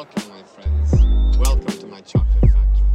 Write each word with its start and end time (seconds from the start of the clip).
Welcome, 0.00 0.28
my 0.30 0.42
friends. 0.44 1.36
Welcome 1.36 1.78
to 1.78 1.86
my 1.86 2.00
chocolate 2.00 2.50
factory. 2.54 2.86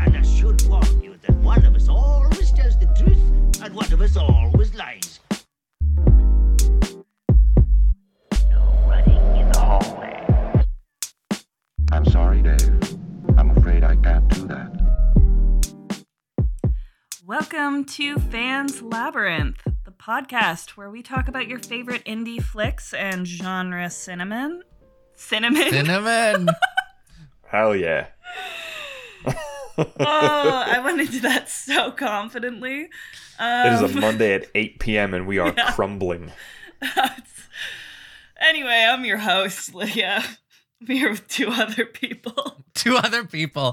And 0.00 0.16
I 0.16 0.22
should 0.22 0.60
warn 0.68 1.00
you 1.00 1.14
that 1.22 1.36
one 1.36 1.64
of 1.64 1.76
us 1.76 1.88
always 1.88 2.50
tells 2.50 2.76
the 2.76 2.86
truth 2.98 3.62
and 3.62 3.72
one 3.72 3.92
of 3.92 4.00
us 4.00 4.16
always 4.16 4.74
lies. 4.74 5.20
No 8.50 8.62
running 8.88 9.36
in 9.36 9.48
the 9.52 9.60
hallway. 9.60 10.64
I'm 11.92 12.04
sorry, 12.06 12.42
Dave. 12.42 12.98
I'm 13.38 13.50
afraid 13.56 13.84
I 13.84 13.94
can't 13.94 14.28
do 14.30 14.48
that. 14.48 14.72
Welcome 17.24 17.84
to 17.84 18.18
Fans 18.18 18.82
Labyrinth, 18.82 19.62
the 19.64 19.73
podcast 20.06 20.70
where 20.70 20.90
we 20.90 21.02
talk 21.02 21.28
about 21.28 21.48
your 21.48 21.58
favorite 21.58 22.04
indie 22.04 22.42
flicks 22.42 22.92
and 22.92 23.26
genre 23.26 23.88
cinnamon. 23.88 24.62
Cinnamon? 25.14 25.70
Cinnamon. 25.70 26.48
Hell 27.48 27.74
yeah. 27.74 28.08
oh, 29.26 29.84
I 29.98 30.80
went 30.84 31.00
into 31.00 31.20
that 31.20 31.48
so 31.48 31.90
confidently. 31.92 32.88
Um, 33.38 33.66
It 33.66 33.72
is 33.84 33.96
a 33.96 34.00
Monday 34.00 34.34
at 34.34 34.46
8 34.54 34.78
p.m. 34.78 35.14
and 35.14 35.26
we 35.26 35.38
are 35.38 35.54
Yeah. 35.56 35.72
crumbling. 35.72 36.30
anyway, 38.40 38.86
I'm 38.88 39.04
your 39.06 39.18
host, 39.18 39.74
Lydia. 39.74 40.22
I'm 40.80 40.86
here 40.86 41.10
with 41.10 41.26
two 41.28 41.48
other 41.48 41.86
people. 41.86 42.64
Two 42.74 42.96
other 42.96 43.24
people. 43.24 43.70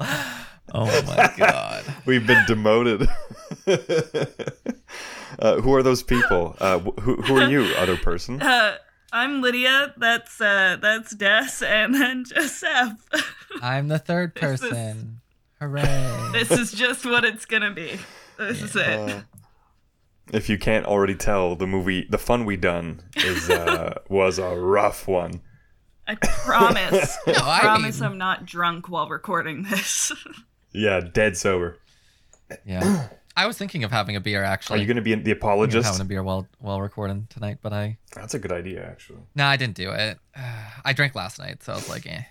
Oh 0.73 1.01
my 1.05 1.33
god. 1.37 1.83
We've 2.05 2.25
been 2.25 2.45
demoted. 2.47 3.09
Uh, 5.39 5.61
who 5.61 5.73
are 5.73 5.83
those 5.83 6.03
people? 6.03 6.55
Uh, 6.59 6.79
who, 6.79 7.15
who 7.21 7.37
are 7.37 7.49
you, 7.49 7.63
other 7.77 7.97
person? 7.97 8.41
Uh, 8.51 8.75
I'm 9.13 9.41
Lydia. 9.41 9.93
That's 9.97 10.39
uh, 10.39 10.77
that's 10.81 11.13
Des, 11.13 11.65
and 11.65 11.93
then 11.93 12.23
Joseph. 12.23 12.93
I'm 13.61 13.89
the 13.89 13.99
third 13.99 14.33
This 14.35 14.61
is- 14.63 14.69
person. 14.69 15.17
Hooray. 15.59 16.29
this 16.31 16.49
is 16.49 16.71
just 16.71 17.05
what 17.05 17.23
it's 17.25 17.45
gonna 17.45 17.71
be. 17.71 17.99
This 18.37 18.61
is 18.61 18.75
it. 18.75 18.87
Uh, 18.87 19.21
if 20.33 20.49
you 20.49 20.57
can't 20.57 20.85
already 20.85 21.13
tell, 21.15 21.55
the 21.57 21.67
movie, 21.67 22.07
the 22.09 22.17
fun 22.17 22.45
we 22.45 22.55
done 22.55 23.01
is 23.17 23.49
uh, 23.49 23.99
was 24.09 24.39
a 24.39 24.55
rough 24.55 25.07
one. 25.09 25.41
I 26.07 26.15
promise. 26.15 27.17
I 27.27 27.31
I 27.43 27.59
promise 27.59 27.99
mean- 27.99 28.09
I'm 28.11 28.17
not 28.17 28.45
drunk 28.45 28.87
while 28.89 29.09
recording 29.09 29.63
this. 29.63 30.11
Yeah, 30.73 31.01
dead 31.01 31.35
sober. 31.35 31.77
Yeah. 32.65 33.09
I 33.35 33.47
was 33.47 33.57
thinking 33.57 33.83
of 33.83 33.91
having 33.91 34.15
a 34.15 34.19
beer 34.19 34.43
actually. 34.43 34.79
Are 34.79 34.81
you 34.81 34.87
going 34.87 34.97
to 34.97 35.01
be 35.01 35.11
the 35.11 35.17
Thinking 35.17 35.31
of 35.31 35.37
apologist? 35.37 35.85
having 35.87 36.01
a 36.01 36.05
beer 36.05 36.21
while 36.23 36.47
while 36.59 36.81
recording 36.81 37.27
tonight, 37.29 37.59
but 37.61 37.71
I 37.73 37.97
That's 38.13 38.33
a 38.33 38.39
good 38.39 38.51
idea, 38.51 38.85
actually. 38.85 39.19
no, 39.35 39.45
I 39.45 39.57
didn't 39.57 39.75
do 39.75 39.91
it. 39.91 40.19
I 40.85 40.93
drank 40.93 41.15
last 41.15 41.39
night, 41.39 41.63
so 41.63 41.73
I 41.73 41.75
was 41.75 41.89
like, 41.89 42.05
eh. 42.07 42.23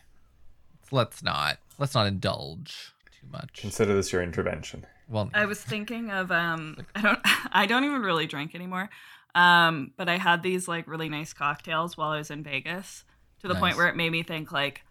Let's 0.92 1.22
not 1.22 1.58
let's 1.78 1.94
not 1.94 2.06
indulge 2.06 2.92
too 3.12 3.26
much. 3.30 3.60
Consider 3.60 3.94
this 3.94 4.12
your 4.12 4.22
intervention. 4.22 4.84
Well, 5.08 5.30
I 5.34 5.46
was 5.46 5.60
thinking 5.62 6.10
of 6.10 6.30
um 6.32 6.76
I 6.94 7.00
don't 7.02 7.20
I 7.52 7.66
don't 7.66 7.84
even 7.84 8.02
really 8.02 8.26
drink 8.26 8.54
anymore. 8.54 8.90
Um 9.34 9.92
but 9.96 10.08
I 10.08 10.16
had 10.18 10.42
these 10.42 10.66
like 10.66 10.88
really 10.88 11.08
nice 11.08 11.32
cocktails 11.32 11.96
while 11.96 12.10
I 12.10 12.18
was 12.18 12.30
in 12.30 12.42
Vegas 12.42 13.04
to 13.40 13.48
the 13.48 13.54
point 13.54 13.76
where 13.76 13.88
it 13.88 13.96
made 13.96 14.10
me 14.10 14.22
think 14.24 14.50
like 14.52 14.82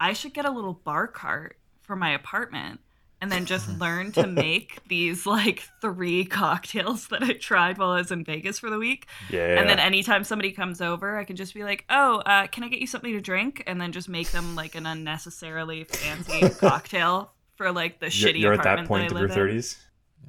I 0.00 0.12
should 0.12 0.32
get 0.32 0.44
a 0.44 0.50
little 0.50 0.74
bar 0.74 1.08
cart 1.08 1.58
for 1.82 1.96
my 1.96 2.10
apartment 2.14 2.80
and 3.20 3.30
then 3.30 3.44
just 3.44 3.68
learn 3.78 4.12
to 4.12 4.26
make 4.26 4.78
these 4.88 5.26
like 5.26 5.64
three 5.80 6.24
cocktails 6.24 7.08
that 7.08 7.22
I 7.22 7.32
tried 7.32 7.78
while 7.78 7.90
I 7.90 7.98
was 7.98 8.10
in 8.10 8.24
Vegas 8.24 8.58
for 8.58 8.70
the 8.70 8.78
week. 8.78 9.06
Yeah. 9.30 9.58
And 9.58 9.68
then 9.68 9.78
anytime 9.78 10.24
somebody 10.24 10.52
comes 10.52 10.80
over, 10.80 11.18
I 11.18 11.24
can 11.24 11.36
just 11.36 11.54
be 11.54 11.64
like, 11.64 11.84
"Oh, 11.90 12.18
uh, 12.18 12.46
can 12.46 12.64
I 12.64 12.68
get 12.68 12.80
you 12.80 12.86
something 12.86 13.12
to 13.12 13.20
drink?" 13.20 13.62
And 13.66 13.80
then 13.80 13.92
just 13.92 14.08
make 14.08 14.30
them 14.30 14.54
like 14.54 14.74
an 14.74 14.86
unnecessarily 14.86 15.84
fancy 15.84 16.48
cocktail 16.60 17.32
for 17.56 17.72
like 17.72 18.00
the 18.00 18.06
you're, 18.06 18.30
shitty 18.30 18.40
you're 18.40 18.52
at 18.54 18.62
that 18.62 18.86
point 18.86 19.08
that 19.10 19.16
of 19.22 19.30
I 19.30 19.34
your 19.34 19.46
30s. 19.46 19.76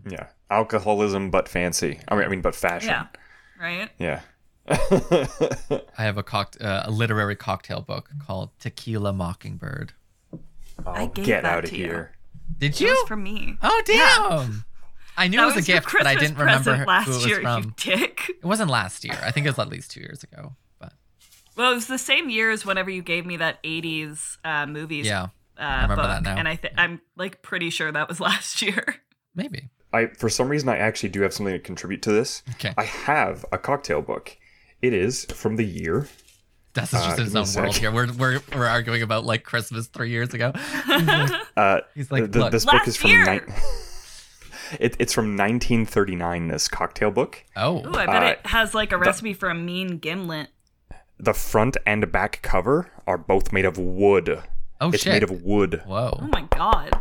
Yeah. 0.10 0.28
Alcoholism, 0.50 1.30
but 1.30 1.48
fancy. 1.48 2.00
I 2.08 2.16
mean, 2.16 2.26
I 2.26 2.28
mean, 2.28 2.42
but 2.42 2.56
fashion. 2.56 2.90
Yeah. 2.90 3.08
Right. 3.60 3.90
Yeah. 4.00 4.22
I 4.70 6.04
have 6.04 6.18
a 6.18 6.24
coct- 6.24 6.62
uh, 6.62 6.84
a 6.86 6.92
literary 6.92 7.36
cocktail 7.36 7.82
book 7.82 8.10
called 8.26 8.52
Tequila 8.60 9.14
Mockingbird. 9.14 9.94
I 10.86 11.04
oh, 11.04 11.08
gave 11.08 11.26
get 11.26 11.44
that 11.44 11.58
out 11.58 11.64
of 11.66 11.70
to 11.72 11.78
you. 11.78 12.08
Here. 12.60 12.70
Did 12.70 12.72
It 12.76 12.82
you? 12.82 12.88
was 12.90 13.08
for 13.08 13.16
me. 13.16 13.58
Oh 13.62 13.82
damn! 13.86 14.66
I 15.18 15.28
knew 15.28 15.38
That 15.38 15.44
it 15.52 15.56
was, 15.56 15.68
a 15.68 15.72
your 15.72 15.82
gift, 15.82 15.94
but 15.98 16.08
I 16.08 16.16
didn't 16.16 16.38
remember 16.38 16.64
present 16.64 16.80
who 16.80 16.86
last 16.86 17.08
it 17.08 17.12
was 17.12 17.26
year. 17.26 17.42
from. 17.42 17.64
You 17.64 17.74
dick. 17.76 18.26
It 18.30 18.46
wasn't 18.46 18.70
last 18.70 19.04
year. 19.04 19.18
I 19.22 19.32
think 19.32 19.46
it 19.46 19.50
was 19.50 19.60
at 19.60 19.68
least 19.70 19.92
two 19.92 20.00
years 20.00 20.24
ago. 20.24 20.56
But 20.80 20.94
Well, 21.58 21.72
it 21.72 21.76
was 21.76 21.88
the 21.88 21.98
same 21.98 22.30
year 22.30 22.52
as 22.52 22.66
whenever 22.66 22.90
you 22.90 23.02
gave 23.02 23.26
me 23.26 23.36
that 23.38 23.62
'80s 23.64 24.38
uh, 24.46 24.66
movies. 24.66 25.06
yeah, 25.06 25.28
uh, 25.58 25.80
remember 25.84 25.96
book, 25.96 26.06
that 26.06 26.24
now. 26.24 26.38
and 26.38 26.48
I 26.48 26.56
th- 26.56 26.74
I'm 26.78 27.02
like 27.18 27.42
pretty 27.42 27.70
sure 27.70 27.92
that 27.92 28.08
was 28.08 28.20
last 28.30 28.62
year. 28.62 28.96
maybe. 29.36 29.70
I 29.92 30.08
for 30.18 30.30
some 30.30 30.48
reason 30.50 30.70
I 30.70 30.78
actually 30.78 31.10
do 31.10 31.22
have 31.22 31.34
something 31.34 31.54
to 31.54 31.60
contribute 31.60 32.02
to 32.04 32.12
this. 32.12 32.44
Okay. 32.52 32.74
I 32.78 32.84
have 32.86 33.44
a 33.52 33.58
cocktail 33.58 34.02
book. 34.02 34.38
It 34.82 34.94
is 34.94 35.26
from 35.26 35.56
the 35.58 35.66
year. 35.66 36.08
That's 36.80 36.92
just 36.92 37.08
Uh, 37.08 37.10
in 37.12 37.18
give 37.18 37.26
his 37.34 37.58
own 37.58 37.64
world 37.64 37.76
here. 37.78 37.92
We're, 37.92 38.12
we're 38.14 38.42
we're 38.56 38.66
arguing 38.68 39.02
about 39.02 39.26
like 39.26 39.44
Christmas 39.44 39.88
three 39.88 40.10
years 40.10 40.34
ago. 40.34 40.54
Uh, 41.58 41.82
He's 41.94 42.10
like, 42.12 42.24
the, 42.24 42.28
the- 42.30 42.40
"Look, 42.40 42.52
this 42.52 42.66
book 42.66 42.88
is 42.88 42.96
from 42.96 43.12
year." 43.12 43.26
nine 43.26 43.42
it, 44.80 44.96
it's 45.00 45.14
from 45.14 45.36
1939. 45.36 46.48
This 46.48 46.68
cocktail 46.68 47.12
book. 47.12 47.44
Oh, 47.56 47.86
Ooh, 47.86 47.94
I 47.96 48.06
bet 48.06 48.24
Uh, 48.24 48.26
it 48.28 48.40
has 48.46 48.74
like 48.74 48.92
a 48.92 48.98
recipe 48.98 49.34
for 49.34 49.50
a 49.50 49.56
mean 49.56 49.98
gimlet. 49.98 50.50
The 51.20 51.34
front 51.34 51.76
and 51.86 52.10
back 52.12 52.42
cover 52.42 52.90
are 53.06 53.18
both 53.18 53.52
made 53.52 53.66
of 53.66 53.78
wood. 53.78 54.42
oh 54.80 54.90
it's 54.92 55.04
shit! 55.04 55.12
made 55.14 55.24
of 55.24 55.42
wood. 55.44 55.82
Whoa! 55.86 56.18
Oh 56.22 56.28
my 56.28 56.42
god. 56.44 56.98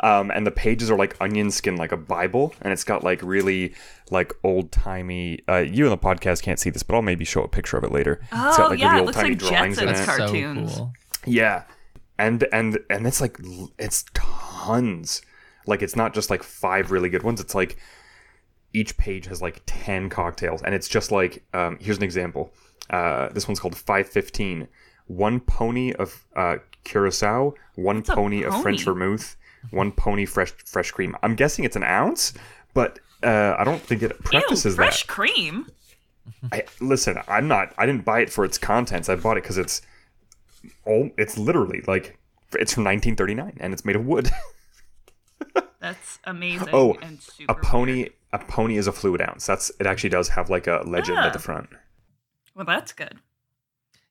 Um, 0.00 0.30
and 0.30 0.46
the 0.46 0.50
pages 0.50 0.90
are 0.90 0.96
like 0.96 1.16
onion 1.20 1.50
skin, 1.50 1.76
like 1.76 1.92
a 1.92 1.96
Bible, 1.96 2.54
and 2.62 2.72
it's 2.72 2.84
got 2.84 3.02
like 3.02 3.20
really 3.22 3.74
like 4.10 4.32
old 4.44 4.70
timey. 4.70 5.40
Uh, 5.48 5.58
you 5.58 5.84
in 5.84 5.90
the 5.90 5.98
podcast 5.98 6.42
can't 6.42 6.58
see 6.58 6.70
this, 6.70 6.82
but 6.82 6.94
I'll 6.94 7.02
maybe 7.02 7.24
show 7.24 7.42
a 7.42 7.48
picture 7.48 7.76
of 7.76 7.84
it 7.84 7.92
later. 7.92 8.20
it's 8.22 8.30
Oh 8.32 8.56
got 8.56 8.70
like 8.70 8.78
yeah, 8.78 8.92
really 8.92 8.96
it 8.96 9.00
old 9.00 9.06
looks 9.06 9.16
like 9.18 9.38
drawings 9.38 9.78
in 9.78 9.88
Jetsons 9.88 9.90
it. 9.90 9.94
That's 9.94 10.00
so 10.06 10.16
cartoons. 10.18 10.76
cool. 10.76 10.92
Yeah, 11.26 11.64
and 12.18 12.46
and 12.52 12.78
and 12.88 13.06
it's 13.06 13.20
like 13.20 13.38
it's 13.78 14.04
tons. 14.14 15.22
Like 15.66 15.82
it's 15.82 15.96
not 15.96 16.14
just 16.14 16.30
like 16.30 16.42
five 16.42 16.90
really 16.90 17.08
good 17.08 17.22
ones. 17.22 17.40
It's 17.40 17.54
like 17.54 17.76
each 18.72 18.96
page 18.96 19.26
has 19.26 19.42
like 19.42 19.62
ten 19.66 20.08
cocktails, 20.08 20.62
and 20.62 20.74
it's 20.74 20.88
just 20.88 21.10
like 21.10 21.44
um, 21.52 21.76
here's 21.80 21.96
an 21.98 22.04
example. 22.04 22.52
Uh, 22.88 23.28
this 23.30 23.46
one's 23.48 23.60
called 23.60 23.76
five 23.76 24.08
fifteen. 24.08 24.68
One 25.06 25.40
pony 25.40 25.92
of 25.94 26.24
uh, 26.36 26.56
curacao, 26.84 27.54
one 27.74 27.98
a 27.98 28.02
pony, 28.02 28.44
of 28.44 28.62
French 28.62 28.84
vermouth, 28.84 29.36
one 29.70 29.92
pony 29.92 30.24
fresh 30.26 30.52
fresh 30.64 30.90
cream. 30.90 31.16
I'm 31.22 31.34
guessing 31.34 31.64
it's 31.64 31.76
an 31.76 31.84
ounce, 31.84 32.32
but 32.74 32.98
uh, 33.22 33.54
I 33.58 33.64
don't 33.64 33.80
think 33.82 34.02
it 34.02 34.12
Ew, 34.12 34.16
prefaces 34.22 34.74
fresh 34.76 35.02
that. 35.06 35.12
Fresh 35.14 35.32
cream. 35.34 35.66
I, 36.52 36.64
listen, 36.80 37.18
I'm 37.28 37.48
not. 37.48 37.74
I 37.76 37.86
didn't 37.86 38.04
buy 38.04 38.20
it 38.20 38.30
for 38.30 38.44
its 38.44 38.56
contents. 38.58 39.08
I 39.08 39.16
bought 39.16 39.36
it 39.36 39.42
because 39.42 39.58
it's 39.58 39.82
all. 40.84 41.10
It's 41.18 41.36
literally 41.36 41.82
like 41.86 42.18
it's 42.52 42.74
from 42.74 42.84
1939 42.84 43.56
and 43.60 43.72
it's 43.72 43.84
made 43.84 43.96
of 43.96 44.04
wood. 44.06 44.30
That's 45.80 46.18
amazing. 46.24 46.68
Oh, 46.72 46.94
and 47.00 47.20
super 47.22 47.52
a 47.52 47.54
pony. 47.54 47.92
weird. 47.94 48.12
A 48.32 48.38
pony 48.38 48.76
is 48.76 48.86
a 48.86 48.92
fluid 48.92 49.20
ounce. 49.22 49.46
That's 49.46 49.70
it. 49.80 49.86
Actually, 49.86 50.10
does 50.10 50.28
have 50.28 50.50
like 50.50 50.66
a 50.66 50.82
legend 50.86 51.18
at 51.18 51.32
the 51.32 51.38
Ah. 51.38 51.42
front. 51.42 51.68
Well, 52.54 52.66
that's 52.66 52.92
good. 52.92 53.16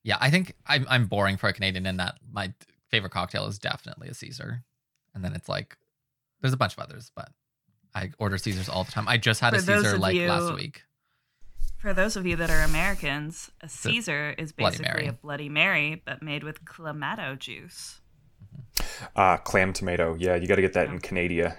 Yeah, 0.04 0.18
I 0.20 0.30
think 0.32 0.56
I'm 0.66 0.86
I'm 0.90 1.06
boring 1.06 1.38
for 1.38 1.48
a 1.48 1.54
Canadian 1.54 1.86
in 1.86 1.98
that 1.98 2.16
my 2.32 2.54
favorite 2.90 3.12
cocktail 3.12 3.46
is 3.46 3.60
definitely 3.60 4.08
a 4.10 4.14
Caesar, 4.14 4.64
and 5.20 5.26
then 5.26 5.34
it's 5.36 5.50
like 5.50 5.78
there's 6.42 6.54
a 6.54 6.58
bunch 6.58 6.74
of 6.78 6.80
others, 6.80 7.12
but 7.14 7.30
I 7.94 8.12
order 8.20 8.38
Caesars 8.38 8.70
all 8.70 8.86
the 8.86 8.92
time. 8.94 9.08
I 9.10 9.18
just 9.18 9.42
had 9.42 9.54
a 9.54 9.58
For 9.60 9.64
those 9.64 9.84
Caesar 9.84 9.98
like 9.98 10.16
you- 10.16 10.30
last 10.30 10.54
week. 10.56 10.84
For 11.78 11.94
those 11.94 12.16
of 12.18 12.26
you 12.26 12.36
that 12.38 12.50
are 12.50 12.62
Americans, 12.64 13.52
a 13.62 13.70
Caesar 13.70 14.36
is 14.38 14.52
basically 14.52 14.86
Mary. 14.86 15.08
a 15.08 15.14
Bloody 15.14 15.48
Mary, 15.50 16.02
but 16.06 16.22
made 16.22 16.44
with 16.44 16.64
clamato 16.66 17.38
juice. 17.40 18.02
Uh, 19.16 19.38
clam 19.38 19.74
tomato. 19.74 20.16
Yeah, 20.20 20.36
you 20.36 20.48
got 20.48 20.56
to 20.56 20.62
get 20.62 20.74
that 20.74 20.88
in 20.90 21.00
Canada. 21.00 21.34
Yeah, 21.34 21.56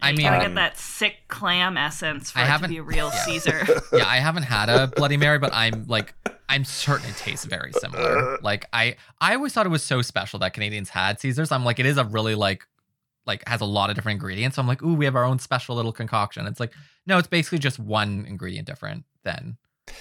I 0.00 0.10
You 0.10 0.16
mean, 0.18 0.26
gotta 0.26 0.36
Um, 0.44 0.50
get 0.50 0.54
that 0.56 0.78
sick 0.78 1.16
clam 1.28 1.76
essence 1.78 2.30
for 2.30 2.38
I 2.38 2.42
it 2.42 2.44
to 2.46 2.50
haven't- 2.52 2.70
be 2.70 2.76
a 2.78 2.82
real 2.82 3.10
yeah. 3.12 3.24
Caesar. 3.24 3.66
yeah, 3.94 4.06
I 4.06 4.18
haven't 4.18 4.42
had 4.44 4.68
a 4.68 4.88
Bloody 4.88 5.16
Mary, 5.16 5.38
but 5.38 5.54
I'm 5.54 5.86
like, 5.86 6.14
I'm 6.50 6.64
certain 6.66 7.08
it 7.08 7.16
tastes 7.16 7.44
very 7.46 7.72
similar. 7.72 8.38
Like 8.42 8.66
I, 8.74 8.96
I 9.20 9.34
always 9.36 9.52
thought 9.54 9.64
it 9.66 9.70
was 9.70 9.82
so 9.82 10.02
special 10.02 10.38
that 10.40 10.52
Canadians 10.52 10.90
had 10.90 11.18
Caesars. 11.20 11.50
I'm 11.52 11.64
like, 11.64 11.78
it 11.78 11.86
is 11.86 11.96
a 11.96 12.04
really 12.04 12.34
like, 12.34 12.66
like 13.30 13.48
has 13.48 13.60
a 13.60 13.64
lot 13.64 13.88
of 13.90 13.96
different 13.96 14.16
ingredients. 14.16 14.56
So 14.56 14.62
I'm 14.62 14.68
like, 14.68 14.82
ooh, 14.82 14.94
we 14.94 15.04
have 15.06 15.16
our 15.16 15.24
own 15.24 15.38
special 15.38 15.74
little 15.76 15.92
concoction. 15.92 16.46
It's 16.46 16.60
like, 16.60 16.72
no, 17.06 17.16
it's 17.18 17.28
basically 17.28 17.58
just 17.58 17.78
one 17.78 18.26
ingredient 18.28 18.66
different 18.66 19.04
than. 19.24 19.56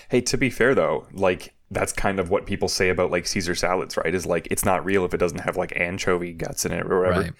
Hey, 0.10 0.22
to 0.22 0.38
be 0.38 0.50
fair 0.50 0.76
though, 0.76 1.08
like 1.14 1.54
that's 1.72 1.94
kind 1.94 2.20
of 2.20 2.30
what 2.30 2.46
people 2.46 2.68
say 2.68 2.90
about 2.90 3.12
like 3.12 3.26
Caesar 3.28 3.56
salads, 3.56 3.96
right? 3.98 4.14
Is 4.14 4.26
like 4.26 4.48
it's 4.52 4.66
not 4.66 4.84
real 4.84 5.06
if 5.06 5.14
it 5.14 5.18
doesn't 5.18 5.40
have 5.42 5.56
like 5.58 5.74
anchovy 5.80 6.34
guts 6.34 6.66
in 6.66 6.72
it 6.72 6.86
or 6.86 7.00
whatever. 7.02 7.22
Right. 7.22 7.34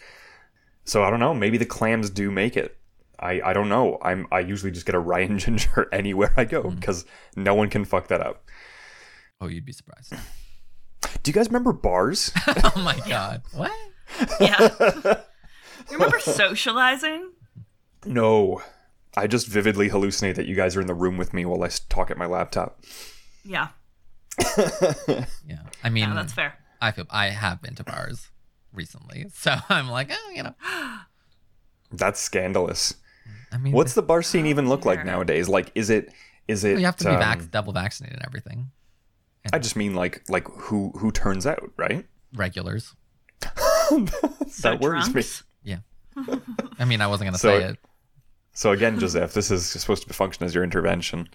So 0.86 1.04
I 1.04 1.10
don't 1.10 1.20
know. 1.20 1.34
Maybe 1.34 1.58
the 1.58 1.66
clams 1.66 2.10
do 2.10 2.32
make 2.32 2.56
it. 2.58 2.78
I, 3.20 3.42
I 3.42 3.54
don't 3.54 3.70
know. 3.70 3.98
I'm 4.02 4.28
I 4.32 4.40
usually 4.40 4.72
just 4.72 4.86
get 4.86 4.96
a 4.96 5.00
rye 5.00 5.20
and 5.22 5.40
ginger 5.44 5.90
anywhere 5.92 6.34
I 6.38 6.46
go 6.46 6.64
Mm. 6.64 6.76
because 6.76 7.06
no 7.36 7.54
one 7.54 7.70
can 7.70 7.84
fuck 7.86 8.08
that 8.08 8.22
up. 8.22 8.44
Oh, 9.42 9.48
you'd 9.48 9.66
be 9.66 9.74
surprised. 9.74 10.14
Do 11.24 11.30
you 11.30 11.34
guys 11.34 11.48
remember 11.48 11.74
bars? 11.74 12.32
oh 12.48 12.74
my 12.78 12.98
god. 13.08 13.42
What? 13.54 13.72
Yeah. 14.42 15.22
You 15.92 15.98
remember 15.98 16.20
socializing? 16.20 17.32
no. 18.06 18.62
I 19.18 19.26
just 19.26 19.48
vividly 19.48 19.90
hallucinate 19.90 20.36
that 20.36 20.46
you 20.46 20.56
guys 20.56 20.76
are 20.78 20.82
in 20.82 20.88
the 20.88 20.94
room 20.94 21.18
with 21.18 21.34
me 21.34 21.44
while 21.44 21.64
I 21.64 21.70
talk 21.90 22.12
at 22.12 22.18
my 22.18 22.28
laptop. 22.28 22.80
Yeah. 23.44 23.70
Yeah. 24.58 25.64
I 25.84 25.90
mean, 25.90 26.04
Yeah, 26.10 26.14
that's 26.14 26.32
fair. 26.32 26.54
I 26.80 26.92
feel 26.92 27.06
I 27.10 27.30
have 27.30 27.62
been 27.62 27.74
to 27.76 27.84
bars 27.84 28.30
recently, 28.72 29.26
so 29.34 29.56
I'm 29.68 29.90
like, 29.90 30.10
oh, 30.12 30.32
you 30.34 30.44
know. 30.44 30.54
That's 31.92 32.20
scandalous. 32.20 32.94
I 33.52 33.58
mean, 33.58 33.74
What's 33.74 33.96
the 33.96 34.04
bar 34.04 34.22
scene 34.22 34.46
even 34.46 34.70
look 34.70 34.86
like 34.86 35.04
nowadays? 35.04 35.50
Like, 35.50 35.72
is 35.74 35.90
it? 35.90 36.14
Is 36.48 36.64
it? 36.64 36.78
you 36.80 36.86
have 36.86 36.96
to 36.98 37.06
be 37.06 37.10
um, 37.10 37.20
vac- 37.20 37.50
double 37.52 37.74
vaccinated 37.74 38.18
and 38.20 38.26
everything. 38.28 38.70
I 39.52 39.58
just 39.58 39.76
mean 39.76 39.96
like 39.96 40.22
like 40.30 40.48
who 40.48 40.92
who 40.98 41.12
turns 41.12 41.48
out, 41.48 41.72
right? 41.78 42.06
Regulars. 42.36 42.94
So 43.42 43.50
that 44.62 44.80
worries 44.80 45.08
me. 45.08 45.14
drunks? 45.14 45.44
Yeah. 45.44 45.49
I 46.80 46.86
mean, 46.86 47.02
I 47.02 47.08
wasn't 47.08 47.28
gonna 47.28 47.38
So- 47.38 47.60
say 47.60 47.66
it. 47.66 47.80
So 48.54 48.72
again, 48.72 49.00
Joseph, 49.00 49.34
this 49.34 49.52
is 49.52 49.66
supposed 49.70 50.08
to 50.08 50.14
function 50.14 50.46
as 50.46 50.54
your 50.54 50.64
intervention. 50.64 51.30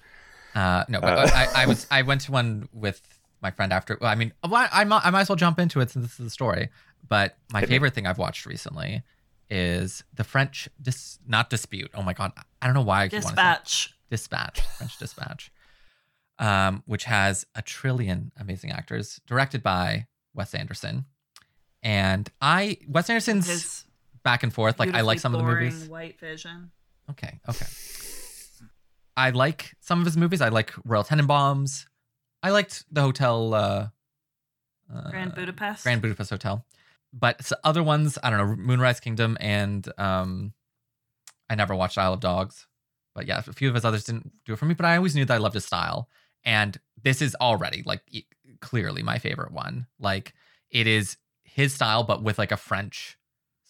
Uh, 0.55 0.85
no, 0.89 1.01
but 1.01 1.33
I, 1.33 1.63
I 1.63 1.67
was 1.67 1.87
I 1.91 2.03
went 2.03 2.21
to 2.23 2.33
one 2.33 2.69
with 2.73 3.01
my 3.41 3.51
friend 3.51 3.73
after. 3.73 3.97
Well, 4.01 4.11
I 4.11 4.15
mean, 4.15 4.33
well, 4.47 4.69
I, 4.73 4.85
might- 4.85 5.05
I 5.07 5.11
might 5.11 5.23
as 5.23 5.29
well 5.29 5.37
jump 5.37 5.59
into 5.59 5.81
it 5.81 5.91
since 5.91 6.05
this 6.07 6.21
is 6.21 6.25
the 6.27 6.31
story. 6.31 6.69
But 7.09 7.37
my 7.53 7.61
Hit 7.61 7.69
me. 7.71 7.75
favorite 7.77 7.95
thing 7.95 8.07
I've 8.07 8.19
watched 8.19 8.47
recently 8.47 9.03
is 9.51 10.05
the 10.15 10.25
French 10.25 10.69
dis 10.83 11.19
not 11.27 11.51
dispute. 11.51 11.91
Oh 11.95 12.03
my 12.03 12.13
god, 12.13 12.33
I 12.61 12.67
don't 12.67 12.75
know 12.75 12.83
why 12.83 13.03
I 13.05 13.09
keep 13.09 13.23
wanting 13.25 13.37
to 13.37 13.43
say- 13.43 13.43
Dispatch. 13.43 13.95
Dispatch, 14.11 14.61
French 14.79 14.99
Dispatch, 14.99 15.51
um, 16.39 16.83
which 16.87 17.05
has 17.05 17.47
a 17.55 17.63
trillion 17.63 18.33
amazing 18.39 18.71
actors, 18.71 19.21
directed 19.27 19.63
by 19.63 20.07
Wes 20.35 20.55
Anderson. 20.55 21.07
And 21.83 22.29
I 22.41 22.79
Wes 22.89 23.09
Anderson's 23.11 23.47
His 23.47 23.85
back 24.25 24.43
and 24.43 24.53
forth. 24.53 24.79
Like 24.79 24.95
I 24.95 25.03
like 25.03 25.21
some 25.21 25.35
of 25.35 25.41
the 25.41 25.47
movies. 25.47 25.89
White 25.89 26.19
Vision. 26.19 26.71
Okay, 27.11 27.41
okay. 27.49 27.67
I 29.17 29.31
like 29.31 29.75
some 29.81 30.01
of 30.01 30.07
his 30.07 30.17
movies. 30.17 30.41
I 30.41 30.49
like 30.49 30.73
Royal 30.85 31.05
Tenenbaums. 31.05 31.87
I 32.43 32.51
liked 32.51 32.85
the 32.91 33.03
hotel 33.03 33.55
uh, 33.55 33.89
uh, 34.93 35.11
Grand 35.11 35.35
Budapest. 35.35 35.85
Grand 35.85 36.03
Budapest 36.03 36.31
Hotel. 36.31 36.65
But 37.13 37.53
other 37.63 37.83
ones, 37.83 38.19
I 38.23 38.31
don't 38.31 38.39
know, 38.39 38.57
Moonrise 38.57 39.01
Kingdom 39.01 39.37
and 39.41 39.87
um 39.99 40.53
I 41.49 41.55
never 41.55 41.75
watched 41.75 41.99
Isle 41.99 42.15
of 42.15 42.21
Dogs. 42.21 42.67
But 43.15 43.27
yeah, 43.27 43.39
a 43.39 43.53
few 43.53 43.69
of 43.69 43.75
his 43.75 43.85
others 43.85 44.05
didn't 44.05 44.33
do 44.45 44.55
it 44.55 44.59
for 44.59 44.65
me, 44.65 44.75
but 44.75 44.87
I 44.87 44.97
always 44.97 45.15
knew 45.15 45.25
that 45.25 45.35
I 45.35 45.39
loved 45.39 45.55
his 45.55 45.65
style. 45.65 46.09
And 46.45 46.79
this 47.01 47.23
is 47.23 47.37
already 47.37 47.83
like 47.87 48.03
clearly 48.61 49.03
my 49.03 49.19
favorite 49.19 49.53
one. 49.53 49.87
Like 50.01 50.35
it 50.71 50.87
is 50.87 51.17
his 51.45 51.73
style 51.73 52.03
but 52.03 52.23
with 52.23 52.39
like 52.39 52.51
a 52.51 52.57
French 52.57 53.17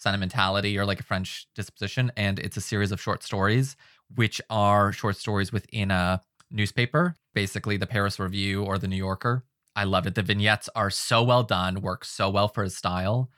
sentimentality 0.05 0.79
or 0.79 0.85
like 0.85 1.01
a 1.01 1.03
French 1.03 1.49
disposition 1.57 2.13
and 2.17 2.39
it's 2.39 2.57
a 2.57 2.61
series 2.61 2.93
of 2.93 3.01
short 3.01 3.23
stories 3.23 3.77
which 4.15 4.41
are 4.51 4.93
short 4.93 5.17
stories 5.17 5.51
within 5.51 5.91
a 5.91 6.21
newspaper, 6.51 7.17
basically 7.35 7.77
the 7.77 7.87
Paris 7.87 8.21
Review 8.21 8.63
or 8.63 8.79
the 8.79 8.87
New 8.87 8.97
Yorker. 8.97 9.45
I 9.75 9.85
love 9.85 10.07
it. 10.07 10.15
The 10.15 10.23
vignettes 10.23 10.69
are 10.77 10.91
so 10.91 11.23
well 11.23 11.43
done, 11.43 11.81
work 11.81 12.05
so 12.05 12.31
well 12.31 12.49
for 12.49 12.63
his 12.63 12.77
style. 12.77 13.31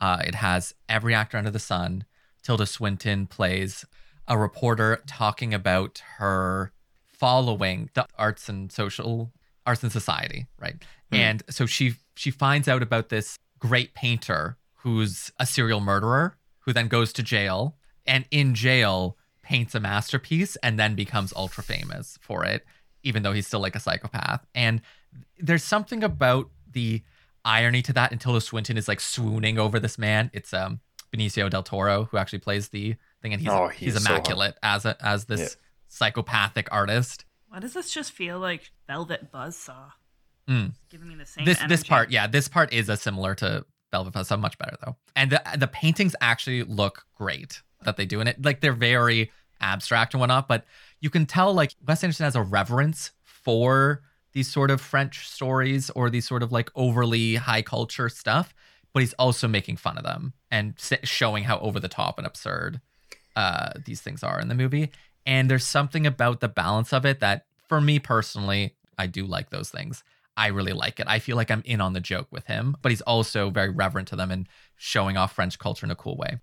Uh, 0.00 0.22
it 0.26 0.34
has 0.34 0.74
every 0.88 1.14
actor 1.14 1.38
under 1.38 1.50
the 1.50 1.58
sun. 1.58 2.04
Tilda 2.42 2.66
Swinton 2.66 3.26
plays 3.26 3.84
a 4.26 4.36
reporter 4.36 5.02
talking 5.06 5.54
about 5.54 6.02
her 6.16 6.72
following 7.06 7.90
the 7.94 8.06
arts 8.18 8.48
and 8.48 8.72
social 8.72 9.32
arts 9.64 9.82
and 9.82 9.92
society, 9.92 10.46
right? 10.58 10.76
And 11.12 11.42
so 11.50 11.66
she 11.66 11.94
she 12.16 12.30
finds 12.30 12.68
out 12.68 12.82
about 12.82 13.08
this 13.08 13.36
great 13.58 13.94
painter 13.94 14.56
who's 14.86 15.32
a 15.40 15.44
serial 15.44 15.80
murderer 15.80 16.36
who 16.60 16.72
then 16.72 16.86
goes 16.86 17.12
to 17.12 17.20
jail 17.20 17.76
and 18.06 18.24
in 18.30 18.54
jail 18.54 19.16
paints 19.42 19.74
a 19.74 19.80
masterpiece 19.80 20.54
and 20.62 20.78
then 20.78 20.94
becomes 20.94 21.32
ultra 21.34 21.64
famous 21.64 22.16
for 22.22 22.44
it 22.44 22.64
even 23.02 23.24
though 23.24 23.32
he's 23.32 23.48
still 23.48 23.58
like 23.58 23.74
a 23.74 23.80
psychopath 23.80 24.46
and 24.54 24.80
there's 25.40 25.64
something 25.64 26.04
about 26.04 26.48
the 26.70 27.02
irony 27.44 27.82
to 27.82 27.92
that 27.92 28.12
until 28.12 28.32
the 28.32 28.40
Swinton 28.40 28.76
is 28.76 28.86
like 28.86 29.00
swooning 29.00 29.58
over 29.58 29.80
this 29.80 29.98
man 29.98 30.30
it's 30.32 30.54
um 30.54 30.78
Benicio 31.12 31.50
del 31.50 31.64
Toro 31.64 32.04
who 32.12 32.16
actually 32.16 32.38
plays 32.38 32.68
the 32.68 32.94
thing 33.22 33.32
and 33.32 33.42
he's 33.42 33.50
Oh, 33.50 33.66
he's, 33.66 33.94
he's 33.94 34.04
so 34.04 34.08
immaculate 34.12 34.54
as 34.62 34.84
a 34.84 34.96
as 35.04 35.24
this 35.24 35.40
Yeah. 35.40 35.48
psychopathic 35.88 36.68
artist 36.70 37.24
Why 37.48 37.58
does 37.58 37.72
this 37.74 37.92
just 37.92 38.12
feel 38.12 38.38
like 38.38 38.70
Velvet 38.86 39.32
Buzzsaw? 39.32 39.90
Mm. 40.48 40.74
Giving 40.90 41.08
me 41.08 41.16
the 41.16 41.26
same. 41.26 41.44
this 41.44 41.58
this 41.68 41.82
part 41.82 42.10
yeah 42.12 42.28
this 42.28 42.46
part 42.46 42.72
is 42.72 42.88
a 42.88 42.96
similar 42.96 43.34
to 43.36 43.64
velvet 43.90 44.12
Buzzsaw 44.12 44.38
much 44.38 44.58
better 44.58 44.76
though. 44.84 44.96
And 45.14 45.32
the 45.32 45.42
the 45.56 45.68
paintings 45.68 46.14
actually 46.20 46.62
look 46.62 47.06
great 47.14 47.62
that 47.84 47.96
they 47.96 48.06
do 48.06 48.20
in 48.20 48.28
it 48.28 48.44
like 48.44 48.60
they're 48.60 48.72
very 48.72 49.30
abstract 49.60 50.12
and 50.12 50.20
whatnot 50.20 50.48
but 50.48 50.64
you 51.00 51.08
can 51.08 51.24
tell 51.24 51.54
like 51.54 51.74
wes 51.86 52.02
anderson 52.04 52.24
has 52.24 52.36
a 52.36 52.42
reverence 52.42 53.12
for 53.22 54.02
these 54.32 54.50
sort 54.50 54.70
of 54.70 54.82
french 54.82 55.28
stories 55.28 55.88
or 55.90 56.10
these 56.10 56.26
sort 56.26 56.42
of 56.42 56.52
like 56.52 56.70
overly 56.74 57.36
high 57.36 57.62
culture 57.62 58.10
stuff 58.10 58.54
but 58.92 59.00
he's 59.00 59.14
also 59.14 59.46
making 59.46 59.76
fun 59.76 59.96
of 59.96 60.04
them 60.04 60.32
and 60.50 60.74
showing 61.04 61.44
how 61.44 61.58
over 61.60 61.78
the 61.78 61.88
top 61.88 62.18
and 62.18 62.26
absurd 62.26 62.80
uh, 63.36 63.72
these 63.84 64.00
things 64.00 64.22
are 64.22 64.40
in 64.40 64.48
the 64.48 64.54
movie. 64.54 64.90
And 65.26 65.50
there's 65.50 65.66
something 65.66 66.06
about 66.06 66.40
the 66.40 66.48
balance 66.48 66.94
of 66.94 67.04
it 67.04 67.20
that 67.20 67.44
for 67.68 67.80
me 67.80 67.98
personally 67.98 68.74
i 68.98 69.06
do 69.06 69.26
like 69.26 69.50
those 69.50 69.70
things 69.70 70.04
I 70.36 70.48
really 70.48 70.72
like 70.72 71.00
it. 71.00 71.06
I 71.08 71.18
feel 71.18 71.36
like 71.36 71.50
I'm 71.50 71.62
in 71.64 71.80
on 71.80 71.92
the 71.92 72.00
joke 72.00 72.28
with 72.30 72.46
him, 72.46 72.76
but 72.82 72.92
he's 72.92 73.00
also 73.00 73.50
very 73.50 73.70
reverent 73.70 74.08
to 74.08 74.16
them 74.16 74.30
and 74.30 74.48
showing 74.76 75.16
off 75.16 75.32
French 75.34 75.58
culture 75.58 75.86
in 75.86 75.90
a 75.90 75.96
cool 75.96 76.16
way. 76.16 76.38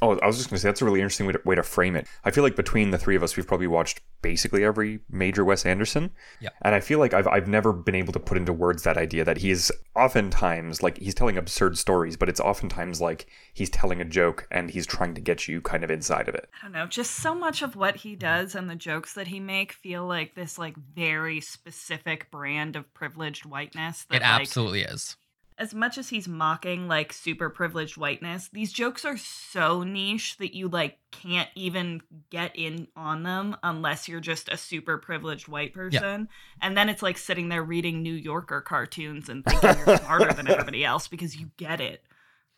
Oh, 0.00 0.18
I 0.18 0.26
was 0.26 0.36
just 0.36 0.48
going 0.48 0.56
to 0.56 0.60
say 0.62 0.68
that's 0.68 0.82
a 0.82 0.84
really 0.84 1.00
interesting 1.00 1.26
way 1.26 1.32
to, 1.34 1.40
way 1.44 1.54
to 1.54 1.62
frame 1.62 1.96
it. 1.96 2.06
I 2.24 2.30
feel 2.30 2.42
like 2.42 2.56
between 2.56 2.90
the 2.90 2.98
three 2.98 3.14
of 3.14 3.22
us, 3.22 3.36
we've 3.36 3.46
probably 3.46 3.66
watched 3.66 4.00
basically 4.22 4.64
every 4.64 5.00
major 5.10 5.44
Wes 5.44 5.66
Anderson. 5.66 6.10
Yeah. 6.40 6.50
And 6.62 6.74
I 6.74 6.80
feel 6.80 6.98
like 6.98 7.12
I've 7.12 7.26
I've 7.26 7.48
never 7.48 7.72
been 7.72 7.94
able 7.94 8.12
to 8.14 8.20
put 8.20 8.38
into 8.38 8.52
words 8.52 8.84
that 8.84 8.96
idea 8.96 9.24
that 9.24 9.38
he's 9.38 9.70
oftentimes 9.94 10.82
like 10.82 10.98
he's 10.98 11.14
telling 11.14 11.36
absurd 11.36 11.76
stories, 11.76 12.16
but 12.16 12.28
it's 12.28 12.40
oftentimes 12.40 13.00
like 13.00 13.26
he's 13.52 13.70
telling 13.70 14.00
a 14.00 14.04
joke 14.04 14.46
and 14.50 14.70
he's 14.70 14.86
trying 14.86 15.14
to 15.14 15.20
get 15.20 15.46
you 15.48 15.60
kind 15.60 15.84
of 15.84 15.90
inside 15.90 16.28
of 16.28 16.34
it. 16.34 16.48
I 16.60 16.64
don't 16.66 16.72
know. 16.72 16.86
Just 16.86 17.16
so 17.16 17.34
much 17.34 17.62
of 17.62 17.76
what 17.76 17.96
he 17.96 18.16
does 18.16 18.54
and 18.54 18.70
the 18.70 18.76
jokes 18.76 19.14
that 19.14 19.28
he 19.28 19.40
make 19.40 19.72
feel 19.72 20.06
like 20.06 20.34
this 20.34 20.58
like 20.58 20.76
very 20.76 21.40
specific 21.40 22.30
brand 22.30 22.76
of 22.76 22.92
privileged 22.94 23.44
whiteness. 23.44 24.04
That, 24.08 24.16
It 24.16 24.22
like, 24.22 24.40
absolutely 24.40 24.82
is. 24.82 25.16
As 25.62 25.72
much 25.72 25.96
as 25.96 26.08
he's 26.08 26.26
mocking 26.26 26.88
like 26.88 27.12
super 27.12 27.48
privileged 27.48 27.96
whiteness, 27.96 28.48
these 28.52 28.72
jokes 28.72 29.04
are 29.04 29.16
so 29.16 29.84
niche 29.84 30.36
that 30.38 30.56
you 30.56 30.68
like 30.68 30.98
can't 31.12 31.48
even 31.54 32.00
get 32.30 32.50
in 32.56 32.88
on 32.96 33.22
them 33.22 33.56
unless 33.62 34.08
you're 34.08 34.18
just 34.18 34.48
a 34.48 34.56
super 34.56 34.98
privileged 34.98 35.46
white 35.46 35.72
person. 35.72 36.28
And 36.60 36.76
then 36.76 36.88
it's 36.88 37.00
like 37.00 37.16
sitting 37.16 37.48
there 37.48 37.62
reading 37.62 38.02
New 38.02 38.12
Yorker 38.12 38.60
cartoons 38.60 39.28
and 39.28 39.44
thinking 39.44 39.76
you're 39.86 39.98
smarter 39.98 40.32
than 40.32 40.48
everybody 40.48 40.84
else 40.84 41.06
because 41.06 41.36
you 41.36 41.52
get 41.56 41.80
it. 41.80 42.02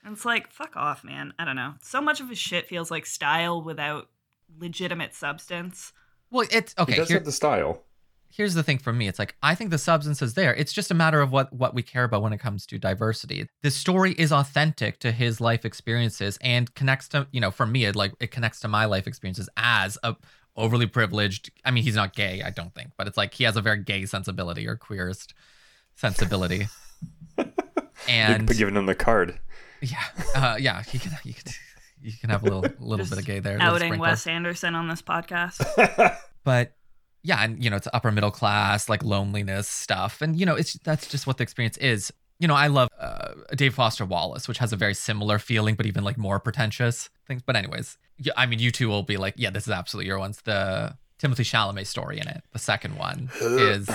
And 0.02 0.14
it's 0.16 0.24
like, 0.24 0.50
fuck 0.50 0.74
off, 0.74 1.04
man. 1.04 1.34
I 1.38 1.44
don't 1.44 1.56
know. 1.56 1.74
So 1.82 2.00
much 2.00 2.22
of 2.22 2.30
his 2.30 2.38
shit 2.38 2.68
feels 2.68 2.90
like 2.90 3.04
style 3.04 3.62
without 3.62 4.08
legitimate 4.58 5.14
substance. 5.14 5.92
Well, 6.30 6.46
it's 6.50 6.74
he 6.78 6.82
okay. 6.82 6.96
does 6.96 7.08
Here, 7.08 7.18
have 7.18 7.26
the 7.26 7.32
style. 7.32 7.83
Here's 8.36 8.54
the 8.54 8.62
thing 8.62 8.78
for 8.78 8.92
me. 8.92 9.08
It's 9.08 9.18
like 9.18 9.36
I 9.42 9.54
think 9.54 9.70
the 9.70 9.78
substance 9.78 10.20
is 10.22 10.34
there. 10.34 10.54
It's 10.54 10.72
just 10.72 10.90
a 10.90 10.94
matter 10.94 11.20
of 11.20 11.32
what 11.32 11.52
what 11.52 11.74
we 11.74 11.82
care 11.82 12.04
about 12.04 12.22
when 12.22 12.32
it 12.32 12.38
comes 12.38 12.66
to 12.66 12.78
diversity. 12.78 13.46
The 13.62 13.70
story 13.70 14.12
is 14.12 14.32
authentic 14.32 14.98
to 15.00 15.12
his 15.12 15.40
life 15.40 15.64
experiences 15.64 16.38
and 16.40 16.74
connects 16.74 17.08
to 17.08 17.26
you 17.30 17.40
know 17.40 17.50
for 17.50 17.66
me 17.66 17.84
it 17.84 17.96
like 17.96 18.12
it 18.20 18.30
connects 18.30 18.60
to 18.60 18.68
my 18.68 18.84
life 18.84 19.06
experiences 19.06 19.48
as 19.56 19.98
a 20.02 20.16
overly 20.56 20.86
privileged. 20.86 21.50
I 21.64 21.70
mean, 21.70 21.84
he's 21.84 21.96
not 21.96 22.14
gay, 22.14 22.42
I 22.42 22.50
don't 22.50 22.74
think, 22.74 22.90
but 22.96 23.06
it's 23.06 23.16
like 23.16 23.34
he 23.34 23.44
has 23.44 23.56
a 23.56 23.60
very 23.60 23.82
gay 23.82 24.06
sensibility 24.06 24.68
or 24.68 24.76
queerest 24.76 25.34
sensibility. 25.96 26.68
and 28.08 28.46
But 28.46 28.56
giving 28.56 28.76
him 28.76 28.86
the 28.86 28.94
card. 28.94 29.38
yeah, 29.80 30.04
uh, 30.34 30.56
yeah, 30.58 30.82
he 30.82 30.98
can 30.98 31.12
you 31.24 31.34
can 31.34 31.52
you 32.02 32.12
can 32.20 32.30
have 32.30 32.42
a 32.42 32.44
little 32.44 32.64
little 32.78 33.06
bit 33.06 33.18
of 33.18 33.24
gay 33.24 33.40
there. 33.40 33.58
little 33.58 33.74
Outing. 33.74 33.98
Wes 33.98 34.26
Anderson 34.26 34.74
on 34.74 34.88
this 34.88 35.02
podcast. 35.02 35.64
but 36.44 36.74
yeah 37.24 37.42
and 37.42 37.62
you 37.62 37.68
know 37.68 37.76
it's 37.76 37.88
upper 37.92 38.12
middle 38.12 38.30
class 38.30 38.88
like 38.88 39.02
loneliness 39.02 39.66
stuff 39.68 40.22
and 40.22 40.38
you 40.38 40.46
know 40.46 40.54
it's 40.54 40.74
that's 40.84 41.08
just 41.08 41.26
what 41.26 41.38
the 41.38 41.42
experience 41.42 41.76
is. 41.78 42.12
You 42.40 42.48
know 42.48 42.54
i 42.54 42.66
love 42.66 42.88
uh, 43.00 43.28
dave 43.54 43.74
foster 43.74 44.04
wallace 44.04 44.48
which 44.48 44.58
has 44.58 44.72
a 44.72 44.76
very 44.76 44.92
similar 44.92 45.38
feeling 45.38 45.76
but 45.76 45.86
even 45.86 46.04
like 46.04 46.18
more 46.18 46.38
pretentious 46.40 47.08
things 47.26 47.42
but 47.42 47.56
anyways 47.56 47.96
yeah, 48.18 48.32
i 48.36 48.44
mean 48.44 48.58
you 48.58 48.70
two 48.70 48.88
will 48.88 49.04
be 49.04 49.16
like 49.16 49.34
yeah 49.36 49.50
this 49.50 49.66
is 49.66 49.72
absolutely 49.72 50.08
your 50.08 50.18
ones. 50.18 50.42
The 50.42 50.96
timothy 51.18 51.44
chalamet 51.44 51.86
story 51.86 52.18
in 52.18 52.28
it 52.28 52.42
the 52.52 52.58
second 52.58 52.98
one 52.98 53.30
is 53.40 53.88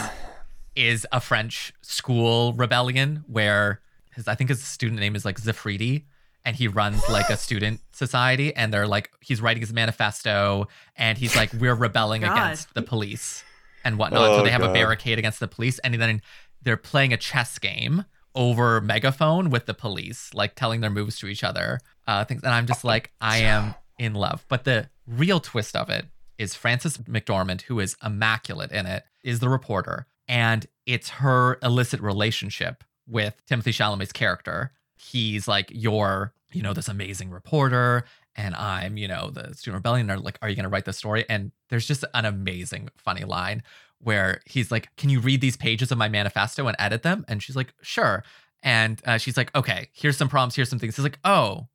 is 0.75 1.05
a 1.11 1.19
french 1.19 1.73
school 1.81 2.53
rebellion 2.53 3.25
where 3.27 3.81
his 4.15 4.27
i 4.27 4.35
think 4.35 4.49
his 4.49 4.63
student 4.63 4.99
name 4.99 5.15
is 5.17 5.25
like 5.25 5.39
zafridi 5.39 6.05
and 6.45 6.55
he 6.55 6.67
runs 6.67 7.07
like 7.09 7.29
a 7.29 7.37
student 7.37 7.81
society 7.91 8.55
and 8.55 8.73
they're 8.73 8.87
like 8.87 9.11
he's 9.21 9.41
writing 9.41 9.61
his 9.61 9.73
manifesto 9.73 10.67
and 10.95 11.17
he's 11.17 11.35
like 11.35 11.51
we're 11.53 11.75
rebelling 11.75 12.21
God. 12.21 12.31
against 12.31 12.73
the 12.73 12.81
police 12.81 13.43
and 13.83 13.97
whatnot. 13.97 14.21
so 14.21 14.41
Oh, 14.41 14.43
they 14.43 14.51
have 14.51 14.61
a 14.63 14.73
barricade 14.73 15.19
against 15.19 15.39
the 15.39 15.47
police, 15.47 15.79
and 15.79 15.93
then 15.95 16.21
they're 16.61 16.77
playing 16.77 17.13
a 17.13 17.17
chess 17.17 17.57
game 17.59 18.05
over 18.35 18.79
megaphone 18.81 19.49
with 19.49 19.65
the 19.65 19.73
police, 19.73 20.33
like 20.33 20.55
telling 20.55 20.81
their 20.81 20.89
moves 20.89 21.17
to 21.19 21.27
each 21.27 21.43
other. 21.43 21.79
Uh, 22.07 22.23
things, 22.25 22.43
and 22.43 22.53
I'm 22.53 22.65
just 22.67 22.83
like, 22.83 23.11
I 23.21 23.37
am 23.39 23.75
in 23.97 24.13
love. 24.13 24.45
But 24.49 24.63
the 24.63 24.89
real 25.07 25.39
twist 25.39 25.75
of 25.75 25.89
it 25.89 26.05
is 26.37 26.55
Frances 26.55 26.97
McDormand, 26.97 27.61
who 27.63 27.79
is 27.79 27.95
immaculate 28.03 28.71
in 28.71 28.85
it, 28.85 29.03
is 29.23 29.39
the 29.39 29.49
reporter, 29.49 30.07
and 30.27 30.65
it's 30.85 31.09
her 31.09 31.57
illicit 31.63 32.01
relationship 32.01 32.83
with 33.07 33.41
Timothy 33.47 33.71
Chalamet's 33.71 34.11
character. 34.11 34.71
He's 34.99 35.47
like, 35.47 35.71
you're, 35.73 36.33
you 36.51 36.61
know, 36.61 36.73
this 36.73 36.87
amazing 36.87 37.31
reporter, 37.31 38.03
and 38.35 38.55
I'm, 38.55 38.97
you 38.97 39.07
know, 39.07 39.29
the 39.31 39.55
student 39.55 39.75
rebellion. 39.79 40.07
They're 40.07 40.17
like, 40.17 40.37
are 40.41 40.49
you 40.49 40.55
going 40.55 40.63
to 40.63 40.69
write 40.69 40.85
the 40.85 40.93
story? 40.93 41.25
And 41.29 41.51
there's 41.69 41.87
just 41.87 42.03
an 42.13 42.25
amazing, 42.25 42.89
funny 42.97 43.23
line 43.23 43.63
where 43.99 44.41
he's 44.45 44.71
like, 44.71 44.95
can 44.95 45.09
you 45.09 45.19
read 45.19 45.41
these 45.41 45.57
pages 45.57 45.91
of 45.91 45.97
my 45.97 46.09
manifesto 46.09 46.67
and 46.67 46.75
edit 46.79 47.03
them? 47.03 47.25
And 47.27 47.43
she's 47.43 47.55
like, 47.55 47.73
sure. 47.81 48.23
And 48.63 49.01
uh, 49.05 49.17
she's 49.17 49.37
like, 49.37 49.53
okay, 49.55 49.89
here's 49.93 50.17
some 50.17 50.29
prompts, 50.29 50.55
here's 50.55 50.69
some 50.69 50.79
things. 50.79 50.95
He's 50.95 51.03
like, 51.03 51.19
oh, 51.23 51.67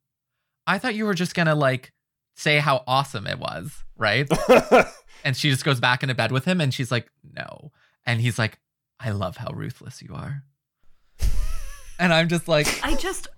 I 0.66 0.78
thought 0.78 0.94
you 0.94 1.04
were 1.04 1.14
just 1.14 1.34
gonna 1.34 1.54
like 1.54 1.92
say 2.34 2.58
how 2.58 2.84
awesome 2.86 3.26
it 3.26 3.38
was, 3.38 3.84
right? 3.96 4.28
and 5.24 5.36
she 5.36 5.50
just 5.50 5.64
goes 5.64 5.80
back 5.80 6.02
into 6.02 6.14
bed 6.14 6.32
with 6.32 6.44
him, 6.44 6.60
and 6.60 6.72
she's 6.72 6.90
like, 6.90 7.10
no. 7.22 7.72
And 8.06 8.20
he's 8.20 8.38
like, 8.38 8.58
I 9.00 9.10
love 9.10 9.36
how 9.36 9.50
ruthless 9.52 10.02
you 10.02 10.14
are. 10.14 10.42
And 11.98 12.12
I'm 12.12 12.28
just 12.28 12.48
like, 12.48 12.66
I 12.82 12.94
just 12.96 13.28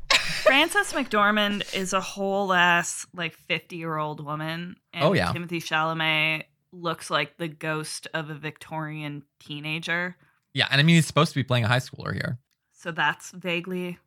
Frances 0.43 0.93
McDormand 0.93 1.75
is 1.75 1.93
a 1.93 2.01
whole 2.01 2.53
ass 2.53 3.07
like 3.15 3.35
50 3.35 3.77
year 3.77 3.97
old 3.97 4.25
woman. 4.25 4.77
And 4.93 5.05
Oh, 5.05 5.13
yeah. 5.13 5.33
Timothy 5.33 5.61
Chalamet 5.61 6.45
looks 6.73 7.11
like 7.11 7.37
the 7.39 7.49
ghost 7.49 8.07
of 8.15 8.31
a 8.31 8.35
Victorian 8.35 9.23
teenager. 9.41 10.17
yeah. 10.55 10.69
And 10.71 10.81
I 10.81 10.85
mean, 10.85 10.97
he's 10.97 11.07
supposed 11.07 11.33
to 11.33 11.39
be 11.39 11.45
playing 11.45 11.65
a 11.65 11.69
high 11.69 11.79
schooler 11.81 12.13
here. 12.15 12.39
So 12.73 12.91
that's 12.93 13.31
vaguely 13.33 13.99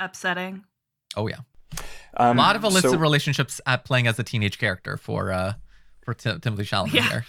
upsetting. 0.00 0.64
Oh 1.16 1.28
yeah, 1.28 1.38
Um, 2.16 2.38
a 2.38 2.40
lot 2.40 2.56
of 2.56 2.64
illicit 2.64 2.92
so- 2.92 2.96
relationships 2.96 3.60
at 3.66 3.84
playing 3.84 4.06
as 4.06 4.18
a 4.18 4.22
teenage 4.24 4.58
character 4.58 4.96
for 4.96 5.30
uh 5.32 5.52
for 6.04 6.14
Tim- 6.14 6.40
Timothy 6.40 6.64
Chalamet 6.64 6.92
Yeah. 6.94 7.08
here, 7.08 7.26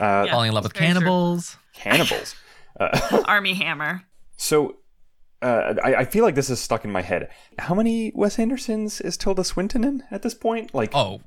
uh, 0.00 0.24
Yeah, 0.26 0.32
falling 0.32 0.48
in 0.48 0.54
love 0.54 0.64
with 0.64 0.72
that's 0.72 0.80
very 0.80 0.92
true. 0.92 1.00
cannibals. 1.00 1.56
cannibals. 1.74 2.34
Uh, 2.78 3.22
Armie 3.26 3.54
Hammer. 3.54 4.02
so 4.36 4.76
uh, 5.46 5.74
I, 5.84 5.94
I 5.94 6.04
feel 6.04 6.24
like 6.24 6.34
this 6.34 6.50
is 6.50 6.58
stuck 6.60 6.84
in 6.84 6.90
my 6.90 7.02
head. 7.02 7.28
How 7.58 7.74
many 7.74 8.12
Wes 8.14 8.38
Andersons 8.38 9.00
is 9.00 9.16
Tilda 9.16 9.44
Swinton 9.44 9.84
in 9.84 10.02
at 10.10 10.22
this 10.22 10.34
point? 10.34 10.74
Like, 10.74 10.90
Oh, 10.94 11.20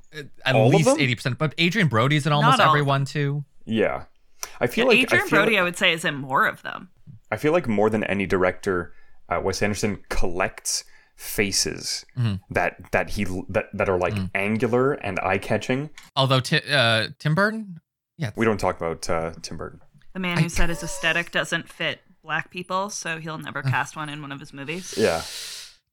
at 0.46 0.56
least 0.56 0.90
eighty 1.00 1.16
percent. 1.16 1.38
But 1.38 1.54
Adrien 1.60 1.88
Brody's 1.88 2.26
in 2.28 2.34
almost 2.34 2.60
everyone 2.60 3.06
too. 3.06 3.46
yeah. 3.66 4.04
I 4.62 4.68
feel 4.68 4.86
Yeah, 4.86 4.90
like 5.00 5.04
Adrien 5.08 5.24
I 5.24 5.28
feel 5.28 5.38
Brody, 5.40 5.52
like- 5.54 5.60
I 5.60 5.64
would 5.64 5.78
say, 5.78 5.94
is 5.94 6.06
in 6.06 6.16
more 6.16 6.46
of 6.48 6.62
them. 6.64 6.90
I 7.32 7.38
feel 7.38 7.52
like 7.52 7.68
more 7.68 7.90
than 7.90 8.04
any 8.06 8.26
director, 8.26 8.94
uh, 9.30 9.40
Wes 9.44 9.62
Anderson 9.62 10.04
collects 10.10 10.84
faces 11.16 12.06
Mhm. 12.18 12.40
that 12.50 12.78
that 12.92 13.10
he 13.12 13.26
that 13.50 13.66
that 13.74 13.90
are 13.90 13.98
like 14.00 14.14
Mhm. 14.16 14.32
angular 14.34 14.94
and 14.94 15.20
eye 15.20 15.38
catching. 15.38 15.90
Although 16.16 16.40
Ti 16.40 16.62
uh, 16.72 17.08
Tim 17.20 17.36
Burton, 17.36 17.80
yeah, 18.18 18.32
We 18.36 18.46
don't 18.46 18.58
talk 18.60 18.78
about 18.78 19.10
uh, 19.10 19.34
Tim 19.42 19.58
Burton. 19.58 19.82
The 20.14 20.20
man 20.20 20.38
who 20.40 20.50
said 20.50 20.70
his 20.70 20.82
aesthetic 20.82 21.32
doesn't 21.32 21.70
fit 21.70 22.00
black 22.30 22.52
people, 22.52 22.92
so 22.92 23.18
he'll 23.18 23.40
never 23.40 23.64
cast 23.64 23.96
one 23.96 24.08
in 24.08 24.22
one 24.22 24.32
of 24.32 24.40
his 24.40 24.54
movies. 24.54 24.94
Yeah, 24.96 25.24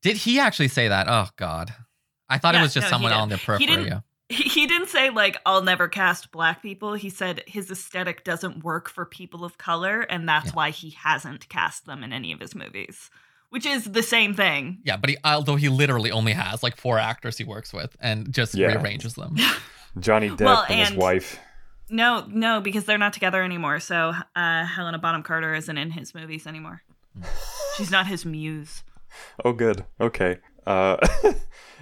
did 0.03 0.19
he 0.19 0.39
actually 0.39 0.69
say 0.69 0.89
that? 0.89 1.09
Oh 1.09 1.29
God, 1.37 1.73
I 2.29 2.37
thought 2.37 2.55
it 2.55 2.61
was 2.61 2.75
just 2.75 2.87
no, 2.87 2.91
someone 2.91 3.13
on 3.13 3.31
the 3.31 3.39
He 3.39 3.47
periphery. 3.47 3.67
didn't- 3.67 4.03
He 4.29 4.43
he 4.57 4.67
didn't 4.67 4.89
say 4.89 5.09
like 5.09 5.39
I'll 5.47 5.63
never 5.63 5.89
cast 5.89 6.31
black 6.33 6.61
people. 6.61 6.93
He 6.95 7.09
said 7.11 7.43
his 7.47 7.71
aesthetic 7.71 8.23
doesn't 8.23 8.63
work 8.65 8.91
for 8.91 9.07
people 9.07 9.45
of 9.47 9.57
color, 9.57 10.01
and 10.03 10.29
that's 10.29 10.49
Yeah. 10.49 10.53
why 10.53 10.71
he 10.71 10.91
hasn't 10.91 11.49
cast 11.49 11.87
them 11.87 12.03
in 12.05 12.13
any 12.13 12.33
of 12.33 12.41
his 12.41 12.55
movies. 12.55 13.09
Which 13.49 13.65
is 13.65 13.85
the 13.85 14.03
same 14.03 14.35
thing. 14.35 14.81
Yeah, 14.85 14.97
but 14.99 15.09
he 15.11 15.17
although 15.25 15.57
he 15.57 15.69
literally 15.71 16.11
only 16.11 16.33
has 16.33 16.63
like 16.63 16.77
four 16.77 16.99
actors 16.99 17.39
he 17.39 17.45
works 17.45 17.73
with 17.73 17.97
and 18.01 18.31
just 18.35 18.55
Yeah. 18.55 18.67
rearranges 18.67 19.15
them. 19.15 19.37
Johnny 19.99 20.29
Depp 20.29 20.45
Well, 20.45 20.67
and 20.69 20.89
his 20.89 20.99
wife. 20.99 21.39
No, 21.89 22.27
no, 22.29 22.61
because 22.61 22.85
they're 22.85 22.99
not 22.99 23.13
together 23.13 23.43
anymore. 23.43 23.79
So 23.81 24.13
uh, 24.35 24.65
Helena 24.67 24.99
Bonham 24.99 25.23
Carter 25.23 25.55
isn't 25.55 25.79
in 25.79 25.93
his 25.93 26.15
movies 26.15 26.47
anymore. 26.47 26.83
She's 27.77 27.91
not 27.91 28.07
his 28.07 28.25
muse. 28.25 28.83
Oh, 29.45 29.53
good. 29.53 29.85
Okay. 30.01 30.39
Uh, 30.67 30.97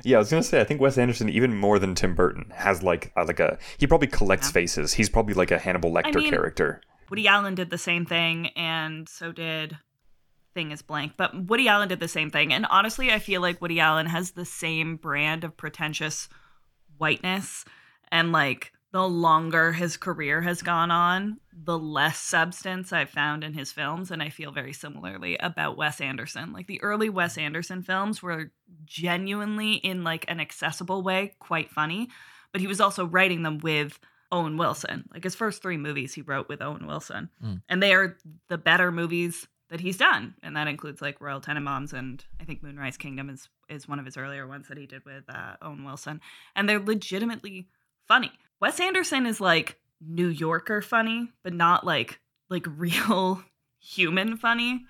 yeah, 0.05 0.17
I 0.17 0.19
was 0.21 0.31
gonna 0.31 0.43
say 0.43 0.61
I 0.61 0.65
think 0.65 0.81
Wes 0.81 0.99
Anderson, 0.99 1.29
even 1.31 1.57
more 1.57 1.79
than 1.79 1.95
Tim 1.95 2.15
Burton, 2.15 2.53
has 2.55 2.83
like 2.83 3.13
uh, 3.17 3.25
like 3.27 3.41
a 3.41 3.59
he 3.79 3.87
probably 3.87 4.09
collects 4.09 4.49
Yeah. 4.49 4.53
faces. 4.53 4.93
He's 4.93 5.09
probably 5.09 5.35
like 5.35 5.51
a 5.51 5.59
Hannibal 5.59 5.91
Lecter 5.91 6.17
mean- 6.17 6.31
character. 6.31 6.81
Woody 7.11 7.27
Allen 7.29 7.55
did 7.55 7.71
the 7.71 7.79
same 7.79 8.05
thing, 8.07 8.49
and 8.57 9.09
so 9.09 9.31
did 9.33 9.79
thing 10.55 10.71
is 10.71 10.83
blank. 10.83 11.13
But 11.17 11.47
Woody 11.49 11.67
Allen 11.69 11.89
did 11.89 12.01
the 12.01 12.09
same 12.09 12.31
thing, 12.31 12.53
and 12.53 12.67
honestly, 12.71 13.11
I 13.13 13.19
feel 13.19 13.41
like 13.41 13.61
Woody 13.61 13.81
Allen 13.81 14.07
has 14.07 14.33
the 14.33 14.45
same 14.45 14.97
brand 14.97 15.45
of 15.45 15.57
pretentious 15.57 16.29
whiteness, 16.99 17.65
and 18.11 18.33
like 18.33 18.73
the 18.95 19.09
longer 19.09 19.73
his 19.73 19.97
career 19.97 20.41
has 20.41 20.63
gone 20.63 20.93
on, 20.93 21.41
the 21.53 21.77
less 21.77 22.21
substance 22.21 22.93
I've 22.93 23.11
found 23.11 23.43
in 23.43 23.53
his 23.53 23.73
films, 23.73 24.13
and 24.13 24.23
I 24.23 24.29
feel 24.29 24.53
very 24.53 24.73
similarly 24.73 25.37
about 25.39 25.77
Wes 25.77 26.01
Anderson. 26.01 26.53
Like 26.53 26.69
the 26.69 26.81
early 26.81 27.11
Wes 27.11 27.37
Anderson 27.37 27.83
films 27.83 28.23
were 28.23 28.53
genuinely 28.85 29.73
in 29.73 30.05
like 30.05 30.25
an 30.29 30.39
accessible 30.39 31.03
way 31.03 31.35
quite 31.41 31.73
funny, 31.73 32.09
but 32.53 32.61
he 32.61 32.69
was 32.69 32.81
also 32.81 33.05
writing 33.05 33.43
them 33.43 33.59
with 33.59 33.99
Owen 34.31 34.57
Wilson. 34.57 35.09
Like 35.13 35.25
his 35.25 35.35
first 35.35 35.61
three 35.61 35.77
movies 35.77 36.15
he 36.15 36.23
wrote 36.23 36.49
with 36.49 36.63
Owen 36.63 36.87
Wilson. 36.87 37.31
Mm. 37.45 37.63
And 37.69 37.83
they 37.83 37.95
are 37.95 38.17
the 38.49 38.59
better 38.59 38.93
movies 38.93 39.49
that 39.71 39.81
he's 39.81 39.97
done. 39.97 40.35
And 40.41 40.57
that 40.57 40.69
includes 40.69 41.03
like 41.03 41.21
Royal 41.21 41.41
Tenenbaums 41.41 41.93
and 41.93 42.25
I 42.41 42.45
think 42.45 42.63
Moonrise 42.63 42.97
Kingdom 42.97 43.29
is 43.29 43.49
is 43.69 43.89
one 43.89 43.99
of 43.99 44.05
his 44.05 44.17
earlier 44.17 44.47
ones 44.47 44.69
that 44.69 44.79
he 44.79 44.87
did 44.87 45.05
with 45.05 45.25
uh, 45.29 45.57
Owen 45.63 45.85
Wilson. 45.85 46.21
And 46.55 46.69
they're 46.69 46.79
legitimately 46.79 47.67
funny. 48.07 48.31
Wes 48.61 48.81
Anderson 48.81 49.27
is 49.27 49.41
like 49.41 49.79
New 50.01 50.29
Yorker 50.29 50.83
funny, 50.83 51.31
but 51.43 51.53
not 51.53 51.85
like 51.85 52.21
like 52.49 52.67
real 52.77 53.43
human 53.79 54.37
funny. 54.37 54.87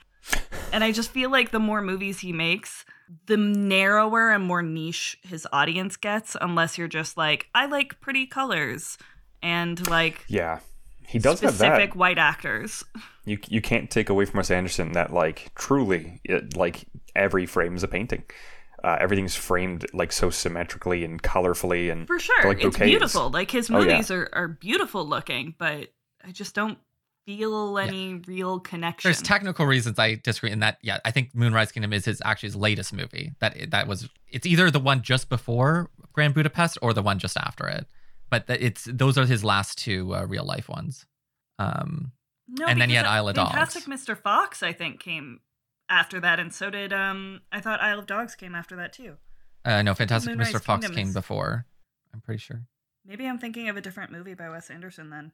And 0.73 0.83
I 0.83 0.91
just 0.91 1.11
feel 1.11 1.31
like 1.31 1.51
the 1.51 1.61
more 1.61 1.83
movies 1.83 2.21
he 2.21 2.33
makes, 2.33 2.85
the 3.27 3.37
narrower 3.37 4.31
and 4.31 4.45
more 4.45 4.63
niche 4.63 5.19
his 5.23 5.47
audience 5.53 5.97
gets, 5.97 6.37
unless 6.41 6.79
you're 6.79 6.89
just 6.89 7.17
like, 7.17 7.49
I 7.55 7.67
like 7.67 8.01
pretty 8.01 8.27
colors 8.27 8.99
and 9.43 9.87
like 9.89 10.25
Yeah, 10.27 10.61
he 11.07 11.19
does 11.19 11.41
have 11.41 11.55
specific 11.55 11.95
white 11.95 12.19
actors. 12.19 12.85
You 13.25 13.39
you 13.49 13.61
can't 13.61 13.91
take 13.91 14.09
away 14.09 14.25
from 14.25 14.39
Wes 14.39 14.51
Anderson 14.51 14.93
that 14.93 15.13
like 15.13 15.53
truly 15.55 16.21
it, 16.25 16.57
like 16.57 16.87
every 17.15 17.47
frame 17.47 17.77
is 17.77 17.83
a 17.83 17.89
painting. 17.89 18.25
Uh, 18.85 18.99
everything's 19.01 19.35
framed 19.35 19.87
like 19.95 20.13
so 20.13 20.29
symmetrically 20.29 21.05
and 21.05 21.23
colorfully 21.23 21.91
and 21.91 22.07
For 22.07 22.19
sure. 22.19 22.45
like 22.45 22.63
it's 22.63 22.77
beautiful. 22.77 23.31
Like 23.31 23.51
his 23.51 23.71
Oh, 23.71 23.79
yeah. 23.81 23.87
movies 23.93 24.11
are, 24.11 24.29
are 24.35 24.49
beautiful 24.49 25.07
looking, 25.09 25.55
but 25.59 25.89
I 26.23 26.33
just 26.33 26.55
don't 26.55 26.77
feel 27.27 27.79
any 27.79 28.17
real 28.27 28.61
connection. 28.61 29.09
There's 29.09 29.23
technical 29.23 29.65
reasons 29.65 29.99
I 29.99 30.17
disagree 30.17 30.51
in 30.51 30.61
that. 30.61 30.77
Yeah, 30.83 30.99
I 31.07 31.11
think 31.11 31.35
Moonrise 31.35 31.73
Kingdom 31.73 31.95
is 31.95 32.05
his 32.05 32.21
actually 32.25 32.49
his 32.49 32.57
latest 32.57 32.93
movie. 32.93 33.33
That 33.41 33.71
that 33.71 33.89
was 33.89 34.09
it's 34.29 34.45
either 34.47 34.71
the 34.71 34.81
one 34.81 35.01
just 35.01 35.31
before 35.31 35.91
Grand 36.13 36.35
Budapest 36.35 36.77
or 36.83 36.93
the 36.93 37.03
one 37.03 37.19
just 37.19 37.39
after 37.39 37.67
it. 37.69 37.87
But 38.29 38.49
that 38.49 38.61
it's 38.63 38.85
those 38.93 39.17
are 39.17 39.25
his 39.25 39.43
last 39.43 39.79
two 39.79 40.15
uh, 40.15 40.27
real 40.27 40.45
life 40.45 40.69
ones. 40.69 41.07
Um, 41.59 42.13
no, 42.49 42.67
and 42.67 42.79
then 42.81 42.91
you 42.91 42.97
because 42.97 43.07
had 43.07 43.17
Isle 43.17 43.29
of 43.29 43.37
Fantastic 43.37 43.85
Dogs. 43.87 44.05
Mr. 44.07 44.19
Fox, 44.19 44.63
I 44.63 44.73
think, 44.75 45.01
came 45.01 45.41
after 45.89 46.21
that, 46.21 46.39
and 46.41 46.53
so 46.53 46.71
did 46.71 46.93
um 46.93 47.41
I 47.53 47.61
thought 47.61 47.81
Isle 47.81 47.99
of 48.01 48.07
Dogs 48.07 48.35
came 48.35 48.55
after 48.55 48.77
that 48.77 48.93
too. 48.93 49.17
uh, 49.65 49.83
no, 49.83 49.95
Fantastic 49.95 50.31
Moonrise 50.33 50.53
Mr. 50.55 50.61
Fox 50.63 50.81
Kingdom 50.87 50.97
came 50.97 51.09
is- 51.09 51.15
before. 51.15 51.67
I'm 52.13 52.21
pretty 52.21 52.39
sure. 52.39 52.63
Maybe 53.07 53.27
I'm 53.27 53.39
thinking 53.39 53.69
of 53.69 53.77
a 53.77 53.81
different 53.83 54.13
movie 54.13 54.35
by 54.35 54.49
Wes 54.49 54.71
Anderson 54.71 55.11
then. 55.11 55.33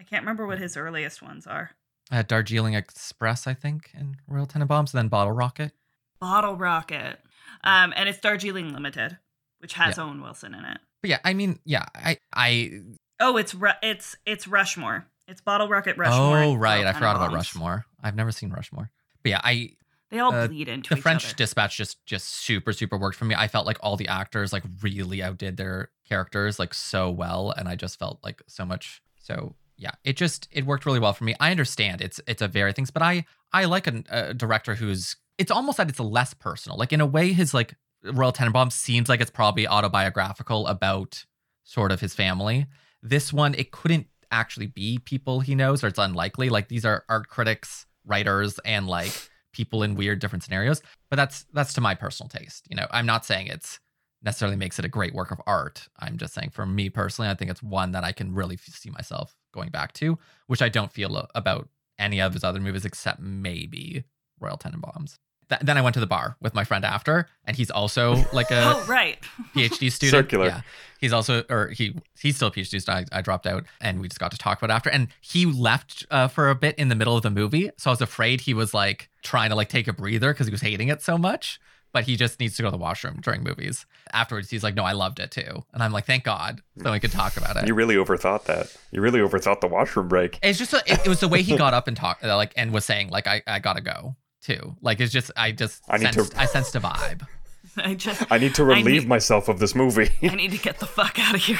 I 0.00 0.02
can't 0.02 0.22
remember 0.22 0.46
what 0.46 0.58
his 0.58 0.76
earliest 0.76 1.22
ones 1.22 1.46
are. 1.46 1.70
Uh, 2.10 2.22
Darjeeling 2.22 2.74
Express, 2.74 3.46
I 3.46 3.54
think, 3.54 3.90
and 3.94 4.16
Royal 4.26 4.46
Tenenbaums, 4.46 4.92
and 4.92 4.98
then 4.98 5.08
Bottle 5.08 5.32
Rocket. 5.32 5.72
Bottle 6.20 6.56
Rocket. 6.56 7.18
Um, 7.64 7.92
and 7.96 8.08
it's 8.08 8.18
Darjeeling 8.20 8.72
Limited, 8.72 9.18
which 9.60 9.74
has 9.74 9.96
Yeah. 9.98 10.04
Owen 10.04 10.20
Wilson 10.22 10.54
in 10.54 10.64
it. 10.64 10.78
But 11.02 11.10
yeah, 11.10 11.18
I 11.24 11.34
mean, 11.34 11.58
yeah, 11.64 11.84
I, 11.94 12.18
I. 12.32 12.80
Oh, 13.20 13.36
it's 13.36 13.54
Ru- 13.54 13.70
it's 13.82 14.16
it's 14.26 14.48
Rushmore. 14.48 15.06
It's 15.28 15.40
Bottle 15.40 15.68
Rocket 15.68 15.96
Rushmore. 15.96 16.38
oh 16.38 16.54
right, 16.54 16.86
I 16.86 16.92
forgot 16.92 17.16
about 17.16 17.32
Rushmore. 17.32 17.86
I've 18.02 18.14
never 18.16 18.32
seen 18.32 18.50
Rushmore. 18.50 18.90
But 19.26 19.30
yeah, 19.30 19.40
I 19.42 19.70
They 20.10 20.20
all 20.20 20.32
Uh, 20.32 20.46
bleed 20.46 20.68
into 20.68 20.94
the 20.94 21.00
French 21.00 21.24
other. 21.26 21.34
Dispatch 21.34 21.76
just 21.76 22.04
just 22.06 22.28
super 22.28 22.72
super 22.72 22.96
worked 22.96 23.18
for 23.18 23.24
me. 23.24 23.34
I 23.34 23.48
felt 23.48 23.66
like 23.66 23.78
all 23.80 23.96
the 23.96 24.06
actors 24.06 24.52
like 24.52 24.62
really 24.80 25.20
outdid 25.20 25.56
their 25.56 25.90
characters 26.08 26.60
like 26.60 26.72
so 26.74 27.10
well, 27.10 27.50
and 27.50 27.68
I 27.68 27.74
just 27.74 27.98
felt 27.98 28.20
like 28.22 28.40
so 28.46 28.64
much. 28.64 29.02
So 29.18 29.56
yeah, 29.76 29.90
it 30.04 30.16
just 30.16 30.48
it 30.52 30.64
worked 30.64 30.86
really 30.86 31.00
well 31.00 31.12
for 31.12 31.24
me. 31.24 31.34
I 31.40 31.50
understand 31.50 32.00
it's 32.02 32.20
it's 32.28 32.40
a 32.40 32.46
very 32.46 32.72
things, 32.72 32.92
but 32.92 33.02
I 33.02 33.24
I 33.52 33.64
like 33.64 33.88
a, 33.88 34.04
a 34.08 34.32
director 34.34 34.76
who's 34.76 35.16
it's 35.38 35.50
almost 35.50 35.78
that 35.78 35.88
it's 35.88 35.98
less 35.98 36.34
personal. 36.34 36.78
Like 36.78 36.92
in 36.92 37.00
a 37.00 37.06
way, 37.06 37.32
his 37.32 37.52
like 37.52 37.74
Royal 38.04 38.32
Tenenbaum 38.32 38.70
seems 38.70 39.08
like 39.08 39.20
it's 39.20 39.30
probably 39.32 39.66
autobiographical 39.66 40.68
about 40.68 41.24
sort 41.64 41.90
of 41.90 42.00
his 42.00 42.14
family. 42.14 42.66
This 43.02 43.32
one, 43.32 43.54
it 43.54 43.72
couldn't. 43.72 44.06
actually 44.32 44.66
be 44.66 44.98
people 44.98 45.38
he 45.40 45.54
knows 45.54 45.84
or 45.84 45.86
it's 45.86 46.00
unlikely. 46.00 46.48
Like 46.50 46.66
these 46.66 46.84
are 46.84 47.04
art 47.08 47.28
critics, 47.28 47.85
writers, 48.06 48.58
and 48.64 48.86
like 48.86 49.12
people 49.52 49.82
in 49.82 49.94
weird 49.94 50.18
different 50.18 50.44
scenarios. 50.44 50.82
But 51.10 51.16
that's 51.16 51.44
that's 51.52 51.74
to 51.74 51.80
my 51.80 51.94
personal 51.94 52.28
taste. 52.28 52.66
You 52.70 52.76
know, 52.76 52.86
I'm 52.90 53.06
not 53.06 53.24
saying 53.24 53.48
it's 53.48 53.80
necessarily 54.22 54.56
makes 54.56 54.78
it 54.78 54.84
a 54.84 54.88
great 54.88 55.14
work 55.14 55.30
of 55.30 55.40
art. 55.46 55.88
I'm 55.98 56.18
just 56.18 56.34
saying 56.34 56.50
for 56.50 56.66
me 56.66 56.90
personally, 56.90 57.30
I 57.30 57.34
think 57.34 57.50
it's 57.50 57.62
one 57.62 57.92
that 57.92 58.04
I 58.04 58.12
can 58.12 58.34
really 58.34 58.56
see 58.56 58.90
myself 58.90 59.36
going 59.52 59.70
back 59.70 59.92
to, 59.94 60.18
which 60.46 60.62
I 60.62 60.68
don't 60.68 60.92
feel 60.92 61.28
about 61.34 61.68
any 61.98 62.20
of 62.20 62.34
his 62.34 62.44
other 62.44 62.60
movies 62.60 62.84
except 62.84 63.20
maybe 63.20 64.04
Royal 64.40 64.58
Tenenbaums. 64.58 65.16
Th- 65.48 65.60
then 65.60 65.78
I 65.78 65.82
went 65.82 65.94
to 65.94 66.00
the 66.00 66.06
bar 66.06 66.36
with 66.40 66.54
my 66.54 66.64
friend 66.64 66.84
after, 66.84 67.28
and 67.44 67.56
he's 67.56 67.70
also 67.70 68.24
like 68.32 68.50
a 68.50 68.62
oh, 68.76 68.84
right. 68.86 69.18
PhD 69.54 69.92
student. 69.92 70.10
Circular. 70.10 70.46
Yeah. 70.46 70.60
He's 70.98 71.12
also, 71.12 71.44
or 71.50 71.68
he 71.68 71.94
he's 72.18 72.36
still 72.36 72.48
a 72.48 72.50
PhD 72.50 72.80
student. 72.80 73.08
I, 73.12 73.18
I 73.18 73.22
dropped 73.22 73.46
out, 73.46 73.64
and 73.80 74.00
we 74.00 74.08
just 74.08 74.18
got 74.18 74.32
to 74.32 74.38
talk 74.38 74.58
about 74.58 74.72
it 74.72 74.76
after. 74.76 74.90
And 74.90 75.08
he 75.20 75.46
left 75.46 76.06
uh, 76.10 76.28
for 76.28 76.50
a 76.50 76.54
bit 76.54 76.74
in 76.76 76.88
the 76.88 76.94
middle 76.94 77.16
of 77.16 77.22
the 77.22 77.30
movie, 77.30 77.70
so 77.76 77.90
I 77.90 77.92
was 77.92 78.00
afraid 78.00 78.40
he 78.42 78.54
was 78.54 78.74
like 78.74 79.08
trying 79.22 79.50
to 79.50 79.56
like 79.56 79.68
take 79.68 79.88
a 79.88 79.92
breather 79.92 80.32
because 80.32 80.46
he 80.46 80.50
was 80.50 80.62
hating 80.62 80.88
it 80.88 81.02
so 81.02 81.18
much. 81.18 81.60
But 81.92 82.04
he 82.04 82.16
just 82.16 82.40
needs 82.40 82.56
to 82.56 82.62
go 82.62 82.68
to 82.68 82.72
the 82.72 82.82
washroom 82.82 83.20
during 83.22 83.42
movies. 83.42 83.86
Afterwards, 84.12 84.50
he's 84.50 84.62
like, 84.62 84.74
"No, 84.74 84.84
I 84.84 84.92
loved 84.92 85.18
it 85.18 85.30
too," 85.30 85.64
and 85.72 85.82
I'm 85.82 85.92
like, 85.92 86.04
"Thank 86.04 86.24
God," 86.24 86.60
so 86.82 86.92
we 86.92 87.00
could 87.00 87.12
talk 87.12 87.38
about 87.38 87.56
it. 87.56 87.66
You 87.66 87.74
really 87.74 87.94
overthought 87.94 88.44
that. 88.44 88.74
You 88.90 89.00
really 89.00 89.20
overthought 89.20 89.60
the 89.60 89.68
washroom 89.68 90.08
break. 90.08 90.38
It's 90.42 90.58
just 90.58 90.74
a, 90.74 90.82
it, 90.86 91.06
it 91.06 91.08
was 91.08 91.20
the 91.20 91.28
way 91.28 91.40
he 91.42 91.56
got 91.56 91.72
up 91.72 91.88
and 91.88 91.96
talked, 91.96 92.22
uh, 92.22 92.36
like, 92.36 92.52
and 92.56 92.72
was 92.72 92.84
saying, 92.84 93.08
like, 93.08 93.26
I, 93.26 93.42
I 93.46 93.60
gotta 93.60 93.80
go 93.80 94.16
too. 94.46 94.76
Like, 94.80 95.00
it's 95.00 95.12
just, 95.12 95.30
I 95.36 95.52
just, 95.52 95.82
I 95.88 95.98
need 95.98 96.06
to- 96.12 96.20
sensed, 96.24 96.38
I 96.38 96.46
sensed 96.46 96.74
a 96.76 96.80
vibe. 96.80 97.26
I 97.76 97.94
just 97.94 98.22
I 98.30 98.38
need 98.38 98.54
to 98.54 98.64
relieve 98.64 99.02
need- 99.02 99.08
myself 99.08 99.48
of 99.48 99.58
this 99.58 99.74
movie. 99.74 100.08
I 100.22 100.34
need 100.34 100.52
to 100.52 100.58
get 100.58 100.78
the 100.78 100.86
fuck 100.86 101.18
out 101.18 101.34
of 101.34 101.42
here. 101.42 101.58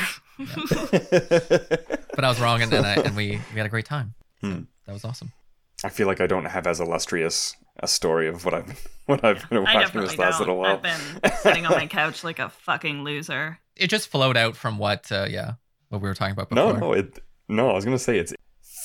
But 2.15 2.25
I 2.25 2.29
was 2.29 2.41
wrong, 2.41 2.63
and 2.63 2.71
then 2.73 2.85
I, 2.85 2.95
and 2.95 3.15
we 3.17 3.39
we 3.53 3.57
had 3.59 3.67
a 3.67 3.69
great 3.69 3.85
time. 3.85 4.15
Hmm. 4.41 4.61
that 4.87 4.93
was 4.93 5.05
awesome. 5.05 5.33
I 5.85 5.89
feel 5.91 6.07
like 6.07 6.21
I 6.23 6.27
don't 6.27 6.47
have 6.47 6.67
as 6.67 6.81
illustrious 6.81 7.55
a 7.81 7.87
story 7.89 8.29
of 8.29 8.45
what 8.45 8.55
I've 8.55 8.87
what 9.07 9.23
I've 9.25 9.47
been 9.51 9.63
watching 9.65 10.01
this 10.01 10.17
last 10.17 10.39
little 10.41 10.55
don't. 10.63 10.83
while. 10.83 10.93
I've 11.23 11.23
been 11.23 11.33
sitting 11.43 11.67
on 11.67 11.73
my 11.73 11.87
couch 11.99 12.25
like 12.25 12.39
a 12.39 12.49
fucking 12.49 13.05
loser. 13.05 13.59
It 13.77 13.89
just 13.91 14.09
flowed 14.09 14.37
out 14.39 14.57
from 14.57 14.79
what, 14.79 15.13
uh, 15.13 15.27
yeah, 15.29 15.55
what 15.91 16.01
we 16.01 16.09
were 16.09 16.15
talking 16.15 16.33
about 16.33 16.51
No, 16.51 16.73
no, 16.73 16.93
it 16.95 17.19
no. 17.49 17.69
I 17.71 17.75
was 17.75 17.85
gonna 17.85 17.99
say 17.99 18.19
it's 18.19 18.33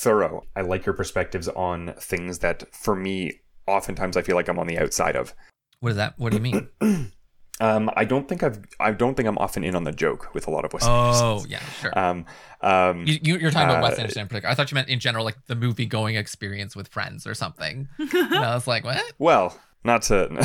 thorough. 0.02 0.42
I 0.54 0.60
like 0.60 0.84
your 0.84 0.94
perspectives 0.94 1.48
on 1.48 1.94
things 1.98 2.40
that, 2.40 2.64
for 2.74 2.94
me, 2.94 3.40
oftentimes 3.66 4.16
I 4.16 4.22
feel 4.22 4.36
like 4.36 4.48
I'm 4.48 4.58
on 4.58 4.66
the 4.66 4.78
outside 4.78 5.16
of. 5.16 5.34
What 5.80 5.90
is 5.90 5.96
that? 5.96 6.14
What 6.18 6.30
do 6.30 6.36
you 6.36 6.42
mean? 6.42 7.12
Um, 7.60 7.90
I 7.94 8.04
don't 8.04 8.28
think 8.28 8.42
I've. 8.42 8.58
I 8.80 8.90
don't 8.90 9.14
think 9.14 9.28
I'm 9.28 9.38
often 9.38 9.62
in 9.62 9.76
on 9.76 9.84
the 9.84 9.92
joke 9.92 10.34
with 10.34 10.48
a 10.48 10.50
lot 10.50 10.64
of 10.64 10.72
Wes 10.72 10.84
Anderson. 10.84 11.24
oh, 11.24 11.44
yeah, 11.48 11.60
sure. 11.80 11.96
Um, 11.96 12.24
um, 12.60 13.06
you, 13.06 13.18
you, 13.22 13.36
you're 13.38 13.52
talking 13.52 13.68
about 13.68 13.82
Wes 13.84 13.98
uh, 13.98 14.02
Anderson 14.02 14.22
in 14.22 14.28
particular. 14.28 14.50
I 14.50 14.54
thought 14.56 14.72
you 14.72 14.74
meant 14.74 14.88
in 14.88 14.98
general, 14.98 15.24
like 15.24 15.36
the 15.46 15.54
movie 15.54 15.86
going 15.86 16.16
experience 16.16 16.74
with 16.74 16.88
friends 16.88 17.24
or 17.24 17.34
something. 17.34 17.88
and 17.98 18.34
I 18.34 18.54
was 18.54 18.66
like, 18.66 18.84
what? 18.84 19.00
well, 19.20 19.56
not 19.84 20.02
to. 20.02 20.44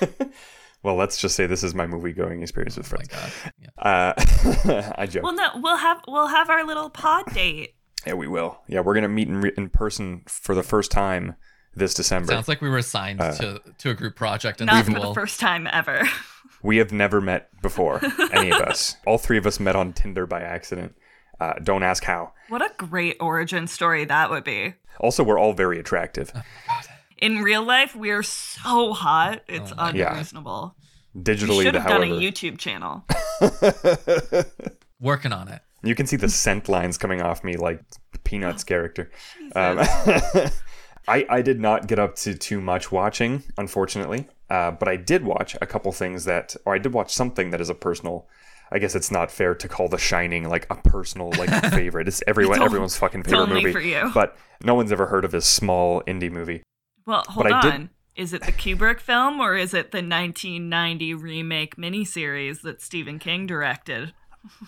well, 0.84 0.94
let's 0.94 1.20
just 1.20 1.34
say 1.34 1.46
this 1.46 1.64
is 1.64 1.74
my 1.74 1.88
movie 1.88 2.12
going 2.12 2.42
experience 2.42 2.76
with 2.76 2.92
Oh 2.92 2.98
my 2.98 3.04
friends. 3.04 3.34
god. 3.42 3.52
Yeah. 3.58 4.84
Uh, 4.86 4.92
I 4.98 5.06
joke. 5.06 5.24
Well, 5.24 5.34
no, 5.34 5.48
we'll 5.56 5.78
have 5.78 6.02
we'll 6.06 6.28
have 6.28 6.50
our 6.50 6.64
little 6.64 6.90
pod 6.90 7.24
date. 7.34 7.74
yeah, 8.06 8.14
we 8.14 8.28
will. 8.28 8.60
Yeah, 8.68 8.80
we're 8.80 8.94
gonna 8.94 9.08
meet 9.08 9.26
in, 9.26 9.40
re- 9.40 9.54
in 9.56 9.70
person 9.70 10.22
for 10.28 10.54
the 10.54 10.62
first 10.62 10.92
time 10.92 11.34
this 11.76 11.94
December. 11.94 12.32
Sounds 12.32 12.48
like 12.48 12.60
we 12.60 12.68
were 12.68 12.78
assigned 12.78 13.20
to 13.20 13.60
to 13.78 13.90
a 13.90 13.94
group 13.94 14.16
project 14.16 14.60
and 14.60 14.66
Not 14.66 14.86
we 14.86 14.94
for 14.94 15.00
the 15.00 15.14
first 15.14 15.40
time 15.40 15.68
ever. 15.70 16.02
We 16.62 16.78
have 16.78 16.92
never 16.92 17.20
met 17.20 17.50
before, 17.60 18.00
any 18.32 18.50
of 18.50 18.58
us. 18.62 18.96
All 19.06 19.18
three 19.18 19.36
of 19.36 19.44
us 19.46 19.60
met 19.60 19.76
on 19.76 19.92
Tinder 19.92 20.24
by 20.26 20.40
accident. 20.40 20.94
Uh, 21.38 21.52
don't 21.62 21.82
ask 21.82 22.02
how. 22.04 22.32
What 22.48 22.62
a 22.62 22.70
great 22.78 23.18
origin 23.20 23.66
story 23.66 24.06
that 24.06 24.30
would 24.30 24.44
be. 24.44 24.72
Also, 24.98 25.22
we're 25.22 25.38
all 25.38 25.52
very 25.52 25.78
attractive. 25.78 26.32
Oh 26.34 26.42
In 27.18 27.42
real 27.42 27.62
life, 27.62 27.94
we're 27.94 28.22
so 28.22 28.94
hot, 28.94 29.42
it's 29.46 29.72
Oh 29.72 29.76
my 29.76 29.92
God. 29.92 30.12
unreasonable. 30.12 30.74
You 31.14 31.20
Digitally, 31.22 31.62
should 31.64 31.74
have 31.74 31.86
done 31.86 32.02
a 32.02 32.06
YouTube 32.06 32.56
channel. 32.56 33.04
working 35.00 35.32
on 35.32 35.48
it. 35.48 35.60
you 35.82 35.94
can 35.94 36.06
see 36.06 36.16
the 36.16 36.30
scent 36.30 36.68
lines 36.70 36.96
coming 36.96 37.20
off 37.20 37.44
me 37.44 37.56
like 37.56 37.80
Peanuts 38.24 38.64
character. 38.64 39.10
Um, 39.54 39.80
I, 41.06 41.26
I 41.28 41.42
did 41.42 41.60
not 41.60 41.86
get 41.86 41.98
up 41.98 42.16
to 42.16 42.34
too 42.34 42.60
much 42.60 42.90
watching, 42.92 43.42
unfortunately, 43.58 44.26
uh, 44.50 44.70
but 44.72 44.88
I 44.88 44.96
did 44.96 45.24
watch 45.24 45.56
a 45.60 45.66
couple 45.66 45.92
things 45.92 46.24
that, 46.24 46.56
or 46.64 46.74
I 46.74 46.78
did 46.78 46.92
watch 46.92 47.12
something 47.14 47.50
that 47.50 47.60
is 47.60 47.68
a 47.68 47.74
personal. 47.74 48.26
I 48.72 48.78
guess 48.78 48.94
it's 48.94 49.10
not 49.10 49.30
fair 49.30 49.54
to 49.54 49.68
call 49.68 49.88
The 49.88 49.98
Shining 49.98 50.48
like 50.48 50.66
a 50.70 50.76
personal 50.76 51.30
like 51.38 51.50
favorite. 51.72 52.08
It's 52.08 52.22
everyone 52.26 52.56
It's 52.56 52.64
everyone's 52.64 52.96
fucking 52.96 53.24
favorite 53.24 53.48
movie, 53.62 53.94
but 54.14 54.36
no 54.64 54.74
one's 54.74 54.90
ever 54.92 55.06
heard 55.06 55.24
of 55.24 55.30
this 55.30 55.46
small 55.46 56.02
indie 56.02 56.30
movie. 56.32 56.62
Well, 57.06 57.22
hold 57.28 57.44
But 57.44 57.52
I 57.52 57.60
did- 57.60 57.72
on. 57.72 57.90
Is 58.16 58.32
it 58.32 58.42
the 58.42 58.52
Kubrick 58.52 59.00
film 59.00 59.40
or 59.40 59.56
is 59.56 59.74
it 59.74 59.90
the 59.90 59.98
1990 59.98 61.14
remake 61.14 61.74
miniseries 61.76 62.62
that 62.62 62.80
Stephen 62.80 63.18
King 63.18 63.44
directed? 63.44 64.14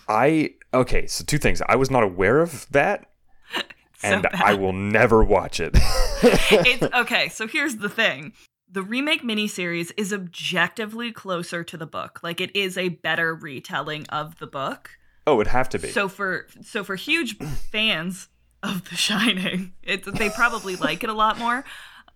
I 0.09 0.55
okay, 0.73 1.07
so 1.07 1.23
two 1.23 1.37
things. 1.37 1.61
I 1.69 1.77
was 1.77 1.89
not 1.89 2.03
aware 2.03 2.39
of 2.41 2.67
that, 2.71 3.09
So 3.97 4.07
and 4.07 4.23
bad. 4.23 4.35
I 4.35 4.53
will 4.53 4.73
never 4.73 5.23
watch 5.23 5.59
it. 5.59 5.71
it's 6.21 6.83
okay. 6.95 7.29
So 7.29 7.47
here's 7.47 7.77
the 7.77 7.89
thing: 7.89 8.33
the 8.69 8.83
remake 8.83 9.23
miniseries 9.23 9.91
is 9.97 10.13
objectively 10.13 11.11
closer 11.11 11.63
to 11.63 11.77
the 11.77 11.87
book. 11.87 12.19
Like 12.21 12.39
it 12.39 12.55
is 12.55 12.77
a 12.77 12.89
better 12.89 13.33
retelling 13.33 14.05
of 14.09 14.37
the 14.39 14.47
book. 14.47 14.91
oh, 15.25 15.41
it'd 15.41 15.51
have 15.51 15.69
to 15.69 15.79
be. 15.79 15.89
So 15.89 16.07
for 16.07 16.47
so 16.61 16.83
for 16.83 16.95
huge 16.95 17.37
fans 17.71 18.29
of 18.61 18.89
The 18.89 18.95
Shining, 18.95 19.73
it's 19.81 20.07
they 20.11 20.29
probably 20.29 20.75
like 20.75 21.03
it 21.03 21.09
a 21.09 21.13
lot 21.13 21.39
more, 21.39 21.65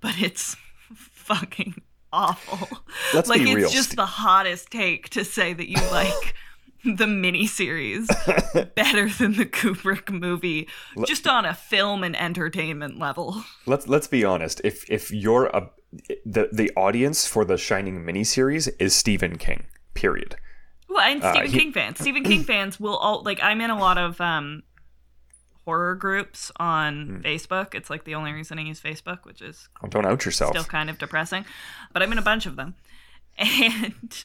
but 0.02 0.22
it's 0.22 0.56
fucking 0.94 1.82
awful. 2.14 2.80
Let's 3.14 3.30
like 3.30 3.42
it's 3.42 3.56
real. 3.56 3.70
just 3.70 3.96
the 3.96 4.06
hottest 4.06 4.70
take 4.70 5.10
to 5.10 5.26
say 5.26 5.54
that 5.54 5.70
you 5.70 5.82
like 5.92 6.36
the 6.98 7.06
miniseries 7.06 8.08
better 8.76 9.08
than 9.10 9.34
the 9.34 9.46
Kubrick 9.46 10.10
movie, 10.10 10.68
just 11.06 11.28
on 11.28 11.46
a 11.46 11.54
film 11.54 12.04
and 12.04 12.16
entertainment 12.20 12.98
level. 13.00 13.44
let's 13.66 13.88
let's 13.88 14.08
be 14.08 14.24
honest. 14.26 14.62
If 14.64 14.90
if 14.90 15.12
you're 15.12 15.46
a 15.48 15.70
the 16.26 16.50
the 16.52 16.72
audience 16.76 17.28
for 17.28 17.46
the 17.46 17.58
Shining 17.58 18.04
miniseries 18.04 18.70
is 18.80 18.96
Stephen 18.96 19.38
King. 19.38 19.66
Period. 19.94 20.36
Well, 20.90 21.00
and 21.02 21.22
Stephen 21.22 21.42
Uh, 21.48 21.50
he- 21.52 21.60
King 21.60 21.74
fans. 21.74 22.00
Stephen 22.00 22.24
King 22.32 22.44
fans 22.44 22.80
will 22.80 22.98
all 22.98 23.24
like. 23.24 23.42
I'm 23.44 23.62
in 23.62 23.70
a 23.70 23.78
lot 23.80 23.98
of 23.98 24.20
um, 24.22 24.64
horror 25.66 25.96
groups 25.96 26.52
on 26.58 27.06
Hmm. 27.06 27.18
Facebook. 27.28 27.76
It's 27.76 27.90
like 27.90 28.06
the 28.06 28.16
only 28.16 28.32
reason 28.34 28.58
I 28.58 28.64
use 28.64 28.80
Facebook, 28.82 29.26
which 29.26 29.42
is 29.42 29.70
Oh, 29.84 29.88
don't 29.88 30.06
out 30.06 30.26
yourself. 30.26 30.52
still 30.52 30.64
kind 30.64 30.90
of 30.90 30.98
depressing. 30.98 31.46
But 31.94 32.02
I'm 32.02 32.12
in 32.12 32.18
a 32.18 32.22
bunch 32.24 32.46
of 32.46 32.56
them, 32.56 32.76
and 33.38 34.24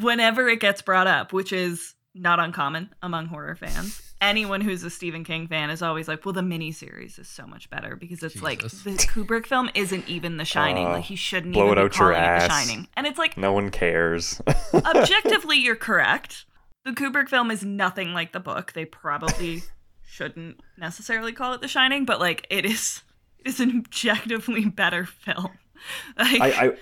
whenever 0.00 0.48
it 0.48 0.60
gets 0.60 0.82
brought 0.82 1.06
up, 1.06 1.32
which 1.32 1.52
is 1.52 1.94
not 2.14 2.38
uncommon 2.38 2.94
among 3.02 3.26
horror 3.26 3.56
fans. 3.56 4.00
Anyone 4.20 4.60
who's 4.60 4.82
a 4.84 4.90
Stephen 4.90 5.24
King 5.24 5.48
fan 5.48 5.68
is 5.70 5.82
always 5.82 6.08
like, 6.08 6.24
"Well, 6.24 6.32
the 6.32 6.40
miniseries 6.40 7.18
is 7.18 7.28
so 7.28 7.46
much 7.46 7.68
better 7.68 7.96
because 7.96 8.22
it's 8.22 8.40
like 8.40 8.62
the 8.62 8.68
Kubrick 8.68 9.46
film 9.46 9.68
isn't 9.74 10.08
even 10.08 10.38
The 10.38 10.44
Shining. 10.44 10.86
Uh, 10.86 10.92
like 10.92 11.04
he 11.04 11.16
shouldn't 11.16 11.52
blow 11.52 11.66
even 11.66 11.78
it 11.78 11.80
be 11.80 11.84
out 11.84 11.98
your 11.98 12.12
calling 12.12 12.22
it 12.22 12.40
The. 12.40 12.48
Shining." 12.48 12.88
And 12.96 13.06
it's 13.06 13.18
like, 13.18 13.36
No 13.36 13.52
one 13.52 13.70
cares. 13.70 14.40
objectively 14.74 15.56
you're 15.64 15.76
correct 15.76 16.46
the 16.84 16.92
kubrick 16.92 17.28
film 17.28 17.50
is 17.50 17.64
nothing 17.64 18.12
like 18.12 18.32
the 18.32 18.40
book 18.40 18.72
they 18.72 18.84
probably 18.84 19.62
shouldn't 20.06 20.60
necessarily 20.76 21.32
call 21.32 21.52
it 21.52 21.60
the 21.60 21.68
shining 21.68 22.04
but 22.04 22.20
like 22.20 22.46
it 22.50 22.64
is 22.64 23.02
it 23.38 23.48
is 23.48 23.60
an 23.60 23.70
objectively 23.78 24.66
better 24.66 25.04
film 25.04 25.50
like, 26.18 26.40
I, 26.40 26.66
I 26.66 26.76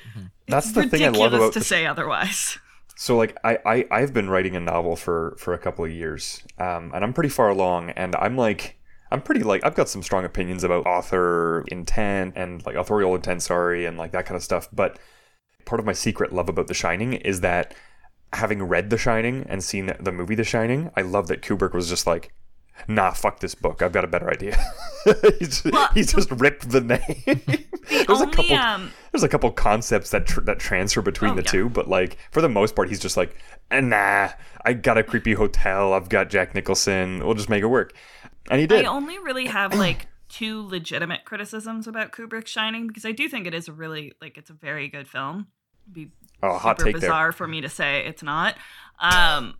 that's 0.48 0.72
the 0.72 0.82
thing 0.86 1.02
I 1.02 1.06
ridiculous 1.06 1.18
love 1.18 1.32
about 1.34 1.52
to 1.54 1.58
the- 1.60 1.64
say 1.64 1.86
otherwise 1.86 2.58
So 2.96 3.16
like 3.16 3.36
I, 3.44 3.58
I 3.64 3.86
I've 3.90 4.12
been 4.12 4.30
writing 4.30 4.56
a 4.56 4.60
novel 4.60 4.96
for 4.96 5.36
for 5.38 5.54
a 5.54 5.58
couple 5.58 5.84
of 5.84 5.90
years, 5.90 6.42
um, 6.58 6.92
and 6.94 7.04
I'm 7.04 7.12
pretty 7.12 7.30
far 7.30 7.48
along, 7.48 7.90
and 7.90 8.14
I'm 8.16 8.36
like 8.36 8.78
I'm 9.10 9.22
pretty 9.22 9.42
like 9.42 9.64
I've 9.64 9.74
got 9.74 9.88
some 9.88 10.02
strong 10.02 10.24
opinions 10.24 10.64
about 10.64 10.86
author 10.86 11.64
intent 11.68 12.34
and 12.36 12.64
like 12.64 12.76
authorial 12.76 13.14
intent, 13.14 13.42
sorry, 13.42 13.84
and 13.86 13.98
like 13.98 14.12
that 14.12 14.26
kind 14.26 14.36
of 14.36 14.42
stuff. 14.42 14.68
But 14.72 14.98
part 15.64 15.80
of 15.80 15.86
my 15.86 15.92
secret 15.92 16.32
love 16.32 16.48
about 16.48 16.66
The 16.66 16.74
Shining 16.74 17.12
is 17.12 17.40
that 17.42 17.74
having 18.32 18.62
read 18.62 18.90
The 18.90 18.98
Shining 18.98 19.44
and 19.48 19.62
seen 19.62 19.86
the, 19.86 19.96
the 20.00 20.12
movie 20.12 20.34
The 20.34 20.44
Shining, 20.44 20.90
I 20.96 21.02
love 21.02 21.28
that 21.28 21.42
Kubrick 21.42 21.74
was 21.74 21.88
just 21.88 22.06
like. 22.06 22.32
Nah, 22.88 23.10
fuck 23.12 23.40
this 23.40 23.54
book. 23.54 23.82
I've 23.82 23.92
got 23.92 24.04
a 24.04 24.08
better 24.08 24.30
idea. 24.30 24.56
Well, 25.64 25.88
he's 25.94 26.12
just 26.12 26.30
ripped 26.30 26.70
the 26.70 26.80
name. 26.80 27.00
the 27.26 28.04
There's 28.06 28.20
a 28.20 28.26
couple 28.28 28.54
um 28.54 28.92
there's 29.10 29.24
a 29.24 29.28
couple 29.28 29.50
concepts 29.50 30.10
that 30.10 30.26
tr- 30.26 30.42
that 30.42 30.60
transfer 30.60 31.02
between 31.02 31.32
Oh, 31.32 31.34
the 31.34 31.42
yeah. 31.42 31.50
two, 31.50 31.68
but 31.68 31.88
like 31.88 32.18
for 32.30 32.40
the 32.40 32.48
most 32.48 32.76
part, 32.76 32.88
he's 32.88 33.00
just 33.00 33.16
like, 33.16 33.34
eh, 33.72 33.80
nah, 33.80 34.28
I 34.64 34.74
got 34.74 34.98
a 34.98 35.02
creepy 35.02 35.32
hotel, 35.32 35.92
I've 35.92 36.08
got 36.08 36.30
Jack 36.30 36.54
Nicholson, 36.54 37.18
we'll 37.24 37.34
just 37.34 37.48
make 37.48 37.64
it 37.64 37.66
work, 37.66 37.94
and 38.48 38.60
he 38.60 38.66
did. 38.68 38.84
i 38.84 38.88
only 38.88 39.18
really 39.18 39.46
have 39.46 39.74
like 39.74 40.06
two 40.28 40.62
legitimate 40.68 41.24
criticisms 41.24 41.88
about 41.88 42.12
kubrick's 42.12 42.50
shining 42.50 42.86
because 42.86 43.04
i 43.04 43.10
do 43.12 43.28
think 43.28 43.46
it 43.48 43.54
is 43.54 43.66
a 43.68 43.72
really 43.72 44.12
like 44.22 44.38
it's 44.38 44.50
a 44.50 44.54
very 44.54 44.86
good 44.88 45.08
film 45.08 45.48
It'd 45.84 45.94
be 45.94 46.10
oh, 46.44 46.58
hot 46.58 46.78
take 46.78 46.94
there. 46.94 47.00
bizarre 47.00 47.32
for 47.32 47.48
me 47.48 47.60
to 47.60 47.68
say 47.68 48.06
it's 48.06 48.22
not. 48.22 48.54
Um, 49.00 49.54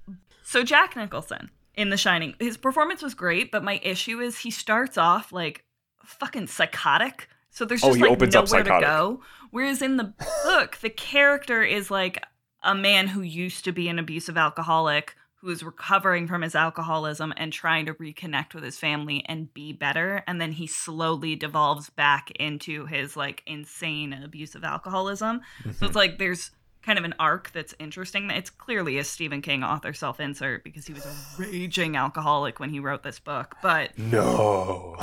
so 0.45 0.63
Jack 0.63 0.95
Nicholson, 0.95 1.51
in 1.75 1.91
The 1.91 1.97
Shining. 1.97 2.35
His 2.39 2.57
performance 2.57 3.03
was 3.03 3.15
great, 3.15 3.51
but 3.51 3.65
my 3.65 3.81
issue 3.83 4.21
is 4.21 4.39
he 4.39 4.51
starts 4.51 4.99
off 4.99 5.33
like 5.33 5.65
fucking 6.05 6.47
psychotic. 6.49 7.29
So 7.51 7.65
there's 7.65 7.83
Oh, 7.85 7.89
just 7.89 7.97
he 7.99 8.03
like 8.03 8.11
nowhere 8.21 8.63
to 8.65 8.81
go. 8.81 9.23
Whereas 9.51 9.83
in 9.83 9.97
the 9.97 10.15
book, 10.45 10.79
the 10.79 10.91
character 10.91 11.63
is 11.63 11.91
like 11.91 12.23
a 12.63 12.75
man 12.75 13.09
who 13.09 13.23
used 13.23 13.65
to 13.65 13.73
be 13.73 13.89
an 13.89 13.99
abusive 13.99 14.37
alcoholic 14.37 15.15
who 15.43 15.51
is 15.51 15.65
recovering 15.65 16.29
from 16.29 16.43
his 16.43 16.55
alcoholism 16.55 17.35
and 17.37 17.53
trying 17.53 17.85
to 17.87 17.95
reconnect 17.95 18.55
with 18.55 18.63
his 18.63 18.79
family 18.79 19.25
and 19.27 19.53
be 19.53 19.73
better 19.73 20.23
and 20.29 20.41
then 20.41 20.53
he 20.53 20.69
slowly 20.69 21.35
devolves 21.35 21.91
back 21.91 22.31
into 22.39 22.87
his 22.87 23.17
like 23.17 23.43
insane 23.45 24.13
abusive 24.13 24.63
alcoholism 24.63 25.41
so 25.77 25.85
it's 25.85 25.97
like 25.97 26.19
there's 26.19 26.53
kind 26.83 26.99
of 26.99 27.05
an 27.05 27.15
arc 27.19 27.51
that's 27.53 27.75
interesting. 27.79 28.31
It's 28.31 28.51
clearly 28.51 28.99
a 28.99 29.05
stephen 29.05 29.43
king 29.43 29.63
author 29.65 29.93
self-insert 29.93 30.65
because 30.65 30.87
he 30.87 30.93
was 30.93 31.07
a 31.07 31.15
raging 31.43 31.97
alcoholic 31.97 32.59
when 32.61 32.71
he 32.71 32.81
wrote 32.81 33.03
this 33.03 33.19
book 33.19 33.57
but 33.63 33.97
No. 33.99 34.97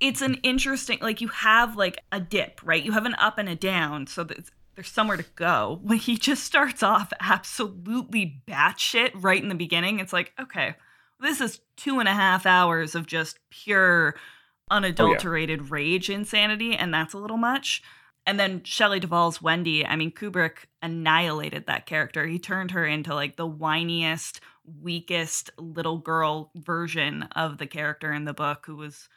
it's 0.00 0.22
an 0.22 0.34
interesting 0.42 0.98
like 1.00 1.20
you 1.20 1.28
have 1.28 1.76
like 1.76 1.98
a 2.12 2.20
dip 2.20 2.60
right? 2.64 2.82
You 2.82 2.92
have 2.92 3.06
an 3.06 3.14
up 3.16 3.38
and 3.38 3.48
a 3.48 3.54
down 3.54 4.06
so 4.06 4.24
that 4.24 4.38
there's 4.74 4.88
somewhere 4.88 5.16
to 5.18 5.26
go. 5.34 5.78
When 5.84 5.98
he 5.98 6.16
just 6.16 6.44
starts 6.44 6.82
off 6.82 7.12
absolutely 7.20 8.42
batshit 8.48 9.10
right 9.14 9.42
in 9.42 9.48
the 9.48 9.54
beginning 9.54 9.98
it's 10.00 10.12
like 10.12 10.32
okay 10.40 10.74
this 11.20 11.40
is 11.40 11.60
two 11.76 11.98
and 11.98 12.08
a 12.08 12.14
half 12.14 12.46
hours 12.46 12.94
of 12.94 13.06
just 13.06 13.38
pure 13.50 14.14
oh, 14.16 14.76
unadulterated 14.76 15.70
rage 15.70 16.08
insanity 16.08 16.74
and 16.76 16.94
that's 16.94 17.12
a 17.12 17.18
little 17.18 17.36
much 17.36 17.82
and 18.30 18.38
then 18.38 18.62
Shelley 18.62 19.00
Duvall's 19.00 19.42
Wendy, 19.42 19.84
I 19.84 19.96
mean, 19.96 20.12
Kubrick 20.12 20.66
annihilated 20.80 21.66
that 21.66 21.84
character. 21.86 22.26
He 22.26 22.38
turned 22.38 22.70
her 22.70 22.86
into 22.86 23.12
like 23.14 23.34
the 23.36 23.48
whiniest, 23.48 24.38
weakest 24.80 25.50
little 25.58 25.98
girl 25.98 26.50
version 26.54 27.24
of 27.34 27.58
the 27.58 27.66
character 27.66 28.12
in 28.12 28.24
the 28.24 28.32
book 28.32 28.64
who 28.66 28.76
was 28.76 29.08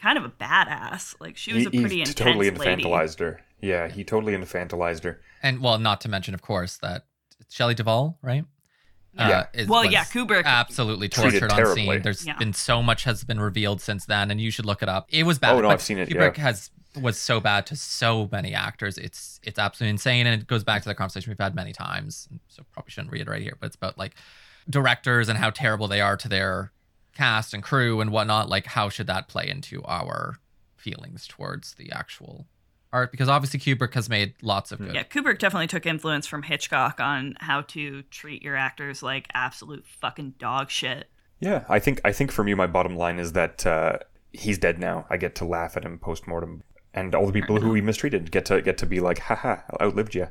kind 0.00 0.16
of 0.18 0.24
a 0.24 0.30
badass. 0.30 1.14
Like 1.20 1.36
she 1.36 1.52
was 1.52 1.62
He, 1.64 1.66
a 1.68 1.70
he 1.70 1.80
pretty 1.80 2.00
intense 2.00 2.18
He 2.18 2.24
totally 2.24 2.50
lady. 2.50 2.82
infantilized 2.84 3.20
her. 3.20 3.40
Yeah, 3.60 3.88
he 3.88 4.04
totally 4.04 4.32
infantilized 4.34 5.04
her. 5.04 5.20
And 5.42 5.60
well, 5.60 5.78
not 5.78 6.00
to 6.02 6.08
mention, 6.08 6.34
of 6.34 6.42
course, 6.42 6.78
that 6.78 7.04
Shelley 7.50 7.74
Duvall, 7.74 8.18
right? 8.22 8.44
Yeah. 9.14 9.28
Uh, 9.28 9.44
is- 9.54 9.68
Well, 9.68 9.84
yeah, 9.84 10.04
Kubrick- 10.04 10.44
absolutely 10.44 11.08
tortured 11.08 11.50
on 11.50 11.56
terribly. 11.58 11.86
scene. 11.86 12.02
There's 12.02 12.26
Yeah. 12.26 12.36
been 12.38 12.52
so 12.52 12.82
much 12.82 13.04
has 13.04 13.24
been 13.24 13.40
revealed 13.40 13.80
since 13.80 14.04
then, 14.04 14.30
and 14.30 14.40
you 14.40 14.50
should 14.50 14.66
look 14.66 14.82
it 14.82 14.88
up. 14.88 15.06
It 15.10 15.22
was 15.24 15.38
bad. 15.38 15.52
Oh, 15.52 15.56
no, 15.60 15.68
but 15.68 15.72
I've 15.74 15.82
seen 15.82 15.98
it, 15.98 16.08
Kubrick 16.10 16.36
yeah. 16.36 16.42
has 16.44 16.70
was 17.00 17.18
so 17.18 17.40
bad 17.40 17.66
to 17.66 17.76
so 17.76 18.28
many 18.30 18.54
actors. 18.54 18.98
It's 18.98 19.40
it's 19.42 19.58
absolutely 19.58 19.90
insane, 19.90 20.26
and 20.26 20.40
it 20.40 20.46
goes 20.46 20.64
back 20.64 20.82
to 20.82 20.88
the 20.88 20.94
conversation 20.94 21.30
we've 21.30 21.38
had 21.38 21.54
many 21.54 21.72
times. 21.72 22.28
So 22.48 22.64
probably 22.72 22.90
shouldn't 22.90 23.12
reiterate 23.12 23.42
here, 23.42 23.56
but 23.60 23.66
it's 23.66 23.76
about 23.76 23.98
like 23.98 24.14
directors 24.68 25.28
and 25.28 25.38
how 25.38 25.50
terrible 25.50 25.88
they 25.88 26.00
are 26.00 26.16
to 26.16 26.28
their 26.28 26.72
cast 27.14 27.54
and 27.54 27.62
crew 27.62 28.00
and 28.00 28.10
whatnot. 28.10 28.48
Like, 28.48 28.66
how 28.66 28.88
should 28.88 29.06
that 29.06 29.28
play 29.28 29.48
into 29.48 29.82
our 29.84 30.38
feelings 30.76 31.26
towards 31.26 31.74
the 31.74 31.90
actual 31.92 32.46
art? 32.92 33.10
Because 33.10 33.28
obviously 33.28 33.60
Kubrick 33.60 33.94
has 33.94 34.08
made 34.08 34.34
lots 34.42 34.72
of 34.72 34.78
good. 34.78 34.94
Yeah, 34.94 35.04
Kubrick 35.04 35.38
definitely 35.38 35.66
took 35.66 35.86
influence 35.86 36.26
from 36.26 36.42
Hitchcock 36.42 37.00
on 37.00 37.34
how 37.40 37.62
to 37.62 38.02
treat 38.02 38.42
your 38.42 38.56
actors 38.56 39.02
like 39.02 39.28
absolute 39.34 39.84
fucking 39.86 40.34
dog 40.38 40.70
shit. 40.70 41.08
Yeah, 41.40 41.64
I 41.68 41.78
think 41.78 42.00
I 42.04 42.12
think 42.12 42.32
for 42.32 42.42
me, 42.42 42.54
my 42.54 42.66
bottom 42.66 42.96
line 42.96 43.18
is 43.18 43.32
that 43.32 43.66
uh, 43.66 43.98
he's 44.32 44.58
dead 44.58 44.78
now. 44.78 45.06
I 45.10 45.16
get 45.16 45.34
to 45.36 45.44
laugh 45.44 45.76
at 45.76 45.84
him 45.84 45.98
post 45.98 46.26
mortem, 46.26 46.62
and 46.96 47.14
all 47.14 47.26
the 47.26 47.32
people 47.32 47.60
who 47.60 47.74
he 47.78 47.80
mistreated 47.80 48.30
get 48.32 48.44
to 48.46 48.60
get 48.60 48.76
to 48.78 48.86
be 48.86 48.98
like, 48.98 49.20
haha, 49.20 49.58
I 49.78 49.84
outlived 49.84 50.14
you. 50.16 50.28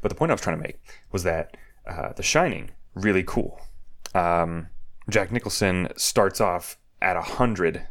But 0.00 0.08
the 0.08 0.14
point 0.14 0.30
I 0.30 0.34
was 0.34 0.40
trying 0.40 0.56
to 0.56 0.62
make 0.62 0.80
was 1.12 1.22
that 1.22 1.56
uh, 1.86 2.12
The 2.14 2.22
Shining 2.22 2.70
really 2.94 3.22
cool. 3.22 3.60
Um, 4.14 4.68
Jack 5.10 5.30
Nicholson 5.30 5.88
starts 5.96 6.40
off 6.40 6.78
at 7.02 7.16
hundred, 7.16 7.86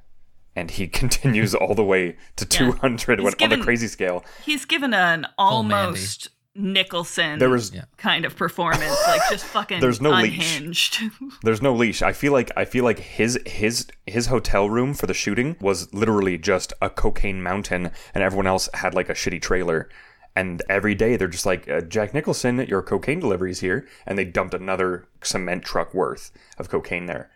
and 0.56 0.72
he 0.72 0.88
continues 1.02 1.54
all 1.54 1.76
the 1.76 1.84
way 1.84 2.18
to 2.38 2.46
two 2.46 2.72
hundred 2.74 3.20
He's 3.20 3.28
on 3.28 3.34
given- 3.38 3.60
the 3.60 3.66
crazy 3.66 3.88
scale. 3.88 4.24
He's 4.44 4.66
given 4.66 4.94
an 4.94 5.28
almost 5.38 6.30
Nicholson 6.56 7.39
There 7.39 7.50
was 7.50 7.74
Yeah. 7.74 7.86
kind 7.98 8.26
of 8.26 8.36
performance, 8.36 8.96
like 9.08 9.22
just 9.30 9.46
fucking 9.46 9.80
There's 9.82 10.02
no 10.02 10.12
leash. 10.12 10.58
unhinged. 10.58 11.02
There's 11.44 11.62
no 11.62 11.74
leash. 11.74 12.02
I 12.02 12.13
feel 12.13 12.32
like 12.34 12.52
I 12.56 12.66
feel 12.66 12.84
like 12.84 13.00
his 13.00 13.39
his 13.46 13.88
his 14.06 14.28
hotel 14.28 14.70
room 14.70 14.94
for 14.94 15.08
the 15.08 15.13
shooting 15.13 15.56
was 15.60 15.92
literally 15.94 16.38
just 16.38 16.72
a 16.82 16.89
cocaine 16.89 17.42
mountain, 17.42 17.92
and 18.13 18.24
everyone 18.24 18.48
else 18.48 18.70
had 18.76 18.94
like 18.94 19.10
a 19.10 19.13
shitty 19.13 19.42
trailer. 19.42 19.89
And 20.36 20.63
every 20.68 20.96
day 20.96 21.16
they're 21.16 21.28
just 21.28 21.46
like, 21.46 21.70
uh, 21.70 21.82
Jack 21.82 22.13
Nicholson, 22.16 22.58
your 22.68 22.82
cocaine 22.82 23.20
delivery's 23.20 23.60
here, 23.60 23.88
and 24.08 24.18
they 24.18 24.26
dumped 24.26 24.56
another 24.56 25.06
cement 25.22 25.63
truck 25.63 25.94
worth 25.94 26.32
of 26.58 26.70
cocaine 26.70 27.06
there. 27.06 27.30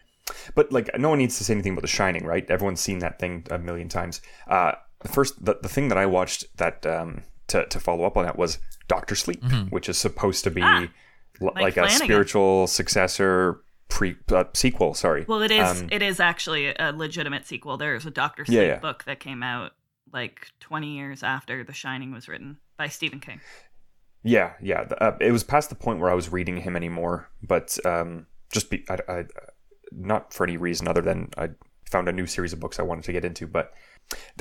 But 0.55 0.71
like, 0.71 0.89
no 0.97 1.09
one 1.09 1.19
needs 1.19 1.37
to 1.37 1.43
say 1.43 1.53
anything 1.53 1.73
about 1.73 1.83
The 1.83 1.87
Shining, 1.87 2.25
right? 2.25 2.49
Everyone's 2.49 2.81
seen 2.81 2.97
that 2.99 3.19
thing 3.19 3.45
a 3.51 3.59
million 3.59 3.87
times. 3.87 4.19
Uh, 4.47 4.71
the 5.01 5.09
first, 5.09 5.45
the, 5.45 5.57
the 5.61 5.69
thing 5.69 5.89
that 5.89 5.97
I 5.99 6.07
watched 6.07 6.45
that 6.57 6.85
um, 6.87 7.21
to 7.49 7.65
to 7.67 7.79
follow 7.79 8.03
up 8.03 8.17
on 8.17 8.25
that 8.25 8.35
was 8.37 8.57
Doctor 8.87 9.15
Sleep, 9.15 9.43
which 9.69 9.89
is 9.89 9.97
supposed 9.97 10.43
to 10.45 10.51
be 10.51 10.61
Ah, 10.61 10.87
l- 11.41 11.51
Mike 11.55 11.75
like 11.75 11.77
a 11.77 11.89
spiritual 11.89 12.67
successor 12.67 13.61
pre 13.89 14.15
uh, 14.31 14.45
sequel. 14.53 14.93
Sorry. 14.93 15.25
Well, 15.27 15.41
it 15.41 15.51
is. 15.51 15.81
Um, 15.81 15.89
it 15.91 16.01
is 16.01 16.19
actually 16.19 16.73
a 16.77 16.91
legitimate 16.95 17.45
sequel. 17.45 17.77
There's 17.77 18.05
a 18.05 18.11
Doctor 18.11 18.45
Sleep 18.45 18.55
Yeah, 18.57 18.63
yeah. 18.63 18.79
book 18.79 19.03
that 19.05 19.19
came 19.19 19.43
out 19.43 19.71
like 20.13 20.47
20 20.61 20.95
years 20.95 21.23
after 21.23 21.63
The 21.63 21.73
Shining 21.73 22.11
was 22.11 22.27
written 22.27 22.57
by 22.77 22.87
Stephen 22.87 23.19
King. 23.19 23.41
Yeah, 24.23 24.53
yeah. 24.61 24.81
Uh, 24.99 25.13
it 25.21 25.31
was 25.31 25.43
past 25.43 25.69
the 25.69 25.75
point 25.75 25.99
where 25.99 26.09
I 26.09 26.13
was 26.13 26.31
reading 26.31 26.57
him 26.57 26.75
anymore, 26.75 27.29
but 27.41 27.77
um, 27.85 28.25
just 28.51 28.69
be, 28.69 28.83
I, 28.89 28.97
I, 29.07 29.25
not 29.91 30.33
for 30.33 30.45
any 30.45 30.57
reason 30.57 30.87
other 30.87 31.01
than 31.01 31.29
I 31.37 31.49
found 31.89 32.09
a 32.09 32.11
new 32.11 32.25
series 32.25 32.51
of 32.53 32.59
books 32.59 32.79
I 32.79 32.83
wanted 32.83 33.03
to 33.05 33.11
get 33.13 33.23
into. 33.25 33.47
But 33.47 33.73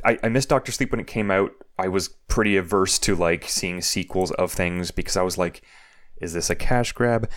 I, 0.05 0.19
I 0.23 0.29
missed 0.29 0.49
Doctor 0.49 0.73
Sleep 0.73 0.91
when 0.91 1.01
it 1.01 1.07
came 1.07 1.31
out. 1.31 1.51
I 1.79 1.89
was 1.89 2.09
pretty 2.29 2.57
averse 2.57 2.99
to 3.01 3.15
like 3.17 3.49
seeing 3.49 3.81
sequels 3.83 4.31
of 4.33 4.53
things 4.53 4.91
because 4.91 5.17
I 5.17 5.23
was 5.23 5.37
like, 5.39 5.63
"Is 6.21 6.33
this 6.33 6.51
a 6.51 6.55
cash 6.55 6.93
grab?" 6.93 7.29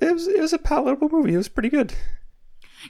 It 0.00 0.12
was. 0.12 0.26
It 0.28 0.40
was 0.40 0.52
a 0.52 0.58
palatable 0.58 1.08
movie. 1.10 1.34
It 1.34 1.38
was 1.38 1.48
pretty 1.48 1.68
good. 1.68 1.94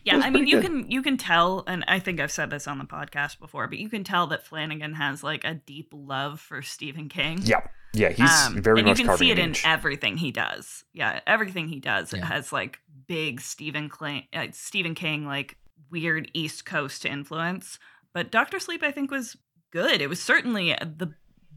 Yeah, 0.05 0.21
I 0.23 0.29
mean, 0.31 0.47
you 0.47 0.61
good. 0.61 0.65
can 0.67 0.91
you 0.91 1.03
can 1.03 1.17
tell, 1.17 1.65
and 1.67 1.85
I 1.89 1.99
think 1.99 2.21
I've 2.21 2.31
said 2.33 2.51
this 2.51 2.67
on 2.69 2.79
the 2.79 2.85
podcast 2.85 3.39
before, 3.39 3.67
but 3.69 3.79
you 3.79 3.89
can 3.89 4.05
tell 4.05 4.27
that 4.29 4.47
Flanagan 4.47 4.95
has 4.95 5.23
like 5.23 5.45
a 5.45 5.55
deep 5.55 5.89
love 5.93 6.41
for 6.41 6.61
Stephen 6.63 7.09
King. 7.09 7.41
Yeah, 7.43 7.61
yeah. 7.95 8.11
He's 8.11 8.31
Um, 8.47 8.63
very 8.63 8.81
and 8.81 8.89
much 8.89 8.99
you 8.99 9.07
can 9.07 9.17
see 9.17 9.31
it 9.31 9.39
in 9.39 9.55
everything 9.65 10.19
he 10.19 10.31
does. 10.31 10.85
Yeah, 10.93 11.21
everything 11.27 11.69
he 11.69 11.81
does 11.81 12.13
it 12.13 12.19
Yeah. 12.19 12.27
has 12.27 12.53
like 12.53 12.81
big 13.07 13.41
Stephen 13.41 13.89
King, 13.91 14.25
uh, 14.35 14.49
Stephen 14.53 14.95
King 14.95 15.25
like 15.27 15.57
weird 15.91 16.31
East 16.35 16.67
Coast 16.67 17.07
influence. 17.07 17.79
But 18.15 18.31
Doctor 18.31 18.59
Sleep, 18.59 18.83
I 18.83 18.91
think, 18.91 19.11
was 19.11 19.37
good. 19.71 20.01
It 20.01 20.09
was 20.09 20.21
certainly 20.21 20.75
the 20.81 21.13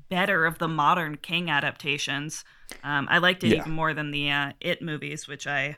better 0.09 0.45
of 0.45 0.57
the 0.59 0.67
modern 0.67 1.17
King 1.17 1.49
adaptations. 1.49 2.43
Um, 2.83 3.07
I 3.09 3.17
liked 3.19 3.43
it 3.43 3.49
Yeah. 3.49 3.57
even 3.61 3.71
more 3.71 3.93
than 3.93 4.11
the 4.11 4.29
uh, 4.29 4.51
It 4.59 4.81
movies, 4.81 5.27
which 5.27 5.47
I 5.47 5.77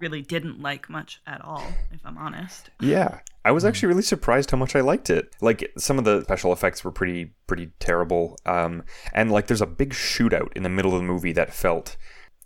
really 0.00 0.22
didn't 0.22 0.60
like 0.60 0.88
much 0.88 1.20
at 1.26 1.40
all, 1.44 1.62
if 1.92 2.00
I'm 2.04 2.18
honest. 2.18 2.70
Yeah. 2.80 3.20
I 3.44 3.52
was 3.52 3.64
actually 3.64 3.88
really 3.88 4.02
surprised 4.02 4.50
how 4.50 4.56
much 4.56 4.74
I 4.74 4.80
liked 4.80 5.08
it. 5.10 5.34
Like 5.40 5.70
some 5.78 5.98
of 5.98 6.04
the 6.04 6.22
special 6.24 6.52
effects 6.52 6.82
were 6.84 6.90
pretty 6.90 7.32
pretty 7.46 7.70
terrible. 7.80 8.38
Um 8.44 8.82
and 9.14 9.30
like 9.30 9.46
there's 9.46 9.60
a 9.62 9.66
big 9.66 9.90
shootout 9.90 10.52
in 10.56 10.62
the 10.62 10.68
middle 10.68 10.94
of 10.94 11.00
the 11.00 11.06
movie 11.06 11.32
that 11.32 11.52
felt 11.54 11.96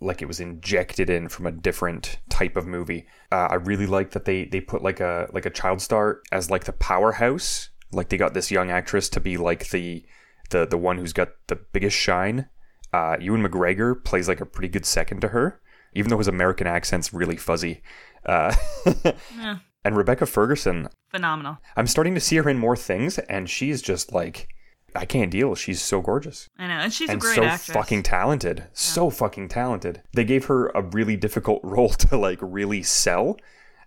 like 0.01 0.21
it 0.21 0.27
was 0.27 0.41
injected 0.41 1.09
in 1.09 1.29
from 1.29 1.47
a 1.47 1.53
different 1.53 2.19
type 2.29 2.57
of 2.57 2.67
movie. 2.67 3.07
Uh, 3.33 3.49
I 3.51 3.55
really 3.55 3.87
like 3.87 4.11
that 4.11 4.25
they 4.25 4.45
they 4.45 4.61
put 4.61 4.83
like 4.83 5.01
a 5.01 5.29
like 5.33 5.47
a 5.47 5.51
child 5.51 5.81
star 5.81 6.21
as 6.33 6.51
like 6.51 6.65
the 6.65 6.73
powerhouse. 6.73 7.71
Like 7.93 8.09
they 8.09 8.17
got 8.17 8.35
this 8.35 8.51
young 8.51 8.71
actress 8.71 9.09
to 9.11 9.21
be 9.21 9.37
like 9.37 9.71
the 9.71 10.05
the 10.51 10.67
the 10.67 10.79
one 10.79 10.99
who's 10.99 11.13
got 11.13 11.29
the 11.47 11.57
biggest 11.57 11.97
shine. 11.97 12.49
Uh, 12.93 13.17
Ewan 13.21 13.43
McGregor 13.43 14.03
plays 14.05 14.29
like 14.29 14.41
a 14.41 14.47
pretty 14.47 14.69
good 14.69 14.87
second 14.87 15.21
to 15.21 15.29
her, 15.29 15.61
even 15.95 16.11
though 16.11 16.19
his 16.19 16.29
American 16.29 16.67
accent's 16.67 17.13
really 17.13 17.37
fuzzy. 17.37 17.83
Uh, 18.25 18.55
Yeah, 19.37 19.59
and 19.85 19.97
Rebecca 19.97 20.27
Ferguson, 20.27 20.89
phenomenal. 21.11 21.59
I'm 21.77 21.87
starting 21.87 22.15
to 22.15 22.21
see 22.21 22.37
her 22.37 22.49
in 22.49 22.59
more 22.59 22.77
things, 22.77 23.19
and 23.19 23.51
she's 23.51 23.83
just 23.83 24.13
like, 24.13 24.49
I 24.95 25.05
can't 25.05 25.31
deal. 25.31 25.55
She's 25.55 25.83
so 25.83 26.01
gorgeous 26.01 26.49
I 26.59 26.67
know, 26.69 26.75
and 26.75 26.93
she's 26.93 27.09
and 27.11 27.19
a 27.19 27.21
great 27.21 27.39
actor. 27.39 27.43
She's 27.43 27.49
so 27.49 27.73
actress. 27.73 27.75
fucking 27.77 28.03
talented. 28.05 28.65
So 28.73 29.11
fucking 29.11 29.49
talented. 29.49 30.03
They 30.13 30.25
gave 30.25 30.45
her 30.47 30.69
a 30.69 30.83
really 30.83 31.17
difficult 31.17 31.61
role 31.65 31.89
to 31.91 32.17
like 32.17 32.39
really 32.41 32.83
sell, 32.83 33.37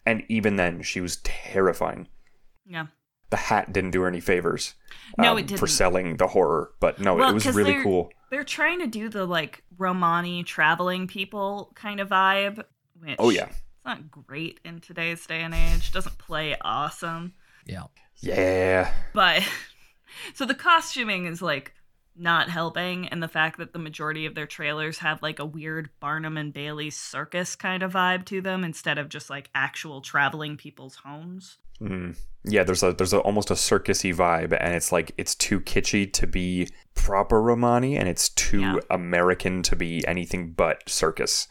and 0.06 0.24
even 0.28 0.56
then, 0.58 0.82
she 0.82 1.00
was 1.02 1.18
terrifying. 1.24 2.08
yeah. 2.66 2.88
The 3.30 3.36
hat 3.36 3.74
didn't 3.74 3.92
do 3.92 4.04
her 4.04 4.08
any 4.08 4.22
favors. 4.22 4.76
um, 5.20 5.26
No, 5.26 5.36
it 5.38 5.48
didn't. 5.48 5.60
For 5.60 5.68
selling 5.68 6.16
the 6.16 6.28
horror, 6.28 6.72
but 6.80 6.98
no, 7.02 7.16
Well, 7.16 7.30
it 7.32 7.34
was 7.34 7.46
really 7.48 7.74
they're- 7.74 7.84
cool. 7.84 8.10
They're 8.32 8.46
trying 8.46 8.80
to 8.80 8.88
do 8.88 9.10
the 9.10 9.26
like 9.26 9.64
Romani 9.78 10.44
traveling 10.44 11.08
people 11.08 11.72
kind 11.76 12.00
of 12.00 12.08
vibe, 12.10 12.64
which 13.00 13.16
Oh 13.20 13.30
yeah, 13.30 13.46
it's 13.48 13.62
not 13.86 14.10
great 14.12 14.60
in 14.64 14.80
today's 14.80 15.26
day 15.28 15.42
and 15.42 15.54
age. 15.54 15.92
Doesn't 15.92 16.18
play 16.18 16.56
awesome, 16.62 17.34
Yeah. 17.66 17.84
yeah. 18.22 18.92
but 19.14 19.44
so 20.34 20.46
the 20.46 20.54
costuming 20.54 21.26
is 21.26 21.42
like 21.42 21.74
not 22.20 22.50
helping 22.50 23.08
and 23.10 23.22
the 23.22 23.28
fact 23.28 23.58
that 23.58 23.74
the 23.74 23.80
majority 23.80 24.26
of 24.26 24.36
their 24.36 24.48
trailers 24.48 24.98
have 25.00 25.22
like 25.22 25.40
a 25.40 25.46
weird 25.46 25.90
Barnum 26.00 26.38
and 26.38 26.54
Bailey 26.54 26.90
circus 26.90 27.56
kind 27.56 27.84
of 27.84 27.94
vibe 27.94 28.26
to 28.26 28.42
them 28.42 28.64
instead 28.64 28.98
of 28.98 29.10
just 29.10 29.30
like 29.30 29.50
actual 29.54 30.02
traveling 30.02 30.58
people's 30.58 30.96
homes. 30.96 31.58
Mm. 31.82 32.18
Yeah, 32.44 32.64
there's 32.64 32.82
a 32.82 32.94
there's 32.94 33.14
a, 33.14 33.20
almost 33.20 33.52
a 33.52 33.56
circusy 33.56 34.16
vibe, 34.16 34.58
and 34.60 34.74
it's 34.74 34.92
like 34.92 35.12
it's 35.18 35.36
too 35.36 35.60
kitschy 35.60 36.12
to 36.14 36.26
be 36.26 36.70
proper 36.96 37.42
Romani, 37.42 37.98
and 37.98 38.10
it's 38.10 38.30
too 38.30 38.62
Yeah. 38.62 38.76
American 38.90 39.62
to 39.64 39.76
be 39.76 40.06
anything 40.08 40.54
but 40.54 40.90
circus. 40.90 41.48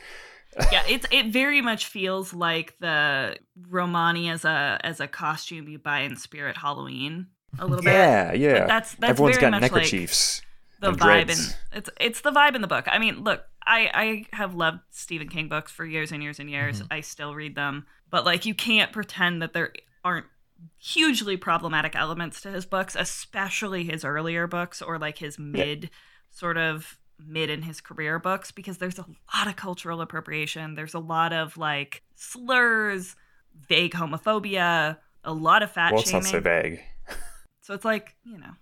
yeah, 0.72 0.82
it's 0.88 1.06
it 1.12 1.26
very 1.26 1.60
much 1.60 1.86
feels 1.86 2.32
like 2.34 2.76
the 2.80 3.36
Romani 3.68 4.30
as 4.30 4.44
a 4.44 4.80
as 4.82 5.00
a 5.00 5.06
costume 5.06 5.68
you 5.68 5.78
buy 5.78 6.00
in 6.00 6.16
Spirit 6.16 6.56
Halloween 6.56 7.26
a 7.58 7.66
little 7.66 7.82
bit. 7.82 7.92
Yeah, 7.92 8.32
yeah. 8.32 8.58
But 8.60 8.68
that's 8.68 8.94
that's 8.94 9.10
Everyone's 9.10 9.36
very 9.36 9.50
got 9.50 9.50
much 9.52 9.62
like 9.62 9.72
neckerchiefs. 9.72 10.42
the 10.80 10.88
and 10.88 10.98
vibe 10.98 11.20
in 11.20 11.26
dreads. 11.26 11.56
it's 11.72 11.90
it's 12.00 12.20
the 12.22 12.30
vibe 12.32 12.54
in 12.54 12.60
the 12.60 12.68
book. 12.68 12.86
I 12.88 12.98
mean, 12.98 13.22
look, 13.24 13.44
I 13.66 13.90
I 14.32 14.36
have 14.36 14.54
loved 14.54 14.80
Stephen 14.90 15.28
King 15.28 15.48
books 15.48 15.72
for 15.72 15.84
years 15.84 16.12
and 16.12 16.22
years 16.22 16.38
and 16.38 16.50
years. 16.50 16.78
Mm-hmm. 16.80 16.92
I 16.92 17.00
still 17.00 17.34
read 17.34 17.54
them, 17.54 17.86
but 18.10 18.24
like 18.24 18.46
you 18.46 18.54
can't 18.54 18.92
pretend 18.92 19.42
that 19.42 19.52
there 19.52 19.72
aren't 20.04 20.26
hugely 20.78 21.36
problematic 21.36 21.94
elements 21.96 22.40
to 22.42 22.50
his 22.50 22.64
books, 22.64 22.96
especially 22.98 23.84
his 23.84 24.04
earlier 24.04 24.46
books 24.46 24.80
or 24.80 24.98
like 24.98 25.18
his 25.18 25.38
mid 25.38 25.90
sort 26.30 26.56
of 26.56 26.98
mid 27.18 27.48
in 27.50 27.62
his 27.62 27.80
career 27.80 28.18
books 28.18 28.50
because 28.50 28.78
there's 28.78 28.98
a 28.98 29.06
lot 29.34 29.46
of 29.48 29.56
cultural 29.56 30.00
appropriation. 30.00 30.74
There's 30.74 30.94
a 30.94 30.98
lot 30.98 31.32
of 31.32 31.56
like 31.56 32.02
slurs, 32.14 33.16
vague 33.68 33.92
homophobia, 33.92 34.98
a 35.24 35.32
lot 35.32 35.62
of 35.62 35.70
fat 35.72 35.92
Well, 35.92 36.00
it's 36.02 36.10
shaming. 36.10 36.24
not 36.24 36.30
so 36.30 36.40
vague. 36.40 36.80
So 37.66 37.74
it's 37.74 37.84
like, 37.84 38.14
you 38.24 38.38
know, 38.38 38.52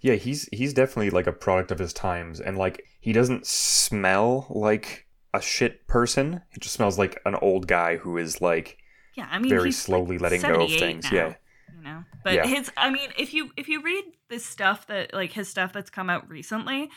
Yeah, 0.00 0.14
he's 0.14 0.48
he's 0.52 0.72
definitely 0.72 1.10
like 1.10 1.26
a 1.26 1.32
product 1.32 1.72
of 1.72 1.80
his 1.80 1.92
times, 1.92 2.40
and 2.40 2.56
like 2.56 2.84
he 3.00 3.12
doesn't 3.12 3.46
smell 3.46 4.46
like 4.48 5.06
a 5.32 5.40
shit 5.40 5.88
person. 5.88 6.42
He 6.52 6.60
just 6.60 6.74
smells 6.74 6.96
like 6.96 7.20
an 7.26 7.34
old 7.34 7.66
guy 7.66 7.96
who 7.96 8.16
is 8.16 8.40
like 8.40 8.78
yeah, 9.16 9.26
I 9.28 9.40
mean, 9.40 9.48
very 9.50 9.72
slowly 9.72 10.18
like, 10.18 10.22
letting 10.32 10.42
go 10.42 10.62
of 10.62 10.70
things. 10.70 11.04
now. 11.10 11.16
Yeah, 11.16 11.34
you 11.76 11.82
know 11.82 12.04
but 12.22 12.34
Yeah. 12.34 12.46
his 12.46 12.70
i 12.76 12.90
mean 12.90 13.10
if 13.18 13.34
you 13.34 13.50
if 13.56 13.68
you 13.68 13.82
read 13.82 14.04
this 14.28 14.44
stuff 14.44 14.86
that 14.86 15.12
like 15.12 15.32
his 15.32 15.48
stuff 15.48 15.72
that's 15.72 15.90
come 15.90 16.08
out 16.08 16.28
recently 16.28 16.90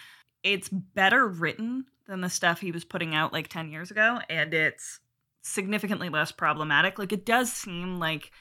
it's 0.44 0.70
better 0.70 1.28
written 1.28 1.86
than 2.08 2.22
the 2.22 2.30
stuff 2.30 2.62
he 2.62 2.72
was 2.72 2.86
putting 2.86 3.16
out 3.16 3.34
like 3.34 3.48
10 3.48 3.70
years 3.72 3.90
ago 3.92 4.20
and 4.30 4.54
it's 4.54 5.00
significantly 5.42 6.10
less 6.10 6.32
problematic 6.32 7.00
like 7.00 7.12
it 7.12 7.26
does 7.26 7.52
seem 7.52 7.98
like 8.00 8.32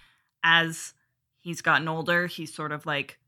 as 0.44 0.92
he's 1.46 1.62
gotten 1.62 1.86
older 1.86 2.26
he's 2.26 2.52
sort 2.52 2.72
of 2.72 2.84
like 2.86 3.20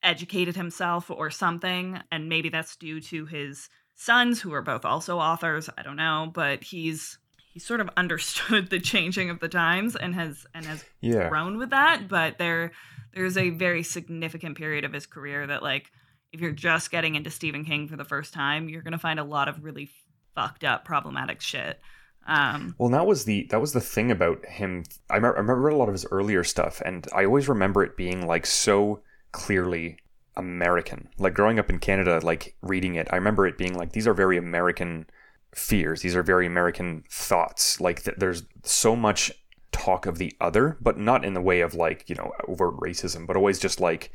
educated 0.00 0.54
himself 0.54 1.10
or 1.10 1.30
something 1.30 2.00
and 2.12 2.28
maybe 2.28 2.48
that's 2.48 2.76
due 2.76 3.00
to 3.00 3.26
his 3.26 3.68
sons 3.96 4.40
who 4.40 4.54
are 4.54 4.62
both 4.62 4.84
also 4.84 5.18
authors 5.18 5.68
i 5.76 5.82
don't 5.82 5.96
know 5.96 6.30
but 6.32 6.62
he's 6.62 7.18
he 7.52 7.58
sort 7.58 7.80
of 7.80 7.90
understood 7.96 8.70
the 8.70 8.78
changing 8.78 9.30
of 9.30 9.40
the 9.40 9.48
times 9.48 9.96
and 9.96 10.14
has 10.14 10.46
and 10.54 10.64
has 10.64 10.84
yeah. 11.00 11.28
grown 11.28 11.58
with 11.58 11.70
that 11.70 12.06
but 12.08 12.38
there 12.38 12.70
there's 13.14 13.36
a 13.36 13.50
very 13.50 13.82
significant 13.82 14.56
period 14.56 14.84
of 14.84 14.92
his 14.92 15.06
career 15.06 15.44
that 15.44 15.62
like 15.62 15.90
if 16.32 16.40
you're 16.40 16.52
just 16.52 16.90
getting 16.92 17.16
into 17.16 17.30
Stephen 17.30 17.64
King 17.64 17.88
for 17.88 17.96
the 17.96 18.04
first 18.04 18.32
time 18.32 18.68
you're 18.68 18.82
going 18.82 18.92
to 18.92 18.98
find 18.98 19.18
a 19.18 19.24
lot 19.24 19.48
of 19.48 19.64
really 19.64 19.90
fucked 20.36 20.62
up 20.62 20.84
problematic 20.84 21.40
shit 21.40 21.80
um 22.26 22.74
Well, 22.78 22.90
that 22.90 23.06
was 23.06 23.24
the 23.24 23.46
that 23.50 23.60
was 23.60 23.72
the 23.72 23.80
thing 23.80 24.10
about 24.10 24.44
him. 24.46 24.84
I 25.10 25.16
remember, 25.16 25.36
I 25.36 25.40
remember 25.40 25.68
a 25.68 25.76
lot 25.76 25.88
of 25.88 25.94
his 25.94 26.06
earlier 26.10 26.44
stuff, 26.44 26.82
and 26.84 27.06
I 27.14 27.24
always 27.24 27.48
remember 27.48 27.82
it 27.82 27.96
being 27.96 28.26
like 28.26 28.46
so 28.46 29.00
clearly 29.32 29.98
American. 30.36 31.08
Like 31.18 31.34
growing 31.34 31.58
up 31.58 31.70
in 31.70 31.78
Canada, 31.78 32.20
like 32.22 32.56
reading 32.62 32.94
it, 32.96 33.08
I 33.10 33.16
remember 33.16 33.46
it 33.46 33.58
being 33.58 33.74
like 33.74 33.92
these 33.92 34.06
are 34.06 34.14
very 34.14 34.36
American 34.36 35.06
fears. 35.54 36.02
These 36.02 36.16
are 36.16 36.22
very 36.22 36.46
American 36.46 37.04
thoughts. 37.10 37.80
Like 37.80 38.02
th- 38.02 38.16
there's 38.18 38.44
so 38.62 38.94
much 38.94 39.32
talk 39.72 40.06
of 40.06 40.18
the 40.18 40.32
other, 40.40 40.76
but 40.80 40.98
not 40.98 41.24
in 41.24 41.34
the 41.34 41.40
way 41.40 41.60
of 41.60 41.74
like 41.74 42.08
you 42.08 42.14
know 42.16 42.32
overt 42.48 42.76
racism, 42.76 43.26
but 43.26 43.36
always 43.36 43.58
just 43.58 43.80
like 43.80 44.10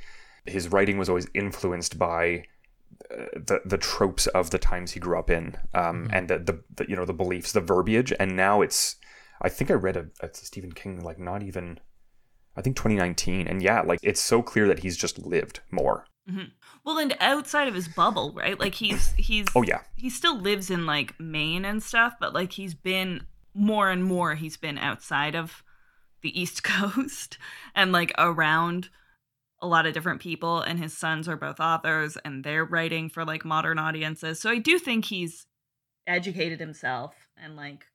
his 0.46 0.70
writing 0.72 0.98
was 0.98 1.10
always 1.10 1.28
influenced 1.34 1.98
by 2.00 2.46
the 3.10 3.62
the 3.66 3.78
tropes 3.78 4.28
of 4.28 4.50
the 4.52 4.60
times 4.60 4.92
he 4.92 5.00
grew 5.00 5.18
up 5.18 5.30
in, 5.30 5.58
um, 5.74 6.10
and 6.12 6.28
the, 6.28 6.40
the 6.40 6.64
the 6.76 6.90
you 6.90 6.96
know 6.96 7.06
the 7.06 7.14
beliefs, 7.14 7.52
the 7.52 7.62
verbiage, 7.62 8.14
and 8.20 8.36
now 8.36 8.62
it's. 8.62 8.96
I 9.42 9.50
think 9.50 9.72
I 9.72 9.74
read 9.74 9.98
a, 9.98 10.06
a 10.22 10.30
Stephen 10.34 10.72
King 10.72 11.02
like 11.04 11.18
not 11.18 11.42
even, 11.42 11.80
I 12.56 12.62
think 12.62 12.76
2019, 12.76 13.48
and 13.48 13.62
yeah, 13.62 13.82
like 13.82 14.00
it's 14.04 14.22
so 14.22 14.44
clear 14.44 14.68
that 14.68 14.80
he's 14.80 14.98
just 14.98 15.20
lived 15.20 15.62
more. 15.72 16.06
well 16.86 17.00
and 17.00 17.18
outside 17.20 17.68
of 17.68 17.74
his 17.74 17.88
bubble 17.88 18.32
right? 18.34 18.60
Like 18.60 18.76
he's 18.76 19.12
he's 19.18 19.48
Oh 19.56 19.64
yeah, 19.64 19.82
he 19.96 20.10
still 20.10 20.40
lives 20.40 20.70
in 20.70 20.86
like 20.86 21.20
Maine 21.20 21.66
and 21.66 21.82
stuff, 21.82 22.14
but 22.20 22.34
like 22.34 22.52
he's 22.52 22.74
been 22.74 23.26
more 23.54 23.90
and 23.90 24.04
more 24.04 24.36
he's 24.36 24.58
been 24.58 24.78
outside 24.78 25.36
of 25.36 25.64
the 26.22 26.40
East 26.40 26.64
Coast 26.64 27.38
and 27.76 27.92
like 27.92 28.14
around 28.18 28.90
a 29.62 29.68
lot 29.68 29.86
of 29.86 29.94
different 29.94 30.22
people 30.22 30.62
and 30.62 30.80
his 30.80 30.98
sons 30.98 31.28
are 31.28 31.36
both 31.38 31.60
authors 31.60 32.18
and 32.26 32.44
they're 32.44 32.66
writing 32.66 33.10
for 33.10 33.24
like 33.26 33.46
modern 33.46 33.78
audiences. 33.78 34.40
So 34.40 34.50
I 34.50 34.58
do 34.58 34.80
think 34.80 35.06
he's 35.06 35.46
educated 36.08 36.60
himself 36.60 37.14
and 37.38 37.56
like 37.56 37.86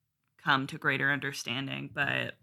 come 0.42 0.66
to 0.68 0.78
greater 0.78 1.10
understanding, 1.10 1.90
but 1.92 2.34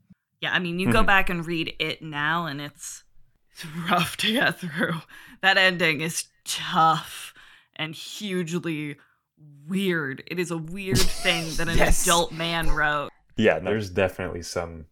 yeah, 0.42 0.52
I 0.54 0.60
mean, 0.60 0.78
you 0.80 0.92
go 0.92 1.04
Mhm. 1.04 1.08
back 1.08 1.30
and 1.30 1.46
read 1.46 1.74
it 1.80 2.02
now 2.02 2.46
and 2.48 2.60
it's 2.60 3.04
it's 3.52 3.66
rough 3.90 4.18
to 4.18 4.32
get 4.34 4.60
through. 4.60 5.02
That 5.42 5.58
ending 5.58 6.02
is 6.02 6.26
tough 6.44 7.34
and 7.76 7.94
hugely 7.96 8.98
weird. 9.68 10.24
It 10.28 10.40
is 10.40 10.52
a 10.52 10.58
weird 10.58 10.98
thing 10.98 11.56
that 11.58 11.70
an 11.70 11.78
Yes. 11.78 12.04
adult 12.04 12.32
man 12.32 12.70
wrote. 12.72 13.10
yeah. 13.38 13.60
There's 13.60 13.90
definitely 13.90 14.42
some. 14.42 14.86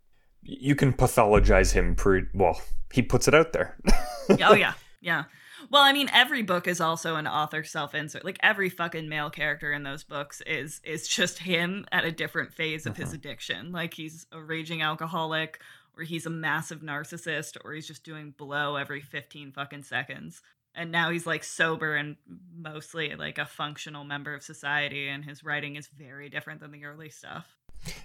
You 0.44 0.76
can 0.76 0.94
pathologize 0.94 1.74
him 1.74 1.96
pretty 1.96 2.28
well. 2.34 2.62
He 2.92 3.02
puts 3.02 3.28
it 3.28 3.34
out 3.34 3.54
there. 3.54 3.78
oh 4.42 4.54
yeah, 4.54 4.74
yeah. 5.02 5.26
Well, 5.70 5.84
I 5.84 5.94
mean, 5.94 6.10
every 6.12 6.42
book 6.42 6.68
is 6.68 6.82
also 6.82 7.16
an 7.16 7.28
author 7.28 7.64
self-insert. 7.64 8.26
Like 8.26 8.40
every 8.42 8.70
fucking 8.70 9.08
male 9.08 9.30
character 9.30 9.72
in 9.72 9.84
those 9.84 10.04
books 10.04 10.42
is 10.46 10.82
is 10.84 11.08
just 11.08 11.40
him 11.40 11.86
at 11.92 12.06
a 12.06 12.12
different 12.12 12.54
phase 12.54 12.86
of 12.86 12.98
his 12.98 13.10
uh-huh. 13.10 13.16
addiction. 13.16 13.72
Like 13.72 13.94
he's 13.94 14.26
a 14.32 14.42
raging 14.42 14.82
alcoholic, 14.82 15.62
or 15.98 16.04
he's 16.04 16.26
a 16.26 16.32
massive 16.32 16.82
narcissist, 16.82 17.58
or 17.64 17.74
he's 17.74 17.88
just 17.88 18.04
doing 18.04 18.34
blow 18.38 18.76
every 18.76 19.02
fifteen 19.02 19.52
fucking 19.52 19.84
seconds. 19.84 20.42
And 20.74 20.92
now 20.92 21.12
he's 21.12 21.28
like 21.28 21.44
sober 21.44 21.96
and 21.96 22.16
mostly 22.56 23.14
like 23.16 23.38
a 23.38 23.46
functional 23.46 24.04
member 24.04 24.34
of 24.34 24.44
society, 24.44 25.08
and 25.08 25.24
his 25.24 25.44
writing 25.44 25.76
is 25.76 25.88
very 25.88 26.30
different 26.30 26.62
than 26.62 26.72
the 26.72 26.86
early 26.86 27.10
stuff. 27.10 27.58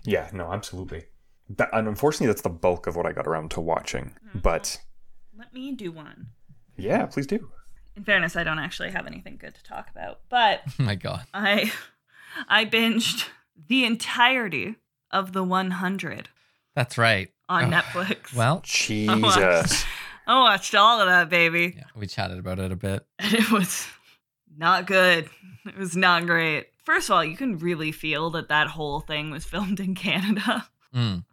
yeah, 0.04 0.30
no, 0.32 0.52
absolutely. 0.52 1.04
That, 1.50 1.68
and 1.72 1.86
unfortunately, 1.88 2.26
that's 2.28 2.42
the 2.42 2.48
bulk 2.48 2.86
of 2.86 2.96
what 2.96 3.06
I 3.06 3.12
got 3.12 3.26
around 3.26 3.50
to 3.52 3.60
watching. 3.60 4.16
Mm-hmm. 4.28 4.38
But 4.40 4.80
Let 5.38 5.52
me 5.54 5.72
do 5.72 5.92
one. 5.92 6.28
yeah, 6.76 7.06
please 7.06 7.26
do. 7.26 7.50
In 7.96 8.04
fairness, 8.04 8.36
I 8.36 8.44
don't 8.44 8.58
actually 8.58 8.90
have 8.90 9.06
anything 9.06 9.36
good 9.38 9.54
to 9.54 9.62
talk 9.62 9.88
about, 9.90 10.20
but 10.28 10.60
Oh 10.66 10.72
my 10.82 10.94
god. 10.96 11.24
I 11.32 11.72
I 12.48 12.64
binged 12.64 13.28
the 13.68 13.84
entirety 13.84 14.76
of 15.10 15.32
the 15.32 15.42
100 15.44 16.28
That's 16.74 16.98
right. 16.98 17.30
on 17.48 17.72
Oh, 17.72 17.76
Netflix. 17.76 18.34
Well, 18.34 18.60
Jesus. 18.64 19.84
I 20.26 20.40
watched 20.40 20.74
all 20.74 21.00
of 21.00 21.06
that, 21.06 21.30
baby, 21.30 21.74
yeah, 21.76 21.84
we 21.94 22.06
chatted 22.08 22.38
about 22.38 22.58
it 22.58 22.72
a 22.72 22.76
bit. 22.76 23.06
and 23.20 23.32
it 23.32 23.50
was 23.52 23.86
not 24.58 24.86
good. 24.86 25.30
It 25.64 25.76
was 25.78 25.96
not 25.96 26.26
great. 26.26 26.66
First 26.84 27.08
of 27.08 27.14
all, 27.14 27.24
you 27.24 27.36
can 27.36 27.58
really 27.58 27.92
feel 27.92 28.30
that 28.30 28.48
that 28.48 28.66
whole 28.66 29.00
thing 29.00 29.30
was 29.30 29.44
filmed 29.44 29.78
in 29.80 29.94
Canada. 29.94 30.68
Mm. 30.96 31.24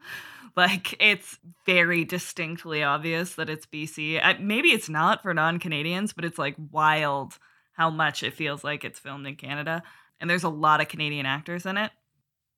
Like 0.56 1.02
it's 1.02 1.39
very 1.65 2.06
distinctly 2.06 2.84
obvious 2.84 3.36
that 3.36 3.49
it's 3.49 3.65
BC. 3.65 4.19
I, 4.23 4.34
maybe 4.34 4.69
it's 4.69 4.89
not 4.89 5.23
for 5.23 5.34
non-Canadians, 5.34 6.13
but 6.13 6.26
it's 6.26 6.38
like 6.38 6.56
wild 6.71 7.39
how 7.73 7.89
much 7.89 8.21
it 8.21 8.34
feels 8.34 8.63
like 8.63 8.84
it's 8.84 8.99
filmed 8.99 9.26
in 9.26 9.36
Canada. 9.36 9.82
And 10.19 10.30
there's 10.30 10.43
a 10.43 10.49
lot 10.49 10.80
of 10.80 10.89
Canadian 10.89 11.26
actors 11.26 11.65
in 11.65 11.78
it. 11.78 11.91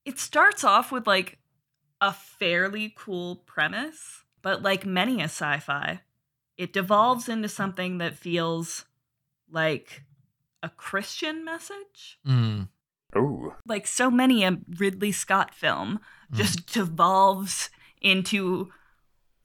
It 0.04 0.20
starts 0.20 0.64
off 0.64 0.92
with 0.92 1.08
like 1.08 1.40
a 2.02 2.12
fairly 2.12 2.94
cool 2.98 3.38
premise, 3.38 4.24
but 4.42 4.62
like 4.62 4.86
many 4.86 5.22
a 5.22 5.26
sci-fi, 5.26 6.02
it 6.58 6.74
devolves 6.74 7.30
into 7.30 7.48
something 7.48 7.98
that 8.00 8.18
feels 8.18 8.86
like 9.50 10.04
a 10.62 10.70
Christian 10.70 11.46
message 11.46 12.20
Mm. 12.28 12.68
Oh, 13.16 13.56
like 13.66 13.88
so 13.88 14.12
many 14.12 14.44
a 14.44 14.58
Ridley 14.78 15.14
Scott 15.14 15.54
film 15.56 16.02
just 16.34 16.66
devolves 16.74 17.70
into 18.02 18.72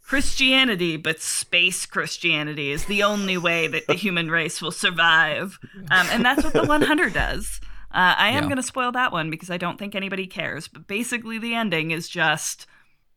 Christianity, 0.03 0.97
but 0.97 1.21
space 1.21 1.87
Christianity 1.87 2.71
is 2.73 2.87
the 2.87 3.03
only 3.03 3.37
way 3.39 3.69
that 3.69 3.87
the 3.87 3.95
human 3.95 4.31
race 4.31 4.61
will 4.61 4.73
survive. 4.73 5.59
Um, 5.93 6.07
and 6.13 6.25
that's 6.25 6.45
what 6.45 6.53
the 6.53 6.65
100 6.65 7.13
does. 7.13 7.61
Uh, 7.91 8.15
I 8.17 8.29
am 8.29 8.35
Yeah. 8.45 8.49
going 8.51 8.57
to 8.59 8.63
spoil 8.63 8.93
that 8.93 9.11
one 9.13 9.29
because 9.31 9.51
I 9.51 9.57
don't 9.57 9.77
think 9.79 9.95
anybody 9.97 10.27
cares. 10.29 10.69
But 10.69 10.87
basically, 10.87 11.39
the 11.39 11.55
ending 11.55 11.91
is 11.91 12.09
just 12.09 12.67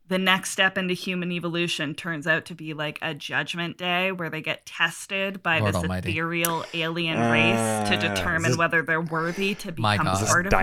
the 0.08 0.18
next 0.18 0.50
step 0.50 0.76
into 0.76 0.92
human 0.94 1.30
evolution 1.30 1.94
turns 1.94 2.26
out 2.26 2.44
to 2.46 2.54
be 2.54 2.74
like 2.74 2.98
a 3.00 3.14
judgment 3.14 3.78
day 3.78 4.10
where 4.10 4.28
they 4.28 4.40
get 4.40 4.66
tested 4.66 5.40
by 5.42 5.60
Lord 5.60 5.74
this 5.74 5.82
Almighty. 5.82 6.10
ethereal 6.10 6.64
alien 6.74 7.18
race 7.30 7.88
to 7.90 7.96
Ah, 7.96 8.00
determine 8.14 8.50
this- 8.50 8.58
whether 8.58 8.82
they're 8.82 9.00
worthy 9.00 9.54
to 9.56 9.72
My 9.78 9.94
become 9.94 10.06
God. 10.06 10.14
Is 10.14 10.20
this 10.22 10.30
part 10.30 10.46
of 10.46 10.50
them. 10.50 10.60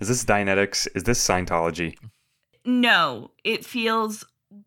Dianetics? 0.00 0.02
Is 0.02 0.08
this 0.08 0.24
Dianetics? 0.24 0.88
Is 0.94 1.02
this 1.04 1.26
Scientology? 1.26 1.96
No, 2.64 3.30
it 3.44 3.64
feels 3.64 4.24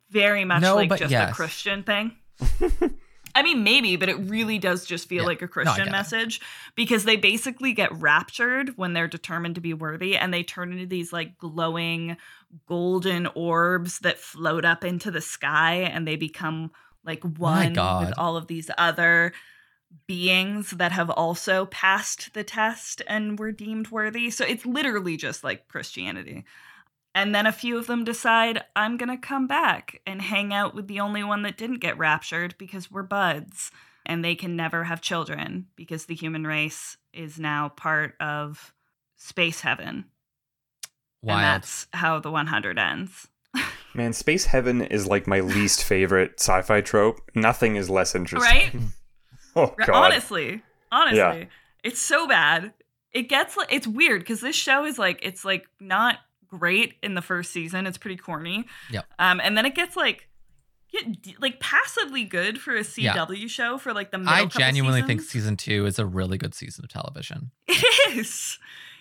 very 0.09 0.45
much 0.45 0.61
No, 0.61 0.75
like 0.75 0.95
just 0.97 1.11
yes. 1.11 1.31
a 1.31 1.33
Christian 1.33 1.83
thing. 1.83 2.11
I 3.35 3.41
mean, 3.41 3.63
maybe, 3.63 3.95
but 3.95 4.09
it 4.09 4.15
really 4.29 4.59
does 4.59 4.85
just 4.85 5.09
feel 5.09 5.23
Yeah. 5.23 5.27
like 5.27 5.41
a 5.41 5.45
No, 5.45 5.49
I 5.49 5.53
Christian 5.53 5.75
get 5.85 5.87
it. 5.87 5.91
message 5.91 6.41
because 6.75 7.03
they 7.05 7.15
basically 7.15 7.73
get 7.73 7.91
raptured 7.93 8.77
when 8.77 8.93
they're 8.93 9.07
determined 9.07 9.55
to 9.55 9.61
be 9.61 9.73
worthy 9.73 10.15
and 10.15 10.31
they 10.33 10.43
turn 10.43 10.71
into 10.71 10.85
these 10.85 11.11
like 11.11 11.37
glowing 11.39 12.17
golden 12.67 13.27
orbs 13.33 13.99
that 13.99 14.19
float 14.19 14.65
up 14.65 14.83
into 14.83 15.09
the 15.09 15.21
sky 15.21 15.75
and 15.77 16.07
they 16.07 16.15
become 16.15 16.71
like 17.03 17.23
one 17.23 17.73
with 17.73 18.13
all 18.17 18.37
of 18.37 18.45
these 18.47 18.69
other 18.77 19.33
beings 20.07 20.71
that 20.71 20.91
have 20.91 21.09
also 21.09 21.65
passed 21.67 22.33
the 22.33 22.43
test 22.43 23.01
and 23.07 23.39
were 23.39 23.51
deemed 23.51 23.89
worthy. 23.91 24.29
So 24.29 24.45
it's 24.45 24.65
literally 24.65 25.17
just 25.17 25.43
like 25.43 25.67
Christianity. 25.67 26.45
And 27.15 27.33
then 27.33 27.45
a 27.45 27.51
few 27.51 27.77
of 27.77 27.87
them 27.87 28.03
decide, 28.03 28.63
I'm 28.75 28.97
going 28.97 29.09
to 29.09 29.17
come 29.17 29.45
back 29.45 30.01
and 30.07 30.21
hang 30.21 30.53
out 30.53 30.73
with 30.73 30.87
the 30.87 30.99
only 30.99 31.23
one 31.23 31.43
that 31.43 31.57
didn't 31.57 31.79
get 31.79 31.97
raptured 31.97 32.55
because 32.57 32.89
we're 32.89 33.03
buds. 33.03 33.71
And 34.05 34.25
they 34.25 34.35
can 34.35 34.55
never 34.55 34.83
have 34.83 34.99
children 34.99 35.67
because 35.75 36.05
the 36.05 36.15
human 36.15 36.45
race 36.45 36.97
is 37.13 37.39
now 37.39 37.69
part 37.69 38.15
of 38.19 38.73
space 39.15 39.61
heaven. 39.61 40.05
And 41.21 41.29
Wild. 41.29 41.41
that's 41.41 41.87
how 41.93 42.19
the 42.19 42.31
100 42.31 42.77
ends. 42.77 43.27
Man, 43.93 44.11
space 44.11 44.45
heaven 44.45 44.81
is 44.81 45.07
like 45.07 45.27
my 45.27 45.39
least 45.39 45.83
favorite 45.83 46.33
sci-fi 46.39 46.81
trope. 46.81 47.21
Nothing 47.35 47.75
is 47.75 47.89
less 47.89 48.15
interesting. 48.15 48.51
Right? 48.51 48.75
Oh 49.55 49.73
god. 49.77 49.89
honestly, 49.89 50.61
honestly, 50.91 51.47
it's 51.83 51.99
so 52.01 52.27
bad. 52.27 52.73
It 53.11 53.29
gets 53.29 53.55
like 53.55 53.71
it's 53.71 53.85
weird 53.87 54.21
because 54.21 54.41
this 54.41 54.55
show 54.55 54.85
is 54.85 54.97
like 54.97 55.19
it's 55.21 55.45
like 55.45 55.65
not 55.79 56.17
great 56.47 56.95
in 57.03 57.13
the 57.15 57.21
first 57.21 57.51
season. 57.51 57.85
It's 57.87 57.97
pretty 57.97 58.17
corny. 58.17 58.65
Yep. 58.91 59.05
Um, 59.19 59.39
and 59.43 59.55
then 59.57 59.65
it 59.65 59.75
gets 59.75 59.95
like 59.95 60.27
get, 60.91 61.39
like 61.41 61.59
passively 61.59 62.23
good 62.23 62.59
for 62.59 62.75
a 62.75 62.83
Yeah. 62.97 63.15
CW 63.15 63.49
show 63.49 63.77
for 63.77 63.93
like 63.93 64.11
the 64.11 64.17
middle 64.17 64.33
I 64.33 64.45
genuinely 64.45 65.01
think 65.03 65.21
season 65.21 65.57
two 65.57 65.85
is 65.85 65.99
a 65.99 66.05
really 66.05 66.37
good 66.37 66.53
season 66.55 66.83
of 66.85 66.89
television. 66.91 67.51
it 67.67 68.17
is. 68.17 68.57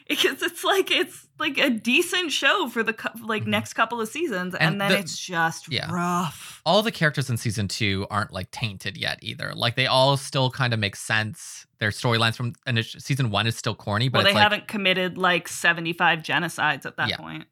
Because 0.09 0.43
it's 0.43 0.65
like 0.65 0.91
it's 0.91 1.27
like 1.39 1.59
a 1.59 1.71
decent 1.71 2.33
show 2.33 2.69
for 2.69 2.83
the 2.83 2.95
like 3.23 3.45
Mhm. 3.45 3.49
next 3.49 3.75
couple 3.75 4.01
of 4.01 4.09
seasons, 4.09 4.55
and, 4.55 4.63
And 4.73 4.81
then 4.81 4.93
the- 4.93 4.99
it's 4.99 5.19
just 5.19 5.71
yeah. 5.73 5.91
rough. 5.91 6.61
All 6.67 6.83
the 6.83 6.93
characters 6.93 7.29
in 7.31 7.37
season 7.37 7.69
two 7.69 8.07
aren't 8.11 8.33
like 8.33 8.51
tainted 8.51 8.97
yet 8.97 9.19
either. 9.23 9.53
Like 9.55 9.77
they 9.77 9.87
all 9.87 10.17
still 10.17 10.51
kind 10.51 10.73
of 10.73 10.79
make 10.81 10.97
sense. 10.97 11.67
Their 11.79 11.91
storylines 11.91 12.37
from 12.37 12.55
initial, 12.67 13.01
season 13.01 13.31
one 13.31 13.47
is 13.47 13.57
still 13.57 13.75
corny, 13.75 14.09
but 14.09 14.19
Well, 14.19 14.25
they 14.27 14.35
like, 14.35 14.43
haven't 14.43 14.69
committed 14.69 15.19
like 15.19 15.49
seventy 15.49 15.93
five 15.93 16.21
genocides 16.21 16.87
at 16.87 16.97
that 16.97 17.09
Yeah. 17.09 17.17
point. 17.17 17.47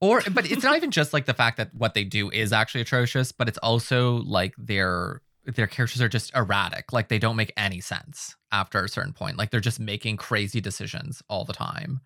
or 0.00 0.22
but 0.32 0.50
it's 0.50 0.62
not 0.62 0.76
even 0.76 0.90
just 0.90 1.12
like 1.14 1.24
the 1.26 1.32
fact 1.34 1.56
that 1.56 1.74
what 1.74 1.94
they 1.94 2.04
do 2.04 2.30
is 2.30 2.52
actually 2.52 2.80
atrocious, 2.82 3.32
but 3.32 3.48
it's 3.48 3.58
also 3.58 4.16
like 4.18 4.54
their 4.58 5.22
their 5.46 5.66
characters 5.66 6.00
are 6.02 6.08
just 6.08 6.34
erratic. 6.34 6.92
Like 6.92 7.08
they 7.08 7.18
don't 7.18 7.36
make 7.36 7.52
any 7.56 7.80
sense 7.80 8.36
after 8.52 8.82
a 8.84 8.88
certain 8.88 9.12
point. 9.12 9.36
Like 9.36 9.50
they're 9.50 9.60
just 9.60 9.80
making 9.80 10.16
crazy 10.16 10.60
decisions 10.60 11.22
all 11.28 11.44
the 11.44 11.52
time. 11.52 12.00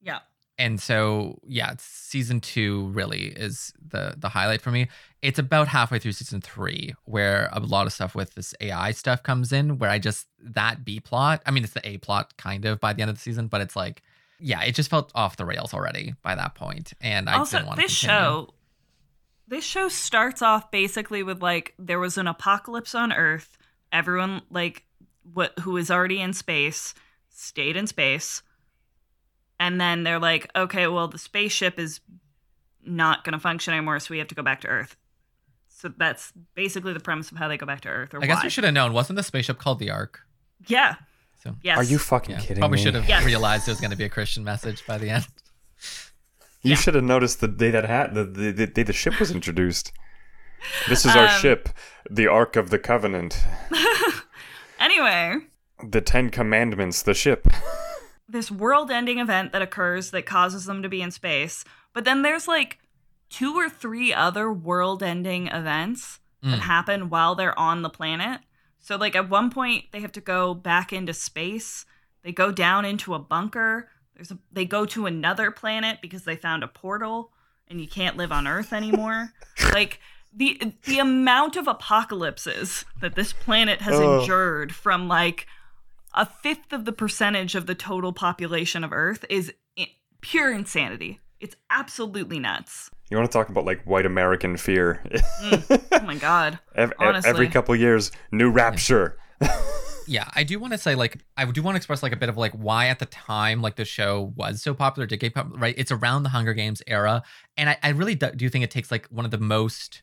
Yeah. 0.00 0.20
and 0.58 0.80
so 0.80 1.38
yeah 1.44 1.66
it's- 1.72 1.82
season 1.84 2.40
two 2.40 2.88
really 2.88 3.24
is 3.26 3.72
the 3.86 4.14
the 4.18 4.28
highlight 4.30 4.60
for 4.62 4.70
me 4.70 4.88
it's 5.22 5.38
about 5.38 5.68
halfway 5.68 5.98
through 5.98 6.12
season 6.12 6.40
three 6.40 6.94
where 7.04 7.48
a 7.52 7.60
lot 7.60 7.86
of 7.86 7.92
stuff 7.92 8.14
with 8.14 8.34
this 8.34 8.54
ai 8.62 8.90
stuff 8.92 9.22
comes 9.22 9.52
in 9.52 9.78
where 9.78 9.90
i 9.90 9.98
just 9.98 10.26
that 10.42 10.84
b 10.84 10.98
plot 11.00 11.42
i 11.46 11.50
mean 11.50 11.62
it's 11.64 11.72
the 11.74 11.86
a 11.88 11.98
plot 11.98 12.34
kind 12.38 12.64
of 12.64 12.80
by 12.80 12.92
the 12.94 13.00
end 13.02 13.10
of 13.10 13.16
the 13.16 13.20
season 13.22 13.46
but 13.46 13.60
it's 13.60 13.76
like 13.76 14.02
yeah 14.38 14.62
it 14.62 14.74
just 14.74 14.88
felt 14.90 15.12
off 15.14 15.36
the 15.36 15.44
rails 15.44 15.72
already 15.74 16.14
by 16.22 16.34
that 16.34 16.54
point 16.54 16.92
and 17.00 17.28
i 17.28 17.34
also 17.38 17.58
didn't 17.58 17.68
want 17.68 17.78
this 17.80 17.90
to 18.00 18.06
show 18.06 18.48
this 19.50 19.64
show 19.64 19.88
starts 19.88 20.42
off 20.42 20.70
basically 20.70 21.22
with 21.24 21.42
like 21.42 21.74
there 21.78 21.98
was 21.98 22.16
an 22.16 22.28
apocalypse 22.28 22.94
on 22.94 23.12
earth. 23.12 23.58
Everyone 23.92 24.42
like 24.48 24.84
what 25.34 25.58
who 25.58 25.72
was 25.72 25.90
already 25.90 26.20
in 26.20 26.32
space 26.32 26.94
stayed 27.28 27.76
in 27.76 27.86
space. 27.88 28.42
And 29.58 29.80
then 29.80 30.04
they're 30.04 30.20
like 30.20 30.50
okay 30.54 30.86
well 30.86 31.08
the 31.08 31.18
spaceship 31.18 31.78
is 31.78 32.00
not 32.86 33.24
going 33.24 33.32
to 33.34 33.38
function 33.40 33.74
anymore 33.74 33.98
so 33.98 34.06
we 34.12 34.18
have 34.18 34.28
to 34.28 34.34
go 34.36 34.42
back 34.42 34.60
to 34.62 34.68
earth. 34.68 34.96
So 35.68 35.92
that's 35.96 36.32
basically 36.54 36.92
the 36.92 37.00
premise 37.00 37.32
of 37.32 37.36
how 37.38 37.48
they 37.48 37.56
go 37.56 37.66
back 37.66 37.80
to 37.82 37.88
earth 37.88 38.14
or 38.14 38.22
i 38.22 38.26
guess 38.26 38.38
why. 38.38 38.44
we 38.44 38.50
should 38.50 38.64
have 38.64 38.74
known. 38.74 38.92
Wasn't 38.92 39.16
the 39.16 39.22
spaceship 39.22 39.58
called 39.58 39.80
the 39.80 39.90
ark? 39.90 40.20
Yeah. 40.66 40.94
So- 41.42 41.56
yes. 41.62 41.76
Are 41.76 41.84
you 41.84 41.98
fucking 41.98 42.36
yeah. 42.36 42.40
kidding 42.40 42.60
probably 42.60 42.76
me? 42.76 42.84
should 42.84 42.94
have 42.94 43.08
Yes. 43.08 43.24
realized 43.24 43.66
it 43.66 43.72
was 43.72 43.80
going 43.80 43.90
to 43.90 43.96
be 43.96 44.04
a 44.04 44.08
christian 44.10 44.44
message 44.44 44.86
by 44.86 44.98
the 44.98 45.10
end 45.10 45.26
You 46.62 46.76
should 46.76 46.94
have 46.94 47.04
noticed 47.04 47.40
the 47.40 47.48
day 47.48 47.70
that 47.70 47.84
hat 47.86 48.14
the, 48.14 48.24
the, 48.24 48.50
the 48.52 48.66
day 48.66 48.82
the 48.82 48.92
ship 48.92 49.18
was 49.18 49.30
introduced. 49.30 49.92
This 50.88 51.06
is 51.06 51.16
our 51.16 51.24
Um, 51.26 51.40
ship, 51.40 51.68
the 52.10 52.26
Ark 52.26 52.56
of 52.56 52.68
the 52.70 52.78
Covenant, 52.78 53.42
anyway 54.78 55.36
the 55.82 56.02
Ten 56.02 56.28
Commandments, 56.28 57.00
the 57.02 57.14
ship. 57.14 57.46
this 58.28 58.50
world 58.50 58.90
ending 58.90 59.18
event 59.18 59.52
that 59.52 59.62
occurs 59.62 60.10
that 60.10 60.26
causes 60.26 60.66
them 60.66 60.82
to 60.82 60.88
be 60.90 61.00
in 61.00 61.10
space. 61.10 61.64
But 61.94 62.04
then 62.04 62.20
there's 62.20 62.46
like 62.46 62.78
two 63.30 63.54
or 63.54 63.70
three 63.70 64.12
other 64.12 64.52
world 64.52 65.02
ending 65.02 65.46
events 65.48 66.18
that 66.42 66.58
Mm. 66.60 66.60
happen 66.60 67.08
while 67.10 67.34
they're 67.34 67.58
on 67.58 67.82
the 67.82 67.90
planet. 67.90 68.40
So, 68.78 68.96
like, 68.96 69.14
at 69.14 69.28
one 69.28 69.50
point, 69.50 69.84
they 69.92 70.00
have 70.00 70.12
to 70.12 70.22
go 70.22 70.54
back 70.54 70.90
into 70.90 71.12
space. 71.12 71.84
They 72.22 72.32
go 72.32 72.50
down 72.50 72.86
into 72.86 73.12
a 73.12 73.18
bunker. 73.18 73.90
There's 74.20 74.32
a, 74.32 74.38
they 74.52 74.66
go 74.66 74.84
to 74.84 75.06
another 75.06 75.50
planet 75.50 76.00
because 76.02 76.24
they 76.24 76.36
found 76.36 76.62
a 76.62 76.68
portal 76.68 77.32
and 77.68 77.80
you 77.80 77.88
can't 77.88 78.18
live 78.18 78.30
on 78.32 78.46
Earth 78.46 78.70
anymore. 78.74 79.32
like, 79.72 79.98
the 80.36 80.74
the 80.84 80.98
amount 80.98 81.56
of 81.56 81.66
apocalypses 81.66 82.84
that 83.00 83.14
this 83.14 83.32
planet 83.32 83.80
has 83.80 83.94
Oh. 83.98 84.20
endured 84.20 84.74
from 84.74 85.08
like 85.08 85.46
a 86.12 86.26
fifth 86.26 86.74
of 86.74 86.84
the 86.84 86.92
percentage 86.92 87.54
of 87.54 87.64
the 87.64 87.74
total 87.74 88.12
population 88.12 88.84
of 88.84 88.92
Earth 88.92 89.24
is 89.30 89.54
i- 89.78 89.88
pure 90.20 90.52
insanity. 90.52 91.18
It's 91.40 91.56
absolutely 91.70 92.38
nuts. 92.38 92.90
You 93.10 93.16
want 93.16 93.30
to 93.30 93.32
talk 93.32 93.48
about 93.48 93.64
like 93.64 93.82
white 93.84 94.04
American 94.04 94.58
fear? 94.58 95.00
Mm. 95.42 95.82
Oh 95.92 96.00
my 96.04 96.16
god. 96.16 96.58
Ev- 96.74 96.90
ev- 96.90 96.92
Honestly. 96.98 97.30
Every 97.30 97.48
couple 97.48 97.74
years, 97.74 98.12
new 98.30 98.50
rapture. 98.50 99.16
yeah 100.10 100.28
i 100.34 100.42
do 100.42 100.58
want 100.58 100.72
to 100.72 100.78
say 100.78 100.94
like 100.94 101.18
i 101.36 101.44
do 101.44 101.62
want 101.62 101.74
to 101.74 101.76
express 101.76 102.02
like 102.02 102.12
a 102.12 102.16
bit 102.16 102.28
of 102.28 102.36
like 102.36 102.52
why 102.52 102.88
at 102.88 102.98
the 102.98 103.06
time 103.06 103.62
like 103.62 103.76
the 103.76 103.84
show 103.84 104.32
was 104.34 104.60
so 104.60 104.74
popular 104.74 105.06
did 105.06 105.20
get 105.20 105.34
popular 105.34 105.58
right? 105.58 105.74
It's 105.78 105.92
around 105.92 106.24
the 106.24 106.30
hunger 106.30 106.52
games 106.52 106.82
era 106.86 107.22
and 107.56 107.70
i, 107.70 107.78
I 107.82 107.90
really 107.90 108.16
do, 108.16 108.48
think 108.48 108.64
it 108.64 108.70
takes 108.70 108.90
like 108.90 109.06
one 109.06 109.24
of 109.24 109.30
the 109.30 109.38
most 109.38 110.02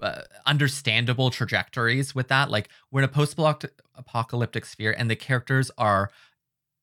uh, 0.00 0.22
understandable 0.44 1.30
trajectories 1.30 2.14
with 2.14 2.28
that. 2.28 2.50
Like 2.50 2.68
we're 2.90 3.00
in 3.00 3.04
a 3.04 3.08
post-apocalyptic 3.08 4.64
sphere 4.64 4.94
and 4.96 5.08
the 5.08 5.16
characters 5.16 5.70
are 5.78 6.10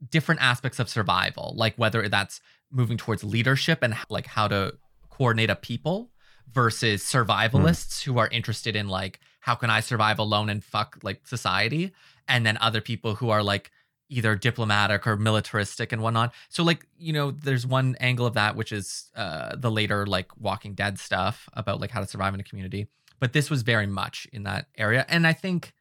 different 0.09 0.41
aspects 0.41 0.79
of 0.79 0.89
survival 0.89 1.53
like 1.57 1.75
whether 1.75 2.07
that's 2.09 2.41
moving 2.71 2.97
towards 2.97 3.23
leadership 3.23 3.79
and 3.81 3.95
like 4.09 4.27
how 4.27 4.47
to 4.47 4.75
coordinate 5.09 5.49
a 5.49 5.55
people 5.55 6.11
versus 6.51 7.01
survivalists 7.03 8.03
who 8.03 8.17
are 8.17 8.27
interested 8.27 8.75
in 8.75 8.87
like 8.87 9.19
how 9.39 9.55
can 9.55 9.69
I 9.69 9.79
survive 9.79 10.19
alone 10.19 10.49
and 10.49 10.63
fuck 10.63 10.97
like 11.03 11.27
society, 11.27 11.93
and 12.27 12.45
then 12.45 12.57
other 12.59 12.81
people 12.81 13.15
who 13.15 13.29
are 13.29 13.43
like 13.43 13.71
either 14.09 14.35
diplomatic 14.35 15.07
or 15.07 15.17
militaristic 15.17 15.91
and 15.91 16.01
whatnot. 16.01 16.33
So 16.49 16.63
like 16.63 16.85
you 16.97 17.13
know, 17.13 17.31
there's 17.31 17.65
one 17.65 17.95
angle 17.99 18.25
of 18.25 18.33
that 18.35 18.55
which 18.55 18.71
is 18.71 19.11
uh, 19.15 19.55
the 19.55 19.71
later 19.71 20.05
like 20.05 20.29
Walking 20.39 20.73
Dead 20.73 20.99
stuff 20.99 21.49
about 21.53 21.79
like 21.81 21.91
how 21.91 22.01
to 22.01 22.07
survive 22.07 22.33
in 22.33 22.39
a 22.39 22.43
community, 22.43 22.87
but 23.19 23.33
this 23.33 23.49
was 23.49 23.61
very 23.61 23.87
much 23.87 24.27
in 24.31 24.43
that 24.43 24.67
area, 24.77 25.05
and 25.09 25.25
I 25.25 25.33
think 25.33 25.73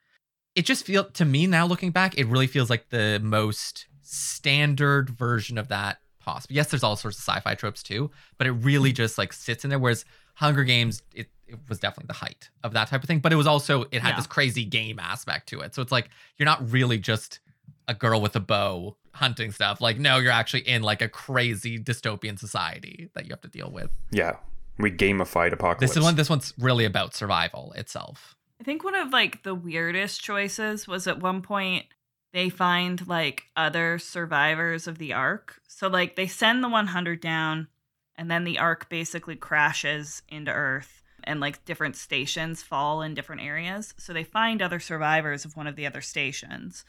it 0.54 0.64
just 0.64 0.84
feel 0.84 1.04
to 1.04 1.24
me 1.24 1.46
now 1.46 1.66
looking 1.66 1.90
back, 1.90 2.16
it 2.16 2.26
really 2.26 2.46
feels 2.46 2.70
like 2.70 2.88
the 2.90 3.20
most 3.22 3.86
standard 4.02 5.10
version 5.10 5.58
of 5.58 5.68
that 5.68 5.98
possible. 6.20 6.54
Yes, 6.54 6.70
there's 6.70 6.82
all 6.82 6.96
sorts 6.96 7.18
of 7.18 7.24
sci-fi 7.24 7.54
tropes 7.54 7.82
too, 7.82 8.10
but 8.38 8.46
it 8.46 8.52
really 8.52 8.92
just 8.92 9.18
like 9.18 9.32
sits 9.32 9.64
in 9.64 9.70
there. 9.70 9.78
Whereas 9.78 10.04
Hunger 10.34 10.64
Games, 10.64 11.02
it, 11.12 11.28
it 11.46 11.58
was 11.68 11.78
definitely 11.78 12.06
the 12.08 12.14
height 12.14 12.50
of 12.62 12.72
that 12.72 12.88
type 12.88 13.02
of 13.02 13.06
thing. 13.08 13.20
But 13.20 13.32
it 13.32 13.36
was 13.36 13.46
also 13.46 13.82
it 13.90 14.02
had 14.02 14.10
Yeah. 14.10 14.16
this 14.16 14.26
crazy 14.26 14.64
game 14.64 14.98
aspect 14.98 15.48
to 15.50 15.60
it. 15.60 15.74
So 15.74 15.82
it's 15.82 15.92
like 15.92 16.08
you're 16.38 16.46
not 16.46 16.70
really 16.70 16.98
just 16.98 17.40
a 17.88 17.94
girl 17.94 18.20
with 18.20 18.34
a 18.36 18.40
bow 18.40 18.96
hunting 19.12 19.52
stuff. 19.52 19.80
Like 19.80 19.98
no, 19.98 20.18
you're 20.18 20.32
actually 20.32 20.66
in 20.68 20.82
like 20.82 21.02
a 21.02 21.08
crazy 21.08 21.78
dystopian 21.78 22.38
society 22.38 23.10
that 23.14 23.24
you 23.24 23.30
have 23.30 23.42
to 23.42 23.48
deal 23.48 23.70
with. 23.70 23.90
Yeah, 24.10 24.36
we 24.78 24.90
gamified 24.90 25.52
apocalypse. 25.52 25.80
This 25.80 25.96
is 25.96 26.02
one. 26.02 26.16
This 26.16 26.30
one's 26.30 26.52
really 26.58 26.84
about 26.84 27.14
survival 27.14 27.72
itself. 27.76 28.36
I 28.60 28.64
think 28.64 28.82
one 28.84 28.94
of 28.94 29.12
like 29.12 29.42
the 29.42 29.54
weirdest 29.54 30.20
choices 30.22 30.86
was 30.88 31.06
at 31.06 31.20
one 31.20 31.42
point 31.42 31.86
they 32.32 32.48
find 32.48 33.06
like 33.06 33.44
other 33.56 33.98
survivors 33.98 34.86
of 34.88 34.98
the 34.98 35.12
ark. 35.12 35.60
So 35.68 35.86
like 35.88 36.16
they 36.16 36.26
send 36.26 36.64
the 36.64 36.68
100 36.68 37.20
down 37.20 37.68
and 38.16 38.30
then 38.30 38.44
the 38.44 38.58
ark 38.58 38.88
basically 38.88 39.36
crashes 39.36 40.22
into 40.28 40.50
Earth 40.50 41.02
and 41.26 41.40
like 41.40 41.64
different 41.64 41.96
stations 41.96 42.62
fall 42.62 43.02
in 43.02 43.14
different 43.14 43.42
areas. 43.42 43.94
So 43.98 44.12
they 44.12 44.24
find 44.24 44.60
other 44.62 44.80
survivors 44.80 45.44
of 45.44 45.56
one 45.56 45.66
of 45.66 45.76
the 45.76 45.86
other 45.86 46.00
stations. 46.00 46.84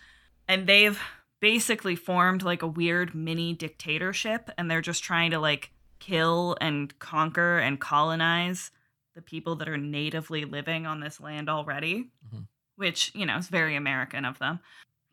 And 0.48 0.68
they've 0.68 1.00
basically 1.42 1.96
formed 1.96 2.44
like 2.44 2.62
a 2.62 2.68
weird 2.68 3.14
mini 3.14 3.54
dictatorship 3.54 4.50
and 4.58 4.70
they're 4.70 4.82
just 4.82 5.04
trying 5.04 5.32
to 5.32 5.40
like 5.40 5.72
kill 6.00 6.56
and 6.62 6.98
conquer 7.00 7.60
and 7.60 7.80
colonize 7.80 8.72
the 9.16 9.22
people 9.22 9.56
that 9.56 9.70
are 9.70 9.78
natively 9.78 10.46
living 10.46 10.86
on 10.86 11.00
this 11.00 11.20
land 11.20 11.50
already, 11.50 12.10
Mhm. 12.34 12.48
which, 12.76 13.12
you 13.16 13.26
know, 13.26 13.38
is 13.38 13.48
very 13.48 13.76
American 13.76 14.26
of 14.26 14.40
them. 14.40 14.60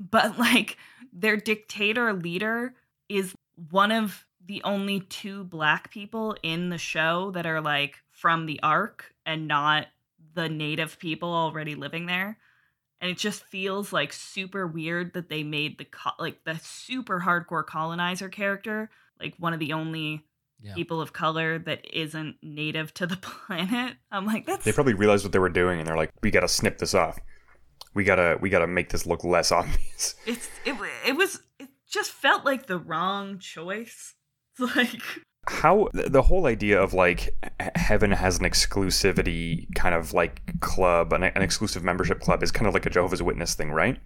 But 0.00 0.38
like 0.38 0.76
their 1.12 1.36
dictator 1.36 2.12
leader 2.12 2.74
is 3.08 3.34
one 3.70 3.92
of 3.92 4.26
the 4.44 4.62
only 4.64 5.00
two 5.00 5.44
black 5.44 5.90
people 5.90 6.36
in 6.42 6.68
the 6.70 6.78
show 6.78 7.30
that 7.32 7.46
are 7.46 7.60
like 7.60 8.02
from 8.10 8.46
the 8.46 8.60
ark 8.62 9.11
and 9.26 9.46
not 9.48 9.86
the 10.34 10.48
native 10.48 10.98
people 10.98 11.32
already 11.32 11.74
living 11.74 12.06
there 12.06 12.38
and 13.00 13.10
it 13.10 13.18
just 13.18 13.44
feels 13.46 13.92
like 13.92 14.12
super 14.12 14.66
weird 14.66 15.12
that 15.14 15.28
they 15.28 15.42
made 15.42 15.76
the 15.78 15.84
co- 15.84 16.10
like 16.18 16.44
the 16.44 16.58
super 16.62 17.20
hardcore 17.20 17.66
colonizer 17.66 18.28
character 18.28 18.88
like 19.20 19.34
one 19.38 19.52
of 19.52 19.58
the 19.60 19.72
only 19.72 20.24
Yeah. 20.60 20.74
people 20.74 21.00
of 21.00 21.12
color 21.12 21.58
that 21.58 21.84
isn't 21.92 22.36
native 22.42 22.94
to 22.94 23.06
the 23.06 23.16
planet 23.28 23.96
i'm 24.12 24.24
like 24.26 24.46
that's 24.46 24.64
They 24.64 24.72
probably 24.72 24.94
realized 24.94 25.24
what 25.24 25.32
they 25.32 25.38
were 25.40 25.48
doing, 25.48 25.78
and 25.80 25.86
they're 25.88 25.96
like, 25.96 26.10
"We 26.22 26.30
gotta 26.30 26.48
snip 26.48 26.78
this 26.78 26.94
off. 26.94 27.18
We 27.94 28.04
gotta 28.04 28.38
we 28.40 28.48
gotta 28.48 28.66
make 28.68 28.90
this 28.90 29.04
look 29.06 29.24
less 29.24 29.50
obvious." 29.60 30.14
it's 30.24 30.48
it, 30.64 30.76
it 31.06 31.16
was 31.16 31.42
it 31.58 31.68
just 31.88 32.10
felt 32.12 32.44
like 32.44 32.66
the 32.66 32.78
wrong 32.78 33.38
choice 33.40 34.14
it's 34.58 34.76
like 34.76 35.02
How 35.60 35.88
the 35.92 36.08
the 36.08 36.22
whole 36.22 36.46
idea 36.46 36.80
of 36.80 36.94
like 36.94 37.34
heaven 37.76 38.10
has 38.10 38.38
an 38.38 38.44
exclusivity 38.44 39.66
kind 39.74 39.94
of 39.94 40.12
like 40.12 40.40
club, 40.60 41.12
an, 41.12 41.22
an 41.24 41.42
exclusive 41.42 41.84
membership 41.84 42.20
club, 42.20 42.42
is 42.42 42.50
kind 42.50 42.66
of 42.66 42.74
like 42.74 42.86
a 42.86 42.90
Jehovah's 42.90 43.22
Witness 43.22 43.54
thing, 43.54 43.70
right? 43.70 43.98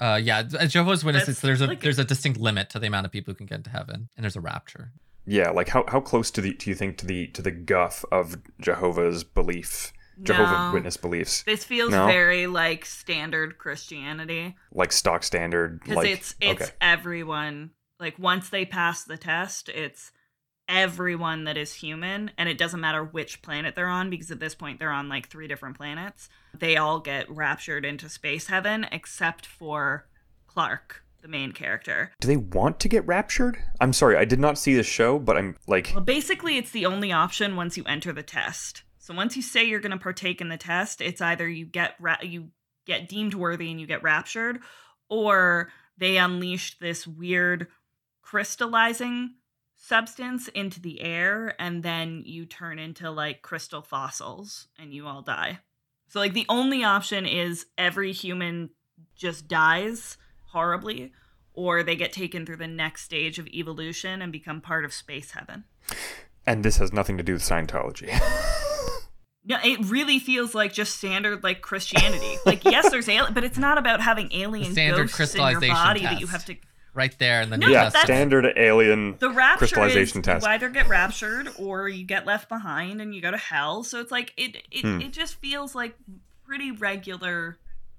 Uh, 0.00 0.18
yeah, 0.22 0.42
as 0.58 0.72
Jehovah's 0.72 1.04
Witnesses, 1.04 1.36
That's 1.36 1.40
there's 1.40 1.60
a 1.60 1.66
like- 1.68 1.80
there's 1.80 1.98
a 1.98 2.04
distinct 2.04 2.40
limit 2.40 2.70
to 2.70 2.78
the 2.78 2.86
amount 2.86 3.06
of 3.06 3.12
people 3.12 3.32
who 3.32 3.36
can 3.36 3.46
get 3.46 3.56
into 3.58 3.70
heaven, 3.70 4.08
and 4.16 4.24
there's 4.24 4.36
a 4.36 4.40
rapture. 4.40 4.92
Yeah, 5.26 5.50
like 5.50 5.68
how, 5.68 5.84
how 5.88 6.00
close 6.00 6.30
to 6.32 6.40
the 6.40 6.52
do 6.54 6.68
you 6.68 6.74
think 6.76 6.98
to 6.98 7.06
the 7.06 7.28
to 7.28 7.42
the 7.42 7.50
guff 7.50 8.04
of 8.10 8.36
Jehovah's 8.60 9.22
belief, 9.24 9.92
Jehovah's 10.22 10.52
No. 10.58 10.70
Witness 10.74 10.96
beliefs, 10.96 11.42
this 11.44 11.64
feels 11.64 11.92
No? 11.92 12.06
very 12.06 12.46
like 12.46 12.84
standard 12.84 13.56
christianity 13.58 14.54
like 14.72 14.92
stock 14.92 15.22
standard, 15.22 15.80
because 15.80 15.96
like 15.96 16.08
it's 16.08 16.34
it's 16.40 16.62
okay, 16.62 16.70
everyone 16.80 17.70
like 18.00 18.18
once 18.18 18.48
they 18.50 18.64
pass 18.66 19.04
the 19.04 19.16
test 19.16 19.68
it's 19.70 20.10
everyone 20.68 21.44
that 21.44 21.56
is 21.56 21.74
human 21.74 22.30
and 22.38 22.48
it 22.48 22.56
doesn't 22.56 22.80
matter 22.80 23.04
which 23.04 23.42
planet 23.42 23.74
they're 23.74 23.88
on 23.88 24.08
because 24.08 24.30
at 24.30 24.40
this 24.40 24.54
point 24.54 24.78
they're 24.78 24.90
on 24.90 25.08
like 25.08 25.28
three 25.28 25.46
different 25.46 25.76
planets 25.76 26.28
they 26.58 26.76
all 26.76 27.00
get 27.00 27.28
raptured 27.30 27.84
into 27.84 28.08
space 28.08 28.46
heaven 28.46 28.86
except 28.90 29.44
for 29.44 30.06
Clarke 30.46 31.02
the 31.20 31.28
main 31.28 31.52
character 31.52 32.12
do 32.20 32.28
they 32.28 32.36
want 32.36 32.80
to 32.80 32.88
get 32.88 33.06
raptured? 33.06 33.58
I'm 33.80 33.92
sorry, 33.92 34.16
I 34.16 34.24
did 34.24 34.40
not 34.40 34.58
see 34.58 34.74
the 34.74 34.82
show, 34.82 35.18
but 35.18 35.36
I'm 35.36 35.56
like, 35.66 35.90
well 35.94 36.04
basically 36.04 36.56
it's 36.56 36.70
the 36.70 36.86
only 36.86 37.12
option 37.12 37.56
once 37.56 37.76
you 37.76 37.84
enter 37.84 38.12
the 38.12 38.22
test 38.22 38.84
so 38.98 39.12
once 39.12 39.36
you 39.36 39.42
say 39.42 39.64
you're 39.64 39.80
going 39.80 39.92
to 39.92 39.98
partake 39.98 40.40
in 40.40 40.48
the 40.48 40.56
test 40.56 41.02
it's 41.02 41.20
either 41.20 41.48
you 41.48 41.66
get 41.66 41.94
ra- 42.00 42.16
you 42.22 42.48
get 42.86 43.08
deemed 43.08 43.34
worthy 43.34 43.70
and 43.70 43.80
you 43.80 43.86
get 43.86 44.02
raptured 44.02 44.60
or 45.10 45.70
they 45.98 46.16
unleash 46.16 46.78
this 46.78 47.06
weird 47.06 47.66
crystallizing 48.22 49.34
substance 49.86 50.48
into 50.48 50.80
the 50.80 51.02
air 51.02 51.54
and 51.58 51.82
then 51.82 52.22
you 52.24 52.46
turn 52.46 52.78
into 52.78 53.10
like 53.10 53.42
crystal 53.42 53.82
fossils 53.82 54.66
and 54.78 54.94
you 54.94 55.06
all 55.06 55.20
die. 55.20 55.58
So 56.08 56.20
like 56.20 56.32
the 56.32 56.46
only 56.48 56.82
option 56.82 57.26
is 57.26 57.66
every 57.76 58.12
human 58.12 58.70
just 59.14 59.46
dies 59.46 60.16
horribly 60.46 61.12
or 61.52 61.82
they 61.82 61.96
get 61.96 62.12
taken 62.14 62.46
through 62.46 62.56
the 62.56 62.66
next 62.66 63.04
stage 63.04 63.38
of 63.38 63.46
evolution 63.48 64.22
and 64.22 64.32
become 64.32 64.62
part 64.62 64.86
of 64.86 64.92
space 64.94 65.32
heaven. 65.32 65.64
and 66.46 66.64
this 66.64 66.78
has 66.78 66.92
nothing 66.92 67.18
to 67.18 67.22
do 67.22 67.34
with 67.34 67.42
Scientology. 67.42 68.08
No, 69.46 69.58
it 69.62 69.78
really 69.90 70.18
feels 70.18 70.54
like 70.54 70.72
just 70.72 70.96
standard 70.96 71.42
like 71.44 71.60
Christianity. 71.60 72.38
like 72.46 72.64
yes, 72.64 72.90
there's 72.90 73.10
alien, 73.10 73.34
but 73.34 73.44
it's 73.44 73.58
not 73.58 73.76
about 73.76 74.00
having 74.00 74.32
alien 74.32 74.72
standard 74.72 75.10
ghosts 75.10 75.34
in 75.34 75.40
your 75.42 75.44
crystallization 75.44 75.74
body 75.74 76.00
that 76.00 76.18
you 76.18 76.26
have 76.28 76.46
to 76.46 76.56
Right 76.94 77.16
there, 77.18 77.40
and 77.40 77.50
then 77.50 77.58
No, 77.60 77.66
yeah, 77.68 77.88
standard 77.88 78.46
alien 78.56 79.16
The 79.18 79.28
rapture 79.30 79.58
crystallization 79.58 80.20
is 80.20 80.24
test. 80.24 80.46
you 80.46 80.52
either 80.52 80.68
get 80.68 80.86
raptured 80.88 81.48
or 81.58 81.88
you 81.88 82.04
get 82.04 82.24
left 82.24 82.48
behind 82.48 83.00
and 83.00 83.12
you 83.14 83.20
go 83.20 83.32
to 83.32 83.36
hell. 83.36 83.82
So 83.82 83.98
it's 84.00 84.12
like 84.12 84.32
it 84.36 84.62
it, 84.70 84.82
Hmm. 84.82 85.00
it 85.00 85.12
just 85.12 85.34
feels 85.40 85.74
like 85.74 85.96
pretty 86.46 86.70
regular 86.70 87.58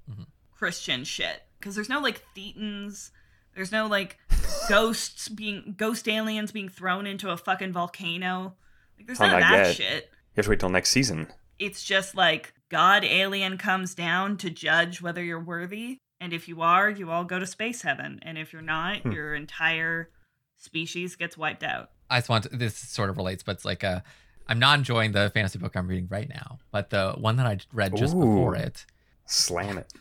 Mhm. 0.10 0.28
Christian 0.54 1.04
shit 1.04 1.44
because 1.60 1.76
there's 1.76 1.90
no 1.90 2.00
like 2.00 2.22
thetans, 2.36 3.12
there's 3.54 3.72
no 3.74 3.88
like 3.88 4.18
ghosts 4.70 5.28
being 5.28 5.76
ghost 5.78 6.08
aliens 6.08 6.52
being 6.54 6.70
thrown 6.70 7.06
into 7.06 7.30
a 7.32 7.38
fucking 7.38 7.74
volcano. 7.74 8.56
Like 8.98 9.08
there's 9.08 9.20
Oh, 9.20 9.26
none 9.28 9.36
of 9.36 9.42
that 9.42 9.52
yet. 9.68 9.76
shit. 9.76 10.04
You 10.12 10.38
have 10.38 10.46
to 10.46 10.50
wait 10.52 10.60
till 10.62 10.70
next 10.70 10.92
season. 10.92 11.28
It's 11.60 11.84
just 11.84 12.16
like 12.16 12.54
God 12.70 13.04
alien 13.04 13.58
comes 13.58 13.94
down 13.94 14.38
to 14.38 14.50
judge 14.50 15.02
whether 15.02 15.22
you're 15.24 15.40
worthy. 15.40 15.98
And 16.20 16.32
if 16.34 16.48
you 16.48 16.62
are, 16.62 16.90
you 16.90 17.12
all 17.12 17.24
go 17.26 17.40
to 17.40 17.46
space 17.46 17.82
heaven. 17.82 18.20
And 18.22 18.38
if 18.38 18.54
you're 18.54 18.62
not, 18.62 19.00
Hmm. 19.02 19.12
your 19.12 19.36
entire 19.36 20.10
species 20.58 21.16
gets 21.16 21.38
wiped 21.38 21.64
out. 21.64 21.92
I 22.10 22.18
just 22.20 22.30
want 22.30 22.44
to, 22.46 22.56
this 22.56 22.76
sort 22.78 23.10
of 23.10 23.18
relates, 23.18 23.44
but 23.44 23.54
it's 23.54 23.66
like 23.66 23.84
a. 23.84 24.04
I'm 24.48 24.60
not 24.60 24.78
enjoying 24.78 25.12
the 25.12 25.32
fantasy 25.34 25.58
book 25.58 25.76
I'm 25.76 25.88
reading 25.88 26.08
right 26.10 26.30
now, 26.30 26.60
but 26.72 26.92
the 26.92 27.14
one 27.18 27.36
that 27.38 27.48
I 27.48 27.58
read 27.74 27.96
just 27.96 28.14
before 28.14 28.56
it 28.56 28.86
Slam 29.26 29.80
it. 29.80 29.92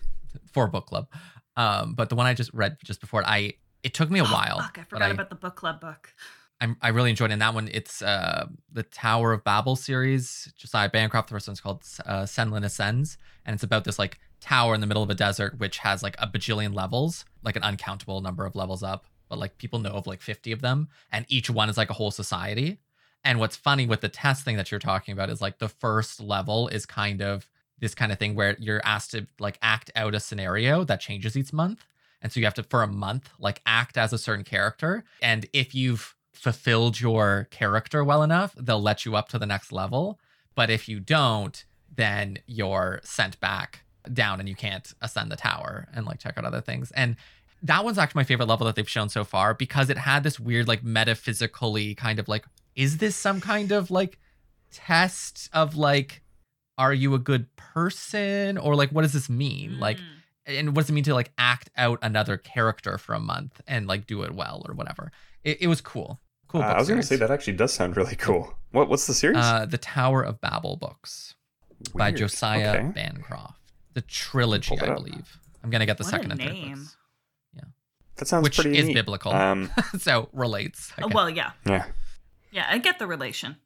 for 0.52 0.66
book 0.68 0.84
club, 0.86 1.08
um, 1.56 1.94
but 1.94 2.10
the 2.10 2.14
one 2.14 2.26
I 2.26 2.34
just 2.34 2.52
read 2.52 2.76
just 2.84 3.00
before 3.00 3.22
it, 3.22 3.26
I 3.26 3.54
it 3.82 3.94
took 3.94 4.10
me 4.10 4.18
a 4.18 4.22
Oh, 4.24 4.26
while. 4.26 4.58
Fuck, 4.60 4.76
I 4.78 4.80
but 4.82 4.88
forgot 4.90 5.08
I, 5.08 5.14
about 5.14 5.30
the 5.30 5.34
book 5.36 5.56
club 5.56 5.80
book. 5.80 6.12
I'm, 6.60 6.76
I 6.82 6.88
really 6.88 7.08
enjoyed 7.08 7.30
it. 7.30 7.34
And 7.34 7.42
that 7.42 7.54
one, 7.54 7.68
it's 7.72 8.02
uh, 8.02 8.46
the 8.70 8.82
Tower 8.82 9.32
of 9.32 9.44
Babel 9.44 9.76
series. 9.76 10.52
Josiah 10.56 10.88
Bancroft. 10.90 11.28
The 11.28 11.34
first 11.36 11.48
one's 11.48 11.60
called 11.62 11.82
uh, 12.04 12.22
Senlin 12.24 12.64
Ascends, 12.66 13.16
and 13.46 13.54
it's 13.54 13.62
about 13.64 13.84
this 13.84 13.98
like 13.98 14.18
tower 14.44 14.74
in 14.74 14.80
the 14.80 14.86
middle 14.86 15.02
of 15.02 15.10
a 15.10 15.14
desert, 15.14 15.58
which 15.58 15.78
has 15.78 16.02
like 16.02 16.16
a 16.18 16.28
bajillion 16.28 16.74
levels, 16.74 17.24
like 17.42 17.56
an 17.56 17.62
uncountable 17.62 18.20
number 18.20 18.44
of 18.44 18.54
levels 18.54 18.82
up. 18.82 19.06
But 19.28 19.38
like 19.38 19.56
people 19.56 19.78
know 19.78 19.92
of 19.92 20.06
like 20.06 20.20
50 20.20 20.52
of 20.52 20.60
them, 20.60 20.88
and 21.10 21.24
each 21.28 21.48
one 21.48 21.70
is 21.70 21.78
like 21.78 21.90
a 21.90 21.94
whole 21.94 22.10
society. 22.10 22.78
And 23.24 23.40
what's 23.40 23.56
funny 23.56 23.86
with 23.86 24.02
the 24.02 24.10
test 24.10 24.44
thing 24.44 24.56
that 24.58 24.70
you're 24.70 24.78
talking 24.78 25.12
about 25.12 25.30
is 25.30 25.40
like 25.40 25.58
the 25.58 25.68
first 25.68 26.20
level 26.20 26.68
is 26.68 26.84
kind 26.84 27.22
of 27.22 27.48
this 27.78 27.94
kind 27.94 28.12
of 28.12 28.18
thing 28.18 28.34
where 28.34 28.54
you're 28.60 28.82
asked 28.84 29.12
to 29.12 29.26
like 29.38 29.58
act 29.62 29.90
out 29.96 30.14
a 30.14 30.20
scenario 30.20 30.84
that 30.84 31.00
changes 31.00 31.36
each 31.36 31.52
month. 31.52 31.86
And 32.20 32.30
so 32.30 32.38
you 32.38 32.46
have 32.46 32.54
to, 32.54 32.62
for 32.62 32.82
a 32.82 32.86
month, 32.86 33.30
like 33.38 33.62
act 33.64 33.96
as 33.96 34.12
a 34.12 34.18
certain 34.18 34.44
character. 34.44 35.04
And 35.22 35.46
if 35.54 35.74
you've 35.74 36.14
fulfilled 36.32 37.00
your 37.00 37.48
character 37.50 38.04
well 38.04 38.22
enough, 38.22 38.54
they'll 38.58 38.80
let 38.80 39.06
you 39.06 39.16
up 39.16 39.30
to 39.30 39.38
the 39.38 39.46
next 39.46 39.72
level. 39.72 40.18
But 40.54 40.68
if 40.68 40.86
you 40.86 41.00
don't, 41.00 41.64
then 41.96 42.38
you're 42.46 43.00
sent 43.04 43.40
back 43.40 43.83
down 44.12 44.40
and 44.40 44.48
you 44.48 44.54
can't 44.54 44.92
ascend 45.00 45.30
the 45.32 45.36
tower 45.36 45.88
and 45.94 46.06
like 46.06 46.18
check 46.18 46.36
out 46.38 46.44
other 46.44 46.60
things. 46.60 46.90
And 46.92 47.16
that 47.62 47.84
one's 47.84 47.96
actually 47.98 48.18
my 48.20 48.24
favorite 48.24 48.46
level 48.48 48.66
that 48.66 48.76
they've 48.76 48.88
shown 48.88 49.08
so 49.08 49.24
far 49.24 49.54
because 49.54 49.88
it 49.88 49.96
had 49.96 50.22
this 50.22 50.38
weird, 50.38 50.68
like, 50.68 50.82
metaphysically 50.84 51.94
kind 51.94 52.18
of 52.18 52.28
like, 52.28 52.44
is 52.76 52.98
this 52.98 53.16
some 53.16 53.40
kind 53.40 53.72
of 53.72 53.90
like 53.90 54.18
test 54.70 55.48
of 55.52 55.76
like, 55.76 56.22
are 56.76 56.92
you 56.92 57.14
a 57.14 57.18
good 57.18 57.54
person? 57.56 58.58
Or 58.58 58.74
like, 58.74 58.90
what 58.90 59.02
does 59.02 59.12
this 59.12 59.30
mean? 59.30 59.78
Like, 59.78 59.98
Mm. 59.98 60.02
and 60.58 60.76
what 60.76 60.82
does 60.82 60.90
it 60.90 60.92
mean 60.92 61.04
to 61.04 61.14
like 61.14 61.32
act 61.38 61.70
out 61.76 61.98
another 62.02 62.36
character 62.36 62.98
for 62.98 63.14
a 63.14 63.20
month 63.20 63.60
and 63.66 63.86
like 63.86 64.06
do 64.06 64.22
it 64.22 64.32
well 64.34 64.62
or 64.68 64.74
whatever? 64.74 65.10
It, 65.42 65.62
it 65.62 65.66
was 65.68 65.80
cool. 65.80 66.20
Cool. 66.48 66.60
Uh, 66.62 66.68
book 66.68 66.76
I 66.76 66.78
was 66.80 66.88
going 66.88 67.00
to 67.00 67.06
say 67.06 67.16
that 67.16 67.30
actually 67.30 67.54
does 67.54 67.72
sound 67.72 67.96
really 67.96 68.16
cool. 68.16 68.54
What 68.72 68.88
what's 68.88 69.06
the 69.06 69.14
series? 69.14 69.38
Uh, 69.38 69.64
the 69.66 69.78
Tower 69.78 70.22
of 70.22 70.40
Babel 70.40 70.76
books 70.76 71.34
by 71.94 72.10
Josiah 72.12 72.74
Okay. 72.76 72.88
Bancroft. 72.88 73.60
The 73.94 74.02
trilogy, 74.02 74.78
I 74.80 74.94
believe. 74.94 75.38
I'm 75.62 75.70
gonna 75.70 75.86
get 75.86 75.98
the 75.98 76.04
What 76.04 76.10
second 76.10 76.30
a 76.30 76.32
and 76.34 76.40
third 76.42 76.52
name. 76.52 76.72
books. 76.78 76.96
That 78.16 78.28
sounds 78.28 78.44
which 78.44 78.54
pretty 78.60 78.78
is 78.78 78.86
neat. 78.86 78.94
biblical. 78.94 79.32
Um, 79.32 79.70
so 79.98 80.28
relates. 80.32 80.92
I 80.96 81.02
Oh, 81.02 81.08
well, 81.12 81.28
yeah. 81.28 81.50
yeah. 81.66 81.86
Yeah, 82.52 82.64
I 82.70 82.78
get 82.78 83.00
the 83.00 83.08
relation. 83.08 83.56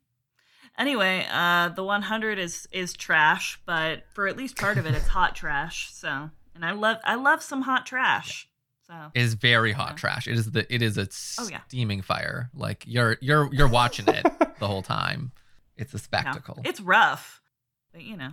Anyway, 0.79 1.27
uh, 1.31 1.69
the 1.69 1.85
100 1.85 2.39
is 2.39 2.67
is 2.73 2.95
trash, 2.95 3.61
but 3.67 4.05
for 4.15 4.27
at 4.27 4.39
least 4.39 4.57
part 4.57 4.79
of 4.79 4.87
it, 4.87 4.95
it's 4.95 5.09
hot 5.09 5.35
trash. 5.37 5.91
So, 5.93 6.31
and 6.55 6.65
I 6.65 6.71
love 6.71 6.97
I 7.05 7.17
love 7.17 7.43
some 7.43 7.61
hot 7.63 7.85
trash. 7.85 8.49
So, 8.87 8.95
It 9.15 9.21
is 9.21 9.35
very 9.35 9.73
hot 9.73 9.91
Yeah. 9.91 9.97
trash. 9.97 10.27
It 10.27 10.33
is 10.39 10.51
the 10.53 10.73
it 10.75 10.81
is 10.81 10.97
a 10.97 11.09
Oh, 11.39 11.49
yeah. 11.51 11.61
steaming 11.69 12.01
fire. 12.01 12.49
Like 12.55 12.85
you're 12.87 13.19
you're 13.21 13.53
you're 13.53 13.69
watching 13.69 14.09
it 14.09 14.25
the 14.61 14.67
whole 14.67 14.83
time. 14.83 15.33
It's 15.77 15.93
a 15.93 15.99
yeah. 15.99 16.03
spectacle. 16.03 16.63
it's 16.65 16.81
rough, 16.81 17.43
but 17.93 18.01
you 18.03 18.17
know, 18.17 18.33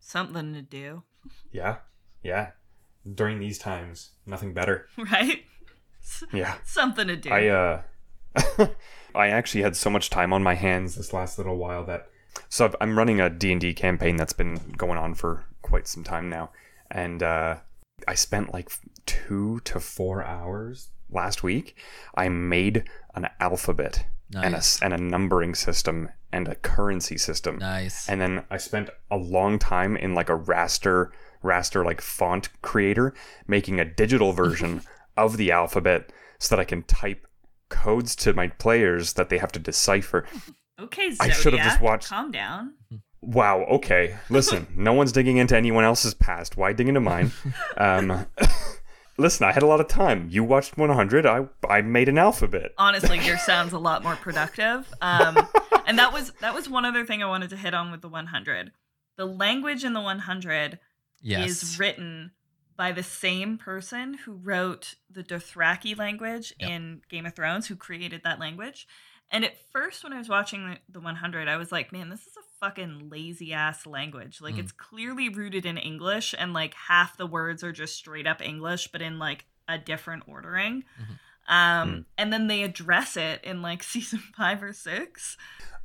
something 0.00 0.54
to 0.54 0.62
do, 0.62 1.02
Yeah. 1.52 1.76
Yeah. 2.22 2.50
During 3.14 3.38
these 3.38 3.58
times, 3.58 4.10
nothing 4.26 4.54
better. 4.54 4.88
right? 4.98 5.44
Yeah. 6.32 6.56
something 6.64 7.06
to 7.08 7.16
do. 7.16 7.30
I 7.30 7.48
uh 7.48 7.82
I 9.14 9.28
actually 9.28 9.62
had 9.62 9.76
so 9.76 9.90
much 9.90 10.10
time 10.10 10.32
on 10.32 10.42
my 10.42 10.54
hands 10.54 10.96
this 10.96 11.12
last 11.12 11.38
little 11.38 11.56
while 11.56 11.84
that 11.84 12.08
so 12.48 12.64
I've, 12.64 12.76
I'm 12.80 12.98
running 12.98 13.20
a 13.20 13.30
D&D 13.30 13.74
campaign 13.74 14.16
that's 14.16 14.32
been 14.32 14.74
going 14.76 14.98
on 14.98 15.14
for 15.14 15.44
quite 15.62 15.86
some 15.86 16.02
time 16.02 16.28
now 16.28 16.50
and 16.90 17.22
uh, 17.22 17.56
I 18.08 18.14
spent 18.14 18.52
like 18.52 18.70
2 19.06 19.60
to 19.64 19.80
4 19.80 20.24
hours 20.24 20.90
last 21.10 21.42
week. 21.42 21.76
I 22.14 22.28
made 22.28 22.84
an 23.14 23.28
alphabet 23.40 24.06
and 24.34 24.54
a 24.54 24.62
and 24.82 24.92
a 24.92 24.98
numbering 24.98 25.54
system 25.54 26.08
and 26.34 26.48
a 26.48 26.54
currency 26.56 27.16
system. 27.16 27.58
Nice. 27.58 28.08
And 28.08 28.20
then 28.20 28.44
I 28.50 28.56
spent 28.58 28.90
a 29.10 29.16
long 29.16 29.58
time 29.58 29.96
in 29.96 30.14
like 30.14 30.28
a 30.28 30.36
raster 30.38 31.10
raster 31.42 31.84
like 31.84 32.00
font 32.00 32.48
creator 32.62 33.12
making 33.46 33.78
a 33.78 33.84
digital 33.84 34.32
version 34.32 34.80
of 35.16 35.36
the 35.36 35.52
alphabet 35.52 36.10
so 36.38 36.56
that 36.56 36.60
I 36.60 36.64
can 36.64 36.82
type 36.82 37.26
codes 37.68 38.16
to 38.16 38.32
my 38.32 38.48
players 38.48 39.12
that 39.14 39.28
they 39.28 39.38
have 39.38 39.52
to 39.52 39.58
decipher. 39.58 40.26
Okay, 40.80 41.12
I 41.20 41.30
should've 41.30 41.60
just 41.60 41.80
watched- 41.80 42.08
Calm 42.08 42.30
down. 42.30 42.74
Wow, 43.22 43.64
okay. 43.76 44.16
Listen, 44.28 44.66
no 44.76 44.92
one's 44.92 45.12
digging 45.12 45.36
into 45.38 45.56
anyone 45.56 45.84
else's 45.84 46.14
past. 46.14 46.56
Why 46.56 46.72
dig 46.72 46.88
into 46.88 47.00
mine? 47.00 47.30
Um 47.76 48.26
Listen, 49.16 49.46
I 49.46 49.52
had 49.52 49.62
a 49.62 49.66
lot 49.66 49.80
of 49.80 49.86
time. 49.86 50.26
You 50.28 50.42
watched 50.42 50.76
100. 50.76 51.24
I 51.24 51.46
I 51.70 51.82
made 51.82 52.08
an 52.08 52.18
alphabet. 52.18 52.72
Honestly, 52.78 53.20
yours 53.20 53.42
sounds 53.42 53.72
a 53.72 53.78
lot 53.78 54.02
more 54.02 54.16
productive. 54.16 54.92
Um, 55.00 55.38
and 55.86 55.98
that 55.98 56.12
was 56.12 56.30
that 56.40 56.54
was 56.54 56.68
one 56.68 56.84
other 56.84 57.04
thing 57.04 57.22
I 57.22 57.26
wanted 57.26 57.50
to 57.50 57.56
hit 57.56 57.74
on 57.74 57.90
with 57.90 58.00
the 58.02 58.08
100. 58.08 58.72
The 59.16 59.26
language 59.26 59.84
in 59.84 59.92
the 59.92 60.00
100 60.00 60.78
yes. 61.22 61.62
is 61.62 61.78
written 61.78 62.32
by 62.76 62.90
the 62.90 63.02
same 63.04 63.56
person 63.58 64.14
who 64.14 64.32
wrote 64.32 64.96
the 65.08 65.22
Dothraki 65.22 65.96
language 65.96 66.52
Yep. 66.58 66.70
in 66.70 67.02
Game 67.08 67.24
of 67.26 67.34
Thrones, 67.34 67.68
who 67.68 67.76
created 67.76 68.22
that 68.24 68.40
language. 68.40 68.88
And 69.30 69.44
at 69.44 69.56
first, 69.72 70.02
when 70.04 70.12
I 70.12 70.18
was 70.18 70.28
watching 70.28 70.68
the, 70.68 70.78
the 70.88 71.00
100, 71.00 71.48
I 71.48 71.56
was 71.56 71.70
like, 71.72 71.92
man, 71.92 72.08
this 72.08 72.26
is 72.26 72.36
a 72.36 72.42
fucking 72.66 73.08
lazy 73.08 73.52
ass 73.52 73.86
language. 73.86 74.40
Like, 74.40 74.56
Mm. 74.56 74.58
it's 74.60 74.72
clearly 74.72 75.28
rooted 75.28 75.64
in 75.64 75.78
English, 75.78 76.34
and 76.36 76.52
like 76.52 76.74
half 76.74 77.16
the 77.16 77.26
words 77.26 77.62
are 77.62 77.72
just 77.72 77.94
straight 77.96 78.26
up 78.26 78.42
English, 78.42 78.88
but 78.88 79.00
in 79.00 79.18
like 79.20 79.46
a 79.68 79.78
different 79.78 80.24
ordering. 80.26 80.84
Mhm. 81.00 81.18
Um, 81.46 81.88
Mm. 81.90 82.04
and 82.18 82.32
then 82.32 82.46
they 82.48 82.62
address 82.64 83.16
it 83.16 83.42
in 83.44 83.62
like 83.62 83.82
season 83.94 84.18
five 84.18 84.62
or 84.62 84.72
six 84.72 85.36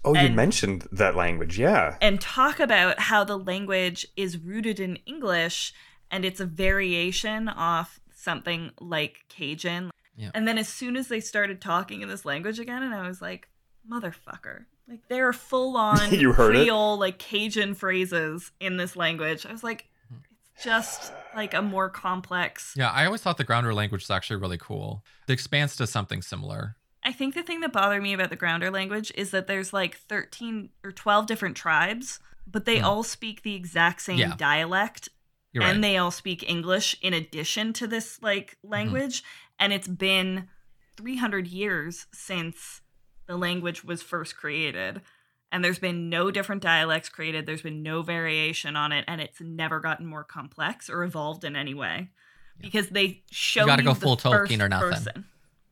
Oh, 0.05 0.15
you 0.15 0.29
mentioned 0.29 0.87
that 0.91 1.15
language. 1.15 1.59
Yeah. 1.59 1.97
and 2.01 2.21
talk 2.21 2.59
about 2.59 2.99
how 2.99 3.23
the 3.23 3.37
language 3.37 4.07
is 4.15 4.37
rooted 4.37 4.79
in 4.79 4.95
English 5.05 5.73
and 6.11 6.25
it's 6.25 6.39
a 6.39 6.45
variation 6.45 7.49
off 7.49 7.99
something 8.15 8.71
like 8.79 9.25
Cajun. 9.29 9.91
Yeah. 10.15 10.31
And 10.33 10.47
then 10.47 10.57
as 10.57 10.67
soon 10.67 10.95
as 10.95 11.07
they 11.07 11.19
started 11.19 11.61
talking 11.61 12.01
in 12.01 12.09
this 12.09 12.25
language 12.25 12.59
again, 12.59 12.83
and 12.83 12.93
I 12.93 13.07
was 13.07 13.21
like, 13.21 13.47
motherfucker. 13.89 14.65
Like 14.87 15.07
there 15.07 15.27
are 15.27 15.33
full 15.33 15.77
on 15.77 16.11
You 16.13 16.33
heard 16.33 16.55
it? 16.55 16.63
Creole, 16.63 16.97
like 16.97 17.19
Cajun 17.19 17.75
phrases 17.75 18.51
in 18.59 18.77
this 18.77 18.95
language. 18.95 19.45
I 19.45 19.51
was 19.51 19.63
like, 19.63 19.85
it's 20.55 20.63
just 20.63 21.13
like 21.35 21.53
a 21.53 21.61
more 21.61 21.89
complex. 21.89 22.73
Yeah, 22.75 22.89
I 22.89 23.05
always 23.05 23.21
thought 23.21 23.37
the 23.37 23.43
grounder 23.43 23.73
language 23.73 24.01
was 24.01 24.09
actually 24.09 24.37
really 24.37 24.57
cool. 24.57 25.03
The 25.27 25.33
expanse 25.33 25.75
does 25.75 25.89
something 25.91 26.21
similar. 26.21 26.75
I 27.09 27.11
think 27.11 27.33
the 27.33 27.41
thing 27.41 27.61
that 27.61 27.73
bothered 27.73 28.03
me 28.03 28.13
about 28.13 28.29
the 28.29 28.35
grounder 28.35 28.69
language 28.69 29.11
is 29.15 29.31
that 29.31 29.47
there's 29.47 29.73
like 29.73 29.97
13 29.97 30.69
or 30.83 30.91
12 30.91 31.25
different 31.25 31.57
tribes, 31.57 32.19
but 32.45 32.65
they 32.65 32.77
Hmm. 32.77 32.85
all 32.85 33.03
speak 33.03 33.41
the 33.41 33.55
exact 33.55 34.03
same 34.03 34.19
Yeah. 34.19 34.35
dialect 34.37 35.09
You're 35.51 35.63
and 35.63 35.77
right. 35.77 35.81
they 35.81 35.97
all 35.97 36.11
speak 36.11 36.47
English 36.47 36.95
in 37.01 37.15
addition 37.15 37.73
to 37.73 37.87
this 37.87 38.21
like 38.21 38.51
Mm-hmm. 38.63 38.71
language 38.71 39.23
and 39.59 39.73
it's 39.73 39.87
been 39.87 40.49
300 40.97 41.47
years 41.47 42.05
since 42.13 42.81
the 43.25 43.37
language 43.37 43.83
was 43.83 44.03
first 44.03 44.37
created 44.37 45.01
and 45.51 45.65
there's 45.65 45.79
been 45.79 46.09
no 46.11 46.29
different 46.29 46.61
dialects 46.61 47.09
created 47.09 47.47
there's 47.47 47.63
been 47.63 47.81
no 47.81 48.03
variation 48.03 48.75
on 48.75 48.91
it 48.91 49.03
and 49.07 49.19
it's 49.19 49.41
never 49.41 49.79
gotten 49.79 50.05
more 50.05 50.23
complex 50.23 50.87
or 50.91 51.03
evolved 51.03 51.43
in 51.43 51.55
any 51.55 51.73
way 51.73 52.09
because 52.59 52.89
they 52.89 53.23
show 53.31 53.65
gotta 53.65 53.81
go 53.81 53.93
the 53.95 53.99
full 54.01 54.17
Tolkien 54.17 54.61
or 54.61 54.69
nothing. 54.69 54.89
person. 54.91 55.25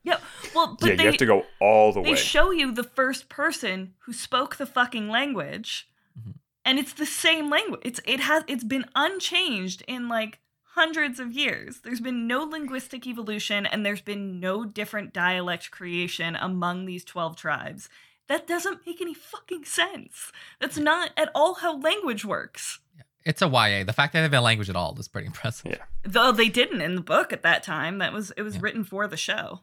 Yeah 0.08 0.18
well 0.54 0.76
but 0.80 0.88
yeah, 0.90 0.96
they, 0.96 1.02
you 1.04 1.08
have 1.10 1.16
to 1.18 1.26
go 1.26 1.44
all 1.60 1.92
the 1.92 2.02
they 2.02 2.10
way. 2.10 2.16
show 2.16 2.50
you 2.50 2.72
the 2.72 2.82
first 3.00 3.28
person 3.28 3.94
who 4.04 4.12
spoke 4.12 4.56
the 4.56 4.66
fucking 4.66 5.08
language 5.08 5.88
Mhm. 6.18 6.34
and 6.64 6.78
it's 6.78 6.92
the 6.94 7.06
same 7.24 7.48
language 7.50 7.80
it's 7.84 8.00
it 8.04 8.20
has 8.20 8.42
it's 8.52 8.64
been 8.64 8.86
unchanged 8.94 9.82
in 9.86 10.08
like 10.08 10.38
hundreds 10.74 11.18
of 11.20 11.32
years 11.32 11.80
there's 11.84 12.00
been 12.00 12.26
no 12.26 12.40
linguistic 12.44 13.06
evolution 13.06 13.66
and 13.66 13.84
there's 13.84 14.00
been 14.12 14.38
no 14.40 14.64
different 14.64 15.12
dialect 15.12 15.70
creation 15.70 16.36
among 16.36 16.86
these 16.86 17.04
12 17.04 17.36
tribes 17.36 17.88
that 18.28 18.46
doesn't 18.46 18.86
make 18.86 19.00
any 19.00 19.14
fucking 19.14 19.64
sense 19.64 20.30
that's 20.60 20.78
not 20.78 21.10
at 21.16 21.30
all 21.34 21.54
how 21.54 21.76
language 21.78 22.24
works 22.24 22.80
It's 23.24 23.42
a 23.42 23.48
YA. 23.48 23.84
The 23.84 23.92
fact 23.92 24.12
that 24.12 24.20
they 24.20 24.28
have 24.30 24.32
a 24.34 24.40
language 24.40 24.70
at 24.70 24.76
all 24.76 24.96
is 24.98 25.08
pretty 25.08 25.26
impressive. 25.26 25.72
Yeah. 25.72 25.84
though 26.04 26.32
they 26.32 26.48
didn't 26.48 26.80
in 26.80 26.94
the 26.94 27.00
book 27.14 27.32
at 27.32 27.42
that 27.42 27.62
time 27.62 27.98
that 27.98 28.12
was 28.12 28.30
it 28.38 28.42
was 28.42 28.54
Yeah. 28.54 28.60
written 28.64 28.84
for 28.84 29.06
the 29.08 29.16
show 29.16 29.60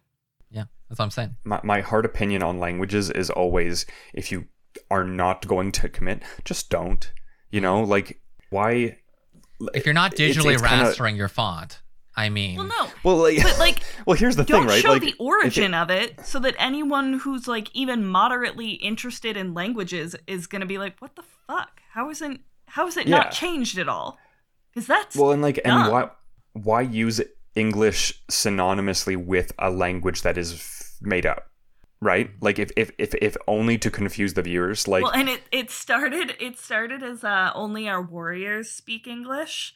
Yeah, 0.52 0.66
that's 0.90 1.00
what 1.00 1.06
I'm 1.06 1.12
saying. 1.12 1.36
my, 1.44 1.60
my 1.64 1.82
hard 1.82 2.06
opinion 2.06 2.44
on 2.44 2.60
languages 2.60 3.10
is 3.10 3.30
always 3.30 3.86
if 4.14 4.32
you 4.32 4.46
are 4.92 5.04
not 5.04 5.48
going 5.48 5.72
to 5.74 5.90
commit, 5.90 6.22
just 6.44 6.70
don't. 6.70 7.12
You 7.52 7.62
know, 7.62 7.82
like 7.84 8.22
why? 8.50 8.98
If 9.74 9.86
you're 9.86 9.94
not 9.94 10.14
It's- 10.14 10.36
digitally 10.38 10.54
it's 10.54 10.62
kinda- 10.62 10.86
rastering 10.86 11.16
your 11.16 11.30
font, 11.30 11.82
I 12.18 12.30
mean, 12.30 12.58
well 12.58 12.68
no 12.68 12.88
Well, 13.04 13.18
like, 13.18 13.42
but 13.44 13.60
like 13.60 13.84
well, 14.06 14.18
here's 14.18 14.36
the 14.36 14.44
don't 14.44 14.62
thing, 14.62 14.70
right? 14.70 14.82
show 14.82 14.92
like, 14.94 15.02
the 15.02 15.16
origin 15.20 15.74
it- 15.74 15.78
of 15.78 15.90
it 15.90 16.26
so 16.26 16.40
that 16.40 16.56
anyone 16.60 17.14
who's 17.20 17.48
like 17.48 17.70
even 17.74 18.06
moderately 18.06 18.72
interested 18.72 19.36
in 19.38 19.54
languages 19.54 20.16
is 20.28 20.48
going 20.48 20.62
to 20.62 20.66
be 20.68 20.78
like 20.78 20.98
what 21.00 21.16
the 21.16 21.24
fuck 21.48 21.82
how 21.92 22.10
isn't 22.10 22.42
how 22.68 22.88
is 22.88 22.96
it 22.98 23.08
Yeah. 23.08 23.18
not 23.18 23.32
changed 23.32 23.78
at 23.78 23.88
all 23.90 24.18
because 24.74 24.88
that's 24.88 25.16
well, 25.16 25.32
and 25.32 25.42
like, 25.42 25.60
and 25.66 25.92
why? 25.92 26.10
Why 26.54 26.82
use 26.82 27.22
English 27.56 28.24
synonymously 28.30 29.16
with 29.16 29.52
a 29.60 29.70
language 29.70 30.22
that 30.22 30.38
is 30.38 30.98
made 31.02 31.26
up? 31.26 31.50
Right? 32.02 32.32
Like, 32.42 32.60
if 32.60 32.72
if 32.76 32.92
if, 32.98 33.16
if 33.16 33.38
only 33.48 33.78
to 33.80 33.90
confuse 33.90 34.34
the 34.34 34.42
viewers. 34.42 34.88
Like, 34.88 35.04
well 35.04 35.14
and 35.14 35.30
it 35.30 35.42
it 35.52 35.72
started 35.72 36.36
it 36.40 36.60
started 36.60 37.02
as 37.02 37.24
uh 37.24 37.52
only 37.56 37.88
our 37.88 38.02
warriors 38.02 38.70
speak 38.70 39.08
english 39.08 39.74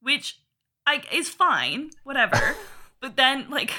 which 0.00 0.40
i 0.86 1.02
is 1.12 1.28
fine 1.28 1.90
whatever 2.04 2.56
but 3.00 3.16
then 3.16 3.48
like 3.50 3.72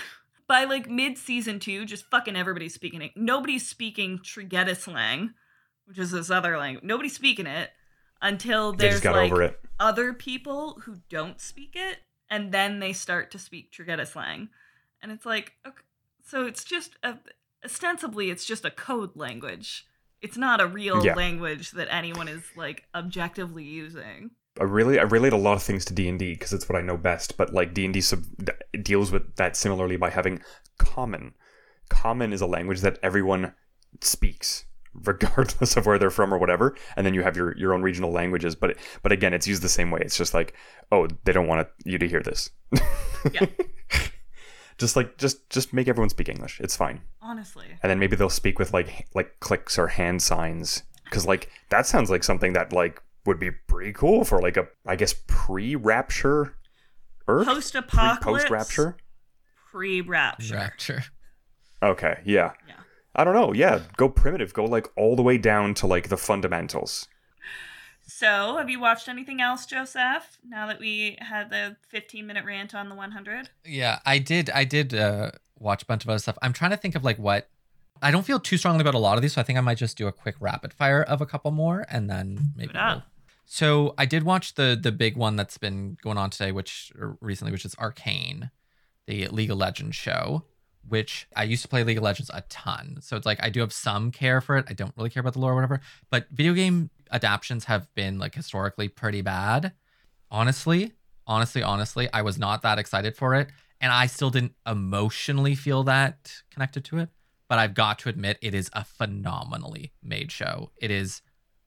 by 0.48 0.64
like 0.64 0.90
mid 0.90 1.18
season 1.18 1.60
two 1.60 1.86
just 1.86 2.06
fucking 2.06 2.36
everybody's 2.36 2.74
speaking 2.74 3.02
it 3.02 3.12
nobody's 3.16 3.68
speaking 3.68 4.20
Trigedasleng 4.20 5.34
which 5.86 5.98
is 5.98 6.12
this 6.12 6.30
other 6.30 6.58
language 6.58 6.84
nobody's 6.84 7.16
speaking 7.16 7.48
it 7.48 7.70
until 8.22 8.74
there's 8.74 9.04
like 9.04 9.32
over 9.32 9.44
it. 9.44 9.60
other 9.80 10.14
people 10.14 10.82
who 10.84 10.98
don't 11.10 11.40
speak 11.40 11.72
it 11.76 12.00
and 12.30 12.52
then 12.52 12.80
they 12.80 12.94
start 12.94 13.32
to 13.32 13.40
speak 13.40 13.72
Trigedasleng. 13.72 14.50
And 15.02 15.12
it's 15.12 15.26
like, 15.26 15.54
okay, 15.66 15.84
so 16.26 16.46
it's 16.46 16.64
just 16.64 16.96
a, 17.04 17.18
ostensibly 17.64 18.30
it's 18.30 18.46
just 18.46 18.66
a 18.66 18.72
code 18.72 19.16
language. 19.16 19.86
It's 20.22 20.38
not 20.38 20.60
a 20.62 20.68
real 20.68 21.04
Yeah. 21.06 21.16
language 21.16 21.72
that 21.72 21.88
anyone 21.90 22.28
is 22.28 22.44
like 22.56 22.84
objectively 22.94 23.64
using. 23.64 24.32
I 24.60 24.64
really 24.64 25.00
I 25.00 25.04
relate 25.04 25.32
a 25.32 25.38
lot 25.38 25.54
of 25.54 25.64
things 25.64 25.86
to 25.86 25.94
D 25.94 26.10
and 26.10 26.20
D 26.20 26.34
because 26.34 26.52
it's 26.52 26.68
what 26.68 26.78
I 26.78 26.82
know 26.82 26.98
best. 26.98 27.38
But 27.38 27.54
like 27.54 27.74
D 27.74 27.86
and 27.86 27.94
D 27.94 28.02
deals 28.82 29.12
with 29.12 29.36
that 29.38 29.56
similarly 29.56 29.96
by 29.96 30.10
having 30.10 30.42
common. 30.78 31.34
Common 31.90 32.34
is 32.34 32.42
a 32.42 32.46
language 32.46 32.82
that 32.82 33.00
everyone 33.02 33.54
speaks, 34.02 34.66
regardless 34.94 35.78
of 35.78 35.86
where 35.86 35.98
they're 35.98 36.10
from 36.10 36.34
or 36.34 36.38
whatever. 36.38 36.76
And 36.96 37.06
then 37.06 37.14
you 37.14 37.24
have 37.24 37.36
your, 37.36 37.56
your 37.58 37.74
own 37.74 37.82
regional 37.82 38.12
languages. 38.12 38.56
But 38.56 38.78
but 39.02 39.12
again, 39.12 39.34
it's 39.34 39.48
used 39.48 39.62
the 39.62 39.70
same 39.70 39.92
way. 39.92 40.00
It's 40.02 40.18
just 40.18 40.34
like, 40.34 40.54
oh, 40.92 41.08
they 41.26 41.32
don't 41.32 41.48
want 41.48 41.68
you 41.86 41.98
to 41.98 42.08
hear 42.08 42.22
this. 42.22 42.50
Yeah. 43.34 43.46
just 44.78 44.96
like 44.96 45.18
just 45.18 45.50
just 45.50 45.74
make 45.74 45.88
everyone 45.88 46.10
speak 46.10 46.30
English. 46.30 46.60
It's 46.62 46.76
fine. 46.76 47.02
Honestly. 47.22 47.66
And 47.84 47.90
then 47.90 48.00
maybe 48.00 48.16
they'll 48.16 48.30
speak 48.30 48.58
with 48.60 48.74
like 48.74 49.08
like 49.14 49.40
clicks 49.40 49.78
or 49.78 49.88
hand 49.88 50.22
signs 50.22 50.84
because 51.04 51.26
like 51.28 51.50
that 51.70 51.86
sounds 51.86 52.10
like 52.10 52.24
something 52.24 52.54
that 52.54 52.72
like 52.72 53.02
would 53.26 53.40
be 53.40 53.52
pretty 53.52 53.94
cool 53.94 54.24
for 54.24 54.42
like 54.42 54.58
a 54.58 54.68
I 54.86 54.96
guess 54.96 55.14
pre-rapture 55.28 56.56
Earth 57.28 57.46
Post 57.46 57.76
apocalypse. 57.76 58.44
post 58.46 58.50
rapture. 58.50 58.98
Pre 59.72 60.02
rapture. 60.02 60.56
rapture. 60.56 61.04
Okay, 61.84 62.20
yeah. 62.26 62.54
Yeah. 62.68 62.74
I 63.16 63.24
don't 63.24 63.34
know. 63.34 63.54
Yeah, 63.54 63.82
go 63.98 64.08
primitive. 64.10 64.54
Go 64.54 64.66
like 64.66 64.88
all 64.96 65.16
the 65.16 65.22
way 65.24 65.38
down 65.38 65.74
to 65.76 65.88
like 65.88 66.10
the 66.10 66.18
fundamentals. 66.18 67.08
So, 68.12 68.58
have 68.58 68.70
you 68.70 68.80
watched 68.80 69.08
anything 69.08 69.40
else, 69.40 69.66
Joseph? 69.68 70.40
Now 70.48 70.66
that 70.68 70.80
we 70.80 71.18
had 71.20 71.52
the 71.52 71.78
15 71.90 72.26
minute 72.26 72.44
rant 72.44 72.74
on 72.74 72.90
the 72.90 72.96
100? 72.96 73.50
Yeah, 73.66 74.00
I 74.06 74.18
did. 74.18 74.50
I 74.50 74.64
did 74.64 74.94
uh, 74.96 75.32
watch 75.60 75.84
a 75.84 75.86
bunch 75.86 76.04
of 76.04 76.10
other 76.10 76.20
stuff. 76.20 76.38
I'm 76.42 76.54
trying 76.54 76.72
to 76.72 76.78
think 76.78 76.96
of 76.96 77.04
like 77.04 77.18
what. 77.18 77.50
I 78.02 78.12
don't 78.12 78.26
feel 78.26 78.40
too 78.40 78.58
strongly 78.58 78.82
about 78.82 78.96
a 78.96 79.00
lot 79.00 79.18
of 79.18 79.22
these, 79.22 79.34
so 79.34 79.42
I 79.42 79.44
think 79.44 79.58
I 79.58 79.62
might 79.62 79.78
just 79.78 79.98
do 79.98 80.08
a 80.08 80.12
quick 80.14 80.36
rapid 80.40 80.74
fire 80.74 81.04
of 81.04 81.20
a 81.22 81.26
couple 81.26 81.52
more, 81.52 81.86
and 81.90 82.10
then 82.10 82.40
maybe. 82.56 82.72
it 82.72 82.76
we'll- 82.76 83.04
So 83.46 83.94
I 83.98 84.06
did 84.06 84.24
watch 84.24 84.56
the 84.56 84.80
the 84.82 84.92
big 84.92 85.18
one 85.18 85.36
that's 85.36 85.58
been 85.58 85.98
going 86.02 86.18
on 86.18 86.30
today, 86.30 86.52
which 86.52 86.92
recently, 87.22 87.52
which 87.52 87.66
is 87.66 87.76
Arcane, 87.78 88.50
the 89.06 89.28
League 89.28 89.52
of 89.52 89.58
Legends 89.58 89.96
show, 89.98 90.46
which 90.88 91.28
I 91.36 91.44
used 91.44 91.62
to 91.64 91.68
play 91.68 91.84
League 91.84 91.98
of 91.98 92.04
Legends 92.04 92.32
a 92.34 92.42
ton. 92.50 92.98
So 93.02 93.16
it's 93.16 93.26
like 93.26 93.42
I 93.44 93.50
do 93.50 93.60
have 93.60 93.74
some 93.74 94.12
care 94.12 94.42
for 94.42 94.58
it. 94.58 94.66
I 94.70 94.74
don't 94.74 94.94
really 94.98 95.10
care 95.10 95.22
about 95.22 95.34
the 95.34 95.40
lore 95.40 95.52
or 95.52 95.56
whatever. 95.56 95.82
But 96.10 96.28
video 96.32 96.54
game 96.54 96.90
adaptations 97.12 97.66
have 97.66 97.94
been 97.96 98.20
like 98.20 98.36
historically 98.36 98.88
pretty 98.88 99.22
bad. 99.22 99.74
Honestly, 100.32 100.94
honestly, 101.28 101.64
honestly, 101.64 102.10
I 102.14 102.22
was 102.22 102.38
not 102.38 102.62
that 102.64 102.80
excited 102.80 103.16
for 103.16 103.36
it. 103.36 103.50
And 103.82 103.92
I 103.92 104.08
still 104.08 104.30
didn't 104.30 104.56
emotionally 104.68 105.56
feel 105.56 105.84
that 105.84 106.34
connected 106.52 106.84
to 106.86 106.98
it. 106.98 107.10
But 107.48 107.60
I've 107.60 107.74
got 107.74 107.98
to 108.00 108.10
admit, 108.10 108.38
it 108.42 108.54
is 108.54 108.70
a 108.74 108.84
phenomenally 108.84 109.94
made 110.04 110.32
show. 110.32 110.72
It 110.78 110.92
is 110.92 111.22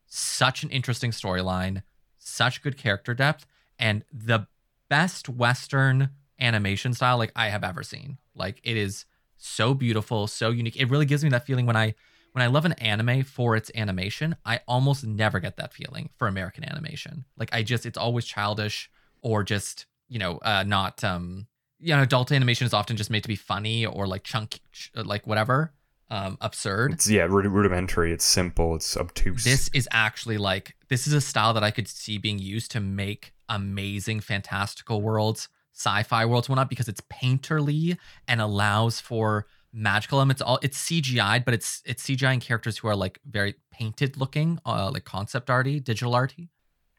such 0.07 0.63
an 0.63 0.71
interesting 0.71 1.11
storyline, 1.11 1.83
such 2.19 2.63
good 2.63 2.77
character 2.77 3.15
depth, 3.15 3.47
and 3.79 4.05
the 4.13 4.47
best 4.89 5.29
Western 5.29 6.11
animation 6.43 6.93
style 6.93 7.17
like 7.17 7.33
I 7.37 7.49
have 7.49 7.65
ever 7.65 7.83
seen. 7.83 8.19
Like 8.35 8.61
it 8.65 8.77
is 8.77 9.07
so 9.39 9.75
beautiful, 9.75 10.27
so 10.27 10.51
unique. 10.51 10.77
It 10.77 10.91
really 10.91 11.07
gives 11.07 11.25
me 11.25 11.31
that 11.31 11.47
feeling 11.47 11.67
when 11.67 11.77
I 11.77 11.95
when 12.33 12.43
I 12.43 12.47
love 12.47 12.65
an 12.65 12.73
anime 12.75 13.25
for 13.25 13.57
its 13.57 13.71
animation, 13.75 14.37
I 14.45 14.61
almost 14.67 15.05
never 15.05 15.39
get 15.39 15.57
that 15.59 15.73
feeling 15.73 16.11
for 16.17 16.29
American 16.29 16.65
animation. 16.65 17.25
Like 17.37 17.51
I 17.53 17.63
just 17.63 17.87
it's 17.87 17.99
always 17.99 18.25
childish 18.25 18.91
or 19.23 19.45
just, 19.45 19.87
you 20.09 20.19
know, 20.19 20.39
uh 20.39 20.65
not 20.65 21.03
um 21.05 21.47
you 21.79 21.95
know, 21.95 22.03
adult 22.03 22.31
animation 22.31 22.67
is 22.67 22.73
often 22.75 22.97
just 22.97 23.11
made 23.11 23.23
to 23.23 23.29
be 23.29 23.37
funny 23.37 23.87
or 23.87 24.07
like 24.07 24.25
chunky 24.25 24.61
like 24.95 25.27
whatever. 25.27 25.73
Um 26.11 26.39
absurd. 26.41 26.93
It's 26.93 27.09
yeah, 27.09 27.23
rud- 27.23 27.47
rudimentary. 27.47 28.13
It's 28.13 28.25
simple. 28.25 28.75
It's 28.75 28.97
obtuse. 28.97 29.45
This 29.45 29.71
is 29.75 29.89
actually 29.93 30.39
like 30.39 30.77
this 30.89 31.07
is 31.07 31.13
a 31.13 31.21
style 31.21 31.55
that 31.55 31.65
I 31.65 31.71
could 31.71 31.89
see 31.89 32.19
being 32.19 32.39
used 32.39 32.71
to 32.73 32.81
make 32.81 33.33
amazing 33.49 34.21
fantastical 34.21 35.03
worlds, 35.03 35.49
sci-fi 35.73 36.25
worlds, 36.27 36.49
whatnot, 36.49 36.69
because 36.69 36.89
it's 36.89 37.01
painterly 37.03 37.97
and 38.29 38.41
allows 38.41 39.01
for 39.01 39.47
magical 39.73 40.19
elements. 40.19 40.43
All 40.43 40.59
it's 40.63 40.79
CGI'd, 40.79 41.45
but 41.45 41.55
it's 41.55 41.83
it's 41.85 42.05
CGI 42.07 42.41
characters 42.41 42.79
who 42.79 42.89
are 42.89 42.97
like 42.97 43.21
very 43.29 43.55
painted 43.71 44.17
looking, 44.17 44.59
uh, 44.67 44.91
like 44.91 45.05
concept 45.05 45.51
arty, 45.51 45.81
digital 45.81 46.15
arty. 46.15 46.51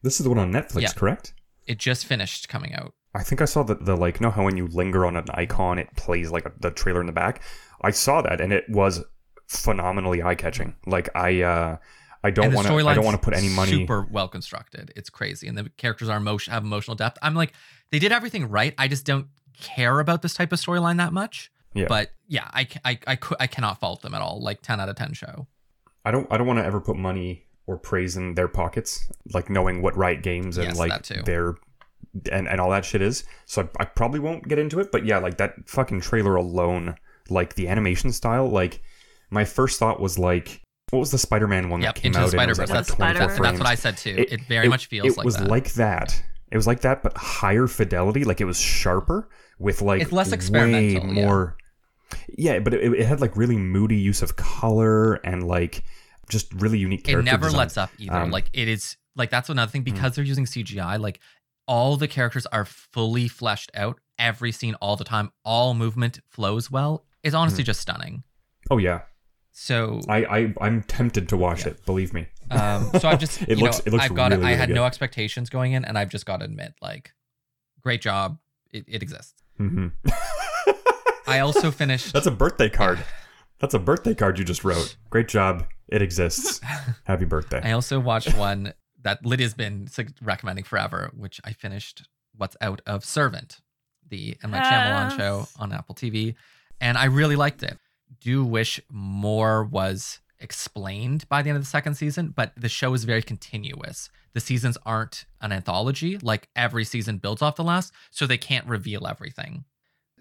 This 0.02 0.20
is 0.20 0.24
the 0.24 0.30
one 0.30 0.38
on 0.38 0.52
Netflix, 0.52 0.82
Yeah. 0.82 0.92
correct? 0.92 1.34
It 1.66 1.78
just 1.78 2.04
finished 2.04 2.48
coming 2.48 2.74
out. 2.74 2.94
I 3.14 3.22
think 3.22 3.40
I 3.40 3.44
saw 3.44 3.62
the, 3.62 3.76
the 3.76 3.96
like, 3.96 4.18
you 4.20 4.26
know 4.26 4.30
how 4.30 4.44
when 4.44 4.56
you 4.56 4.66
linger 4.66 5.06
on 5.06 5.16
an 5.16 5.24
icon, 5.30 5.78
it 5.78 5.88
plays 5.96 6.30
like 6.30 6.44
a, 6.44 6.52
the 6.60 6.70
trailer 6.70 7.00
in 7.00 7.06
the 7.06 7.12
back. 7.12 7.42
I 7.80 7.90
saw 7.90 8.20
that 8.22 8.40
and 8.40 8.52
it 8.52 8.64
was 8.68 9.02
phenomenally 9.46 10.22
eye 10.22 10.34
catching. 10.34 10.74
Like 10.84 11.08
I, 11.14 11.42
uh, 11.42 11.76
I 12.24 12.30
don't 12.30 12.54
want 12.54 12.66
to, 12.66 12.74
I 12.74 12.94
don't 12.94 13.04
want 13.04 13.20
to 13.20 13.22
put 13.22 13.34
any 13.34 13.50
money. 13.50 13.70
Super 13.70 14.08
well 14.10 14.28
constructed. 14.28 14.92
It's 14.96 15.10
crazy, 15.10 15.46
and 15.46 15.58
the 15.58 15.68
characters 15.76 16.08
are 16.08 16.16
emotion 16.16 16.54
have 16.54 16.64
emotional 16.64 16.94
depth. 16.94 17.18
I'm 17.20 17.34
like, 17.34 17.52
they 17.90 17.98
did 17.98 18.12
everything 18.12 18.48
right. 18.48 18.74
I 18.78 18.88
just 18.88 19.04
don't 19.06 19.26
care 19.60 20.00
about 20.00 20.22
this 20.22 20.34
type 20.34 20.52
of 20.52 20.60
storyline 20.60 20.96
that 20.98 21.12
much. 21.12 21.50
Yeah. 21.74 21.86
But 21.88 22.10
yeah, 22.28 22.48
I 22.52 22.68
I 22.84 22.98
I, 23.06 23.18
I 23.40 23.46
cannot 23.46 23.80
fault 23.80 24.02
them 24.02 24.14
at 24.14 24.22
all. 24.22 24.40
Like 24.40 24.62
ten 24.62 24.80
out 24.80 24.88
of 24.88 24.96
ten 24.96 25.12
show. 25.12 25.46
I 26.04 26.10
don't, 26.10 26.26
I 26.30 26.36
don't 26.36 26.46
want 26.46 26.58
to 26.58 26.64
ever 26.64 26.80
put 26.80 26.96
money 26.96 27.46
or 27.66 27.78
praise 27.78 28.16
in 28.16 28.34
their 28.34 28.46
pockets, 28.48 29.10
like 29.32 29.48
knowing 29.48 29.80
what 29.80 29.96
Riot 29.96 30.22
Games 30.22 30.58
and 30.58 30.66
Yes, 30.68 30.78
like 30.78 31.06
their 31.24 31.54
and 32.30 32.46
and 32.46 32.60
all 32.60 32.70
that 32.70 32.84
shit 32.84 33.00
is. 33.02 33.24
So 33.46 33.62
I, 33.78 33.82
I 33.82 33.84
probably 33.86 34.20
won't 34.20 34.46
get 34.46 34.58
into 34.58 34.80
it. 34.80 34.92
But 34.92 35.04
yeah, 35.06 35.18
like 35.18 35.38
that 35.38 35.54
fucking 35.66 36.00
trailer 36.02 36.36
alone, 36.36 36.96
like 37.30 37.54
the 37.54 37.68
animation 37.68 38.12
style, 38.12 38.48
like 38.48 38.82
my 39.30 39.44
first 39.44 39.78
thought 39.78 39.98
was 39.98 40.18
like, 40.18 40.60
what 40.90 40.98
was 41.00 41.10
the 41.10 41.18
Spider-Man 41.18 41.70
one 41.70 41.80
Yep, 41.80 41.94
that 41.94 42.00
came 42.02 42.08
into 42.10 42.18
the 42.18 42.24
out? 42.24 42.24
and 42.24 42.32
it 42.32 42.36
Spider 42.36 42.50
was 42.50 42.58
Verse. 42.58 42.68
like, 42.70 42.78
That's, 42.78 42.92
Spider-Verse. 42.92 43.38
that's 43.40 43.58
what 43.58 43.68
I 43.68 43.74
said 43.74 43.96
too. 43.96 44.26
It, 44.28 44.42
very 44.42 44.68
much 44.68 44.86
feels 44.86 45.08
it 45.14 45.16
like 45.16 45.24
was 45.24 45.36
that. 45.38 45.48
like 45.48 45.72
that. 45.72 46.22
It 46.50 46.56
was 46.56 46.66
like 46.66 46.80
that, 46.80 47.02
but 47.02 47.16
higher 47.16 47.66
fidelity. 47.66 48.24
Like 48.24 48.40
it 48.40 48.44
was 48.44 48.58
sharper 48.58 49.28
with 49.58 49.82
like 49.82 50.02
It's 50.02 50.12
less 50.12 50.30
way 50.30 50.34
experimental, 50.34 51.08
yeah. 51.08 51.24
more. 51.24 51.56
Yeah, 52.28 52.58
but 52.60 52.74
it, 52.74 52.92
it 52.92 53.06
had 53.06 53.20
like 53.20 53.36
really 53.36 53.56
moody 53.56 53.96
use 53.96 54.22
of 54.22 54.36
color 54.36 55.14
and 55.14 55.46
like 55.46 55.82
just 56.28 56.52
really 56.54 56.78
unique. 56.78 57.08
it 57.08 57.22
never 57.22 57.46
design. 57.46 57.58
lets 57.58 57.76
up 57.76 57.90
either. 57.98 58.14
Um, 58.14 58.30
like 58.30 58.50
it 58.52 58.68
is 58.68 58.96
like 59.16 59.30
that's 59.30 59.48
another 59.48 59.70
thing 59.70 59.82
because 59.82 60.14
they're 60.14 60.24
using 60.24 60.44
CGI. 60.44 60.98
Like 60.98 61.20
all 61.66 61.96
the 61.96 62.08
characters 62.08 62.46
are 62.46 62.64
fully 62.64 63.28
fleshed 63.28 63.70
out. 63.74 63.98
Every 64.18 64.52
scene, 64.52 64.74
all 64.76 64.96
the 64.96 65.04
time, 65.04 65.32
all 65.44 65.74
movement 65.74 66.20
flows 66.28 66.70
well. 66.70 67.04
Is 67.22 67.34
honestly 67.34 67.64
just 67.64 67.80
stunning. 67.80 68.22
Oh 68.70 68.78
yeah, 68.78 69.02
So 69.50 70.00
I, 70.08 70.24
I 70.24 70.54
I'm 70.60 70.82
tempted 70.82 71.28
to 71.30 71.36
watch 71.36 71.66
it. 71.66 71.84
Believe 71.86 72.12
me. 72.12 72.26
Um, 72.50 72.90
so 73.00 73.08
I've 73.08 73.18
just, 73.18 73.42
It 73.48 73.50
you 73.58 73.64
looks- 73.64 73.78
know, 73.78 73.82
it 73.86 73.92
looks 73.92 74.04
I've 74.04 74.14
got 74.14 74.30
really, 74.32 74.44
I 74.44 74.46
really 74.48 74.58
had 74.58 74.70
no 74.70 74.84
expectations 74.84 75.50
going 75.50 75.72
in, 75.72 75.84
and 75.84 75.96
I've 75.98 76.08
just 76.10 76.26
got 76.26 76.38
to 76.38 76.44
admit, 76.44 76.74
like, 76.82 77.12
great 77.82 78.00
job. 78.00 78.38
It, 78.72 78.84
it 78.88 79.02
exists. 79.02 79.34
hmm 79.56 79.88
I 81.26 81.38
also 81.40 81.70
finished. 81.70 82.12
That's 82.12 82.26
a 82.26 82.30
birthday 82.30 82.68
card. 82.68 82.98
That's 83.60 83.72
a 83.74 83.78
birthday 83.78 84.14
card 84.14 84.38
you 84.38 84.44
just 84.44 84.62
wrote. 84.64 84.96
Great 85.10 85.28
job. 85.28 85.64
It 85.88 86.02
exists. 86.02 86.60
Happy 87.04 87.24
birthday. 87.24 87.60
I 87.62 87.72
also 87.72 87.98
watched 87.98 88.36
one 88.36 88.74
that 89.02 89.24
Lydia's 89.24 89.54
been 89.54 89.88
recommending 90.20 90.64
forever, 90.64 91.10
which 91.16 91.40
I 91.44 91.52
finished. 91.52 92.06
What's 92.36 92.56
out 92.60 92.80
of 92.86 93.04
Servant, 93.04 93.60
the 94.08 94.36
M 94.42 94.50
Night 94.50 94.64
Shyamalan 94.64 95.10
Yes. 95.10 95.16
show 95.16 95.48
on 95.58 95.72
Apple 95.72 95.94
TV, 95.94 96.34
and 96.80 96.98
I 96.98 97.04
really 97.04 97.36
liked 97.36 97.62
it. 97.62 97.78
Do 98.20 98.44
wish 98.44 98.80
more 98.90 99.64
was 99.64 100.20
explained 100.44 101.28
by 101.28 101.42
the 101.42 101.50
end 101.50 101.56
of 101.56 101.62
the 101.62 101.68
second 101.68 101.94
season, 101.94 102.32
but 102.36 102.52
the 102.56 102.68
show 102.68 102.94
is 102.94 103.02
very 103.04 103.22
continuous. 103.22 104.10
The 104.34 104.40
seasons 104.40 104.78
aren't 104.86 105.24
an 105.40 105.50
anthology; 105.50 106.18
like 106.18 106.48
every 106.54 106.84
season 106.84 107.18
builds 107.18 107.42
off 107.42 107.56
the 107.56 107.64
last, 107.64 107.92
so 108.10 108.26
they 108.26 108.38
can't 108.38 108.66
reveal 108.66 109.06
everything. 109.08 109.64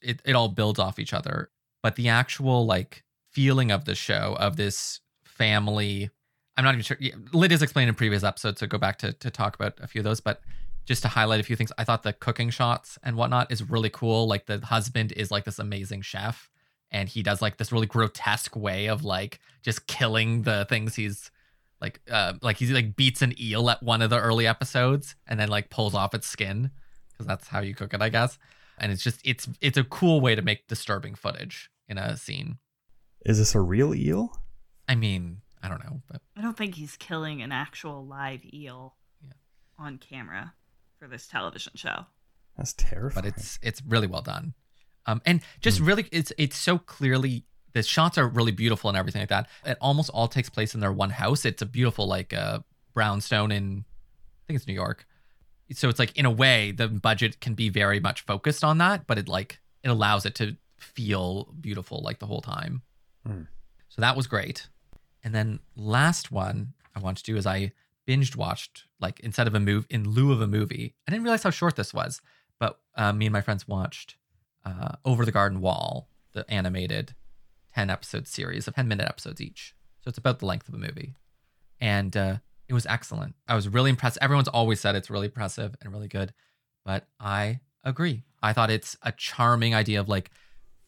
It 0.01 0.21
it 0.25 0.35
all 0.35 0.49
builds 0.49 0.79
off 0.79 0.97
each 0.97 1.13
other, 1.13 1.51
but 1.83 1.95
the 1.95 2.09
actual 2.09 2.65
like 2.65 3.03
feeling 3.31 3.71
of 3.71 3.85
the 3.85 3.95
show 3.95 4.35
of 4.39 4.55
this 4.55 5.01
family 5.23 6.09
I'm 6.57 6.63
not 6.63 6.75
even 6.75 6.83
sure. 6.83 6.97
Lydia's 7.33 7.61
explained 7.61 7.89
in 7.89 7.95
previous 7.95 8.23
episodes, 8.23 8.59
so 8.59 8.67
go 8.67 8.77
back 8.77 8.99
to, 8.99 9.13
to 9.13 9.31
talk 9.31 9.55
about 9.55 9.79
a 9.81 9.87
few 9.87 10.01
of 10.01 10.05
those. 10.05 10.21
But 10.21 10.41
just 10.85 11.01
to 11.01 11.07
highlight 11.07 11.39
a 11.39 11.43
few 11.43 11.55
things, 11.55 11.71
I 11.77 11.83
thought 11.83 12.03
the 12.03 12.13
cooking 12.13 12.49
shots 12.49 12.99
and 13.03 13.15
whatnot 13.15 13.51
is 13.51 13.69
really 13.69 13.89
cool. 13.89 14.27
Like 14.27 14.45
the 14.45 14.59
husband 14.59 15.13
is 15.13 15.31
like 15.31 15.45
this 15.45 15.59
amazing 15.59 16.01
chef, 16.01 16.49
and 16.93 17.09
he 17.09 17.21
does 17.23 17.41
like 17.41 17.57
this 17.57 17.71
really 17.73 17.87
grotesque 17.87 18.55
way 18.55 18.87
of 18.87 19.03
like 19.03 19.39
just 19.61 19.87
killing 19.87 20.43
the 20.43 20.65
things 20.69 20.95
he's 20.95 21.29
like, 21.81 21.99
uh, 22.09 22.33
like 22.41 22.55
he's 22.57 22.71
like 22.71 22.95
beats 22.95 23.21
an 23.21 23.33
eel 23.41 23.69
at 23.69 23.83
one 23.83 24.01
of 24.01 24.09
the 24.09 24.19
early 24.19 24.47
episodes, 24.47 25.15
and 25.27 25.37
then 25.39 25.49
like 25.49 25.69
pulls 25.69 25.93
off 25.93 26.13
its 26.13 26.27
skin 26.27 26.71
because 27.11 27.25
that's 27.27 27.47
how 27.49 27.59
you 27.59 27.75
cook 27.75 27.93
it, 27.93 28.01
I 28.01 28.07
guess. 28.09 28.37
And 28.77 28.91
it's 28.91 29.03
just 29.03 29.19
it's 29.25 29.49
it's 29.59 29.77
a 29.77 29.83
cool 29.83 30.21
way 30.21 30.35
to 30.35 30.41
make 30.41 30.67
disturbing 30.67 31.15
footage 31.15 31.69
in 31.89 31.97
a 31.97 32.15
scene. 32.15 32.57
Is 33.25 33.37
this 33.37 33.53
a 33.55 33.59
real 33.59 33.93
eel? 33.93 34.31
I 34.87 34.95
mean, 34.95 35.41
I 35.61 35.67
don't 35.69 35.83
know, 35.83 36.01
but 36.09 36.21
I 36.37 36.41
don't 36.41 36.57
think 36.57 36.75
he's 36.75 36.95
killing 36.97 37.41
an 37.41 37.51
actual 37.51 38.05
live 38.05 38.45
eel 38.53 38.95
Yeah. 39.21 39.33
on 39.77 39.97
camera 39.97 40.53
for 40.99 41.07
this 41.07 41.27
television 41.27 41.73
show. 41.75 42.05
That's 42.57 42.73
terrifying. 42.73 43.23
but 43.23 43.25
it's 43.37 43.59
it's 43.61 43.81
really 43.87 44.07
well 44.07 44.21
done 44.21 44.53
um 45.05 45.21
and 45.25 45.41
just 45.61 45.79
really 45.79 46.07
it's 46.11 46.31
it's 46.37 46.57
so 46.57 46.77
clearly 46.77 47.45
the 47.73 47.83
shots 47.83 48.17
are 48.17 48.27
really 48.27 48.51
beautiful 48.51 48.89
and 48.89 48.97
everything 48.97 49.21
like 49.21 49.29
that. 49.29 49.49
It 49.65 49.77
almost 49.81 50.09
all 50.11 50.27
takes 50.27 50.49
place 50.49 50.75
in 50.75 50.79
their 50.79 50.91
one 50.91 51.09
house. 51.09 51.43
It's 51.43 51.61
a 51.61 51.65
beautiful 51.65 52.07
like 52.07 52.33
uh 52.33 52.59
brownstone 52.93 53.51
in 53.51 53.85
i 53.87 54.41
think 54.45 54.57
it's 54.57 54.67
new 54.67 54.73
york. 54.73 55.07
So 55.71 55.89
it's 55.89 55.97
like 55.97 56.15
in 56.15 56.25
a 56.25 56.31
way 56.31 56.71
the 56.71 56.87
budget 56.87 57.39
can 57.39 57.55
be 57.55 57.69
very 57.69 57.99
much 57.99 58.21
focused 58.21 58.63
on 58.63 58.77
that 58.77 59.07
but 59.07 59.17
it 59.17 59.27
like 59.27 59.59
it 59.83 59.89
allows 59.89 60.25
it 60.25 60.35
to 60.35 60.55
feel 60.77 61.49
beautiful 61.59 62.01
like 62.03 62.19
the 62.19 62.27
whole 62.27 62.41
time. 62.41 62.83
Hmm. 63.25 63.43
so 63.89 64.01
that 64.01 64.15
was 64.15 64.27
great. 64.27 64.67
And 65.23 65.33
then 65.33 65.59
last 65.75 66.31
one 66.31 66.73
i 66.95 66.99
want 66.99 67.17
to 67.17 67.23
do 67.23 67.35
is 67.37 67.45
i 67.47 67.71
binged 68.07 68.35
watched 68.35 68.83
like 68.99 69.19
instead 69.21 69.47
of 69.47 69.55
a 69.55 69.59
move 69.59 69.87
in 69.89 70.07
lieu 70.07 70.31
of 70.31 70.41
a 70.41 70.47
movie. 70.47 70.93
I 71.07 71.11
didn't 71.11 71.23
realize 71.23 71.43
how 71.43 71.49
short 71.49 71.75
this 71.75 71.93
was 71.93 72.21
but 72.59 72.79
uh, 72.95 73.11
me 73.11 73.25
and 73.25 73.33
my 73.33 73.41
friends 73.41 73.67
watched 73.67 74.15
uh, 74.65 74.95
Over 75.05 75.25
the 75.25 75.31
Garden 75.31 75.61
Wall, 75.61 76.09
the 76.33 76.49
animated 76.49 77.15
10 77.75 77.89
episode 77.89 78.27
series 78.27 78.67
of 78.67 78.75
10 78.75 78.87
minute 78.87 79.07
episodes 79.07 79.41
each. 79.41 79.75
So 80.01 80.09
it's 80.09 80.17
about 80.17 80.39
the 80.39 80.45
length 80.45 80.67
of 80.67 80.75
a 80.75 80.77
movie. 80.77 81.15
And 81.79 82.15
uh, 82.15 82.37
it 82.67 82.73
was 82.73 82.85
excellent. 82.85 83.35
I 83.47 83.55
was 83.55 83.67
really 83.67 83.89
impressed. 83.89 84.17
Everyone's 84.21 84.47
always 84.47 84.79
said 84.79 84.95
it's 84.95 85.09
really 85.09 85.27
impressive 85.27 85.75
and 85.81 85.91
really 85.91 86.07
good, 86.07 86.33
but 86.85 87.07
I 87.19 87.59
agree. 87.83 88.23
I 88.41 88.53
thought 88.53 88.71
it's 88.71 88.97
a 89.01 89.11
charming 89.11 89.73
idea 89.73 89.99
of 89.99 90.09
like 90.09 90.31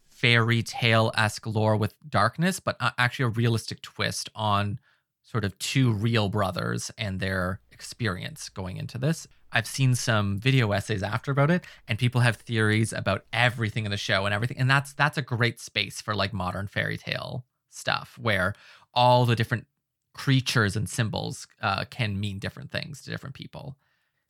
fairy 0.07 0.63
tale 0.63 1.11
esque 1.15 1.45
lore 1.45 1.75
with 1.75 1.93
darkness, 2.07 2.59
but 2.59 2.77
uh, 2.79 2.91
actually 2.97 3.25
a 3.25 3.29
realistic 3.29 3.81
twist 3.81 4.29
on 4.35 4.79
sort 5.23 5.43
of 5.43 5.57
two 5.59 5.91
real 5.91 6.29
brothers 6.29 6.91
and 6.97 7.19
their 7.19 7.59
experience 7.71 8.47
going 8.49 8.77
into 8.77 8.97
this. 8.97 9.27
I've 9.55 9.65
seen 9.65 9.95
some 9.95 10.37
video 10.37 10.73
essays 10.73 11.01
after 11.01 11.31
about 11.31 11.49
it, 11.49 11.63
and 11.87 11.97
people 11.97 12.21
have 12.21 12.35
theories 12.35 12.91
about 12.91 13.23
everything 13.31 13.85
in 13.85 13.91
the 13.91 13.97
show 13.97 14.25
and 14.25 14.35
everything, 14.35 14.57
and 14.57 14.69
that's 14.69 14.93
that's 14.93 15.17
a 15.17 15.21
great 15.21 15.61
space 15.61 16.01
for 16.01 16.13
like 16.13 16.33
modern 16.33 16.67
fairy 16.67 16.97
tale 16.97 17.45
stuff, 17.69 18.17
where 18.21 18.53
all 18.93 19.25
the 19.25 19.35
different 19.35 19.65
creatures 20.13 20.75
and 20.75 20.89
symbols 20.89 21.47
uh, 21.61 21.85
can 21.89 22.19
mean 22.19 22.37
different 22.37 22.69
things 22.69 23.01
to 23.01 23.09
different 23.09 23.33
people. 23.33 23.77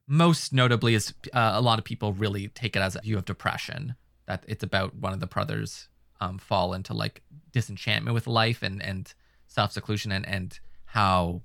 Most 0.08 0.54
notably, 0.54 0.94
is 0.94 1.14
uh, 1.34 1.54
a 1.56 1.62
lot 1.62 1.80
of 1.80 1.86
people 1.86 2.14
really 2.14 2.48
take 2.50 2.76
it 2.76 2.82
as 2.82 2.96
a 2.96 3.02
view 3.02 3.18
of 3.18 3.26
depression 3.26 3.96
that 4.28 4.46
it's 4.48 4.64
about 4.64 4.96
one 4.96 5.14
of 5.14 5.20
the 5.20 5.28
brothers 5.28 5.90
um, 6.22 6.38
fall 6.38 6.74
into 6.74 6.94
like 6.94 7.24
disenchantment 7.52 8.14
with 8.14 8.28
life 8.28 8.62
and 8.62 8.80
and 8.84 9.16
self 9.48 9.72
seclusion 9.72 10.12
and 10.12 10.28
and 10.28 10.60
how 10.86 11.42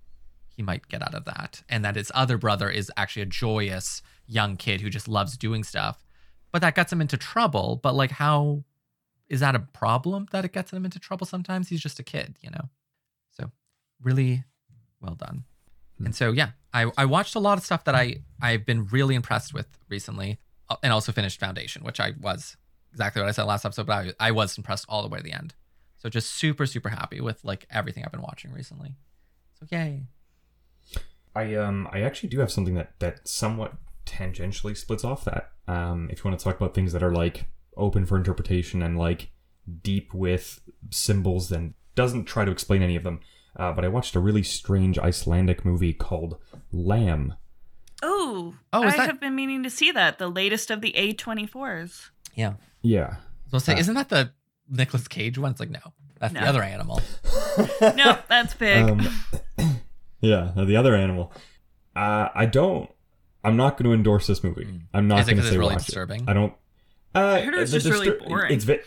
he 0.61 0.63
might 0.63 0.89
get 0.89 1.01
out 1.01 1.15
of 1.15 1.25
that, 1.25 1.63
and 1.71 1.83
that 1.87 1.97
his 1.97 2.13
other 2.15 2.37
brother 2.37 2.69
is 2.69 2.93
actually 2.95 3.23
a 3.23 3.27
joyous 3.27 4.03
young 4.27 4.59
kid 4.59 4.83
who 4.83 4.91
just 4.91 5.09
loves 5.09 5.39
doing 5.39 5.65
stuff, 5.65 6.05
but 6.53 6.61
that 6.61 6.75
gets 6.75 6.93
him 6.93 7.01
into 7.01 7.17
trouble. 7.17 7.81
But 7.83 7.95
like, 7.95 8.11
how 8.11 8.65
is 9.31 9.41
that 9.41 9.55
a 9.55 9.61
problem 9.61 10.27
that 10.33 10.45
it 10.45 10.53
gets 10.53 10.71
him 10.71 10.85
into 10.85 10.99
trouble? 10.99 11.27
Sometimes 11.27 11.71
he's 11.71 11.81
just 11.81 11.99
a 11.99 12.03
kid, 12.03 12.37
you 12.43 12.51
know. 12.51 12.69
So 13.31 13.51
really 14.03 14.45
well 15.01 15.15
done. 15.15 15.45
And 16.05 16.15
so 16.15 16.31
yeah, 16.31 16.51
I, 16.75 16.91
I 16.99 17.07
watched 17.07 17.35
a 17.37 17.41
lot 17.41 17.57
of 17.57 17.65
stuff 17.65 17.85
that 17.85 17.95
I 17.95 18.17
I've 18.43 18.67
been 18.67 18.85
really 18.89 19.15
impressed 19.15 19.55
with 19.55 19.79
recently, 19.89 20.41
uh, 20.69 20.77
and 20.83 20.93
also 20.93 21.11
finished 21.11 21.41
Foundation, 21.41 21.85
which 21.85 22.01
I 22.01 22.13
was 22.21 22.59
exactly 22.93 23.23
what 23.23 23.31
I 23.31 23.33
said 23.33 23.45
last 23.45 23.65
episode, 23.65 23.87
but 23.87 24.15
I, 24.21 24.29
I 24.29 24.31
was 24.33 24.59
impressed 24.59 24.85
all 24.91 25.01
the 25.03 25.09
way 25.09 25.21
to 25.21 25.25
the 25.25 25.33
end. 25.33 25.55
So 25.97 26.11
just 26.11 26.35
super 26.35 26.67
super 26.67 26.91
happy 26.91 27.23
with 27.23 27.43
like 27.47 27.67
everything 27.71 28.05
I've 28.05 28.13
been 28.13 28.21
watching 28.21 28.53
recently. 28.53 28.95
So 29.59 29.67
yay! 29.71 30.05
I 31.35 31.55
um 31.55 31.89
I 31.93 32.01
actually 32.01 32.29
do 32.31 32.41
have 32.41 32.51
something 32.51 32.75
that 32.75 32.93
that 32.99 33.27
somewhat 33.29 33.75
tangentially 34.07 34.77
splits 34.77 35.05
off 35.05 35.25
that. 35.25 35.51
Um, 35.69 36.09
if 36.11 36.19
you 36.25 36.29
want 36.29 36.39
to 36.41 36.45
talk 36.45 36.57
about 36.57 36.75
things 36.75 36.93
that 36.93 37.03
are 37.03 37.13
like 37.13 37.47
open 37.77 38.05
for 38.05 38.17
interpretation 38.17 38.83
and 38.83 38.99
like 38.99 39.31
deep 39.83 40.13
with 40.13 40.61
symbols 40.91 41.53
and 41.53 41.75
doesn't 41.95 42.25
try 42.25 42.45
to 42.45 42.51
explain 42.51 42.83
any 42.83 42.97
of 42.97 43.05
them. 43.05 43.21
Uh, 43.57 43.73
but 43.73 43.85
I 43.85 43.89
watched 43.89 44.17
a 44.17 44.21
really 44.21 44.43
strange 44.43 44.99
Icelandic 44.99 45.65
movie 45.65 45.93
called 45.93 46.37
Lamb. 46.73 47.35
Oh, 48.03 48.55
Oh, 48.73 48.83
I 48.83 48.97
that- 48.97 49.07
have 49.07 49.21
been 49.21 49.35
meaning 49.35 49.63
to 49.63 49.71
see 49.71 49.93
that. 49.93 50.19
The 50.19 50.29
latest 50.29 50.71
of 50.71 50.81
the 50.81 50.93
A24s. 50.97 52.11
Yeah. 52.35 52.55
Yeah. 52.83 53.17
So 53.49 53.55
I'll 53.55 53.61
say, 53.61 53.75
Uh, 53.75 53.79
isn't 53.79 53.95
that 53.95 54.09
the 54.09 54.33
Nicolas 54.69 55.07
Cage 55.09 55.37
one? 55.39 55.51
It's 55.53 55.61
like 55.61 55.71
no, 55.71 55.81
that's 56.19 56.33
No. 56.33 56.41
the 56.41 56.47
other 56.49 56.63
animal. 56.63 57.01
no, 57.81 58.19
that's 58.29 58.55
big. 58.55 58.89
Um, 58.89 59.09
yeah, 60.21 60.53
no, 60.57 60.65
the 60.65 60.77
other 60.77 60.95
animal. 60.95 61.33
Uh, 61.95 62.29
I 62.35 62.47
don't. 62.47 62.91
I'm 63.43 63.57
not 63.57 63.77
going 63.77 63.85
to 63.85 63.95
endorse 63.95 64.27
this 64.27 64.45
movie. 64.45 64.67
I'm 64.93 65.09
not. 65.09 65.21
Is 65.21 65.29
it 65.29 65.33
going 65.33 65.37
to 65.39 65.43
say 65.45 65.49
it's 65.49 65.59
really 65.59 65.75
watch 65.75 65.87
disturbing? 65.87 66.23
It. 66.23 66.29
I 66.29 66.33
don't. 66.33 66.53
Uh, 67.15 67.19
I 67.19 67.41
heard 67.41 67.55
it 67.55 67.61
was 67.61 67.73
the 67.73 67.81
just 67.81 67.91
really 67.91 68.11
boring. 68.11 68.53
It's 68.53 68.65
ve- 68.65 68.81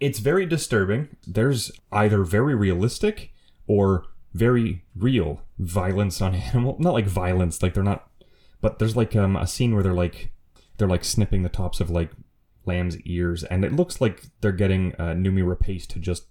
it's 0.00 0.18
very 0.18 0.44
disturbing. 0.46 1.08
There's 1.26 1.70
either 1.92 2.22
very 2.24 2.54
realistic 2.54 3.32
or 3.66 4.04
very 4.34 4.84
real 4.94 5.42
violence 5.58 6.20
on 6.20 6.34
animal. 6.34 6.76
Not 6.78 6.94
like 6.94 7.06
violence, 7.06 7.62
like 7.62 7.74
they're 7.74 7.82
not. 7.82 8.10
But 8.60 8.78
there's 8.78 8.96
like 8.96 9.14
um, 9.14 9.36
a 9.36 9.46
scene 9.46 9.74
where 9.74 9.82
they're 9.82 9.94
like 9.94 10.32
they're 10.78 10.88
like 10.88 11.04
snipping 11.04 11.42
the 11.42 11.48
tops 11.48 11.80
of 11.80 11.90
like 11.90 12.10
lamb's 12.64 13.00
ears, 13.02 13.44
and 13.44 13.64
it 13.64 13.72
looks 13.72 14.00
like 14.00 14.22
they're 14.40 14.52
getting 14.52 14.94
uh, 14.98 15.14
Noomi 15.14 15.44
Rapace 15.44 15.86
to 15.88 15.98
just 15.98 16.26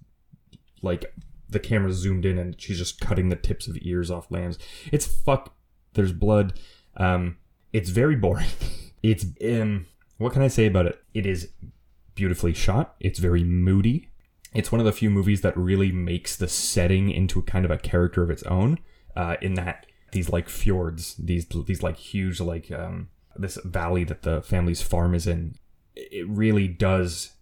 like 0.81 1.13
the 1.50 1.60
camera 1.60 1.91
zoomed 1.91 2.26
in 2.26 2.38
and 2.38 2.60
she's 2.60 2.78
just 2.78 3.00
cutting 3.00 3.30
the 3.30 3.36
tips 3.36 3.68
of 3.68 3.78
ears 3.82 4.10
off 4.10 4.32
lambs. 4.32 4.58
It's 4.91 5.06
fuck. 5.06 5.56
There's 5.93 6.12
blood. 6.12 6.60
Um, 6.98 7.38
it's 7.74 7.89
very 7.89 8.16
boring. 8.16 8.48
It's 9.04 9.24
um, 9.48 9.86
what 10.18 10.34
can 10.34 10.41
I 10.41 10.48
say 10.48 10.66
about 10.66 10.88
it? 10.88 11.00
It 11.14 11.28
is 11.28 11.50
beautifully 12.16 12.56
shot. 12.56 12.96
It's 13.00 13.20
very 13.20 13.43
moody. 13.43 14.10
It's 14.52 14.72
one 14.72 14.80
of 14.80 14.86
the 14.86 14.91
few 14.91 15.12
movies 15.12 15.41
that 15.41 15.56
really 15.56 15.91
makes 15.91 16.36
the 16.36 16.48
setting 16.48 17.12
into 17.12 17.43
kind 17.43 17.66
of 17.66 17.70
a 17.70 17.78
character 17.78 18.24
of 18.24 18.32
its 18.32 18.41
own. 18.43 18.80
Uh, 19.16 19.36
in 19.43 19.54
that 19.54 19.86
these 20.12 20.30
like 20.30 20.50
fjords, 20.50 21.14
these 21.18 21.46
these 21.68 21.84
like 21.84 21.98
huge 21.98 22.39
like 22.39 22.72
um, 22.72 23.10
this 23.36 23.60
valley 23.64 24.04
that 24.06 24.24
the 24.24 24.41
family's 24.41 24.82
farm 24.82 25.14
is 25.14 25.28
in, 25.28 25.56
it 25.96 26.28
really 26.28 26.68
does 26.68 27.34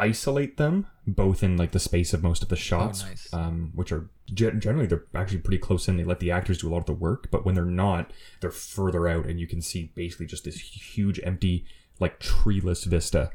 isolate 0.00 0.56
them 0.56 0.86
both 1.06 1.42
in 1.42 1.56
like 1.56 1.72
the 1.72 1.78
space 1.78 2.12
of 2.12 2.22
most 2.22 2.42
of 2.42 2.48
the 2.48 2.56
shots 2.56 3.04
nice. 3.04 3.32
um, 3.32 3.72
which 3.74 3.92
are 3.92 4.10
ge- 4.32 4.58
generally 4.58 4.86
they're 4.86 5.04
actually 5.14 5.38
pretty 5.38 5.58
close 5.58 5.88
in 5.88 5.96
they 5.96 6.04
let 6.04 6.20
the 6.20 6.30
actors 6.30 6.58
do 6.58 6.68
a 6.68 6.70
lot 6.70 6.78
of 6.78 6.86
the 6.86 6.92
work 6.92 7.30
but 7.30 7.44
when 7.44 7.54
they're 7.54 7.64
not 7.64 8.12
they're 8.40 8.50
further 8.50 9.06
out 9.06 9.26
and 9.26 9.38
you 9.38 9.46
can 9.46 9.60
see 9.60 9.92
basically 9.94 10.26
just 10.26 10.44
this 10.44 10.58
huge 10.58 11.20
empty 11.22 11.64
like 12.00 12.18
treeless 12.18 12.84
vista. 12.84 13.30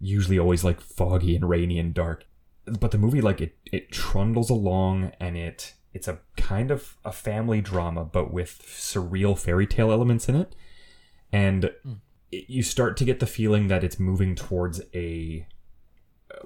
Usually 0.00 0.38
always 0.38 0.64
like 0.64 0.80
foggy 0.80 1.36
and 1.36 1.48
rainy 1.48 1.78
and 1.78 1.94
dark. 1.94 2.24
But 2.66 2.90
the 2.90 2.98
movie 2.98 3.20
like 3.20 3.40
it 3.40 3.56
it 3.70 3.92
trundles 3.92 4.50
along 4.50 5.12
and 5.20 5.36
it 5.36 5.74
it's 5.92 6.08
a 6.08 6.18
kind 6.36 6.70
of 6.70 6.96
a 7.04 7.12
family 7.12 7.60
drama 7.60 8.04
but 8.04 8.32
with 8.32 8.62
surreal 8.66 9.38
fairy 9.38 9.66
tale 9.66 9.92
elements 9.92 10.28
in 10.28 10.34
it. 10.34 10.56
And 11.30 11.70
it, 12.32 12.48
you 12.48 12.62
start 12.62 12.96
to 12.96 13.04
get 13.04 13.20
the 13.20 13.26
feeling 13.26 13.68
that 13.68 13.84
it's 13.84 14.00
moving 14.00 14.34
towards 14.34 14.80
a 14.94 15.46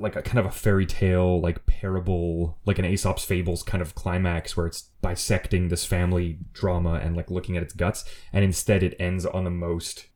like 0.00 0.16
a 0.16 0.22
kind 0.22 0.38
of 0.38 0.46
a 0.46 0.50
fairy 0.50 0.86
tale 0.86 1.40
like 1.40 1.64
parable 1.66 2.58
like 2.64 2.78
an 2.78 2.84
aesop's 2.84 3.24
fables 3.24 3.62
kind 3.62 3.80
of 3.82 3.94
climax 3.94 4.56
where 4.56 4.66
it's 4.66 4.90
dissecting 5.02 5.68
this 5.68 5.84
family 5.84 6.38
drama 6.52 6.94
and 6.94 7.16
like 7.16 7.30
looking 7.30 7.56
at 7.56 7.62
its 7.62 7.72
guts 7.72 8.04
and 8.32 8.44
instead 8.44 8.82
it 8.82 8.96
ends 8.98 9.26
on 9.26 9.44
the 9.44 9.50
most 9.50 10.06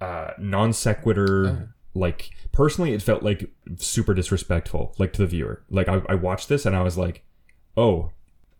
uh 0.00 0.30
non 0.38 0.72
sequitur 0.72 1.74
like 1.94 2.30
personally 2.52 2.92
it 2.92 3.02
felt 3.02 3.22
like 3.22 3.50
super 3.76 4.14
disrespectful 4.14 4.94
like 4.98 5.12
to 5.12 5.22
the 5.22 5.26
viewer. 5.26 5.64
Like 5.70 5.88
I, 5.88 6.02
I 6.08 6.14
watched 6.14 6.48
this 6.48 6.66
and 6.66 6.76
i 6.76 6.82
was 6.82 6.96
like 6.96 7.24
oh 7.76 8.10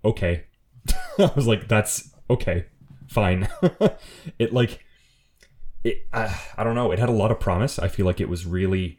okay. 0.05 0.45
I 1.19 1.31
was 1.37 1.47
like 1.47 1.69
that's 1.69 2.11
okay 2.29 2.67
fine. 3.09 3.49
It 4.39 4.53
like 4.53 4.85
it 5.83 6.07
uh, 6.13 6.35
i 6.59 6.63
don't 6.63 6.75
know 6.75 6.93
it 6.93 6.99
had 6.99 7.09
a 7.09 7.13
lot 7.13 7.31
of 7.31 7.41
promise. 7.41 7.79
I 7.79 7.89
feel 7.89 8.07
like 8.07 8.21
it 8.21 8.29
was 8.29 8.47
really 8.47 8.99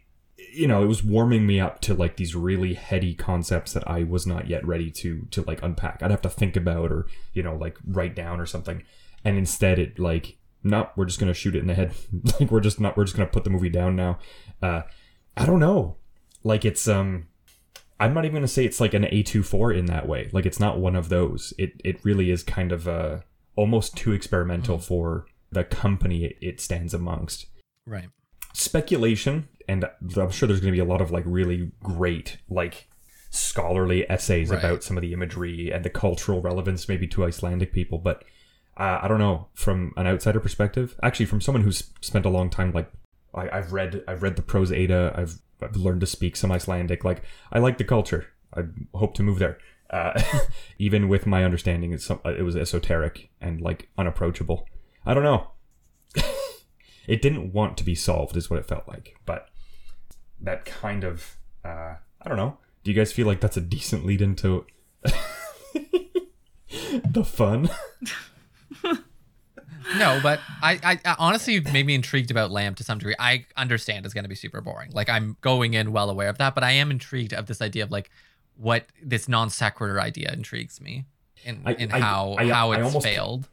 you 0.54 0.68
know 0.68 0.84
it 0.84 0.88
was 0.88 1.04
warming 1.04 1.45
me 1.47 1.60
up 1.60 1.80
to 1.82 1.93
like 1.93 2.18
these 2.18 2.36
really 2.36 2.74
heady 2.74 3.14
concepts 3.14 3.74
that 3.74 3.88
i 3.88 4.04
was 4.04 4.28
not 4.28 4.47
yet 4.47 4.66
ready 4.66 4.91
to 4.91 5.26
to 5.32 5.41
like 5.43 5.62
unpack. 5.64 6.02
I'd 6.02 6.12
have 6.12 6.22
to 6.24 6.30
think 6.30 6.56
about 6.56 6.91
or 6.91 7.08
you 7.34 7.43
know 7.43 7.56
like 7.56 7.78
write 7.86 8.16
down 8.16 8.39
or 8.39 8.45
something. 8.45 8.84
And 9.24 9.38
instead 9.38 9.80
it 9.80 9.99
like 9.99 10.38
no 10.64 10.89
we're 10.95 11.06
just 11.06 11.20
gonna 11.20 11.34
shoot 11.34 11.56
it 11.56 11.60
in 11.60 11.68
the 11.68 11.74
head. 11.74 11.93
Like 12.39 12.52
we're 12.52 12.60
just 12.60 12.80
not 12.80 12.97
we're 12.97 13.06
just 13.06 13.16
gonna 13.16 13.30
put 13.30 13.43
the 13.43 13.49
movie 13.49 13.70
down 13.70 13.95
now. 13.95 14.20
Uh 14.62 14.82
i 15.38 15.45
don't 15.45 15.60
know. 15.60 15.97
Like 16.43 16.66
it's 16.66 16.88
um 16.88 17.28
i'm 17.99 18.14
not 18.14 18.26
even 18.26 18.36
gonna 18.36 18.47
say 18.47 18.66
it's 18.66 18.82
like 18.82 18.93
an 18.93 19.04
a24 19.04 19.78
in 19.78 19.86
that 19.86 20.08
way. 20.08 20.30
Like 20.32 20.45
it's 20.45 20.60
not 20.60 20.80
one 20.80 20.95
of 20.95 21.10
those. 21.10 21.54
It 21.58 21.74
it 21.84 22.04
really 22.04 22.32
is 22.32 22.43
kind 22.43 22.72
of 22.72 22.88
uh 22.88 23.20
almost 23.56 23.95
too 23.97 24.12
experimental 24.12 24.80
for 24.80 25.26
the 25.52 25.64
company 25.64 26.36
it 26.41 26.60
stands 26.60 26.93
amongst. 26.93 27.47
Right. 27.86 28.10
speculation 28.54 29.49
and 29.72 29.86
i'm 30.17 30.32
sure 30.32 30.47
there's 30.47 30.59
going 30.61 30.74
to 30.74 30.80
be 30.82 30.86
a 30.88 30.91
lot 30.93 31.01
of 31.01 31.09
like 31.11 31.24
really 31.26 31.72
great 31.84 32.38
like 32.49 32.88
scholarly 33.30 34.09
essays 34.11 34.49
Right. 34.49 34.59
about 34.59 34.84
some 34.84 34.97
of 34.97 35.01
the 35.01 35.13
imagery 35.13 35.72
and 35.74 35.84
the 35.86 35.89
cultural 35.89 36.41
relevance 36.41 36.88
maybe 36.89 37.07
to 37.07 37.24
icelandic 37.24 37.72
people 37.80 37.97
but 38.09 38.17
uh, 38.78 38.99
i 39.03 39.07
don't 39.07 39.19
know. 39.19 39.47
From 39.53 39.93
an 39.97 40.07
outsider 40.07 40.39
perspective 40.39 40.88
actually 41.07 41.28
from 41.28 41.41
someone 41.41 41.63
who's 41.63 41.80
spent 42.01 42.26
a 42.26 42.30
long 42.38 42.49
time 42.49 42.72
like 42.80 42.89
I, 43.34 43.43
i've 43.57 43.72
read 43.74 44.03
i've 44.09 44.24
read 44.24 44.36
the 44.36 44.41
Prose 44.41 44.72
Edda 44.72 45.13
I've, 45.15 45.34
I've 45.61 45.76
learned 45.76 46.01
to 46.01 46.07
speak 46.07 46.36
some 46.36 46.51
icelandic 46.51 47.03
like 47.05 47.24
i 47.51 47.59
like 47.59 47.78
the 47.78 47.84
culture. 47.95 48.24
I 48.53 48.63
hope 48.93 49.13
to 49.15 49.24
move 49.24 49.39
there. 49.39 49.57
Uh, 49.89 50.22
even 50.88 51.07
with 51.07 51.26
my 51.26 51.45
understanding 51.45 51.93
it's 51.93 52.05
some, 52.05 52.19
it 52.26 52.43
was 52.43 52.55
esoteric 52.57 53.30
and 53.39 53.61
like 53.61 53.88
unapproachable. 53.97 54.67
I 55.05 55.13
don't 55.13 55.24
know. 55.24 55.51
It 57.07 57.22
didn't 57.22 57.51
want 57.51 57.78
to 57.78 57.84
be 57.84 57.95
solved 57.95 58.38
is 58.38 58.49
what 58.49 58.59
it 58.59 58.67
felt 58.67 58.88
like 58.88 59.15
but 59.26 59.47
that 60.42 60.66
kind 60.66 61.04
of 61.04 61.38
uh 61.64 61.96
i 62.22 62.28
don't 62.28 62.38
know 62.38 62.58
do 62.84 62.92
you 62.92 62.96
guys 62.98 63.12
feel 63.14 63.28
like 63.28 63.39
that's 63.39 63.58
a 63.58 63.62
decent 63.62 64.06
lead 64.06 64.22
into 64.22 64.66
the 67.10 67.24
fun 67.26 67.70
No, 69.98 70.20
but 70.24 70.39
I, 70.62 70.80
I, 70.84 71.00
I 71.04 71.16
honestly 71.20 71.60
made 71.60 71.86
me 71.86 71.96
intrigued 71.96 72.32
about 72.32 72.50
Lamb 72.50 72.76
to 72.76 72.84
some 72.84 72.98
degree. 73.00 73.16
I 73.20 73.46
understand 73.58 74.06
it's 74.06 74.14
going 74.14 74.24
to 74.24 74.30
be 74.30 74.36
super 74.36 74.62
boring. 74.62 74.92
Like 74.94 75.10
I'm 75.10 75.36
going 75.42 75.74
in 75.74 75.92
well 75.92 76.10
aware 76.10 76.30
of 76.30 76.38
that, 76.38 76.56
but 76.56 76.64
I 76.64 76.72
am 76.72 76.92
intrigued 76.92 77.34
of 77.34 77.48
this 77.48 77.62
idea 77.62 77.84
of 77.84 77.92
like 77.92 78.10
what 78.56 78.86
this 79.04 79.28
non 79.28 79.50
sequitur 79.50 80.00
idea 80.00 80.32
intrigues 80.32 80.80
me 80.80 81.06
in, 81.44 81.62
in 81.78 81.92
I- 81.92 82.00
how 82.00 82.36
I- 82.38 82.48
how 82.48 82.72
it's 82.72 82.84
almost- 82.84 83.06
failed. 83.06 83.50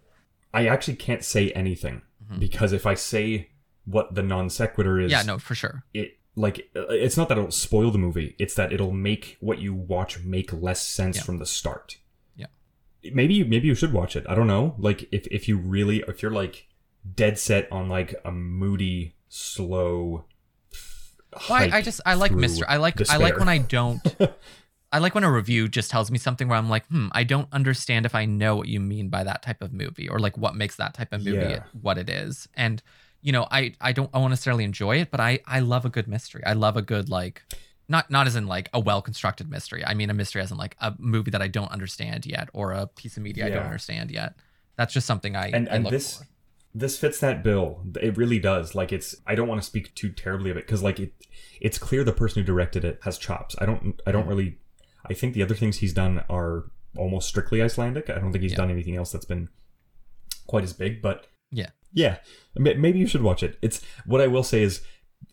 i 0.55 0.67
actually 0.69 0.97
can't 0.97 1.25
say 1.25 1.51
anything 1.53 2.03
because 2.39 2.73
if 2.73 2.87
i 2.87 2.95
say 2.95 3.49
what 3.87 4.15
the 4.15 4.23
non 4.23 4.49
sequitur 4.51 5.01
is 5.01 5.11
Yeah, 5.11 5.23
no, 5.23 5.39
for 5.39 5.55
sure. 5.57 5.83
it 5.95 6.19
like 6.39 6.69
uh, 6.77 6.87
it's 6.89 7.17
not 7.17 7.29
that 7.29 7.37
it'll 7.39 7.51
spoil 7.51 7.91
the 7.91 7.99
movie 7.99 8.35
it's 8.39 8.55
that 8.55 8.73
it'll 8.73 8.93
make 8.93 9.37
what 9.41 9.59
you 9.59 9.75
watch 9.75 10.21
make 10.21 10.53
less 10.53 10.81
sense 10.87 11.17
Yeah. 11.19 11.23
from 11.25 11.39
the 11.39 11.47
start 11.47 11.99
Yeah. 12.37 12.47
maybe 13.13 13.43
maybe 13.45 13.67
you 13.69 13.75
should 13.75 13.93
watch 13.93 14.15
it 14.17 14.25
i 14.29 14.35
don't 14.35 14.47
know 14.47 14.75
like 14.79 15.09
if, 15.13 15.27
if 15.29 15.49
you 15.49 15.57
really 15.59 16.05
if 16.09 16.23
you're 16.23 16.31
like 16.43 16.67
dead 17.15 17.39
set 17.39 17.71
on 17.73 17.89
like 17.89 18.15
a 18.25 18.31
moody 18.33 19.15
slow 19.29 20.25
Well, 21.49 21.59
I, 21.59 21.71
I 21.79 21.83
just 21.83 22.01
I 22.07 22.15
like 22.15 22.33
mr. 22.33 22.63
I 22.69 22.77
like 22.79 22.97
I 23.11 23.17
like 23.19 23.39
when 23.39 23.49
I 23.49 23.59
don't. 23.59 24.01
I 24.93 24.99
like 25.01 25.15
when 25.15 25.23
a 25.25 25.31
review 25.31 25.69
just 25.69 25.91
tells 25.91 26.11
me 26.11 26.17
something 26.17 26.49
where 26.49 26.57
I'm 26.57 26.71
like, 26.71 26.87
hmm, 26.87 27.09
I 27.13 27.23
don't 27.23 27.47
understand 27.53 28.07
if 28.07 28.15
I 28.15 28.25
know 28.25 28.57
what 28.57 28.69
you 28.69 28.81
mean 28.81 29.11
by 29.11 29.23
that 29.25 29.43
type 29.43 29.61
of 29.61 29.71
movie 29.71 30.09
or 30.09 30.19
like 30.19 30.39
what 30.39 30.55
makes 30.57 30.77
that 30.77 30.95
type 30.95 31.13
of 31.13 31.23
movie 31.23 31.37
Yeah. 31.37 31.65
what 31.83 31.99
it 31.99 32.09
is. 32.09 32.49
And 32.55 32.83
you 33.23 33.33
know, 33.33 33.47
I 33.51 33.75
I 33.81 33.93
don't 33.93 34.11
I 34.15 34.19
won't 34.19 34.31
necessarily 34.31 34.65
enjoy 34.65 34.97
it, 35.01 35.11
but 35.11 35.21
I 35.21 35.41
I 35.47 35.61
love 35.61 35.85
a 35.85 35.91
good 35.91 36.09
mystery. 36.09 36.43
I 36.47 36.53
love 36.53 36.77
a 36.77 36.83
good 36.83 37.09
like 37.09 37.43
not 37.89 38.11
not 38.11 38.27
as 38.27 38.37
in 38.37 38.47
like 38.47 38.69
a 38.73 38.81
well 38.81 39.03
constructed 39.03 39.51
mystery. 39.51 39.85
I 39.85 39.95
mean 39.95 40.11
a 40.11 40.15
mystery 40.15 40.43
as 40.43 40.51
in 40.51 40.57
like 40.57 40.77
a 40.81 40.95
movie 40.99 41.31
that 41.33 41.43
I 41.43 41.49
don't 41.49 41.71
understand 41.73 42.27
yet 42.27 42.49
or 42.53 42.73
a 42.73 42.87
piece 42.87 43.17
of 43.17 43.23
media 43.23 43.47
I 43.47 43.51
don't 43.51 43.65
understand 43.65 44.11
yet. 44.11 44.35
That's 44.77 44.93
just 44.95 45.07
something 45.07 45.35
I 45.37 45.49
and 45.49 45.69
I 45.69 45.77
and 45.77 45.87
this 45.87 46.19
for. 46.19 46.25
this 46.75 46.99
fits 46.99 47.19
that 47.21 47.43
bill 47.43 47.83
it 48.01 48.17
really 48.17 48.39
does 48.39 48.75
like 48.75 48.93
it's 48.93 49.17
i 49.27 49.35
don't 49.35 49.49
want 49.49 49.61
to 49.61 49.67
speak 49.67 49.93
too 49.95 50.11
terribly 50.11 50.51
of 50.51 50.57
it 50.59 50.67
because 50.67 50.83
like 50.83 51.01
it 51.01 51.13
it's 51.61 51.79
clear 51.79 52.05
the 52.05 52.13
person 52.13 52.41
who 52.43 52.47
directed 52.47 52.85
it 52.85 53.01
has 53.03 53.17
chops 53.19 53.57
i 53.59 53.65
don't 53.67 54.01
i 54.07 54.13
don't 54.13 54.27
really 54.27 54.59
i 55.07 55.15
think 55.15 55.33
the 55.35 55.43
other 55.43 55.55
things 55.55 55.79
he's 55.79 55.95
done 55.95 56.23
are 56.29 56.67
almost 56.97 57.27
strictly 57.27 57.61
icelandic 57.63 58.11
i 58.11 58.19
don't 58.19 58.31
think 58.33 58.43
he's 58.43 58.53
Yeah. 58.53 58.59
done 58.59 58.71
anything 58.71 58.95
else 58.97 59.11
that's 59.11 59.25
been 59.25 59.49
quite 60.47 60.63
as 60.63 60.73
big 60.75 61.01
but 61.03 61.27
Yeah. 61.51 61.71
Yeah 61.93 62.19
maybe 62.57 62.99
you 62.99 63.07
should 63.07 63.23
watch 63.23 63.43
it 63.43 63.57
it's 63.63 63.81
what 64.07 64.21
i 64.21 64.27
will 64.27 64.43
say 64.43 64.63
is 64.63 64.83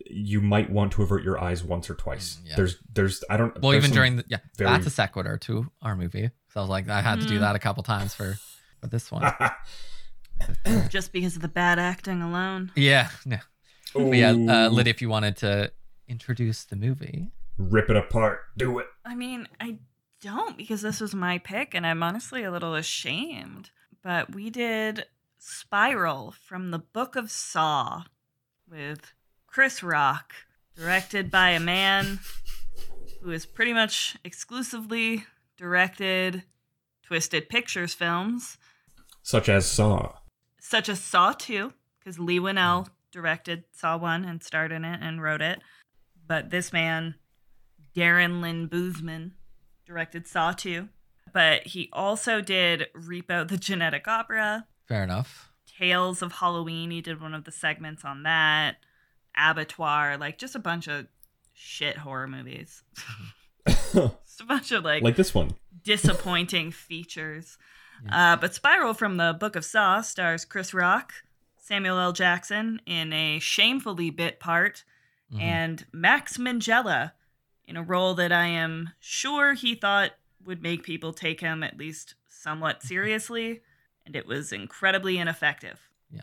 you 0.07 0.41
might 0.41 0.69
want 0.69 0.91
to 0.91 1.01
avert 1.03 1.23
your 1.23 1.39
eyes 1.39 1.63
once 1.63 1.89
or 1.89 1.95
twice 1.95 2.37
Mm, 2.43 2.49
yeah. 2.49 2.55
there's 2.55 2.77
there's 2.93 3.23
i 3.29 3.37
don't 3.37 3.59
Well, 3.61 3.73
even 3.73 3.89
some- 3.89 3.95
during 3.95 4.15
the 4.17 4.25
yeah, 4.27 4.37
very- 4.57 4.69
that's 4.71 4.87
a 4.87 4.89
sequitur 4.89 5.37
to 5.39 5.71
our 5.81 5.95
movie. 5.95 6.29
So 6.49 6.59
I 6.59 6.63
was 6.63 6.69
like, 6.69 6.87
I 6.89 7.01
had 7.01 7.19
to 7.21 7.27
do 7.27 7.37
Mhm. 7.37 7.41
that 7.41 7.55
a 7.55 7.59
couple 7.59 7.83
times 7.83 8.13
for 8.13 8.37
for 8.79 8.87
this 8.87 9.11
one. 9.11 9.23
Just 10.89 11.11
because 11.13 11.35
of 11.35 11.41
the 11.41 11.47
bad 11.47 11.79
acting 11.79 12.21
alone. 12.21 12.71
yeah, 12.75 13.09
yeah. 13.25 13.39
But 13.93 14.11
yeah, 14.17 14.29
uh, 14.31 14.33
Ooh. 14.33 14.75
Lyd, 14.75 14.87
if 14.87 15.01
you 15.01 15.09
wanted 15.09 15.37
to 15.37 15.71
introduce 16.07 16.65
the 16.65 16.75
movie, 16.75 17.31
rip 17.57 17.89
it 17.89 17.95
apart 17.95 18.41
do 18.57 18.79
it 18.79 18.85
I 19.05 19.15
mean, 19.15 19.47
I 19.61 19.77
don't 20.21 20.57
because 20.57 20.81
this 20.81 20.99
was 20.99 21.15
my 21.15 21.37
pick 21.37 21.73
and 21.73 21.85
I'm 21.87 22.03
honestly 22.03 22.43
a 22.43 22.51
little 22.51 22.75
ashamed. 22.75 23.69
But 24.03 24.33
we 24.35 24.49
did 24.49 25.05
Spiral 25.45 26.33
from 26.43 26.71
the 26.71 26.79
Book 26.79 27.15
of 27.15 27.29
Saw 27.29 28.05
with 28.67 29.13
Chris 29.45 29.83
Rock, 29.83 30.33
directed 30.75 31.29
by 31.29 31.51
a 31.51 31.59
man 31.59 32.19
who 33.21 33.29
has 33.29 33.45
pretty 33.45 33.71
much 33.71 34.17
exclusively 34.23 35.25
directed 35.55 36.43
Twisted 37.03 37.47
Pictures 37.47 37.93
films, 37.93 38.57
such 39.21 39.47
as 39.47 39.67
saw 39.67 40.13
such 40.59 40.89
as 40.89 40.99
Saw 40.99 41.31
2, 41.31 41.71
because 41.99 42.17
Leigh 42.17 42.39
Whannell 42.39 42.87
directed 43.11 43.65
Saw 43.71 43.97
1 43.97 44.25
and 44.25 44.41
starred 44.41 44.71
in 44.71 44.83
it 44.83 44.99
and 44.99 45.21
wrote 45.21 45.41
it. 45.41 45.59
But 46.27 46.49
this 46.49 46.73
man, 46.73 47.15
Darren 47.95 48.41
Lynn 48.41 48.67
Bousman, 48.67 49.33
directed 49.85 50.25
Saw 50.25 50.53
2. 50.53 50.89
But 51.31 51.67
he 51.67 51.89
also 51.93 52.41
did 52.41 52.87
Repo 52.95 53.47
the 53.47 53.57
Genetic 53.57 54.07
Opera, 54.07 54.65
fair 54.87 55.03
enough. 55.03 55.51
Tales 55.79 56.21
of 56.21 56.33
Halloween. 56.33 56.91
He 56.91 57.01
did 57.01 57.21
one 57.21 57.33
of 57.33 57.43
the 57.43 57.51
segments 57.51 58.05
on 58.05 58.23
that. 58.23 58.77
Abattoir, 59.37 60.17
like 60.17 60.37
just 60.37 60.55
a 60.55 60.59
bunch 60.59 60.87
of 60.87 61.07
shit 61.53 61.97
horror 61.97 62.27
movies. 62.27 62.83
just 63.67 64.41
a 64.41 64.45
bunch 64.47 64.71
of 64.71 64.83
like, 64.83 65.03
like 65.03 65.15
this 65.15 65.33
one 65.33 65.55
disappointing 65.83 66.71
features. 66.71 67.57
Uh, 68.11 68.35
but 68.35 68.53
Spiral 68.53 68.93
from 68.93 69.17
the 69.17 69.35
Book 69.39 69.55
of 69.55 69.63
Saw 69.65 70.01
stars 70.01 70.43
Chris 70.45 70.73
Rock, 70.73 71.13
Samuel 71.57 71.97
L. 71.97 72.11
Jackson 72.11 72.79
in 72.85 73.13
a 73.13 73.39
shamefully 73.39 74.09
bit 74.09 74.39
part, 74.39 74.83
Mhm. 75.33 75.41
and 75.41 75.85
Max 75.91 76.37
Minghella 76.37 77.13
in 77.67 77.75
a 77.77 77.81
role 77.83 78.13
that 78.13 78.31
I 78.31 78.45
am 78.45 78.91
sure 78.99 79.53
he 79.53 79.73
thought 79.73 80.11
would 80.43 80.61
make 80.61 80.83
people 80.83 81.13
take 81.13 81.39
him 81.41 81.63
at 81.63 81.77
least 81.77 82.13
somewhat 82.29 82.83
seriously, 82.83 83.61
and 84.05 84.15
it 84.15 84.27
was 84.27 84.51
incredibly 84.51 85.17
ineffective. 85.17 85.79
Yeah, 86.11 86.21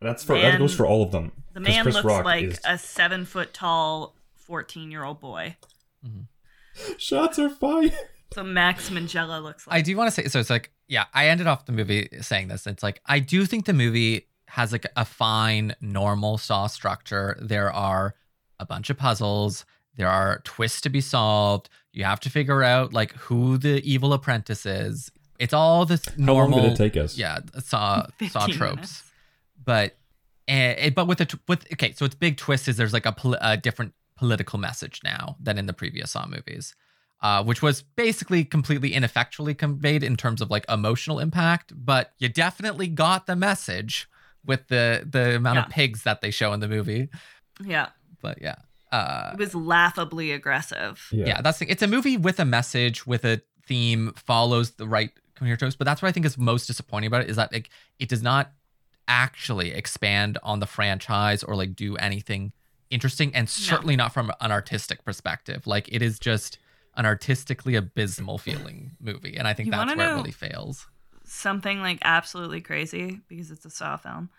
that's 0.00 0.22
for 0.24 0.38
that 0.40 0.58
goes 0.58 0.74
for 0.74 0.86
all 0.86 1.02
of 1.02 1.10
them. 1.12 1.32
The 1.52 1.60
man 1.60 1.82
Chris 1.82 1.94
looks 1.96 2.04
Rock 2.06 2.24
like 2.24 2.44
is- 2.44 2.60
a 2.64 2.78
seven 2.78 3.24
foot 3.24 3.52
tall, 3.54 4.14
14 4.36 4.90
year 4.90 5.04
old 5.04 5.20
boy. 5.20 5.56
Mm-hmm. 6.06 6.92
shots 6.98 7.38
are 7.38 7.50
fired. 7.50 7.94
So 8.34 8.42
Max 8.42 8.88
Minghella 8.88 9.42
looks 9.42 9.66
like. 9.66 9.76
I 9.76 9.82
do 9.82 9.94
want 9.96 10.08
to 10.08 10.10
say 10.10 10.26
so. 10.28 10.40
It's 10.40 10.48
like, 10.48 10.70
yeah, 10.88 11.04
I 11.12 11.28
ended 11.28 11.46
off 11.46 11.66
the 11.66 11.72
movie 11.72 12.08
saying 12.22 12.48
this. 12.48 12.66
It's 12.66 12.82
like 12.82 13.00
I 13.06 13.18
do 13.18 13.44
think 13.44 13.66
the 13.66 13.74
movie 13.74 14.26
has 14.48 14.72
like 14.72 14.86
a 14.96 15.04
fine 15.04 15.74
normal 15.80 16.38
saw 16.38 16.66
structure. 16.66 17.36
There 17.40 17.70
are 17.72 18.14
a 18.58 18.64
bunch 18.66 18.88
of 18.90 18.96
puzzles. 18.96 19.64
There 19.96 20.08
are 20.08 20.40
twists 20.44 20.80
to 20.82 20.88
be 20.88 21.02
solved. 21.02 21.68
You 21.92 22.04
have 22.04 22.20
to 22.20 22.30
figure 22.30 22.62
out 22.62 22.94
like 22.94 23.12
who 23.12 23.58
the 23.58 23.82
evil 23.90 24.14
apprentice 24.14 24.64
is. 24.64 25.12
It's 25.42 25.52
all 25.54 25.84
this 25.86 26.04
How 26.06 26.14
normal. 26.16 26.58
long 26.58 26.68
did 26.68 26.72
it 26.74 26.76
take 26.84 26.96
us? 26.96 27.16
Yeah, 27.18 27.38
saw 27.58 28.06
saw 28.30 28.46
tropes 28.46 28.60
minutes. 28.76 29.02
but 29.64 29.96
uh, 30.48 30.90
but 30.90 31.06
with 31.06 31.20
a 31.20 31.26
t- 31.26 31.38
with 31.48 31.66
okay 31.74 31.92
so 31.92 32.04
its 32.04 32.14
big 32.14 32.36
twist 32.36 32.68
is 32.68 32.76
there's 32.76 32.92
like 32.92 33.06
a, 33.06 33.12
pol- 33.12 33.38
a 33.40 33.56
different 33.56 33.92
political 34.16 34.58
message 34.58 35.00
now 35.04 35.36
than 35.40 35.58
in 35.58 35.66
the 35.66 35.72
previous 35.72 36.10
saw 36.12 36.26
movies 36.26 36.74
uh, 37.22 37.42
which 37.44 37.62
was 37.62 37.82
basically 37.82 38.44
completely 38.44 38.92
ineffectually 38.94 39.54
conveyed 39.54 40.02
in 40.02 40.16
terms 40.16 40.40
of 40.40 40.50
like 40.50 40.64
emotional 40.68 41.18
impact 41.20 41.72
but 41.74 42.12
you 42.18 42.28
definitely 42.28 42.88
got 42.88 43.26
the 43.26 43.36
message 43.36 44.08
with 44.44 44.66
the 44.68 45.06
the 45.08 45.36
amount 45.36 45.56
Yeah. 45.58 45.64
of 45.66 45.70
pigs 45.70 46.02
that 46.02 46.20
they 46.22 46.30
show 46.32 46.52
in 46.52 46.60
the 46.60 46.68
movie 46.68 47.08
Yeah. 47.64 47.88
but 48.20 48.42
yeah 48.42 48.56
uh 48.90 49.30
It 49.34 49.38
was 49.38 49.54
laughably 49.54 50.32
aggressive. 50.32 51.06
yeah, 51.12 51.40
that's 51.40 51.58
the, 51.60 51.66
it's 51.70 51.82
a 51.82 51.88
movie 51.88 52.16
with 52.16 52.38
a 52.40 52.44
message 52.44 53.06
with 53.06 53.24
a 53.24 53.40
theme 53.66 54.12
follows 54.16 54.72
the 54.72 54.86
right 54.88 55.12
coherent 55.42 55.58
tropes 55.58 55.76
but 55.76 55.84
that's 55.84 56.02
what 56.02 56.08
i 56.08 56.12
think 56.12 56.26
is 56.26 56.38
most 56.38 56.66
disappointing 56.66 57.06
about 57.06 57.22
it 57.22 57.30
is 57.30 57.36
that 57.36 57.52
like 57.52 57.70
it 57.98 58.08
does 58.08 58.22
not 58.22 58.52
actually 59.08 59.72
expand 59.72 60.38
on 60.42 60.60
the 60.60 60.66
franchise 60.66 61.42
or 61.42 61.56
like 61.56 61.74
do 61.74 61.96
anything 61.96 62.52
interesting 62.90 63.34
and 63.34 63.48
certainly 63.48 63.96
not 63.96 64.12
from 64.12 64.30
an 64.40 64.52
artistic 64.52 65.04
perspective 65.04 65.66
like 65.66 65.88
it 65.92 66.02
is 66.02 66.18
just 66.18 66.58
an 66.94 67.06
artistically 67.06 67.74
abysmal 67.74 68.38
feeling 68.38 68.92
movie 69.00 69.36
and 69.36 69.48
i 69.48 69.52
think 69.52 69.66
You 69.66 69.72
that's 69.72 69.96
where 69.96 70.12
it 70.12 70.14
really 70.14 70.30
fails 70.30 70.86
something 71.24 71.80
like 71.80 71.98
absolutely 72.02 72.60
crazy 72.60 73.20
because 73.28 73.50
it's 73.50 73.64
a 73.64 73.70
Saw 73.70 73.96
film. 73.96 74.30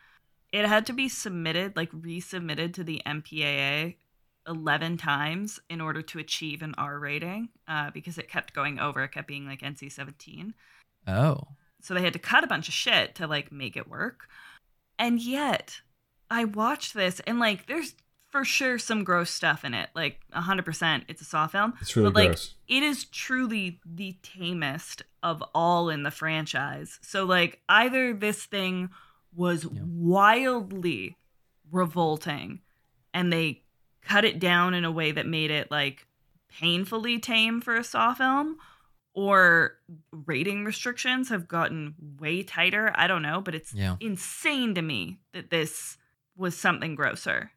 It 0.52 0.66
had 0.66 0.86
to 0.86 0.94
be 0.94 1.10
submitted, 1.10 1.76
like 1.76 1.92
resubmitted 1.92 2.74
to 2.76 2.84
the 2.84 3.02
MPAA 3.06 3.96
11 4.48 4.98
times 4.98 5.60
in 5.70 5.82
order 5.82 6.02
to 6.02 6.20
achieve 6.20 6.62
an 6.62 6.76
R 6.78 7.00
rating 7.00 7.50
uh, 7.68 7.90
because 7.92 8.18
it 8.18 8.30
kept 8.30 8.54
going 8.54 8.80
over. 8.80 9.04
It 9.04 9.12
kept 9.14 9.28
being 9.28 9.48
like 9.48 9.62
NC 9.62 9.92
17. 9.92 10.54
Oh 11.08 11.48
So 11.82 11.94
they 11.94 12.02
had 12.02 12.14
to 12.14 12.20
cut 12.20 12.44
a 12.44 12.48
bunch 12.48 12.68
of 12.68 12.74
shit 12.74 13.16
to 13.16 13.28
like 13.28 13.52
make 13.52 13.76
it 13.76 13.90
work. 13.90 14.28
And 14.98 15.22
yet, 15.22 15.82
I 16.30 16.46
watched 16.46 16.94
this 16.94 17.20
and 17.22 17.40
like 17.40 17.68
there's 17.68 17.96
for 18.32 18.44
sure 18.44 18.80
some 18.80 19.04
gross 19.04 19.30
stuff 19.30 19.64
in 19.64 19.74
it. 19.76 19.90
Like 19.94 20.20
100% 20.36 21.04
it's 21.08 21.22
a 21.22 21.26
Saw 21.26 21.46
film. 21.48 21.74
It's 21.82 21.96
really 21.96 22.10
but 22.10 22.16
like 22.16 22.28
gross. 22.30 22.56
it 22.68 22.82
is 22.84 23.06
truly 23.06 23.80
the 23.86 24.18
tamest 24.24 25.04
of 25.22 25.44
all 25.54 25.90
in 25.90 26.02
the 26.04 26.10
franchise. 26.12 27.00
So 27.02 27.26
like 27.26 27.62
either 27.70 28.14
this 28.14 28.46
thing 28.46 28.90
was 29.36 29.68
wildly 29.68 31.18
revolting 31.72 32.62
and 33.14 33.32
they 33.32 33.62
cut 34.02 34.26
it 34.26 34.40
down 34.40 34.74
in 34.74 34.86
a 34.86 34.92
way 34.92 35.12
that 35.12 35.28
made 35.28 35.52
it 35.52 35.70
like 35.70 36.08
painfully 36.60 37.20
tame 37.20 37.62
for 37.62 37.76
a 37.76 37.84
Saw 37.84 38.14
film 38.14 38.58
or 39.14 39.74
rating 40.26 40.66
restrictions 40.66 41.30
have 41.30 41.48
gotten 41.48 41.94
way 42.20 42.44
tighter. 42.44 42.92
I 42.96 43.08
don't 43.08 43.22
know, 43.22 43.42
but 43.42 43.54
it's 43.56 43.74
Yeah. 43.74 43.98
insane 44.00 44.74
to 44.76 44.82
me 44.82 45.20
that 45.34 45.50
this 45.50 45.98
was 46.36 46.58
something 46.58 46.96
grosser. 46.96 47.52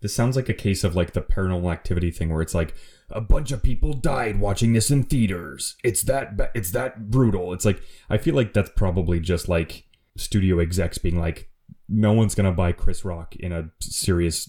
This 0.00 0.14
sounds 0.14 0.34
like 0.36 0.48
a 0.48 0.54
case 0.54 0.82
of 0.84 0.94
like 0.94 1.12
the 1.12 1.20
paranormal 1.20 1.70
activity 1.70 2.10
thing 2.10 2.30
where 2.30 2.40
it's 2.40 2.54
like 2.54 2.74
a 3.10 3.20
bunch 3.20 3.52
of 3.52 3.62
people 3.62 3.92
died 3.92 4.38
watching 4.40 4.72
this 4.72 4.90
in 4.90 5.02
theaters. 5.02 5.76
It's 5.84 6.02
that 6.04 6.36
ba- 6.36 6.50
it's 6.54 6.70
that 6.70 7.10
brutal. 7.10 7.52
It's 7.52 7.64
like 7.66 7.82
I 8.08 8.16
feel 8.16 8.34
like 8.34 8.52
that's 8.54 8.70
probably 8.76 9.20
just 9.20 9.48
like 9.48 9.84
studio 10.16 10.58
execs 10.58 10.96
being 10.98 11.18
like 11.18 11.50
no 11.88 12.12
one's 12.12 12.34
going 12.36 12.46
to 12.46 12.52
buy 12.52 12.70
Chris 12.72 13.04
Rock 13.04 13.34
in 13.36 13.52
a 13.52 13.70
serious 13.80 14.48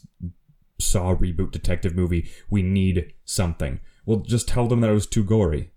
Saw 0.79 1.15
reboot 1.15 1.51
detective 1.51 1.95
movie. 1.95 2.29
We 2.49 2.61
need 2.63 3.13
something. 3.25 3.79
Well, 4.05 4.19
just 4.19 4.47
tell 4.47 4.67
them 4.67 4.81
that 4.81 4.89
it 4.89 4.93
was 4.93 5.05
too 5.05 5.23
gory. 5.23 5.69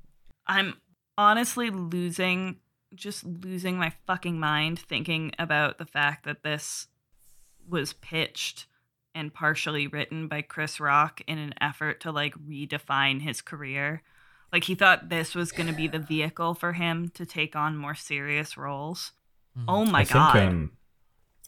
I'm 0.47 0.75
honestly 1.17 1.71
losing 1.71 2.57
just 2.95 3.25
losing 3.25 3.77
my 3.77 3.93
fucking 4.07 4.39
mind 4.39 4.79
thinking 4.79 5.33
about 5.39 5.79
the 5.79 5.85
fact 5.85 6.25
that 6.25 6.45
this 6.45 6.87
was 7.69 7.93
pitched 7.93 8.67
and 9.15 9.33
partially 9.33 9.87
written 9.87 10.29
by 10.29 10.43
Chris 10.43 10.81
Rock 10.81 11.21
in 11.27 11.39
an 11.39 11.55
effort 11.61 12.01
to 12.01 12.13
like 12.13 12.35
redefine 12.35 13.21
his 13.21 13.41
career. 13.41 14.03
Like 14.53 14.65
he 14.65 14.75
thought 14.75 15.09
this 15.09 15.35
was 15.35 15.53
going 15.53 15.67
to 15.69 15.75
be 15.75 15.89
the 15.89 15.99
vehicle 15.99 16.55
for 16.55 16.73
him 16.73 17.11
to 17.15 17.27
take 17.27 17.57
on 17.57 17.77
more 17.77 17.95
serious 17.95 18.57
roles. 18.57 19.13
Oh 19.69 19.85
my 19.85 20.01
I 20.01 20.05
god. 20.05 20.33
Think, 20.33 20.53
um, 20.53 20.73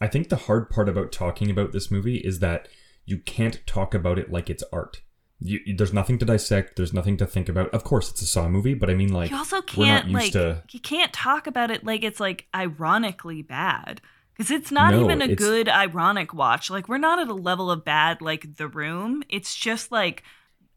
I 0.01 0.07
think 0.07 0.29
the 0.29 0.37
hard 0.37 0.71
part 0.71 0.89
about 0.89 1.13
talking 1.13 1.51
about 1.51 1.73
this 1.73 1.91
movie 1.91 2.19
is 2.19 2.41
that 2.41 2.69
you 3.05 3.19
can't 3.19 3.65
talk 3.67 3.95
about 3.95 4.19
it 4.19 4.31
like 4.31 4.51
it's 4.51 4.65
art. 4.73 5.03
You, 5.41 5.61
you- 5.67 5.77
there's 5.77 5.93
nothing 5.93 6.19
to 6.19 6.25
dissect. 6.25 6.77
There's 6.77 6.93
nothing 6.95 7.17
to 7.19 7.27
think 7.27 7.49
about. 7.49 7.71
Of 7.71 7.85
course, 7.85 8.11
it's 8.11 8.23
a 8.23 8.27
Saw 8.27 8.49
movie, 8.49 8.75
but 8.75 8.89
I 8.91 8.95
mean, 8.95 9.13
like, 9.13 9.31
you 9.31 9.37
also 9.37 9.57
we're 9.57 9.63
can't 9.63 10.07
used 10.07 10.15
like 10.15 10.33
to. 10.33 10.63
you 10.71 10.81
can't 10.81 11.13
talk 11.13 11.47
about 11.47 11.71
it 11.71 11.85
like 11.85 12.03
it's 12.05 12.21
like 12.21 12.47
ironically 12.55 13.43
bad 13.43 14.01
because 14.35 14.51
it's 14.51 14.71
not 14.73 14.93
No, 14.95 15.05
even 15.05 15.21
a 15.21 15.25
it's- 15.25 15.39
good 15.39 15.69
ironic 15.69 16.33
watch 16.35 16.71
like 16.71 16.89
we're 16.89 16.99
not 16.99 17.19
at 17.19 17.29
a 17.29 17.35
level 17.35 17.71
of 17.71 17.85
bad 17.85 18.21
like 18.21 18.57
the 18.57 18.69
room 18.69 19.23
it's 19.29 19.55
just 19.55 19.91
like 19.93 20.23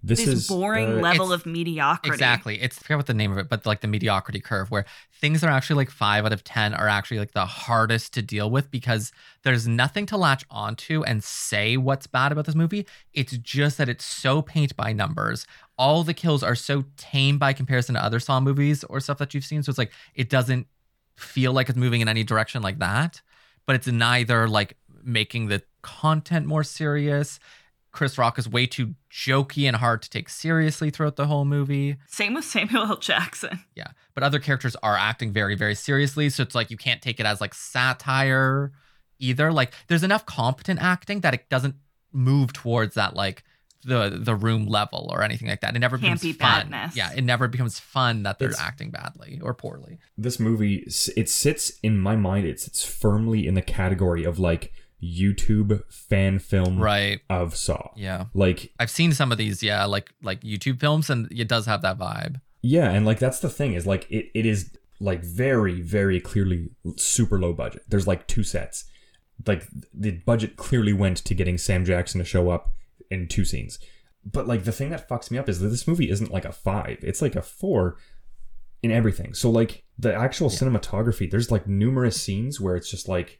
This, 0.01 0.19
this 0.19 0.27
is 0.29 0.47
boring 0.47 0.99
uh, 0.99 1.01
level 1.01 1.33
of 1.33 1.45
mediocrity. 1.45 2.13
Exactly. 2.13 2.61
It's 2.61 2.77
I 2.77 2.81
forget 2.81 2.97
what 2.97 3.07
the 3.07 3.13
name 3.13 3.33
of 3.33 3.37
it, 3.37 3.49
but 3.49 3.65
like 3.65 3.81
the 3.81 3.87
mediocrity 3.87 4.39
curve, 4.39 4.71
where 4.71 4.85
things 5.19 5.41
that 5.41 5.47
are 5.47 5.53
actually 5.53 5.75
like 5.75 5.89
five 5.89 6.25
out 6.25 6.31
of 6.31 6.43
ten 6.43 6.73
are 6.73 6.87
actually 6.87 7.19
like 7.19 7.33
the 7.33 7.45
hardest 7.45 8.13
to 8.13 8.21
deal 8.21 8.49
with 8.49 8.71
because 8.71 9.11
there's 9.43 9.67
nothing 9.67 10.05
to 10.07 10.17
latch 10.17 10.45
onto 10.49 11.03
and 11.03 11.21
say 11.21 11.75
what's 11.75 12.07
bad 12.07 12.31
about 12.31 12.45
this 12.45 12.55
movie. 12.55 12.85
It's 13.13 13.37
just 13.37 13.77
that 13.77 13.89
it's 13.89 14.05
so 14.05 14.41
paint 14.41 14.75
by 14.77 14.93
numbers. 14.93 15.45
All 15.77 16.03
the 16.05 16.13
kills 16.13 16.43
are 16.43 16.55
so 16.55 16.85
tame 16.95 17.37
by 17.37 17.51
comparison 17.51 17.95
to 17.95 18.03
other 18.03 18.21
Saw 18.21 18.39
movies 18.39 18.85
or 18.85 19.01
stuff 19.01 19.17
that 19.17 19.33
you've 19.33 19.45
seen. 19.45 19.63
So 19.63 19.69
it's 19.69 19.77
like 19.77 19.91
it 20.15 20.29
doesn't 20.29 20.67
feel 21.17 21.51
like 21.51 21.67
it's 21.67 21.77
moving 21.77 21.99
in 21.99 22.07
any 22.07 22.23
direction 22.23 22.61
like 22.61 22.79
that. 22.79 23.21
But 23.65 23.75
it's 23.75 23.87
neither 23.87 24.47
like 24.47 24.77
making 25.03 25.47
the 25.47 25.61
content 25.81 26.45
more 26.45 26.63
serious. 26.63 27.39
Chris 27.91 28.17
Rock 28.17 28.37
is 28.37 28.47
way 28.47 28.65
too 28.67 28.93
jokey 29.11 29.67
and 29.67 29.75
hard 29.75 30.01
to 30.03 30.09
take 30.09 30.29
seriously 30.29 30.89
throughout 30.91 31.15
the 31.15 31.25
whole 31.27 31.45
movie. 31.45 31.97
Same 32.07 32.33
with 32.35 32.45
Samuel 32.45 32.83
L. 32.85 32.97
Jackson. 32.97 33.61
Yeah. 33.75 33.87
But 34.13 34.23
other 34.23 34.39
characters 34.39 34.75
are 34.83 34.95
acting 34.95 35.31
very, 35.33 35.55
very 35.55 35.75
seriously. 35.75 36.29
So 36.29 36.43
it's 36.43 36.53
like 36.55 36.69
you 36.69 36.77
can't 36.77 37.01
take 37.01 37.19
it 37.19 37.25
as 37.25 37.41
like 37.41 37.53
satire 37.53 38.71
either. 39.19 39.51
Like 39.51 39.73
there's 39.87 40.03
enough 40.03 40.25
competent 40.25 40.79
acting 40.81 41.21
that 41.21 41.33
it 41.33 41.49
doesn't 41.49 41.75
move 42.11 42.53
towards 42.53 42.95
that 42.95 43.15
like 43.15 43.43
the 43.83 44.09
the 44.21 44.35
room 44.35 44.65
level 44.67 45.09
or 45.11 45.23
anything 45.23 45.47
like 45.47 45.61
that. 45.61 45.75
It 45.75 45.79
never 45.79 45.97
becomes 45.97 46.21
Campy 46.21 46.35
fun. 46.35 46.69
badness. 46.69 46.95
Yeah, 46.97 47.11
it 47.15 47.23
never 47.23 47.47
becomes 47.47 47.79
fun 47.79 48.23
that 48.23 48.37
they're 48.37 48.49
It's- 48.49 48.61
acting 48.61 48.91
badly 48.91 49.39
or 49.41 49.53
poorly. 49.53 49.99
this 50.17 50.39
movie 50.39 50.83
it 51.15 51.29
sits 51.29 51.71
in 51.81 51.97
my 51.97 52.15
mind 52.17 52.45
it 52.45 52.59
sits 52.59 52.83
firmly 52.83 53.47
in 53.47 53.53
the 53.53 53.61
category 53.61 54.25
of 54.25 54.37
like 54.37 54.73
youtube 55.01 55.81
fan 55.91 56.39
film 56.39 56.77
Right. 56.79 57.21
of 57.29 57.55
saw. 57.55 57.91
Yeah. 57.95 58.25
like 58.33 58.71
I've 58.79 58.89
seen 58.91 59.13
some 59.13 59.31
of 59.31 59.37
these, 59.37 59.63
yeah, 59.63 59.85
like 59.85 60.11
like 60.21 60.41
YouTube 60.41 60.79
films 60.79 61.09
and 61.09 61.27
it 61.31 61.47
does 61.47 61.65
have 61.65 61.81
that 61.83 61.97
vibe. 61.97 62.41
yeah 62.61 62.91
and 62.91 63.05
like 63.05 63.19
that's 63.19 63.39
the 63.39 63.49
thing 63.49 63.73
is 63.73 63.87
like 63.87 64.05
it, 64.09 64.29
it 64.33 64.45
is 64.45 64.71
like 64.99 65.23
very 65.23 65.81
very 65.81 66.19
clearly 66.19 66.69
super 66.97 67.39
low 67.39 67.53
budget. 67.53 67.83
There's 67.87 68.07
like 68.07 68.27
two 68.27 68.43
sets. 68.43 68.85
Like 69.47 69.65
the 69.93 70.11
budget 70.25 70.57
clearly 70.57 70.91
went 70.91 71.17
to 71.17 71.33
getting 71.33 71.57
sam 71.57 71.85
jackson 71.85 72.19
to 72.19 72.25
show 72.25 72.49
up 72.49 72.73
in 73.09 73.27
two 73.27 73.45
scenes. 73.45 73.79
But 74.29 74.47
like 74.47 74.65
the 74.65 74.73
thing 74.73 74.89
that 74.89 75.07
fucks 75.07 75.31
me 75.31 75.37
up 75.37 75.47
is 75.47 75.59
that 75.59 75.69
this 75.69 75.87
movie 75.87 76.09
isn't 76.09 76.31
like 76.31 76.43
a 76.43 76.51
five. 76.51 76.97
It's 77.03 77.21
like 77.21 77.37
a 77.37 77.41
four 77.41 77.95
in 78.83 78.91
everything. 78.91 79.33
So 79.33 79.49
like 79.49 79.83
the 79.97 80.13
actual 80.13 80.49
cinematography 80.49 81.31
there's 81.31 81.51
like 81.51 81.67
numerous 81.67 82.21
scenes 82.21 82.59
where 82.59 82.75
it's 82.75 82.89
just 82.91 83.07
like 83.07 83.39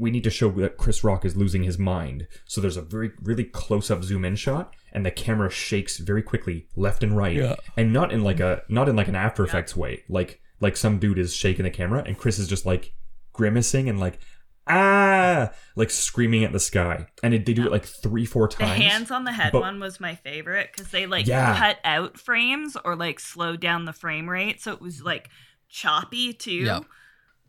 we 0.00 0.10
need 0.10 0.24
to 0.24 0.30
show 0.30 0.48
that 0.50 0.76
chris 0.76 1.04
rock 1.04 1.24
is 1.24 1.36
losing 1.36 1.62
his 1.62 1.78
mind 1.78 2.26
so 2.46 2.60
there's 2.60 2.76
a 2.76 2.82
very 2.82 3.10
really 3.22 3.44
close-up 3.44 4.02
zoom 4.02 4.24
in 4.24 4.34
shot 4.34 4.74
and 4.92 5.04
the 5.06 5.10
camera 5.10 5.50
shakes 5.50 5.98
very 5.98 6.22
quickly 6.22 6.66
left 6.74 7.02
and 7.02 7.16
right 7.16 7.36
Yeah. 7.36 7.56
and 7.76 7.92
not 7.92 8.10
in 8.12 8.24
like 8.24 8.40
a 8.40 8.62
not 8.68 8.88
in 8.88 8.96
like 8.96 9.08
an 9.08 9.14
after 9.14 9.44
effects 9.44 9.76
way 9.76 10.02
like 10.08 10.40
like 10.60 10.76
some 10.76 10.98
dude 10.98 11.18
is 11.18 11.34
shaking 11.34 11.64
the 11.64 11.70
camera 11.70 12.02
and 12.06 12.18
chris 12.18 12.38
is 12.38 12.48
just 12.48 12.64
like 12.66 12.92
grimacing 13.32 13.88
and 13.88 14.00
like 14.00 14.18
ah 14.66 15.50
like 15.76 15.90
screaming 15.90 16.44
at 16.44 16.52
the 16.52 16.60
sky 16.60 17.06
and 17.22 17.34
it, 17.34 17.44
they 17.46 17.52
do 17.54 17.64
it 17.66 17.72
like 17.72 17.84
three 17.84 18.24
four 18.24 18.46
times 18.48 18.70
The 18.70 18.76
times 18.84 18.92
hands 18.92 19.10
on 19.10 19.24
the 19.24 19.32
head 19.32 19.52
but- 19.52 19.60
one 19.62 19.80
was 19.80 20.00
my 20.00 20.14
favorite 20.14 20.70
because 20.72 20.90
they 20.90 21.06
like 21.06 21.26
Yeah. 21.26 21.56
cut 21.58 21.78
out 21.84 22.18
frames 22.18 22.76
or 22.84 22.94
like 22.96 23.20
slowed 23.20 23.60
down 23.60 23.84
the 23.84 23.92
frame 23.92 24.28
rate, 24.28 24.60
so 24.60 24.72
it 24.72 24.80
was 24.80 25.02
like 25.02 25.28
choppy 25.68 26.32
too. 26.32 26.52
Yeah. 26.52 26.80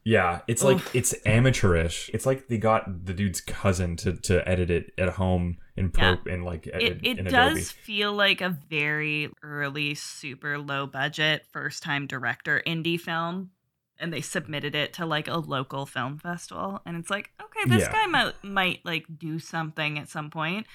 Yeah, 0.03 0.41
it's 0.47 0.63
like 0.63 0.77
Oof. 0.77 0.95
it's 0.95 1.13
amateurish. 1.25 2.09
It's 2.13 2.25
like 2.25 2.47
they 2.47 2.57
got 2.57 3.05
the 3.05 3.13
dude's 3.13 3.39
cousin 3.39 3.95
to, 3.97 4.13
to 4.13 4.47
edit 4.49 4.71
it 4.71 4.91
at 4.97 5.09
home 5.09 5.57
in 5.75 5.91
pro 5.91 6.17
in 6.25 6.43
like 6.43 6.65
It, 6.67 6.73
edit, 6.73 6.99
it 7.03 7.19
in 7.19 7.25
does 7.25 7.51
Adobe. 7.51 7.61
feel 7.63 8.13
like 8.13 8.41
a 8.41 8.49
very 8.69 9.29
early, 9.43 9.93
super 9.93 10.57
low 10.57 10.87
budget, 10.87 11.45
first 11.51 11.83
time 11.83 12.07
director 12.07 12.63
indie 12.65 12.99
film. 12.99 13.51
And 13.99 14.11
they 14.11 14.21
submitted 14.21 14.73
it 14.73 14.93
to 14.93 15.05
like 15.05 15.27
a 15.27 15.37
local 15.37 15.85
film 15.85 16.17
festival. 16.17 16.81
And 16.87 16.97
it's 16.97 17.11
like, 17.11 17.29
okay, 17.39 17.69
this 17.69 17.83
Yeah. 17.83 17.91
guy 17.91 18.05
might, 18.07 18.43
might 18.43 18.79
like 18.83 19.05
do 19.19 19.37
something 19.37 19.99
at 19.99 20.09
some 20.09 20.31
point. 20.31 20.65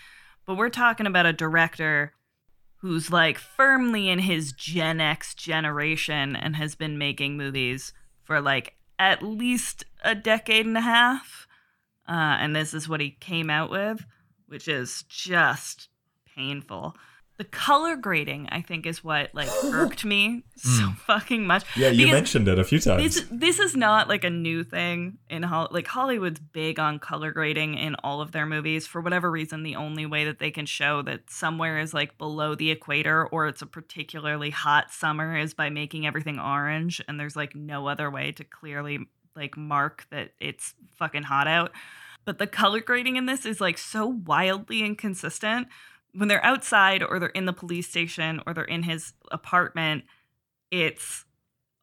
But 0.47 0.57
we're 0.57 0.71
talking 0.71 1.07
about 1.07 1.27
a 1.27 1.33
director 1.33 2.13
who's 2.77 3.11
like 3.11 3.39
firmly 3.39 4.09
in 4.09 4.21
his 4.21 4.53
Gen 4.53 5.01
X 5.01 5.35
generation 5.35 6.37
and 6.37 6.55
has 6.55 6.77
been 6.77 6.99
making 6.99 7.37
movies 7.37 7.93
for 8.23 8.41
like 8.41 8.75
at 8.99 9.23
least 9.23 9.85
a 10.03 10.15
decade 10.15 10.67
and 10.67 10.77
a 10.77 10.83
half. 10.83 11.47
Uh, 12.09 12.39
and 12.41 12.55
this 12.55 12.73
is 12.73 12.89
what 12.89 13.01
he 13.01 13.11
came 13.11 13.51
out 13.51 13.71
with, 13.71 14.05
which 14.47 14.69
is 14.69 15.05
just 15.09 15.89
painful. 16.35 16.95
The 17.39 17.45
color 17.45 17.97
grading, 17.97 18.49
I 18.51 18.63
think, 18.63 18.87
is 18.87 19.05
what 19.05 19.35
like 19.35 19.51
irked 19.65 20.07
me 20.07 20.45
so 20.57 20.69
mm. 20.69 20.97
fucking 20.97 21.47
much. 21.47 21.65
Yeah, 21.77 21.89
you 21.89 22.07
Because 22.07 22.13
mentioned 22.13 22.49
it 22.49 22.59
a 22.59 22.65
few 22.65 22.79
times. 22.79 23.03
this 23.03 23.27
this 23.31 23.59
is 23.59 23.77
not 23.77 24.09
like 24.09 24.25
a 24.25 24.31
new 24.31 24.65
thing 24.65 25.19
in 25.29 25.43
Hol- 25.43 25.69
like 25.71 25.87
Hollywood's 25.87 26.41
big 26.41 26.79
on 26.79 26.99
color 26.99 27.33
grading 27.33 27.75
in 27.75 27.95
all 27.97 28.23
of 28.23 28.33
their 28.33 28.47
movies 28.47 28.87
for 28.87 29.03
whatever 29.03 29.31
reason 29.31 29.65
the 29.65 29.77
only 29.77 30.07
way 30.07 30.25
that 30.25 30.39
they 30.39 30.51
can 30.51 30.65
show 30.65 31.03
that 31.03 31.31
somewhere 31.31 31.79
is 31.79 31.93
like 31.93 32.17
below 32.17 32.55
the 32.55 32.71
equator 32.71 33.27
or 33.27 33.49
it's 33.49 33.61
a 33.61 33.67
particularly 33.67 34.49
hot 34.49 34.91
summer 34.91 35.37
is 35.37 35.53
by 35.53 35.69
making 35.69 36.07
everything 36.07 36.39
orange 36.39 37.03
and 37.07 37.21
there's 37.21 37.37
like 37.37 37.55
no 37.55 37.87
other 37.87 38.11
way 38.11 38.33
to 38.33 38.45
clearly 38.45 39.01
like 39.35 39.59
mark 39.59 40.07
that 40.11 40.31
it's 40.41 40.75
fucking 40.95 41.25
hot 41.25 41.47
out 41.47 41.71
but 42.25 42.39
the 42.39 42.47
color 42.47 42.81
grading 42.81 43.17
in 43.17 43.27
this 43.27 43.45
is 43.45 43.61
like 43.61 43.77
so 43.77 44.07
wildly 44.07 44.81
inconsistent 44.83 45.69
when 46.17 46.29
they're 46.29 46.45
outside 46.45 47.03
or 47.03 47.19
they're 47.19 47.29
in 47.31 47.47
the 47.47 47.53
police 47.53 47.89
station 47.89 48.41
or 48.47 48.55
they're 48.55 48.65
in 48.65 48.83
his 48.83 49.13
apartment 49.31 50.05
it's 50.71 51.25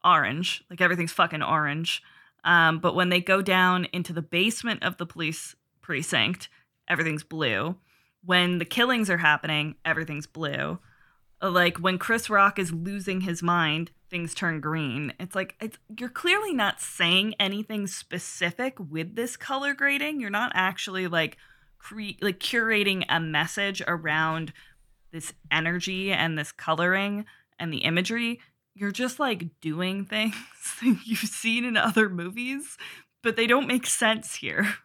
orange 0.04 0.64
like 0.70 0.82
everything's 0.82 1.14
fucking 1.14 1.42
orange. 1.42 2.04
Um, 2.44 2.80
but 2.80 2.96
when 2.96 3.08
they 3.08 3.22
go 3.22 3.42
down 3.42 3.86
into 3.94 4.12
the 4.12 4.22
basement 4.22 4.84
of 4.84 4.98
the 4.98 5.06
police 5.06 5.56
precinct 5.82 6.50
everything's 6.88 7.24
blue. 7.24 7.78
When 8.26 8.58
the 8.58 8.66
killings 8.66 9.10
are 9.10 9.18
happening 9.18 9.76
everything's 9.86 10.28
blue. 10.28 10.80
Uh, 11.42 11.50
like 11.50 11.78
when 11.78 11.98
chris 11.98 12.30
rock 12.30 12.60
is 12.60 12.74
losing 12.74 13.22
his 13.22 13.42
mind 13.42 13.92
things 14.10 14.36
turn 14.36 14.60
green. 14.60 15.12
It's 15.20 15.36
like 15.36 15.56
it's, 15.60 15.78
you're 15.98 16.08
clearly 16.08 16.54
not 16.54 16.80
saying 16.80 17.34
anything 17.40 17.88
specific 17.88 18.76
with 18.80 19.16
this 19.16 19.36
color 19.36 19.74
grading. 19.74 20.20
You're 20.20 20.30
not 20.30 20.52
actually 20.54 21.08
like 21.08 21.38
cre- 21.84 22.18
like 22.22 22.40
curating 22.40 23.04
a 23.10 23.20
message 23.20 23.82
around 23.88 24.54
this 25.12 25.34
energy 25.52 26.12
and 26.12 26.38
this 26.38 26.52
coloring 26.52 27.26
and 27.60 27.72
the 27.72 27.80
imagery 27.80 28.40
you're 28.74 28.92
just 28.92 29.20
like 29.20 29.46
doing 29.62 30.06
things 30.06 30.36
that 30.82 30.98
you've 31.06 31.20
seen 31.20 31.66
in 31.66 31.78
other 31.78 32.10
movies 32.10 32.78
but 33.22 33.36
they 33.36 33.48
don't 33.48 33.68
make 33.68 33.86
sense 33.86 34.36
here 34.36 34.76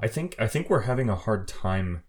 I 0.00 0.08
think 0.08 0.34
I 0.38 0.46
think 0.46 0.68
we're 0.68 0.82
having 0.82 1.08
a 1.08 1.16
hard 1.16 1.48
time 1.48 2.02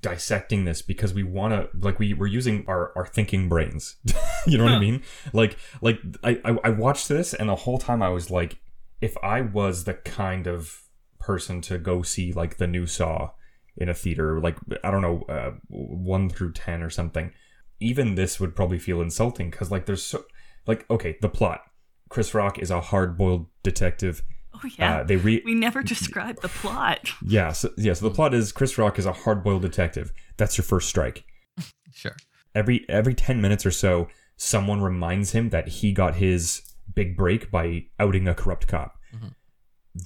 dissecting 0.00 0.64
this 0.64 0.82
because 0.82 1.12
we 1.12 1.22
want 1.22 1.52
to 1.52 1.68
like 1.78 1.98
we 1.98 2.14
we're 2.14 2.26
using 2.26 2.64
our 2.68 2.92
our 2.96 3.06
thinking 3.06 3.48
brains. 3.48 3.96
you 4.46 4.58
know 4.58 4.64
what 4.64 4.74
I 4.74 4.78
mean? 4.78 5.02
Like 5.32 5.56
like 5.80 6.00
I, 6.22 6.40
I 6.44 6.58
I 6.64 6.70
watched 6.70 7.08
this 7.08 7.34
and 7.34 7.48
the 7.48 7.56
whole 7.56 7.78
time 7.78 8.02
I 8.02 8.10
was 8.10 8.30
like, 8.30 8.58
if 9.00 9.16
I 9.22 9.40
was 9.40 9.84
the 9.84 9.94
kind 9.94 10.46
of 10.46 10.82
person 11.18 11.60
to 11.62 11.78
go 11.78 12.02
see 12.02 12.32
like 12.32 12.58
the 12.58 12.68
new 12.68 12.86
Saw 12.86 13.30
in 13.76 13.88
a 13.88 13.94
theater, 13.94 14.40
like 14.40 14.56
I 14.84 14.90
don't 14.90 15.02
know, 15.02 15.22
uh, 15.28 15.52
one 15.68 16.28
through 16.30 16.52
ten 16.52 16.82
or 16.82 16.90
something, 16.90 17.32
even 17.80 18.14
this 18.14 18.40
would 18.40 18.56
probably 18.56 18.78
feel 18.78 19.00
insulting 19.02 19.50
because 19.50 19.70
like 19.70 19.86
there's 19.86 20.02
so 20.02 20.24
like 20.66 20.84
okay 20.90 21.16
the 21.20 21.28
plot. 21.28 21.62
Chris 22.08 22.34
Rock 22.34 22.58
is 22.60 22.70
a 22.70 22.80
hard-boiled 22.80 23.46
detective. 23.64 24.22
oh 24.54 24.60
yeah 24.78 24.98
Uh, 24.98 25.04
they 25.04 25.16
re- 25.16 25.42
we 25.44 25.54
never 25.54 25.82
described 25.82 26.40
the 26.40 26.48
plot 26.48 27.10
yeah, 27.26 27.50
so, 27.52 27.68
yeah. 27.76 27.92
So 27.94 28.08
the 28.08 28.14
plot 28.14 28.32
is 28.32 28.52
Chris 28.52 28.78
Rock 28.78 28.98
is 28.98 29.06
a 29.06 29.12
hard-boiled 29.12 29.62
detective. 29.62 30.12
That's 30.36 30.56
your 30.56 30.64
first 30.64 30.88
strike. 30.88 31.24
Sure. 31.92 32.16
Every 32.54 32.84
every 32.88 33.14
ten 33.14 33.40
minutes 33.40 33.64
or 33.64 33.70
so, 33.70 34.08
someone 34.36 34.82
reminds 34.82 35.32
him 35.32 35.48
that 35.50 35.68
he 35.68 35.92
got 35.92 36.16
his 36.16 36.62
big 36.94 37.16
break 37.16 37.50
by 37.50 37.86
outing 37.98 38.28
a 38.28 38.34
corrupt 38.34 38.66
cop. 38.68 38.98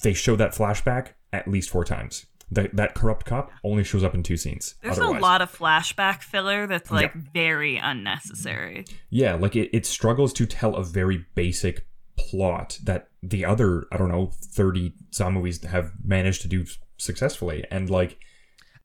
They 0.05 0.13
show 0.15 0.37
that 0.37 0.55
flashback 0.55 1.15
at 1.33 1.49
least 1.49 1.69
four 1.71 1.85
times. 1.85 2.27
That 2.53 2.75
that 2.77 2.95
corrupt 2.95 3.27
cop 3.27 3.53
only 3.63 3.85
shows 3.85 4.03
up 4.03 4.15
in 4.15 4.23
two 4.25 4.37
scenes. 4.37 4.75
there's 4.83 4.99
otherwise. 4.99 5.19
a 5.19 5.23
lot 5.23 5.41
of 5.43 5.57
flashback 5.57 6.23
filler 6.23 6.67
that's 6.67 6.91
like 6.91 7.13
Yeah. 7.15 7.21
very 7.33 7.77
unnecessary 7.77 8.85
Yeah, 9.09 9.35
like 9.35 9.55
it, 9.57 9.71
it 9.73 9.87
struggles 9.87 10.33
to 10.35 10.47
tell 10.47 10.75
a 10.75 10.83
very 10.83 11.27
basic 11.35 11.87
plot 12.19 12.79
that 12.85 13.09
the 13.23 13.45
other 13.45 13.87
I 13.93 13.97
don't 13.97 14.11
know 14.11 14.33
thirty 14.35 14.95
Saw 15.11 15.31
movies 15.31 15.65
have 15.65 15.93
managed 16.05 16.43
to 16.43 16.49
do 16.49 16.65
successfully, 16.97 17.65
and 17.71 17.89
like 17.89 18.19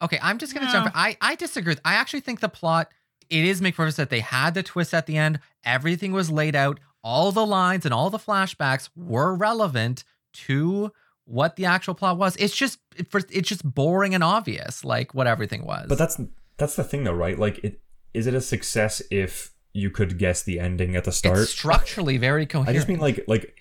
Okay, 0.01 0.19
I'm 0.21 0.37
just 0.37 0.53
gonna 0.53 0.67
No. 0.67 0.71
jump. 0.71 0.91
I 0.93 1.17
I 1.21 1.35
disagree. 1.35 1.71
with- 1.71 1.81
I 1.85 1.95
actually 1.95 2.19
think 2.21 2.39
the 2.41 2.49
plot 2.49 2.89
it 3.29 3.43
is 3.43 3.61
make 3.61 3.75
purpose 3.75 3.95
that 3.95 4.09
they 4.11 4.19
had 4.19 4.53
the 4.53 4.61
twist 4.61 4.93
at 4.93 5.07
the 5.07 5.17
end. 5.17 5.39
Everything 5.63 6.11
was 6.11 6.29
laid 6.29 6.55
out. 6.55 6.79
All 7.03 7.31
the 7.31 7.45
lines 7.45 7.83
and 7.85 7.93
all 7.93 8.09
the 8.11 8.19
flashbacks 8.19 8.89
were 8.95 9.33
relevant 9.35 10.03
to 10.33 10.91
what 11.25 11.55
the 11.55 11.65
actual 11.65 11.93
plot 11.93 12.17
was. 12.17 12.35
It's 12.37 12.55
just 12.55 12.79
for 13.09 13.21
it's 13.29 13.49
just 13.49 13.63
boring 13.63 14.15
and 14.15 14.23
obvious, 14.23 14.83
like 14.83 15.13
what 15.13 15.27
everything 15.27 15.65
was. 15.65 15.87
But 15.87 15.97
that's 15.97 16.19
that's 16.57 16.75
the 16.75 16.83
thing 16.83 17.03
though, 17.03 17.13
right? 17.13 17.37
Like 17.37 17.59
it 17.63 17.81
is 18.13 18.27
it 18.27 18.33
a 18.33 18.41
success 18.41 19.01
if 19.11 19.51
you 19.73 19.89
could 19.89 20.17
guess 20.17 20.41
the 20.41 20.59
ending 20.59 20.95
at 20.95 21.03
the 21.03 21.11
start? 21.11 21.39
It's 21.39 21.51
structurally 21.51 22.17
very 22.17 22.45
coherent. 22.45 22.69
I 22.69 22.73
just 22.73 22.87
mean 22.87 22.99
like 22.99 23.25
like 23.27 23.55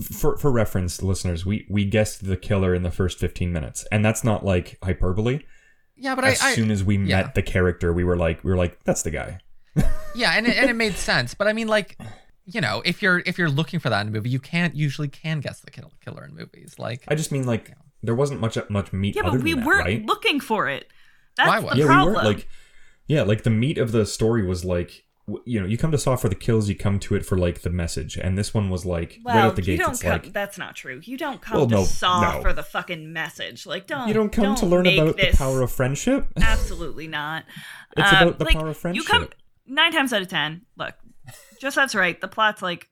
for 0.00 0.36
for 0.36 0.50
reference, 0.50 1.02
listeners, 1.02 1.44
we 1.44 1.66
we 1.68 1.84
guessed 1.84 2.26
the 2.26 2.36
killer 2.36 2.74
in 2.74 2.82
the 2.82 2.90
first 2.90 3.18
fifteen 3.18 3.52
minutes, 3.52 3.86
and 3.90 4.04
that's 4.04 4.24
not 4.24 4.44
like 4.44 4.78
hyperbole. 4.82 5.40
yeah, 5.96 6.14
but 6.14 6.24
as 6.24 6.40
I, 6.40 6.50
I 6.50 6.54
soon 6.54 6.70
as 6.70 6.84
we 6.84 6.96
yeah. 6.96 7.22
met 7.22 7.34
the 7.34 7.42
character, 7.42 7.92
we 7.92 8.04
were 8.04 8.16
like 8.16 8.42
we 8.44 8.50
were 8.50 8.56
like 8.56 8.82
that's 8.84 9.02
the 9.02 9.10
guy. 9.10 9.40
yeah, 10.14 10.32
and 10.32 10.46
it, 10.46 10.56
and 10.56 10.70
it 10.70 10.74
made 10.74 10.94
sense. 10.94 11.34
But 11.34 11.48
I 11.48 11.52
mean, 11.52 11.68
like, 11.68 11.96
you 12.50 12.60
know, 12.60 12.82
if 12.84 13.02
you're 13.02 13.22
if 13.26 13.36
you're 13.38 13.50
looking 13.50 13.78
for 13.78 13.90
that 13.90 14.00
in 14.02 14.08
a 14.08 14.10
movie, 14.10 14.30
you 14.30 14.40
can't 14.40 14.74
usually 14.74 15.08
can 15.08 15.40
guess 15.40 15.60
the 15.60 15.70
kill- 15.70 15.92
killer 16.04 16.24
in 16.24 16.34
movies. 16.34 16.76
Like, 16.78 17.04
I 17.08 17.14
just 17.14 17.30
mean 17.30 17.44
like 17.46 17.72
there 18.02 18.14
wasn't 18.14 18.40
much 18.40 18.56
much 18.70 18.92
meat. 18.92 19.16
Yeah, 19.16 19.22
other 19.26 19.38
but 19.38 19.44
we 19.44 19.52
than 19.52 19.60
that, 19.60 19.66
weren't 19.66 19.84
right? 19.84 20.04
looking 20.06 20.40
for 20.40 20.68
it. 20.68 20.86
That's 21.36 21.48
Why 21.48 21.60
the 21.60 21.66
was- 21.66 21.76
yeah, 21.76 21.84
problem. 21.86 22.08
we 22.08 22.14
weren't 22.14 22.26
like 22.26 22.48
yeah, 23.06 23.22
like 23.22 23.42
the 23.42 23.50
meat 23.50 23.76
of 23.78 23.92
the 23.92 24.04
story 24.06 24.44
was 24.46 24.64
like 24.64 25.04
you 25.44 25.60
know 25.60 25.66
you 25.66 25.76
come 25.76 25.90
to 25.92 25.98
Saw 25.98 26.16
for 26.16 26.30
the 26.30 26.34
kills, 26.34 26.70
you 26.70 26.74
come 26.74 26.98
to 27.00 27.14
it 27.14 27.26
for 27.26 27.36
like 27.36 27.60
the 27.60 27.68
message, 27.68 28.16
and 28.16 28.38
this 28.38 28.54
one 28.54 28.70
was 28.70 28.86
like 28.86 29.18
well, 29.22 29.36
right 29.36 29.44
out 29.44 29.56
the 29.56 29.62
you 29.62 29.76
don't 29.76 29.90
It's 29.90 30.00
come. 30.02 30.12
like 30.12 30.32
that's 30.32 30.56
not 30.56 30.74
true. 30.74 31.00
You 31.04 31.18
don't 31.18 31.42
come 31.42 31.58
Well, 31.58 31.66
to 31.68 31.74
no, 31.74 31.84
Saw 31.84 32.32
no. 32.36 32.40
for 32.40 32.54
the 32.54 32.62
fucking 32.62 33.12
message. 33.12 33.66
Like, 33.66 33.86
don't 33.86 34.08
you 34.08 34.14
don't 34.14 34.30
come 34.32 34.54
to 34.56 34.64
learn 34.64 34.86
about 34.86 35.18
this- 35.18 35.32
the 35.32 35.36
power 35.36 35.60
of 35.60 35.70
friendship. 35.70 36.26
Absolutely 36.40 37.08
not. 37.08 37.44
It's 37.96 38.12
Um, 38.12 38.28
about 38.28 38.38
the 38.38 38.44
like, 38.46 38.54
power 38.56 38.68
of 38.68 38.76
friendship. 38.76 39.02
You 39.02 39.08
come 39.08 39.28
nine 39.66 39.92
times 39.92 40.12
out 40.12 40.22
of 40.22 40.28
ten. 40.28 40.62
Look, 40.76 40.94
just 41.60 41.76
that's 41.76 41.94
right. 41.94 42.20
The 42.20 42.28
plot's 42.28 42.62
like 42.62 42.88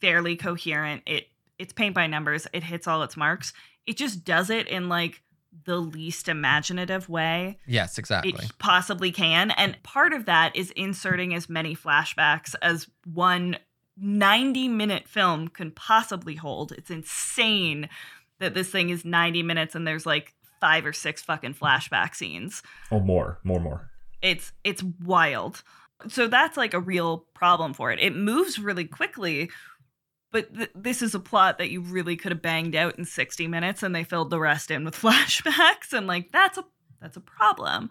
fairly 0.00 0.36
coherent. 0.36 1.02
It 1.06 1.28
it's 1.58 1.72
paint 1.72 1.94
by 1.94 2.06
numbers. 2.06 2.46
It 2.52 2.62
hits 2.62 2.86
all 2.86 3.02
its 3.02 3.16
marks. 3.16 3.52
It 3.86 3.96
just 3.96 4.24
does 4.24 4.50
it 4.50 4.68
in 4.68 4.88
like 4.88 5.22
the 5.64 5.78
least 5.78 6.28
imaginative 6.28 7.08
way 7.08 7.58
yes, 7.66 7.98
exactly. 7.98 8.32
it 8.32 8.58
possibly 8.58 9.10
can. 9.10 9.50
And 9.52 9.82
part 9.82 10.12
of 10.12 10.26
that 10.26 10.54
is 10.54 10.70
inserting 10.72 11.34
as 11.34 11.48
many 11.48 11.74
flashbacks 11.74 12.54
as 12.62 12.86
one 13.12 13.56
90 13.96 14.68
minute 14.68 15.08
film 15.08 15.48
can 15.48 15.70
possibly 15.70 16.36
hold. 16.36 16.72
It's 16.72 16.90
insane 16.90 17.88
that 18.38 18.54
this 18.54 18.70
thing 18.70 18.90
is 18.90 19.04
90 19.04 19.42
minutes 19.42 19.74
and 19.74 19.86
there's 19.86 20.06
like 20.06 20.34
five 20.60 20.86
or 20.86 20.92
six 20.92 21.22
fucking 21.22 21.54
flashback 21.54 22.14
scenes. 22.14 22.62
oh, 22.90 23.00
more, 23.00 23.38
more, 23.42 23.60
more. 23.60 23.90
It's 24.22 24.52
it's 24.64 24.82
wild. 25.04 25.62
So 26.08 26.28
that's 26.28 26.56
like 26.56 26.74
a 26.74 26.80
real 26.80 27.26
problem 27.34 27.74
for 27.74 27.90
it. 27.90 27.98
It 27.98 28.14
moves 28.14 28.58
really 28.58 28.84
quickly, 28.84 29.50
but 30.30 30.54
th- 30.54 30.70
this 30.74 31.02
is 31.02 31.14
a 31.14 31.20
plot 31.20 31.58
that 31.58 31.70
you 31.70 31.80
really 31.80 32.16
could 32.16 32.30
have 32.30 32.42
banged 32.42 32.76
out 32.76 32.98
in 32.98 33.04
60 33.04 33.48
minutes 33.48 33.82
and 33.82 33.94
they 33.94 34.04
filled 34.04 34.30
the 34.30 34.38
rest 34.38 34.70
in 34.70 34.84
with 34.84 34.94
flashbacks 35.00 35.92
and 35.92 36.06
like 36.06 36.30
that's 36.30 36.58
a 36.58 36.64
that's 37.00 37.16
a 37.16 37.20
problem. 37.20 37.90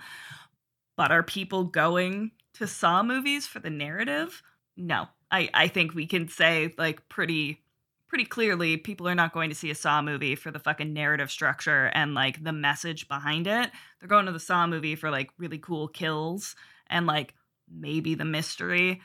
But 0.95 1.11
are 1.11 1.23
people 1.23 1.65
going 1.65 2.31
to 2.55 2.67
Saw 2.67 3.03
movies 3.03 3.45
for 3.45 3.59
the 3.59 3.69
narrative? 3.69 4.41
No. 4.75 5.07
I 5.29 5.49
I 5.53 5.67
think 5.67 5.93
we 5.93 6.07
can 6.07 6.29
say 6.29 6.73
like 6.77 7.07
pretty 7.09 7.61
pretty 8.07 8.25
clearly 8.25 8.77
people 8.77 9.07
are 9.07 9.15
not 9.15 9.33
going 9.33 9.49
to 9.49 9.55
see 9.55 9.69
a 9.69 9.75
Saw 9.75 10.01
movie 10.01 10.35
for 10.35 10.51
the 10.51 10.59
fucking 10.59 10.93
narrative 10.93 11.29
structure 11.29 11.91
and 11.93 12.13
like 12.13 12.43
the 12.43 12.53
message 12.53 13.07
behind 13.07 13.47
it. 13.47 13.69
They're 13.99 14.07
going 14.07 14.25
to 14.27 14.31
the 14.31 14.39
Saw 14.39 14.65
movie 14.65 14.95
for 14.95 15.11
like 15.11 15.29
really 15.37 15.57
cool 15.57 15.87
kills 15.87 16.55
and 16.89 17.05
like 17.05 17.33
maybe 17.71 18.15
the 18.15 18.25
mystery. 18.25 19.01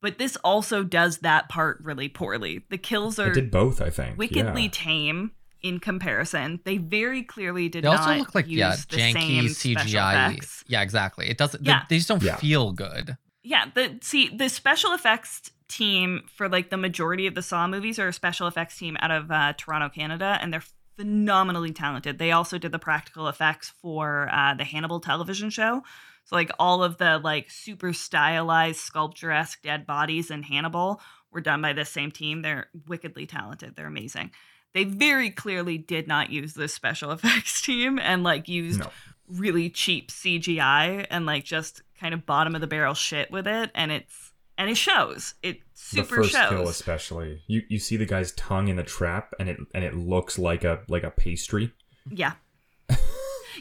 But 0.00 0.18
this 0.18 0.36
also 0.44 0.84
does 0.84 1.18
that 1.18 1.48
part 1.48 1.80
really 1.82 2.08
poorly. 2.08 2.64
The 2.70 2.78
kills 2.78 3.18
It 3.18 3.28
are 3.28 3.32
did 3.32 3.50
both, 3.50 3.80
I 3.80 3.90
think. 3.90 4.18
wickedly 4.18 4.64
yeah. 4.64 4.70
tame 4.72 5.32
in 5.62 5.78
comparison. 5.78 6.60
They 6.64 6.76
very 6.76 7.22
clearly 7.22 7.68
did 7.68 7.84
they 7.84 7.88
also 7.88 8.10
not 8.10 8.18
look 8.18 8.34
like 8.34 8.48
use 8.48 8.58
yeah, 8.58 8.76
the 8.76 8.96
janky 8.96 9.12
same 9.12 9.44
CGI. 9.76 10.62
Yeah, 10.66 10.82
exactly. 10.82 11.28
It 11.28 11.38
doesn't. 11.38 11.64
Yeah. 11.64 11.80
They, 11.88 11.94
they 11.94 11.98
just 11.98 12.08
don't 12.08 12.22
Yeah. 12.22 12.36
feel 12.36 12.72
good. 12.72 13.16
Yeah, 13.44 13.66
the 13.74 13.98
see 14.02 14.28
the 14.28 14.48
special 14.48 14.92
effects 14.92 15.50
team 15.68 16.22
for 16.32 16.48
like 16.48 16.70
the 16.70 16.76
majority 16.76 17.26
of 17.26 17.34
the 17.34 17.42
Saw 17.42 17.66
movies 17.66 17.98
are 17.98 18.08
a 18.08 18.12
special 18.12 18.46
effects 18.46 18.76
team 18.76 18.96
out 19.00 19.10
of 19.10 19.30
uh, 19.30 19.54
Toronto, 19.56 19.88
Canada, 19.88 20.38
and 20.40 20.52
they're 20.52 20.64
phenomenally 20.96 21.72
talented. 21.72 22.18
They 22.18 22.30
also 22.30 22.58
did 22.58 22.72
the 22.72 22.78
practical 22.78 23.26
effects 23.28 23.72
for 23.80 24.28
uh, 24.32 24.54
the 24.54 24.64
Hannibal 24.64 25.00
television 25.00 25.50
show. 25.50 25.82
So 26.24 26.36
like 26.36 26.50
all 26.58 26.82
of 26.82 26.98
the 26.98 27.18
like 27.18 27.50
super 27.50 27.92
stylized 27.92 28.80
sculpturesque 28.80 29.62
dead 29.62 29.86
bodies 29.86 30.30
in 30.30 30.42
Hannibal 30.42 31.00
were 31.30 31.40
done 31.40 31.62
by 31.62 31.72
this 31.72 31.90
same 31.90 32.10
team. 32.10 32.42
They're 32.42 32.68
wickedly 32.86 33.26
talented. 33.26 33.74
They're 33.76 33.86
amazing. 33.86 34.30
They 34.74 34.84
very 34.84 35.30
clearly 35.30 35.76
did 35.78 36.08
not 36.08 36.30
use 36.30 36.54
this 36.54 36.72
special 36.72 37.10
effects 37.12 37.60
team 37.62 37.98
and 37.98 38.22
like 38.22 38.48
used 38.48 38.80
No. 38.80 38.90
really 39.28 39.68
cheap 39.70 40.10
CGI 40.10 41.06
and 41.10 41.26
like 41.26 41.44
just 41.44 41.82
kind 41.98 42.14
of 42.14 42.24
bottom 42.26 42.54
of 42.54 42.60
the 42.60 42.66
barrel 42.66 42.94
shit 42.94 43.30
with 43.30 43.46
it 43.46 43.70
and 43.74 43.92
it's 43.92 44.32
and 44.58 44.70
it 44.70 44.76
shows. 44.76 45.34
It 45.42 45.60
the 45.60 45.64
super 46.02 46.16
first 46.22 46.34
kill 46.34 46.50
shows. 46.50 46.68
especially. 46.70 47.42
You 47.46 47.62
you 47.68 47.78
see 47.78 47.96
the 47.96 48.06
guy's 48.06 48.32
tongue 48.32 48.68
in 48.68 48.76
the 48.76 48.82
trap 48.84 49.34
and 49.40 49.48
it 49.48 49.56
and 49.74 49.84
it 49.84 49.94
looks 49.96 50.38
like 50.38 50.62
a 50.64 50.80
like 50.88 51.02
a 51.02 51.10
pastry. 51.10 51.72
Yeah. 52.08 52.32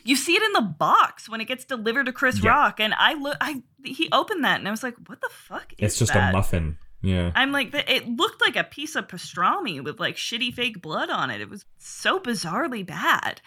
You 0.03 0.15
see 0.15 0.35
it 0.35 0.43
in 0.43 0.53
the 0.53 0.61
box 0.61 1.27
when 1.29 1.41
it 1.41 1.45
gets 1.45 1.65
delivered 1.65 2.05
to 2.07 2.13
Chris 2.13 2.41
Yeah. 2.43 2.49
Rock 2.51 2.79
and 2.79 2.93
I 2.97 3.13
look 3.13 3.37
I 3.41 3.61
he 3.83 4.09
opened 4.11 4.43
that 4.43 4.59
and 4.59 4.67
I 4.67 4.71
was 4.71 4.83
like, 4.83 4.95
"What 5.07 5.21
the 5.21 5.29
fuck 5.31 5.73
is 5.73 5.77
that? 5.79 5.85
It's 5.85 5.99
just 5.99 6.13
that? 6.13 6.29
a 6.29 6.37
muffin. 6.37 6.77
Yeah. 7.03 7.31
I'm 7.33 7.51
like, 7.51 7.73
it 7.73 8.07
looked 8.07 8.41
like 8.41 8.55
a 8.55 8.63
piece 8.63 8.95
of 8.95 9.07
pastrami 9.07 9.83
with 9.83 9.99
like 9.99 10.15
shitty 10.17 10.53
fake 10.53 10.83
blood 10.83 11.09
on 11.09 11.31
it. 11.31 11.41
It 11.41 11.49
was 11.49 11.65
so 11.79 12.19
bizarrely 12.19 12.85
bad. 12.85 13.41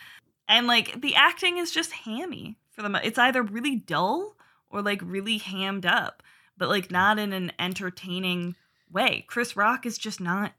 And 0.49 0.67
like 0.67 1.01
the 1.01 1.15
acting 1.15 1.59
is 1.59 1.71
just 1.71 1.93
hammy 1.93 2.57
for 2.73 2.83
the 2.83 2.89
mo- 2.89 3.01
It's 3.05 3.19
either 3.19 3.43
really 3.45 3.77
dull 3.77 4.35
or 4.71 4.83
like 4.83 5.01
really 5.05 5.39
hammed 5.39 5.87
up, 5.87 6.23
but 6.59 6.69
like 6.69 6.91
not 6.91 7.19
in 7.21 7.33
an 7.33 7.53
entertaining 7.61 8.57
way. 8.91 9.25
Chris 9.29 9.55
Rock 9.57 9.87
is 9.87 9.99
just 9.99 10.21
not 10.21 10.53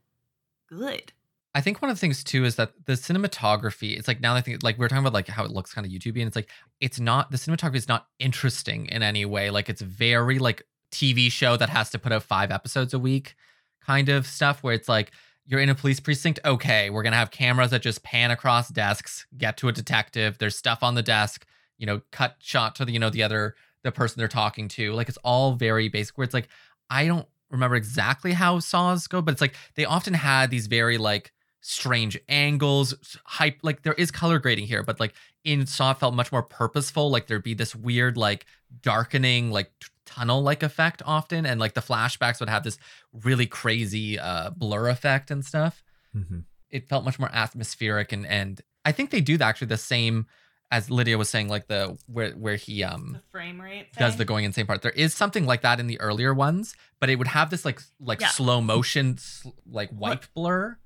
good. 0.70 1.12
I 1.56 1.62
think 1.62 1.82
one 1.82 1.90
of 1.90 1.96
the 1.96 2.02
things 2.02 2.22
too 2.22 2.44
is 2.44 2.58
that 2.58 2.74
the 2.86 2.94
cinematography. 2.94 3.98
It's 3.98 4.10
like 4.10 4.20
now 4.20 4.36
I 4.36 4.42
think 4.42 4.62
like 4.62 4.78
we 4.78 4.84
we're 4.84 4.90
talking 4.90 5.04
about 5.04 5.14
like 5.14 5.30
how 5.30 5.46
it 5.46 5.52
looks 5.52 5.74
kind 5.74 5.88
of 5.88 5.92
YouTubey, 5.92 6.20
and 6.20 6.28
it's 6.28 6.36
like 6.36 6.50
it's 6.82 7.00
not 7.00 7.32
the 7.32 7.38
cinematography 7.38 7.78
is 7.78 7.88
not 7.88 8.08
interesting 8.20 8.88
in 8.88 9.02
any 9.02 9.24
way. 9.24 9.50
Like 9.50 9.70
it's 9.70 9.82
very 9.82 10.38
like 10.38 10.68
TV 10.92 11.32
show 11.32 11.56
that 11.56 11.70
has 11.70 11.90
to 11.92 11.98
put 11.98 12.12
out 12.12 12.24
five 12.24 12.52
episodes 12.52 12.94
a 12.94 13.00
week 13.00 13.36
kind 13.82 14.10
of 14.10 14.28
stuff 14.28 14.64
where 14.64 14.74
it's 14.74 14.90
like 14.90 15.12
you're 15.46 15.62
in 15.62 15.70
a 15.70 15.76
police 15.76 16.02
precinct. 16.02 16.40
Okay, 16.44 16.90
we're 16.90 17.04
gonna 17.04 17.16
have 17.16 17.32
cameras 17.32 17.72
that 17.72 17.82
just 17.82 18.04
pan 18.04 18.32
across 18.32 18.68
desks, 18.68 19.26
get 19.38 19.56
to 19.58 19.70
a 19.70 19.72
detective. 19.72 20.38
There's 20.38 20.58
stuff 20.58 20.84
on 20.84 20.96
the 20.96 21.04
desk. 21.04 21.46
You 21.78 21.86
know, 21.86 22.02
cut 22.12 22.36
shot 22.40 22.76
to 22.76 22.86
the 22.86 22.92
you 22.92 23.00
know 23.00 23.10
the 23.10 23.24
other 23.24 23.56
the 23.84 23.94
person 23.94 24.20
they're 24.20 24.28
talking 24.28 24.68
to. 24.70 24.92
Like 24.92 25.08
it's 25.08 25.20
all 25.24 25.54
very 25.54 25.88
basic. 25.88 26.18
Where 26.18 26.26
it's 26.26 26.34
like 26.34 26.50
I 26.90 27.08
don't 27.08 27.28
remember 27.50 27.78
exactly 27.78 28.34
how 28.34 28.60
saws 28.60 29.08
go, 29.08 29.22
but 29.22 29.32
it's 29.32 29.42
like 29.42 29.56
they 29.76 29.86
often 29.86 30.16
had 30.16 30.50
these 30.50 30.68
very 30.68 30.98
like 30.98 31.32
strange 31.68 32.18
angles, 32.30 32.94
hype. 33.26 33.58
Like 33.64 33.82
there 33.82 33.94
is 33.94 34.12
color 34.12 34.40
grading 34.40 34.68
here, 34.68 34.84
but 34.84 35.00
like 35.00 35.14
in 35.44 35.66
Saw 35.66 35.92
it 35.92 35.98
felt 35.98 36.14
much 36.14 36.32
more 36.32 36.44
purposeful. 36.44 37.10
Like 37.10 37.28
there'd 37.28 37.44
be 37.44 37.54
this 37.54 37.76
weird 37.76 38.18
like 38.18 38.46
darkening 38.82 39.52
like 39.52 39.72
t- 39.80 39.88
tunnel 40.06 40.42
like 40.44 40.62
effect 40.64 41.02
often, 41.06 41.46
and 41.46 41.60
like 41.60 41.74
the 41.74 41.82
flashbacks 41.82 42.40
would 42.40 42.50
have 42.50 42.64
this 42.64 42.78
really 43.24 43.48
crazy 43.48 44.20
uh 44.20 44.52
blur 44.52 44.90
effect 44.90 45.32
and 45.32 45.44
stuff. 45.44 45.84
hmm 46.14 46.40
It 46.70 46.88
felt 46.88 47.04
much 47.04 47.18
more 47.20 47.30
atmospheric 47.34 48.12
and 48.12 48.26
and 48.28 48.62
I 48.86 48.92
think 48.92 49.10
they 49.10 49.22
do 49.22 49.38
actually 49.42 49.68
the 49.68 49.78
same 49.78 50.28
as 50.72 50.90
Lydia 50.90 51.18
was 51.18 51.30
saying, 51.30 51.48
like 51.48 51.68
the 51.68 51.98
where 52.08 52.32
where 52.34 52.56
he 52.56 52.84
um 52.84 53.14
The 53.14 53.22
frame 53.32 53.60
rate 53.62 53.88
does 53.98 54.14
thing. 54.14 54.18
the 54.20 54.26
going 54.26 54.46
insane 54.46 54.66
part. 54.68 54.82
There 54.84 54.92
is 54.92 55.14
something 55.14 55.46
like 55.46 55.62
that 55.62 55.80
in 55.80 55.88
the 55.88 56.00
earlier 56.00 56.34
ones, 56.34 56.76
but 57.00 57.10
it 57.10 57.16
would 57.18 57.28
have 57.28 57.50
this 57.50 57.66
like 57.66 57.82
like 58.00 58.22
Yeah. 58.22 58.28
slow 58.30 58.62
motion 58.62 59.14
s- 59.18 59.46
like 59.70 59.90
white 59.90 60.28
blur, 60.36 60.78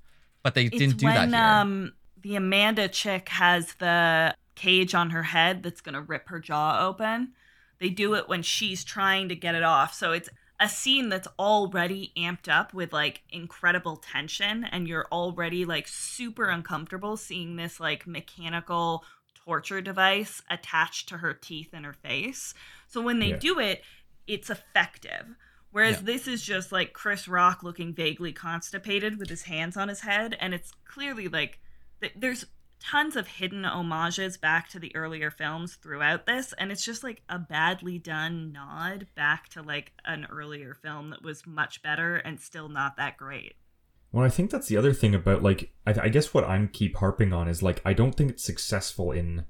but 0.42 0.54
they 0.54 0.64
It's 0.64 0.78
didn't 0.78 0.96
do 0.98 1.06
when, 1.06 1.30
that 1.30 1.38
here. 1.38 1.46
Um, 1.46 1.92
the 2.22 2.36
Amanda 2.36 2.88
chick 2.88 3.28
has 3.30 3.74
the 3.74 4.34
cage 4.54 4.94
on 4.94 5.10
her 5.10 5.22
head 5.22 5.62
that's 5.62 5.80
gonna 5.80 6.02
rip 6.02 6.28
her 6.28 6.38
jaw 6.38 6.86
open. 6.86 7.32
They 7.78 7.88
do 7.88 8.14
it 8.14 8.28
when 8.28 8.42
she's 8.42 8.84
trying 8.84 9.28
to 9.30 9.34
get 9.34 9.54
it 9.54 9.62
off. 9.62 9.94
So 9.94 10.12
it's 10.12 10.28
a 10.58 10.68
scene 10.68 11.08
that's 11.08 11.28
already 11.38 12.12
amped 12.18 12.46
up 12.46 12.74
with 12.74 12.92
like 12.92 13.22
incredible 13.30 13.96
tension, 13.96 14.64
and 14.64 14.86
you're 14.86 15.06
already 15.10 15.64
like 15.64 15.88
super 15.88 16.50
uncomfortable 16.50 17.16
seeing 17.16 17.56
this 17.56 17.80
like 17.80 18.06
mechanical 18.06 19.04
torture 19.34 19.80
device 19.80 20.42
attached 20.50 21.08
to 21.08 21.18
her 21.18 21.32
teeth 21.32 21.70
and 21.72 21.86
her 21.86 21.94
face. 21.94 22.52
So 22.86 23.00
when 23.00 23.18
they 23.20 23.30
Yeah. 23.30 23.38
do 23.38 23.58
it, 23.58 23.82
it's 24.26 24.50
effective. 24.50 25.34
Whereas 25.72 25.96
Yeah. 25.96 26.02
this 26.02 26.26
is 26.28 26.42
just 26.42 26.72
like 26.72 26.92
Chris 26.92 27.28
Rock 27.28 27.62
looking 27.62 27.94
vaguely 27.94 28.32
constipated 28.32 29.18
with 29.18 29.28
his 29.28 29.42
hands 29.42 29.76
on 29.76 29.88
his 29.88 30.00
head, 30.00 30.36
and 30.40 30.52
it's 30.54 30.72
clearly 30.84 31.28
like 31.28 31.60
th- 32.00 32.14
there's 32.16 32.46
tons 32.80 33.14
of 33.14 33.26
hidden 33.28 33.62
homages 33.64 34.38
back 34.38 34.68
to 34.70 34.78
the 34.78 34.94
earlier 34.96 35.30
films 35.30 35.74
throughout 35.76 36.26
this, 36.26 36.54
and 36.58 36.72
it's 36.72 36.84
just 36.84 37.04
like 37.04 37.22
a 37.28 37.38
badly 37.38 37.98
done 37.98 38.50
nod 38.52 39.06
back 39.14 39.48
to 39.50 39.62
like 39.62 39.92
an 40.04 40.26
earlier 40.30 40.74
film 40.74 41.10
that 41.10 41.22
was 41.22 41.46
much 41.46 41.82
better 41.82 42.16
and 42.16 42.40
still 42.40 42.68
not 42.68 42.96
that 42.96 43.16
great. 43.16 43.54
Well, 44.12 44.24
I 44.24 44.28
think 44.28 44.50
that's 44.50 44.66
the 44.66 44.76
other 44.76 44.92
thing 44.92 45.14
about 45.14 45.42
like 45.42 45.72
I, 45.86 45.94
I 46.02 46.08
guess 46.08 46.34
what 46.34 46.42
I'm 46.44 46.66
keep 46.68 46.96
harping 46.96 47.32
on 47.32 47.46
is 47.46 47.62
like 47.62 47.80
I 47.84 47.92
don't 47.92 48.16
think 48.16 48.30
it's 48.30 48.42
successful 48.44 49.12
in 49.12 49.44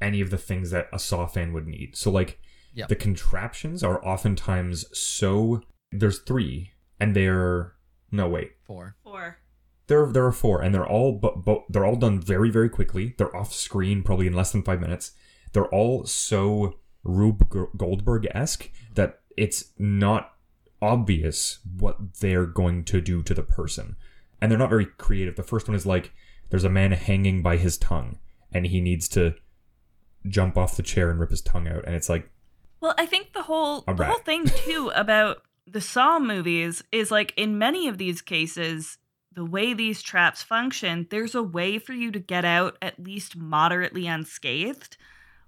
any 0.00 0.22
of 0.22 0.30
the 0.30 0.38
things 0.38 0.70
that 0.70 0.88
a 0.92 0.98
Saw 0.98 1.26
fan 1.26 1.52
would 1.52 1.66
need. 1.66 1.96
So 1.96 2.10
like 2.10 2.40
Yep. 2.74 2.88
The 2.88 2.96
contraptions 2.96 3.82
are 3.82 4.04
oftentimes 4.04 4.86
so. 4.96 5.62
There's 5.92 6.20
three, 6.20 6.72
and 7.00 7.16
they're 7.16 7.74
no 8.12 8.28
wait. 8.28 8.52
Four. 8.62 8.96
Four. 9.02 9.38
There, 9.86 10.06
there 10.06 10.24
are 10.24 10.32
four, 10.32 10.62
and 10.62 10.72
they're 10.72 10.86
all 10.86 11.12
but, 11.12 11.44
but 11.44 11.64
they're 11.68 11.84
all 11.84 11.96
done 11.96 12.20
very, 12.20 12.50
very 12.50 12.68
quickly. 12.68 13.14
They're 13.18 13.34
off 13.36 13.52
screen, 13.52 14.02
probably 14.02 14.28
in 14.28 14.34
less 14.34 14.52
than 14.52 14.62
five 14.62 14.80
minutes. 14.80 15.12
They're 15.52 15.66
all 15.66 16.04
so 16.06 16.78
Rube 17.02 17.48
Goldberg 17.76 18.28
esque 18.32 18.70
that 18.94 19.20
it's 19.36 19.72
not 19.78 20.34
obvious 20.82 21.58
what 21.78 22.20
they're 22.20 22.46
going 22.46 22.84
to 22.84 23.00
do 23.00 23.22
to 23.24 23.34
the 23.34 23.42
person, 23.42 23.96
and 24.40 24.50
they're 24.50 24.58
not 24.58 24.70
very 24.70 24.86
creative. 24.86 25.36
The 25.36 25.42
first 25.42 25.66
one 25.66 25.74
is 25.74 25.86
like 25.86 26.12
there's 26.50 26.64
a 26.64 26.70
man 26.70 26.92
hanging 26.92 27.42
by 27.42 27.56
his 27.56 27.76
tongue, 27.76 28.18
and 28.52 28.66
he 28.66 28.80
needs 28.80 29.08
to 29.08 29.34
jump 30.28 30.56
off 30.56 30.76
the 30.76 30.82
chair 30.82 31.10
and 31.10 31.18
rip 31.18 31.30
his 31.30 31.42
tongue 31.42 31.66
out, 31.66 31.84
and 31.84 31.94
it's 31.96 32.08
like 32.08 32.30
Well, 32.80 32.94
I 32.98 33.06
think 33.06 33.32
the 33.32 33.42
whole 33.42 33.84
A 33.86 33.94
the 33.94 34.04
whole 34.04 34.18
thing 34.18 34.46
too 34.46 34.90
about 34.96 35.42
the 35.66 35.80
Saw 35.80 36.18
movies 36.18 36.82
is 36.90 37.10
like 37.10 37.32
in 37.36 37.58
many 37.58 37.88
of 37.88 37.98
these 37.98 38.20
cases, 38.20 38.98
the 39.32 39.44
way 39.44 39.74
these 39.74 40.02
traps 40.02 40.42
function, 40.42 41.06
there's 41.10 41.34
a 41.34 41.42
way 41.42 41.78
for 41.78 41.92
you 41.92 42.10
to 42.10 42.18
get 42.18 42.44
out 42.44 42.76
at 42.82 42.98
least 42.98 43.36
moderately 43.36 44.06
unscathed. 44.06 44.96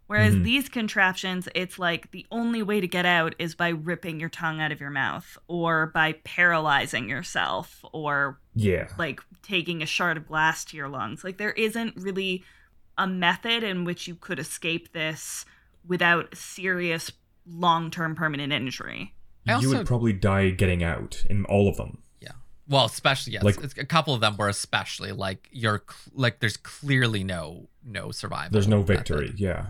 Whereas 0.06 0.34
Mhm. 0.34 0.44
these 0.44 0.68
contraptions, 0.68 1.48
it's 1.54 1.78
like 1.78 2.10
the 2.10 2.26
only 2.30 2.62
way 2.62 2.80
to 2.80 2.86
get 2.86 3.06
out 3.06 3.34
is 3.38 3.54
by 3.54 3.68
ripping 3.70 4.20
your 4.20 4.28
tongue 4.28 4.60
out 4.60 4.70
of 4.70 4.80
your 4.80 4.90
mouth 4.90 5.38
or 5.48 5.86
by 5.86 6.12
paralyzing 6.24 7.08
yourself 7.08 7.82
or 7.92 8.38
yeah, 8.54 8.88
like 8.98 9.20
taking 9.42 9.80
a 9.80 9.86
shard 9.86 10.18
of 10.18 10.26
glass 10.26 10.64
to 10.66 10.76
your 10.76 10.88
lungs. 10.88 11.24
Like 11.24 11.38
there 11.38 11.52
isn't 11.52 11.96
really 11.96 12.44
a 12.98 13.06
method 13.06 13.62
in 13.62 13.84
which 13.84 14.06
you 14.06 14.14
could 14.14 14.38
escape 14.38 14.92
this 14.92 15.46
without 15.86 16.36
serious 16.36 17.10
long-term 17.46 18.14
permanent 18.14 18.52
injury. 18.52 19.14
I 19.46 19.52
you 19.52 19.56
also- 19.68 19.78
would 19.78 19.86
probably 19.86 20.12
die 20.12 20.50
getting 20.50 20.82
out 20.82 21.24
in 21.28 21.44
all 21.46 21.68
of 21.68 21.76
them. 21.76 22.02
Yeah. 22.20 22.32
Well, 22.68 22.84
especially 22.84 23.32
yes, 23.34 23.42
Like- 23.42 23.58
it's, 23.62 23.76
a 23.76 23.84
couple 23.84 24.14
of 24.14 24.20
them 24.20 24.36
were 24.36 24.48
especially 24.48 25.12
like 25.12 25.48
you're 25.50 25.82
cl- 25.88 26.12
like 26.14 26.40
there's 26.40 26.56
clearly 26.56 27.24
no 27.24 27.68
no 27.84 28.12
survival. 28.12 28.52
There's 28.52 28.68
no 28.68 28.78
method. 28.78 28.96
victory. 28.98 29.32
Yeah. 29.36 29.66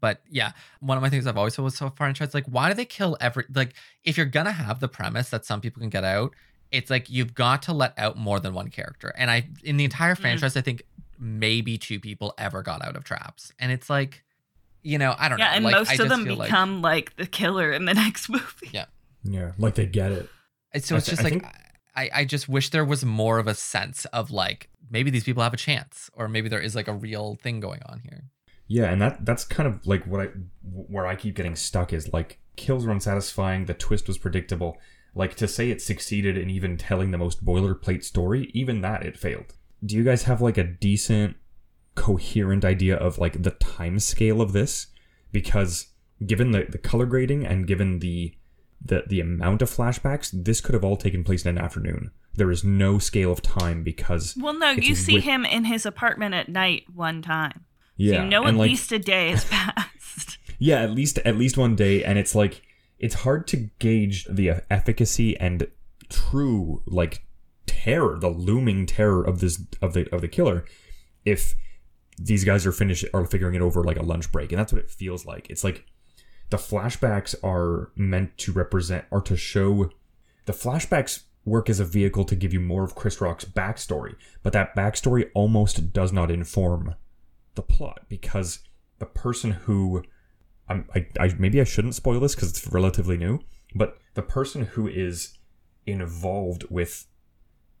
But 0.00 0.22
yeah, 0.30 0.52
one 0.80 0.96
of 0.96 1.02
my 1.02 1.10
things 1.10 1.26
I've 1.26 1.36
always 1.36 1.54
thought 1.54 1.62
was 1.64 1.76
so 1.76 1.90
far 1.90 2.08
interested. 2.08 2.34
Like, 2.36 2.46
why 2.46 2.68
do 2.68 2.74
they 2.74 2.84
kill 2.84 3.16
every 3.20 3.44
like 3.54 3.74
if 4.04 4.16
you're 4.16 4.26
gonna 4.26 4.50
have 4.52 4.80
the 4.80 4.88
premise 4.88 5.30
that 5.30 5.44
some 5.44 5.60
people 5.60 5.80
can 5.80 5.90
get 5.90 6.02
out, 6.02 6.34
it's 6.72 6.90
like 6.90 7.08
you've 7.10 7.34
got 7.34 7.62
to 7.64 7.72
let 7.72 7.96
out 7.98 8.16
more 8.16 8.40
than 8.40 8.54
one 8.54 8.68
character. 8.68 9.12
And 9.16 9.30
I 9.30 9.48
in 9.62 9.76
the 9.76 9.84
entire 9.84 10.14
Mhm. 10.16 10.18
franchise, 10.20 10.56
I 10.56 10.62
think 10.62 10.82
maybe 11.18 11.78
two 11.78 12.00
people 12.00 12.34
ever 12.38 12.62
got 12.62 12.84
out 12.84 12.96
of 12.96 13.04
traps. 13.04 13.52
And 13.60 13.70
it's 13.70 13.88
like, 13.88 14.24
you 14.82 14.98
know, 14.98 15.14
I 15.18 15.28
don't 15.28 15.38
know. 15.38 15.44
Yeah, 15.44 15.52
and 15.54 15.64
like, 15.64 15.74
most 15.74 15.90
I 15.90 16.02
of 16.02 16.08
them 16.08 16.24
feel 16.24 16.36
like- 16.36 16.48
become 16.48 16.82
like, 16.82 17.16
the 17.16 17.26
killer 17.26 17.72
in 17.72 17.84
the 17.84 17.94
next 18.04 18.28
movie. 18.28 18.70
Yeah. 18.72 18.86
Yeah. 19.24 19.52
Like 19.58 19.74
they 19.76 19.86
get 19.86 20.12
it. 20.12 20.28
And 20.72 20.82
so 20.82 20.94
I 20.94 20.98
it's 20.98 21.06
th- 21.06 21.16
just 21.18 21.20
I 21.20 21.30
like 21.30 21.42
think- 21.42 21.54
I, 21.94 22.10
I 22.20 22.24
just 22.24 22.48
wish 22.48 22.70
there 22.70 22.84
was 22.84 23.04
more 23.04 23.38
of 23.38 23.46
a 23.46 23.54
sense 23.54 24.04
of 24.06 24.30
like 24.30 24.68
maybe 24.90 25.10
these 25.10 25.24
people 25.24 25.42
have 25.42 25.52
a 25.54 25.58
chance, 25.58 26.08
or 26.14 26.26
maybe 26.28 26.48
there 26.48 26.60
is 26.60 26.74
like 26.74 26.88
a 26.88 26.94
real 26.94 27.36
thing 27.42 27.60
going 27.60 27.80
on 27.86 28.00
here. 28.00 28.24
Yeah, 28.66 28.90
and 28.90 29.00
that 29.02 29.24
that's 29.26 29.44
kind 29.44 29.66
of 29.68 29.86
like 29.86 30.04
what 30.06 30.20
I 30.22 30.28
where 30.62 31.06
I 31.06 31.14
keep 31.16 31.34
getting 31.36 31.54
stuck 31.54 31.92
is 31.92 32.10
like 32.12 32.38
kills 32.56 32.86
were 32.86 32.92
unsatisfying, 32.92 33.66
the 33.66 33.74
twist 33.74 34.08
was 34.08 34.16
predictable. 34.16 34.78
Like 35.14 35.34
to 35.36 35.46
say 35.46 35.70
it 35.70 35.82
succeeded 35.82 36.38
in 36.38 36.48
even 36.48 36.78
telling 36.78 37.10
the 37.10 37.18
most 37.18 37.44
boilerplate 37.44 38.02
story, 38.02 38.50
even 38.54 38.80
that 38.80 39.04
it 39.04 39.18
failed. 39.18 39.52
Do 39.84 39.94
you 39.94 40.04
guys 40.04 40.22
have 40.22 40.40
like 40.40 40.56
a 40.56 40.64
decent 40.64 41.36
coherent 41.94 42.64
idea 42.64 42.96
of 42.96 43.18
like 43.18 43.42
the 43.42 43.50
time 43.52 43.98
scale 43.98 44.40
of 44.40 44.52
this? 44.52 44.88
Because 45.30 45.88
given 46.24 46.50
the, 46.52 46.64
the 46.68 46.78
color 46.78 47.06
grading 47.06 47.46
and 47.46 47.66
given 47.66 47.98
the 48.00 48.34
the 48.84 49.04
the 49.06 49.20
amount 49.20 49.62
of 49.62 49.70
flashbacks, 49.70 50.30
this 50.32 50.60
could 50.60 50.74
have 50.74 50.84
all 50.84 50.96
taken 50.96 51.22
place 51.24 51.44
in 51.44 51.56
an 51.56 51.62
afternoon. 51.62 52.10
There 52.34 52.50
is 52.50 52.64
no 52.64 52.98
scale 52.98 53.30
of 53.30 53.42
time 53.42 53.82
because 53.82 54.34
Well, 54.40 54.54
no, 54.58 54.70
you 54.70 54.94
see 54.94 55.14
with- 55.16 55.24
him 55.24 55.44
in 55.44 55.64
his 55.66 55.84
apartment 55.86 56.34
at 56.34 56.48
night 56.48 56.84
one 56.92 57.20
time. 57.22 57.64
yeah, 57.96 58.16
So 58.18 58.22
you 58.24 58.28
know 58.30 58.46
at 58.46 58.54
like, 58.54 58.70
least 58.70 58.90
a 58.92 58.98
day 58.98 59.30
has 59.30 59.44
passed. 59.50 60.38
Yeah, 60.58 60.80
at 60.82 60.92
least 60.92 61.18
at 61.18 61.36
least 61.36 61.56
one 61.58 61.76
day, 61.76 62.02
and 62.04 62.18
it's 62.18 62.34
like 62.34 62.62
it's 62.98 63.16
hard 63.16 63.46
to 63.48 63.68
gauge 63.78 64.26
the 64.30 64.62
efficacy 64.70 65.36
and 65.38 65.66
true 66.08 66.82
like 66.86 67.24
terror, 67.66 68.18
the 68.18 68.28
looming 68.28 68.86
terror 68.86 69.22
of 69.22 69.40
this 69.40 69.60
of 69.80 69.92
the 69.92 70.08
of 70.14 70.20
the 70.20 70.28
killer, 70.28 70.64
if 71.24 71.54
these 72.24 72.44
guys 72.44 72.66
are 72.66 72.72
finished 72.72 73.04
are 73.12 73.26
figuring 73.26 73.54
it 73.54 73.62
over 73.62 73.82
like 73.82 73.98
a 73.98 74.02
lunch 74.02 74.30
break, 74.30 74.52
and 74.52 74.58
that's 74.58 74.72
what 74.72 74.82
it 74.82 74.90
feels 74.90 75.26
like. 75.26 75.50
It's 75.50 75.64
like 75.64 75.86
the 76.50 76.56
flashbacks 76.56 77.34
are 77.42 77.90
meant 77.96 78.36
to 78.38 78.52
represent 78.52 79.04
or 79.10 79.20
to 79.22 79.36
show 79.36 79.90
the 80.46 80.52
flashbacks 80.52 81.22
work 81.44 81.68
as 81.68 81.80
a 81.80 81.84
vehicle 81.84 82.24
to 82.24 82.36
give 82.36 82.52
you 82.52 82.60
more 82.60 82.84
of 82.84 82.94
Chris 82.94 83.20
Rock's 83.20 83.44
backstory, 83.44 84.14
but 84.42 84.52
that 84.52 84.76
backstory 84.76 85.30
almost 85.34 85.92
does 85.92 86.12
not 86.12 86.30
inform 86.30 86.94
the 87.54 87.62
plot 87.62 88.02
because 88.08 88.60
the 88.98 89.06
person 89.06 89.50
who 89.50 90.02
I'm, 90.68 90.88
I, 90.94 91.06
I 91.18 91.34
maybe 91.38 91.60
I 91.60 91.64
shouldn't 91.64 91.94
spoil 91.94 92.20
this 92.20 92.34
because 92.34 92.50
it's 92.50 92.66
relatively 92.68 93.16
new, 93.16 93.40
but 93.74 93.98
the 94.14 94.22
person 94.22 94.66
who 94.66 94.86
is 94.86 95.38
involved 95.86 96.64
with, 96.70 97.06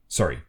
sorry, 0.08 0.40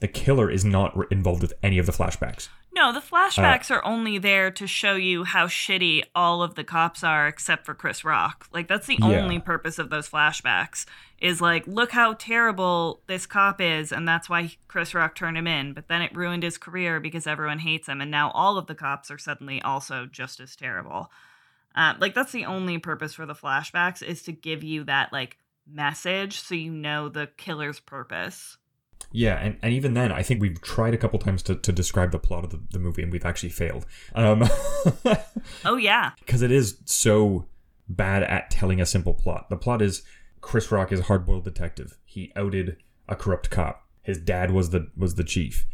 the 0.00 0.08
killer 0.08 0.50
is 0.50 0.64
not 0.64 0.96
re- 0.96 1.06
involved 1.10 1.42
with 1.42 1.52
any 1.62 1.78
of 1.78 1.86
the 1.86 1.92
flashbacks. 1.92 2.48
No, 2.72 2.92
the 2.92 2.98
Uh, 2.98 3.02
flashbacks 3.02 3.70
are 3.70 3.84
only 3.84 4.16
there 4.16 4.50
to 4.52 4.66
show 4.66 4.94
you 4.94 5.24
how 5.24 5.46
shitty 5.48 6.04
all 6.14 6.42
of 6.42 6.54
the 6.54 6.62
cops 6.64 7.02
are 7.04 7.26
except 7.26 7.66
for 7.66 7.74
Chris 7.74 8.04
Rock. 8.04 8.46
Like 8.52 8.68
that's 8.68 8.86
the 8.86 8.96
Yeah. 9.00 9.06
only 9.20 9.38
purpose 9.40 9.78
of 9.78 9.90
those 9.90 10.08
flashbacks 10.08 10.86
is 11.18 11.40
like 11.40 11.66
look 11.66 11.90
how 11.92 12.14
terrible 12.14 13.02
this 13.06 13.26
cop 13.26 13.60
is 13.60 13.92
and 13.92 14.06
that's 14.08 14.28
why 14.30 14.56
Chris 14.68 14.94
Rock 14.94 15.14
turned 15.14 15.36
him 15.36 15.46
in, 15.48 15.72
but 15.74 15.88
then 15.88 16.00
it 16.00 16.14
ruined 16.14 16.42
his 16.44 16.56
career 16.58 17.00
because 17.00 17.26
everyone 17.26 17.58
hates 17.58 17.88
him 17.88 18.00
and 18.00 18.10
now 18.10 18.30
all 18.30 18.56
of 18.56 18.66
the 18.68 18.74
cops 18.74 19.10
are 19.10 19.18
suddenly 19.18 19.60
also 19.62 20.06
just 20.06 20.38
as 20.40 20.54
terrible. 20.56 21.10
Uh, 21.74 21.94
like 21.98 22.14
that's 22.14 22.32
the 22.32 22.44
only 22.46 22.78
purpose 22.78 23.14
for 23.14 23.26
the 23.26 23.34
flashbacks 23.34 24.02
is 24.02 24.22
to 24.22 24.32
give 24.32 24.62
you 24.64 24.84
that 24.84 25.12
like 25.12 25.36
message 25.66 26.40
so 26.40 26.54
you 26.54 26.72
know 26.72 27.08
the 27.08 27.26
killer's 27.36 27.80
purpose. 27.80 28.56
Yeah, 29.12 29.38
and, 29.38 29.56
and 29.62 29.72
even 29.72 29.94
then, 29.94 30.12
I 30.12 30.22
think 30.22 30.40
we've 30.40 30.60
tried 30.62 30.94
a 30.94 30.96
couple 30.98 31.18
times 31.18 31.42
to, 31.44 31.56
to 31.56 31.72
describe 31.72 32.12
the 32.12 32.18
plot 32.18 32.44
of 32.44 32.50
the, 32.50 32.60
the 32.70 32.78
movie, 32.78 33.02
and 33.02 33.10
we've 33.10 33.24
actually 33.24 33.48
failed. 33.48 33.84
Um, 34.14 34.44
Oh 35.64 35.76
yeah. 35.76 36.12
because 36.20 36.42
it 36.42 36.52
is 36.52 36.78
so 36.84 37.46
bad 37.88 38.22
at 38.22 38.50
telling 38.50 38.80
a 38.80 38.86
simple 38.86 39.14
plot. 39.14 39.50
The 39.50 39.56
plot 39.56 39.82
is 39.82 40.02
Chris 40.40 40.70
Rock 40.70 40.92
is 40.92 41.00
a 41.00 41.04
hard-boiled 41.04 41.44
detective. 41.44 41.98
He 42.04 42.32
outed 42.36 42.76
a 43.08 43.16
corrupt 43.16 43.50
cop. 43.50 43.84
His 44.02 44.18
dad 44.18 44.52
was 44.52 44.70
the 44.70 44.88
was 44.96 45.16
the 45.16 45.24
chief. 45.24 45.66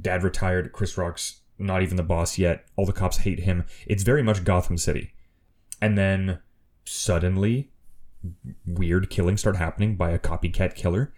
Dad 0.00 0.22
retired. 0.24 0.72
Chris 0.72 0.98
Rock's 0.98 1.40
not 1.58 1.82
even 1.82 1.96
the 1.96 2.02
boss 2.02 2.38
yet. 2.38 2.66
All 2.76 2.84
the 2.86 2.92
cops 2.92 3.18
hate 3.18 3.40
him. 3.40 3.64
It's 3.86 4.02
very 4.02 4.22
much 4.22 4.42
Gotham 4.44 4.76
City. 4.76 5.14
And 5.80 5.96
then 5.96 6.40
suddenly 6.84 7.70
weird 8.66 9.10
killings 9.10 9.40
start 9.40 9.56
happening 9.56 9.96
by 9.96 10.10
a 10.10 10.18
copycat 10.18 10.74
killer 10.74 11.12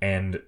and 0.00 0.40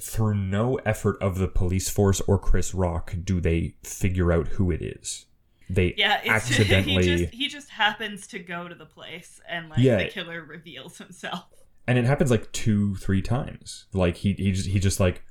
through 0.00 0.34
no 0.34 0.76
effort 0.86 1.16
of 1.20 1.38
the 1.38 1.48
police 1.48 1.88
force 1.88 2.20
or 2.22 2.38
Chris 2.38 2.74
Rock 2.74 3.14
do 3.24 3.40
they 3.40 3.74
figure 3.84 4.32
out 4.32 4.48
who 4.48 4.70
it 4.70 4.80
is. 4.82 5.26
They 5.68 5.94
Yeah, 5.96 6.20
accidentally 6.26 7.04
he 7.06 7.16
just 7.18 7.34
he 7.34 7.48
just 7.48 7.68
happens 7.70 8.26
to 8.28 8.38
go 8.38 8.68
to 8.68 8.74
the 8.74 8.86
place 8.86 9.40
and 9.48 9.68
like 9.68 9.78
Yeah. 9.78 9.98
the 9.98 10.08
killer 10.08 10.42
reveals 10.42 10.98
himself. 10.98 11.44
and 11.86 11.98
it 11.98 12.04
happens 12.04 12.30
like 12.30 12.50
two 12.52 12.94
three 12.96 13.22
times 13.22 13.86
like 13.92 14.16
he 14.18 14.32
he 14.34 14.52
just 14.52 14.68
he 14.68 14.78
just 14.78 15.00
like 15.00 15.22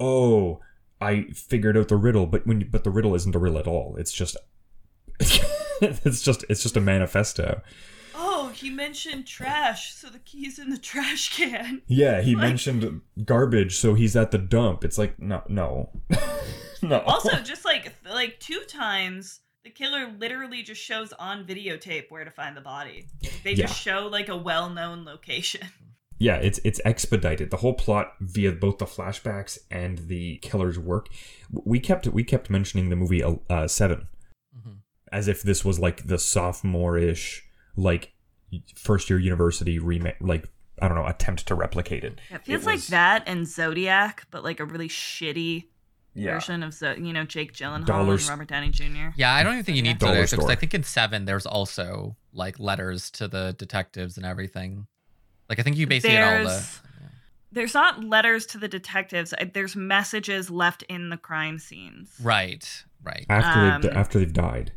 oh 0.00 0.60
i 1.00 1.22
figured 1.34 1.76
out 1.76 1.88
the 1.88 1.96
riddle 1.96 2.26
but 2.26 2.46
when 2.46 2.68
but 2.70 2.82
the 2.84 2.90
riddle 2.90 3.14
isn't 3.14 3.34
a 3.34 3.38
riddle 3.38 3.58
at 3.58 3.66
all 3.66 3.94
it's 3.96 4.12
just 4.12 4.36
it's 5.20 6.20
just 6.22 6.44
it's 6.48 6.62
just 6.62 6.76
a 6.76 6.80
manifesto 6.80 7.60
he 8.56 8.70
mentioned 8.70 9.26
trash, 9.26 9.94
so 9.94 10.08
the 10.08 10.18
key's 10.20 10.58
in 10.58 10.70
the 10.70 10.78
trash 10.78 11.36
can. 11.36 11.82
yeah 11.88 12.20
he 12.22 12.34
Like- 12.34 12.48
mentioned 12.48 13.00
garbage 13.24 13.76
so 13.76 13.94
he's 13.94 14.16
at 14.16 14.30
the 14.30 14.38
dump 14.38 14.84
it's 14.84 14.98
like 14.98 15.18
no 15.18 15.42
no 15.48 15.90
no 16.82 17.00
Also, 17.00 17.40
just 17.42 17.64
like 17.64 17.92
like 18.08 18.38
two 18.40 18.60
times, 18.68 19.40
the 19.64 19.70
killer 19.70 20.12
literally 20.18 20.62
just 20.62 20.80
shows 20.82 21.12
on 21.14 21.44
videotape 21.46 22.10
where 22.10 22.24
to 22.24 22.30
find 22.30 22.56
the 22.56 22.60
body. 22.60 23.06
They 23.42 23.52
Yeah. 23.52 23.66
just 23.66 23.80
show 23.80 24.06
like 24.06 24.28
a 24.28 24.36
well-known 24.36 25.04
location. 25.04 25.62
yeah 26.18 26.36
it's 26.36 26.60
it's 26.64 26.80
expedited 26.84 27.50
the 27.50 27.56
whole 27.56 27.74
plot 27.74 28.12
via 28.20 28.52
both 28.52 28.78
the 28.78 28.84
flashbacks 28.86 29.58
and 29.70 29.98
the 30.06 30.36
killer's 30.42 30.78
work 30.78 31.08
we 31.50 31.80
kept 31.80 32.06
we 32.06 32.22
kept 32.22 32.48
mentioning 32.48 32.88
the 32.88 32.94
movie 32.96 33.20
uh, 33.24 33.66
7 33.66 34.06
Mhm. 34.56 34.76
as 35.10 35.26
if 35.26 35.42
this 35.42 35.64
was 35.64 35.80
like 35.80 36.06
the 36.06 36.18
sophomore-ish 36.18 37.42
like 37.76 38.12
first 38.76 39.08
year 39.10 39.18
university 39.18 39.78
remake 39.78 40.16
like 40.20 40.48
i 40.82 40.88
don't 40.88 40.96
know 40.96 41.06
attempt 41.06 41.46
to 41.46 41.54
replicate 41.54 42.04
it 42.04 42.20
It 42.30 42.44
feels 42.44 42.62
It 42.62 42.66
like 42.66 42.86
that 42.86 43.22
and 43.26 43.46
Zodiac, 43.46 44.26
but 44.30 44.42
like 44.44 44.60
a 44.60 44.64
really 44.64 44.88
shitty 44.88 45.64
Yeah. 46.14 46.34
version 46.34 46.62
of 46.62 46.78
the 46.78 46.94
you 46.98 47.12
know 47.12 47.24
Jake 47.24 47.52
Gyllenhaal 47.54 47.86
Dollars- 47.86 48.22
and 48.28 48.30
Robert 48.30 48.48
Downey 48.48 48.70
Jr. 48.70 49.08
Yeah, 49.16 49.32
I 49.34 49.42
don't 49.42 49.54
even 49.54 49.64
think 49.64 49.76
you 49.76 49.82
need 49.82 49.98
Dollar 49.98 50.26
to 50.26 50.36
because 50.36 50.50
I 50.50 50.54
think 50.54 50.72
in 50.74 50.82
seven 50.84 51.24
there's 51.24 51.46
also 51.46 52.16
like 52.32 52.58
letters 52.60 53.10
to 53.12 53.26
the 53.28 53.54
detectives 53.58 54.16
and 54.16 54.24
everything. 54.26 54.86
Like 55.48 55.58
I 55.58 55.62
think 55.62 55.76
you 55.76 55.86
basically 55.86 56.16
get 56.16 56.22
all 56.38 56.44
the 56.44 56.50
There's 56.50 56.80
there's 57.52 57.74
not 57.74 58.02
letters 58.04 58.46
to 58.46 58.58
the 58.58 58.66
detectives. 58.68 59.32
There's 59.52 59.76
messages 59.76 60.50
left 60.50 60.82
in 60.84 61.10
the 61.10 61.16
crime 61.16 61.58
scenes. 61.60 62.10
right, 62.22 62.84
right. 63.02 63.26
After 63.28 63.60
they've 63.80 63.92
Um, 63.92 63.96
after 63.98 64.18
they've 64.18 64.32
died. 64.32 64.72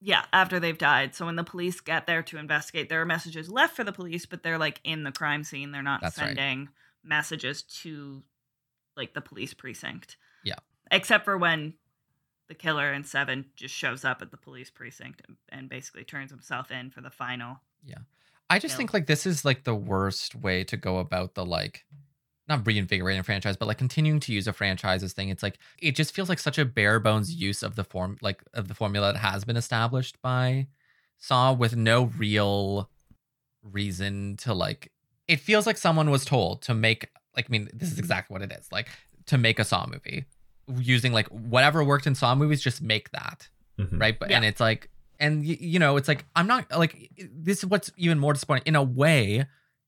Yeah, 0.00 0.24
after 0.32 0.60
they've 0.60 0.76
died. 0.76 1.14
So 1.14 1.26
when 1.26 1.36
the 1.36 1.44
police 1.44 1.80
get 1.80 2.06
there 2.06 2.22
to 2.24 2.36
investigate, 2.36 2.88
there 2.88 3.00
are 3.00 3.06
messages 3.06 3.48
left 3.48 3.74
for 3.74 3.82
the 3.84 3.92
police, 3.92 4.26
but 4.26 4.42
they're 4.42 4.58
like 4.58 4.80
in 4.84 5.04
the 5.04 5.12
crime 5.12 5.42
scene. 5.42 5.72
They're 5.72 5.82
not 5.82 6.00
That's 6.02 6.18
right. 6.18 6.36
sending 6.36 6.68
messages 7.02 7.62
to 7.82 8.22
like 8.96 9.14
the 9.14 9.20
police 9.22 9.54
precinct. 9.54 10.16
Yeah. 10.44 10.56
Except 10.90 11.24
for 11.24 11.38
when 11.38 11.74
the 12.48 12.54
killer 12.54 12.92
in 12.92 13.04
Seven 13.04 13.46
just 13.56 13.74
shows 13.74 14.04
up 14.04 14.22
at 14.22 14.30
the 14.30 14.36
police 14.36 14.70
precinct 14.70 15.22
and, 15.26 15.36
and 15.48 15.68
basically 15.68 16.04
turns 16.04 16.30
himself 16.30 16.70
in 16.70 16.90
for 16.90 17.00
the 17.00 17.10
final. 17.10 17.60
Yeah. 17.84 17.98
I 18.48 18.58
just 18.58 18.74
Yeah. 18.74 18.76
think 18.78 18.94
like 18.94 19.06
this 19.06 19.26
is 19.26 19.44
like 19.44 19.64
the 19.64 19.74
worst 19.74 20.34
way 20.34 20.62
to 20.64 20.76
go 20.76 20.98
about 20.98 21.34
the 21.34 21.44
like 21.44 21.84
not 22.48 22.66
reinvigorating 22.66 23.20
a 23.20 23.24
franchise, 23.24 23.56
but 23.56 23.66
like 23.66 23.78
continuing 23.78 24.20
to 24.20 24.32
use 24.32 24.46
a 24.46 24.52
franchises 24.52 25.12
thing. 25.12 25.28
It's 25.30 25.42
like 25.42 25.58
it 25.78 25.96
just 25.96 26.14
feels 26.14 26.28
like 26.28 26.38
such 26.38 26.58
a 26.58 26.64
bare 26.64 27.00
bones 27.00 27.34
use 27.34 27.62
of 27.62 27.74
the 27.76 27.84
form 27.84 28.18
like 28.22 28.42
of 28.54 28.68
the 28.68 28.74
formula 28.74 29.12
that 29.12 29.18
has 29.18 29.44
been 29.44 29.56
established 29.56 30.20
by 30.22 30.66
Saw 31.18 31.52
with 31.52 31.74
no 31.76 32.04
real 32.04 32.88
reason 33.62 34.36
to 34.38 34.54
like 34.54 34.92
it 35.28 35.40
feels 35.40 35.66
like 35.66 35.76
someone 35.76 36.10
was 36.10 36.24
told 36.24 36.62
to 36.62 36.74
make 36.74 37.10
like 37.36 37.46
I 37.48 37.50
mean, 37.50 37.68
this 37.74 37.90
is 37.92 37.98
exactly 37.98 38.32
what 38.34 38.42
it 38.42 38.52
is. 38.52 38.68
Like 38.70 38.88
to 39.26 39.38
make 39.38 39.58
a 39.58 39.64
Saw 39.64 39.86
movie. 39.86 40.24
Using 40.68 41.12
like 41.12 41.28
whatever 41.28 41.84
worked 41.84 42.06
in 42.06 42.14
Saw 42.14 42.34
movies, 42.34 42.60
just 42.62 42.80
make 42.82 43.10
that 43.10 43.48
Mhm. 43.78 44.00
right? 44.00 44.18
But 44.18 44.30
Yeah. 44.30 44.36
and 44.36 44.44
it's 44.44 44.58
like, 44.60 44.88
and 45.20 45.40
y- 45.46 45.58
you 45.60 45.78
know, 45.78 45.96
it's 45.96 46.08
like 46.08 46.24
I'm 46.34 46.46
not 46.46 46.70
like 46.76 47.10
this 47.18 47.58
is 47.58 47.66
what's 47.66 47.90
even 47.96 48.18
more 48.18 48.32
disappointing. 48.32 48.64
In 48.66 48.74
a 48.76 48.82
way, 48.82 49.46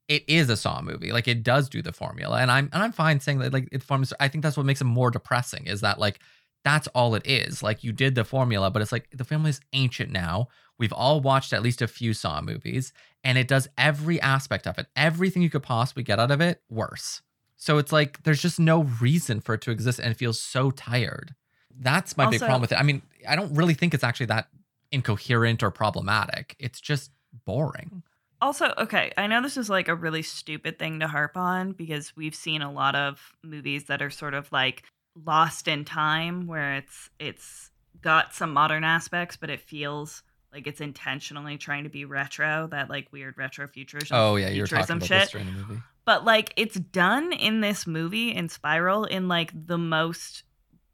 it 0.09 0.25
is 0.27 0.49
a 0.49 0.57
Saw 0.57 0.81
movie. 0.81 1.13
Like 1.13 1.29
it 1.29 1.43
does 1.43 1.69
do 1.69 1.83
the 1.83 1.93
formula, 1.93 2.41
and 2.41 2.51
I'm 2.51 2.69
and 2.73 2.83
I'm 2.83 2.93
fine 2.93 3.21
saying 3.21 3.39
that 3.39 3.53
like 3.53 3.69
it 3.71 3.83
forms. 3.83 4.13
I 4.19 4.29
think 4.29 4.43
that's 4.43 4.57
what 4.57 4.67
makes 4.67 4.81
it 4.81 4.85
more 4.85 5.11
depressing 5.11 5.67
is 5.67 5.83
that 5.83 6.01
like 6.01 6.21
that's 6.65 6.89
all 6.89 7.15
it 7.15 7.27
is. 7.27 7.63
Like 7.63 7.85
you 7.85 7.93
did 7.93 8.15
the 8.15 8.25
formula, 8.25 8.71
but 8.71 8.83
it's 8.83 8.93
like 8.93 9.09
the 9.13 9.25
formula 9.25 9.51
is 9.51 9.61
ancient 9.73 10.11
now. 10.11 10.49
We've 10.79 10.93
all 10.93 11.21
watched 11.21 11.53
at 11.53 11.63
least 11.63 11.83
a 11.83 11.89
few 11.89 12.15
Saw 12.15 12.41
movies, 12.41 12.93
and 13.23 13.37
it 13.37 13.49
does 13.49 13.69
every 13.77 14.21
aspect 14.21 14.67
of 14.67 14.79
it, 14.79 14.87
everything 14.97 15.43
you 15.43 15.51
could 15.51 15.63
possibly 15.63 16.03
get 16.03 16.19
out 16.19 16.31
of 16.31 16.41
it, 16.41 16.63
worse. 16.71 17.23
So 17.57 17.79
it's 17.79 17.93
like 17.93 18.23
there's 18.23 18.41
just 18.41 18.59
no 18.59 18.85
reason 19.01 19.41
for 19.41 19.55
it 19.55 19.61
to 19.63 19.71
exist, 19.71 19.99
and 19.99 20.11
it 20.11 20.17
feels 20.17 20.41
so 20.41 20.71
tired. 20.71 21.35
That's 21.81 22.17
my 22.17 22.31
big 22.31 22.41
problem 22.41 22.61
with 22.61 22.73
it. 22.73 22.81
I 22.81 22.83
mean, 22.83 23.03
I 23.29 23.37
don't 23.37 23.55
really 23.55 23.75
think 23.75 23.95
it's 23.95 24.05
actually 24.05 24.27
that 24.27 24.49
incoherent 24.91 25.63
or 25.63 25.71
problematic. 25.71 26.57
It's 26.59 26.81
just 26.81 27.11
boring. 27.45 28.03
Also, 28.41 28.73
okay, 28.79 29.13
I 29.17 29.27
know 29.27 29.43
this 29.43 29.57
is 29.57 29.69
like 29.69 29.89
a 29.89 29.95
really 29.95 30.23
stupid 30.23 30.79
thing 30.79 31.01
to 31.01 31.09
harp 31.09 31.37
on 31.37 31.73
because 31.73 32.17
we've 32.17 32.35
seen 32.35 32.63
a 32.63 32.71
lot 32.73 32.95
of 32.95 33.33
movies 33.43 33.85
that 33.85 34.01
are 34.01 34.11
sort 34.11 34.35
of 34.35 34.51
like 34.53 34.85
lost 35.27 35.67
in 35.67 35.85
time 35.85 36.47
where 36.47 36.75
it's 36.77 37.11
it's 37.19 37.71
got 38.01 38.33
some 38.33 38.53
modern 38.53 38.85
aspects 38.85 39.37
but 39.37 39.51
it 39.51 39.59
feels 39.61 40.23
like 40.53 40.69
it's 40.69 40.81
intentionally 40.81 41.59
trying 41.59 41.83
to 41.85 41.91
be 41.91 42.05
retro, 42.05 42.69
that 42.71 42.89
like 42.89 43.13
weird 43.13 43.37
retro 43.37 43.67
futurism. 43.67 44.17
Oh 44.17 44.37
yeah, 44.37 44.49
you 44.49 44.63
were 44.63 44.67
talking 44.67 44.97
about 44.97 45.07
shit. 45.07 45.21
this 45.23 45.31
during 45.31 45.47
the 45.47 45.53
movie. 45.53 45.83
But 46.07 46.25
like 46.25 46.55
it's 46.57 46.77
done 46.77 47.33
in 47.33 47.61
this 47.61 47.87
movie 47.87 48.35
in 48.35 48.49
Spiral 48.49 49.05
in 49.05 49.29
like 49.29 49.51
the 49.67 49.77
most 49.77 50.45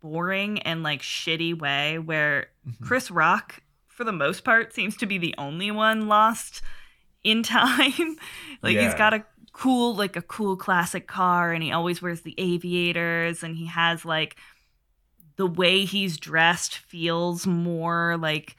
boring 0.00 0.60
and 0.62 0.82
like 0.82 1.02
shitty 1.02 1.56
way 1.58 1.98
where 1.98 2.48
Mhm. 2.68 2.80
Chris 2.86 3.10
Rock 3.10 3.62
for 3.86 4.02
the 4.04 4.12
most 4.12 4.42
part 4.44 4.72
seems 4.74 4.96
to 4.96 5.06
be 5.06 5.18
the 5.18 5.34
only 5.38 5.70
one 5.70 6.08
lost 6.08 6.62
in 7.24 7.42
time. 7.42 8.16
like 8.62 8.76
he's 8.76 8.94
got 8.94 9.14
a 9.14 9.24
cool 9.52 9.94
like 9.94 10.16
a 10.16 10.22
cool 10.22 10.56
classic 10.56 11.06
car 11.06 11.52
and 11.52 11.62
he 11.62 11.72
always 11.72 12.02
wears 12.02 12.22
the 12.22 12.34
aviators 12.38 13.42
and 13.42 13.56
he 13.56 13.66
has 13.66 14.04
like 14.04 14.36
the 15.36 15.46
way 15.46 15.84
he's 15.84 16.16
dressed 16.16 16.78
feels 16.78 17.46
more 17.46 18.16
like 18.18 18.56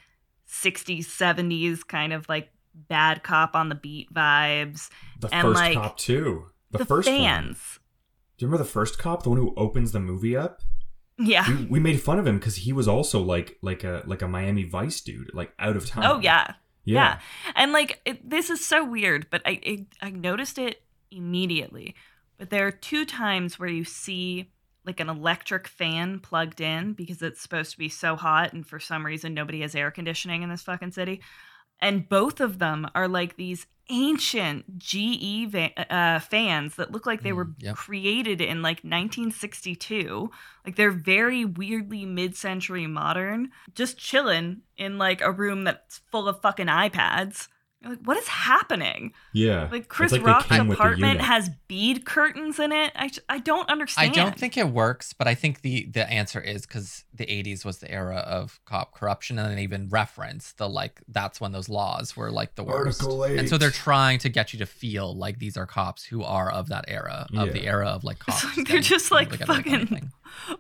60s 0.50 1.06
70s 1.06 1.86
kind 1.86 2.14
of 2.14 2.28
like 2.30 2.50
bad 2.74 3.24
cop 3.24 3.56
on 3.56 3.70
the 3.70 3.76
beat 3.76 4.14
vibes 4.14 4.90
The 5.20 5.34
and, 5.34 5.42
first 5.42 5.60
like, 5.60 5.74
cop 5.76 5.98
too. 5.98 6.46
The, 6.72 6.80
the, 6.80 6.86
first 6.86 7.10
one. 7.10 7.56
Do 8.38 8.46
you 8.46 8.48
remember 8.48 8.64
the 8.64 8.70
first 8.70 8.98
cop, 8.98 9.24
the 9.24 9.30
one 9.30 9.38
who 9.38 9.54
opens 9.56 9.92
the 9.92 10.00
movie 10.00 10.36
up? 10.36 10.62
yeah 11.18 11.48
We, 11.50 11.66
we 11.66 11.80
made 11.80 12.02
fun 12.02 12.20
of 12.20 12.28
him 12.28 12.38
because 12.40 12.58
he 12.58 12.74
was 12.74 12.88
also 12.88 13.22
like 13.22 13.58
like 13.62 13.84
a 13.84 14.04
like 14.06 14.22
a 14.22 14.28
Miami 14.28 14.64
Vice 14.64 15.00
dude, 15.02 15.34
like 15.34 15.54
out 15.60 15.78
of 15.78 15.84
oh, 15.84 15.88
time. 15.88 16.04
oh 16.12 16.20
yeah 16.20 16.54
yeah. 16.86 16.94
Yeah. 16.94 17.20
And 17.56 17.72
like 17.72 18.02
it, 18.06 18.30
this 18.30 18.50
is 18.50 18.66
so 18.66 18.86
weird, 18.86 19.28
but 19.30 19.42
I, 19.46 19.60
I 20.02 20.08
I 20.08 20.10
noticed 20.12 20.58
it 20.58 20.82
immediately. 21.12 21.96
But 22.38 22.50
there 22.50 22.68
are 22.68 22.72
two 22.72 23.06
times 23.06 23.58
where 23.60 23.70
you 23.70 23.84
see 23.84 24.52
like 24.86 25.00
an 25.00 25.10
electric 25.10 25.68
fan 25.68 26.20
plugged 26.20 26.62
in 26.62 26.94
because 26.94 27.22
it's 27.22 27.42
supposed 27.42 27.72
to 27.72 27.78
be 27.78 27.90
so 27.90 28.16
hot 28.16 28.54
and 28.54 28.66
for 28.66 28.80
some 28.80 29.06
reason 29.06 29.34
nobody 29.34 29.62
has 29.62 29.74
air 29.74 29.90
conditioning 29.90 30.44
in 30.44 30.50
this 30.50 30.62
fucking 30.62 30.92
city. 30.92 31.22
And 31.80 32.08
both 32.10 32.40
of 32.40 32.60
them 32.60 32.88
are 32.96 33.08
like 33.08 33.36
these 33.36 33.68
ancient 33.90 34.80
GE 34.80 35.54
uh, 35.90 36.20
fans 36.20 36.76
that 36.76 36.92
look 36.92 37.06
like 37.06 37.22
they 37.22 37.34
were 37.34 37.46
Mm, 37.46 37.56
yep. 37.60 37.76
created 37.76 38.42
in 38.42 38.64
like 38.64 38.78
1962. 38.84 40.32
Like 40.66 40.76
they're 40.76 40.90
very 40.92 41.46
weirdly 41.46 42.06
mid-century 42.06 42.88
modern, 42.88 43.52
just 43.76 43.98
chilling 43.98 44.62
in 44.78 44.98
like 44.98 45.22
a 45.22 45.32
room 45.32 45.64
that's 45.66 46.00
full 46.12 46.28
of 46.28 46.42
fucking 46.42 46.68
iPads. 46.68 47.48
You're 47.82 47.92
like, 47.92 48.00
what 48.04 48.18
is 48.18 48.28
happening? 48.28 49.14
Yeah. 49.34 49.68
Like 49.72 49.90
Chris 49.90 50.12
like 50.12 50.26
Rock's 50.26 50.48
came 50.48 50.68
with 50.68 50.78
the 50.78 50.84
apartment 50.84 51.22
has 51.22 51.50
bead 51.68 52.06
curtains 52.06 52.58
in 52.60 52.72
it. 52.72 52.92
I, 52.96 53.12
I 53.30 53.38
don't 53.40 53.70
understand. 53.70 54.12
I 54.12 54.14
don't 54.14 54.38
think 54.40 54.58
it 54.58 54.70
works, 54.70 55.14
but 55.14 55.28
I 55.28 55.36
think 55.36 55.62
the 55.62 55.86
the 55.86 56.10
answer 56.10 56.40
is 56.42 56.66
because 56.66 57.04
the 57.14 57.26
'80s 57.26 57.64
was 57.64 57.80
the 57.80 57.92
era 57.92 58.18
of 58.18 58.60
cop 58.66 58.94
corruption, 58.96 59.38
and 59.38 59.52
then 59.52 59.60
even 59.60 59.90
reference 59.90 60.54
the 60.54 60.68
like 60.68 61.02
that's 61.10 61.40
when 61.40 61.52
those 61.52 61.70
laws 61.70 62.16
were 62.18 62.32
like 62.32 62.56
the 62.56 62.64
worst. 62.64 63.02
Article 63.04 63.24
And 63.24 63.48
so 63.48 63.58
they're 63.58 63.70
trying 63.72 64.18
to 64.20 64.30
get 64.30 64.52
you 64.54 64.60
to 64.60 64.66
feel 64.66 65.16
like 65.16 65.38
these 65.40 65.56
are 65.58 65.68
cops 65.68 66.04
who 66.06 66.24
are 66.24 66.50
of 66.52 66.70
that 66.70 66.86
era, 66.88 67.28
of 67.38 67.54
the 67.54 67.68
era 67.68 67.90
of 67.90 68.04
like 68.04 68.20
cops. 68.20 68.58
like 68.58 68.68
they're 68.68 68.80
just, 68.80 69.12
like, 69.12 69.30
to 69.32 69.38
get 69.38 69.48
away 69.48 69.58
with 69.58 69.66
fucking- 69.66 69.74
anything. 69.76 70.12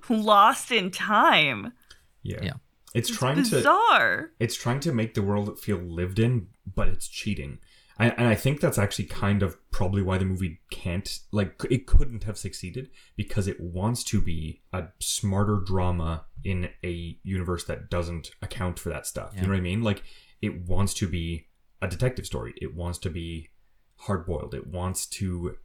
Lost 0.09 0.71
in 0.71 0.91
time. 0.91 1.73
Yeah. 2.21 2.39
Yeah. 2.43 2.53
It's, 2.95 3.09
It's 3.09 3.17
trying 3.17 3.43
to 3.43 3.49
bizarre. 3.57 4.31
it's 4.39 4.55
trying 4.55 4.79
to 4.81 4.93
make 4.93 5.13
the 5.13 5.21
world 5.21 5.59
feel 5.59 5.77
lived 5.77 6.17
in, 6.19 6.47
but 6.65 6.87
it's 6.87 7.07
cheating. 7.07 7.59
And, 7.99 8.13
and 8.17 8.27
I 8.27 8.35
think 8.35 8.59
that's 8.59 8.77
actually 8.77 9.05
kind 9.05 9.41
of 9.43 9.57
probably 9.71 10.01
why 10.01 10.17
the 10.17 10.25
movie 10.25 10.59
can't 10.71 11.19
like 11.31 11.61
it 11.69 11.87
couldn't 11.87 12.23
have 12.25 12.37
succeeded 12.37 12.89
because 13.15 13.47
it 13.47 13.59
wants 13.61 14.03
to 14.05 14.19
be 14.21 14.61
a 14.73 14.85
smarter 14.99 15.57
drama 15.65 16.25
in 16.43 16.69
a 16.83 17.17
universe 17.23 17.63
that 17.65 17.89
doesn't 17.89 18.31
account 18.41 18.79
for 18.79 18.89
that 18.89 19.05
stuff. 19.05 19.31
Yeah. 19.33 19.41
You 19.41 19.47
know 19.47 19.53
what 19.53 19.59
I 19.59 19.61
mean? 19.61 19.81
Like 19.81 20.03
it 20.41 20.67
wants 20.67 20.93
to 20.95 21.07
be 21.07 21.47
a 21.81 21.87
detective 21.87 22.25
story. 22.25 22.53
It 22.61 22.75
wants 22.75 22.97
to 22.99 23.09
be 23.09 23.49
hard 23.97 24.25
boiled. 24.25 24.53
It 24.53 24.67
wants 24.67 25.05
to 25.07 25.55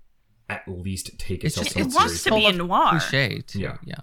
at 0.49 0.63
least 0.69 1.19
take 1.19 1.43
It's 1.45 1.57
itself 1.57 1.67
just 1.75 1.77
It 1.79 1.95
wants 1.97 2.23
to 2.25 2.31
be 2.35 2.47
a 2.47 2.53
noir. 2.53 2.91
cliche 2.91 3.41
too. 3.41 3.59
Yeah. 3.61 3.79
yeah. 3.85 4.01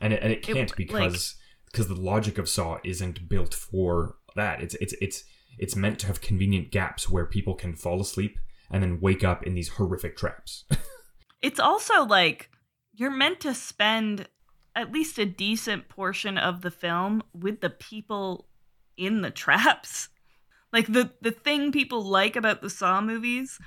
and 0.00 0.12
it, 0.12 0.22
and 0.22 0.32
it 0.32 0.38
It- 0.38 0.42
can't 0.42 0.70
like- 0.70 0.76
because 0.76 1.36
because 1.70 1.88
the 1.88 1.94
logic 1.94 2.38
of 2.38 2.48
Saw 2.48 2.78
isn't 2.84 3.28
built 3.28 3.54
for 3.54 4.16
that. 4.36 4.62
It's 4.62 4.74
it's 4.76 4.94
it's 5.00 5.24
it's 5.58 5.76
meant 5.76 5.98
to 6.00 6.06
have 6.06 6.20
convenient 6.20 6.70
gaps 6.70 7.08
where 7.08 7.26
people 7.26 7.54
can 7.54 7.74
fall 7.74 8.00
asleep 8.00 8.38
and 8.70 8.82
then 8.82 9.00
wake 9.00 9.24
up 9.24 9.46
in 9.46 9.54
these 9.54 9.70
horrific 9.70 10.16
traps. 10.16 10.64
It's 11.42 11.60
also 11.60 12.04
like 12.04 12.50
you're 12.94 13.10
meant 13.10 13.40
to 13.40 13.54
spend 13.54 14.28
at 14.76 14.92
least 14.92 15.18
a 15.18 15.24
decent 15.24 15.88
portion 15.88 16.38
of 16.38 16.60
the 16.60 16.70
film 16.70 17.22
with 17.32 17.60
the 17.60 17.70
people 17.70 18.46
in 18.96 19.22
the 19.22 19.30
traps. 19.30 20.08
Like 20.72 20.86
the 20.86 21.10
the 21.20 21.32
thing 21.32 21.72
people 21.72 22.00
like 22.00 22.36
about 22.36 22.62
the 22.62 22.70
Saw 22.70 23.00
movies 23.00 23.58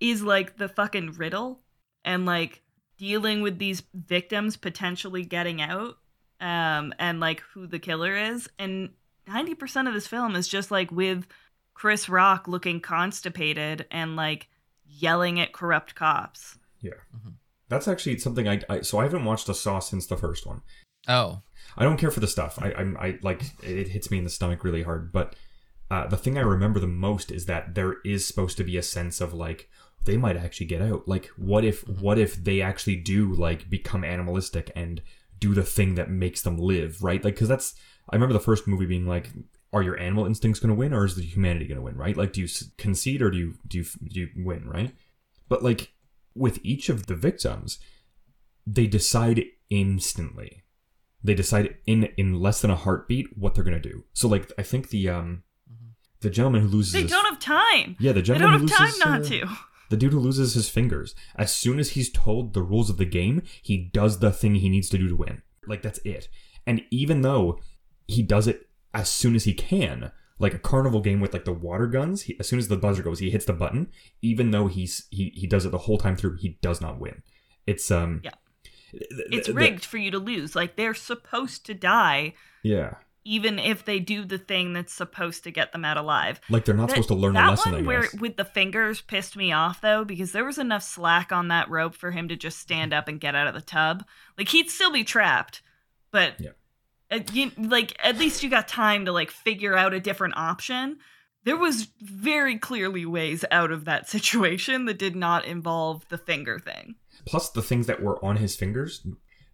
is 0.00 0.22
like 0.22 0.56
the 0.56 0.70
fucking 0.70 1.12
riddle 1.18 1.60
and 2.02 2.24
like 2.24 2.62
dealing 2.96 3.42
with 3.42 3.58
these 3.58 3.82
victims 3.92 4.56
potentially 4.56 5.22
getting 5.22 5.60
out 5.60 5.98
um 6.40 6.94
and 6.98 7.20
like 7.20 7.40
who 7.52 7.66
the 7.66 7.78
killer 7.78 8.16
is 8.16 8.48
and 8.58 8.90
90% 9.28 9.86
of 9.86 9.94
this 9.94 10.06
film 10.06 10.34
is 10.34 10.48
just 10.48 10.70
like 10.70 10.90
with 10.90 11.26
Chris 11.74 12.08
Rock 12.08 12.48
looking 12.48 12.80
constipated 12.80 13.86
and 13.90 14.16
like 14.16 14.48
yelling 14.86 15.40
at 15.40 15.52
corrupt 15.52 15.94
cops. 15.94 16.58
yeah, 16.80 16.92
that's 17.68 17.88
actually 17.88 18.18
something 18.18 18.48
I, 18.48 18.60
I 18.68 18.80
so 18.82 18.98
I 18.98 19.04
haven't 19.04 19.24
watched 19.24 19.48
a 19.48 19.54
Saw 19.54 19.78
since 19.78 20.06
the 20.06 20.16
first 20.16 20.46
one. 20.46 20.62
Oh, 21.08 21.42
I 21.78 21.84
don't 21.84 21.96
care 21.96 22.10
for 22.10 22.20
the 22.20 22.26
stuff. 22.26 22.58
I 22.60 22.72
I'm, 22.72 22.96
I 22.98 23.18
like 23.22 23.42
it 23.62 23.88
hits 23.88 24.10
me 24.10 24.18
in 24.18 24.24
the 24.24 24.30
stomach 24.30 24.64
really 24.64 24.82
hard. 24.82 25.12
But 25.12 25.36
uh, 25.90 26.06
the 26.06 26.16
thing 26.16 26.36
I 26.36 26.42
remember 26.42 26.80
the 26.80 26.86
most 26.86 27.30
is 27.30 27.46
that 27.46 27.74
there 27.74 27.96
is 28.04 28.26
supposed 28.26 28.56
to 28.58 28.64
be 28.64 28.76
a 28.76 28.82
sense 28.82 29.20
of 29.20 29.32
like 29.32 29.70
they 30.04 30.16
might 30.16 30.36
actually 30.36 30.66
get 30.66 30.82
out. 30.82 31.06
Like 31.06 31.26
what 31.36 31.64
if 31.64 31.86
what 31.88 32.18
if 32.18 32.34
they 32.42 32.60
actually 32.60 32.96
do 32.96 33.32
like 33.32 33.70
become 33.70 34.04
animalistic 34.04 34.70
and 34.74 35.00
do 35.40 35.54
the 35.54 35.62
thing 35.64 35.94
that 35.96 36.10
makes 36.10 36.42
them 36.42 36.56
live, 36.58 37.02
right? 37.02 37.22
Like, 37.24 37.34
because 37.34 37.48
that's 37.48 37.74
I 38.08 38.14
remember 38.16 38.32
the 38.34 38.40
first 38.40 38.66
movie 38.68 38.86
being 38.86 39.06
like, 39.06 39.30
are 39.72 39.82
your 39.82 39.98
animal 39.98 40.26
instincts 40.26 40.60
going 40.60 40.68
to 40.70 40.74
win, 40.74 40.92
or 40.92 41.04
is 41.04 41.16
the 41.16 41.22
humanity 41.22 41.66
going 41.66 41.76
to 41.78 41.82
win, 41.82 41.96
right? 41.96 42.16
Like, 42.16 42.32
do 42.32 42.40
you 42.42 42.48
concede 42.76 43.22
or 43.22 43.30
do 43.30 43.38
you 43.38 43.54
do 43.66 43.78
you, 43.78 43.84
do 44.08 44.20
you 44.20 44.28
win, 44.44 44.68
right? 44.68 44.94
But 45.48 45.62
like 45.62 45.92
with 46.34 46.58
each 46.62 46.88
of 46.88 47.06
the 47.06 47.14
victims, 47.14 47.78
they 48.66 48.86
decide 48.86 49.44
instantly. 49.70 50.62
They 51.22 51.34
decide 51.34 51.76
in 51.86 52.04
in 52.16 52.40
less 52.40 52.60
than 52.60 52.70
a 52.70 52.76
heartbeat 52.76 53.36
what 53.36 53.54
they're 53.54 53.64
going 53.64 53.80
to 53.80 53.88
do. 53.88 54.04
So 54.12 54.28
like 54.28 54.50
I 54.58 54.62
think 54.62 54.88
the 54.90 55.08
um 55.08 55.42
the 56.20 56.30
gentleman 56.30 56.62
who 56.62 56.68
loses 56.68 56.92
They 56.92 57.02
his- 57.02 57.10
don't 57.10 57.24
have 57.26 57.38
time. 57.38 57.96
yeah 57.98 58.12
the 58.12 58.22
gentleman. 58.22 58.52
They 58.52 58.66
don't 58.66 58.68
who 58.68 58.74
have 58.84 58.94
time 59.00 59.20
loses, 59.22 59.34
not 59.40 59.46
uh, 59.46 59.54
to. 59.54 59.60
The 59.90 59.96
dude 59.96 60.12
who 60.12 60.18
loses 60.20 60.54
his 60.54 60.68
fingers, 60.70 61.14
as 61.36 61.54
soon 61.54 61.78
as 61.78 61.90
he's 61.90 62.10
told 62.10 62.54
the 62.54 62.62
rules 62.62 62.88
of 62.90 62.96
the 62.96 63.04
game, 63.04 63.42
he 63.62 63.76
does 63.92 64.18
the 64.20 64.32
thing 64.32 64.54
he 64.54 64.68
needs 64.70 64.88
to 64.88 64.98
do 64.98 65.08
to 65.08 65.16
win. 65.16 65.42
Like 65.66 65.82
that's 65.82 65.98
it. 66.04 66.28
And 66.66 66.82
even 66.90 67.20
though 67.22 67.60
he 68.08 68.22
does 68.22 68.46
it 68.48 68.68
as 68.94 69.08
soon 69.08 69.34
as 69.36 69.44
he 69.44 69.52
can, 69.54 70.10
like 70.38 70.54
a 70.54 70.58
carnival 70.58 71.00
game 71.00 71.20
with 71.20 71.32
like 71.34 71.44
the 71.44 71.52
water 71.52 71.86
guns, 71.86 72.22
he, 72.22 72.36
as 72.40 72.48
soon 72.48 72.58
as 72.58 72.68
the 72.68 72.76
buzzer 72.76 73.02
goes, 73.02 73.18
he 73.18 73.30
hits 73.30 73.44
the 73.44 73.52
button. 73.52 73.88
Even 74.22 74.50
though 74.52 74.66
he's 74.68 75.06
he 75.10 75.30
he 75.34 75.46
does 75.46 75.66
it 75.66 75.70
the 75.70 75.78
whole 75.78 75.98
time 75.98 76.16
through, 76.16 76.36
he 76.38 76.58
does 76.62 76.80
not 76.80 76.98
win. 76.98 77.22
It's 77.66 77.90
um 77.90 78.20
Yeah. 78.24 78.30
th- 78.92 79.04
It's 79.30 79.46
th- 79.46 79.56
rigged 79.56 79.84
for 79.84 79.98
you 79.98 80.10
to 80.12 80.18
lose. 80.18 80.56
Like 80.56 80.76
they're 80.76 80.94
supposed 80.94 81.66
to 81.66 81.74
die, 81.74 82.34
Yeah, 82.62 82.94
even 83.32 83.60
if 83.60 83.84
they 83.84 84.00
do 84.00 84.24
the 84.24 84.38
thing 84.38 84.72
that's 84.72 84.92
supposed 84.92 85.44
to 85.44 85.50
get 85.52 85.70
them 85.72 85.84
out 85.84 85.96
alive. 85.96 86.40
like 86.48 86.64
they're 86.64 86.74
not 86.74 86.88
That- 86.88 86.94
supposed 86.96 87.08
to 87.10 87.14
learn 87.14 87.34
that 87.34 87.46
a 87.46 87.50
lesson. 87.50 87.72
one 87.72 87.84
where 87.84 88.08
with 88.18 88.36
the 88.36 88.44
fingers 88.44 89.00
pissed 89.02 89.36
me 89.36 89.52
off 89.52 89.80
though 89.80 90.04
because 90.04 90.32
there 90.32 90.44
was 90.44 90.58
enough 90.58 90.82
slack 90.82 91.30
on 91.30 91.46
that 91.48 91.70
rope 91.70 91.94
for 91.94 92.10
him 92.10 92.26
to 92.28 92.34
just 92.36 92.58
stand 92.58 92.92
up 92.92 93.06
and 93.06 93.20
get 93.20 93.36
out 93.36 93.46
of 93.46 93.54
the 93.54 93.60
tub. 93.60 94.04
Like 94.36 94.48
he'd 94.48 94.68
still 94.68 94.90
be 94.92 95.04
trapped, 95.04 95.62
but 96.10 96.40
Yeah. 96.40 96.50
uh, 97.12 97.20
you, 97.32 97.52
like 97.56 97.96
at 98.02 98.18
least 98.18 98.42
you 98.42 98.50
got 98.50 98.66
time 98.66 99.04
to 99.04 99.12
like 99.12 99.30
figure 99.30 99.76
out 99.76 99.94
a 99.94 100.00
different 100.00 100.36
option. 100.36 100.98
There 101.44 101.56
was 101.56 101.88
very 102.00 102.58
clearly 102.58 103.06
ways 103.06 103.44
out 103.52 103.70
of 103.70 103.84
that 103.84 104.08
situation 104.16 104.86
that 104.86 104.98
did 104.98 105.14
not 105.14 105.44
involve 105.44 106.04
the 106.08 106.18
finger 106.18 106.58
thing. 106.58 106.96
Plus 107.26 107.48
the 107.50 107.62
things 107.62 107.86
that 107.86 108.02
were 108.02 108.22
on 108.24 108.38
his 108.38 108.56
fingers, 108.56 109.06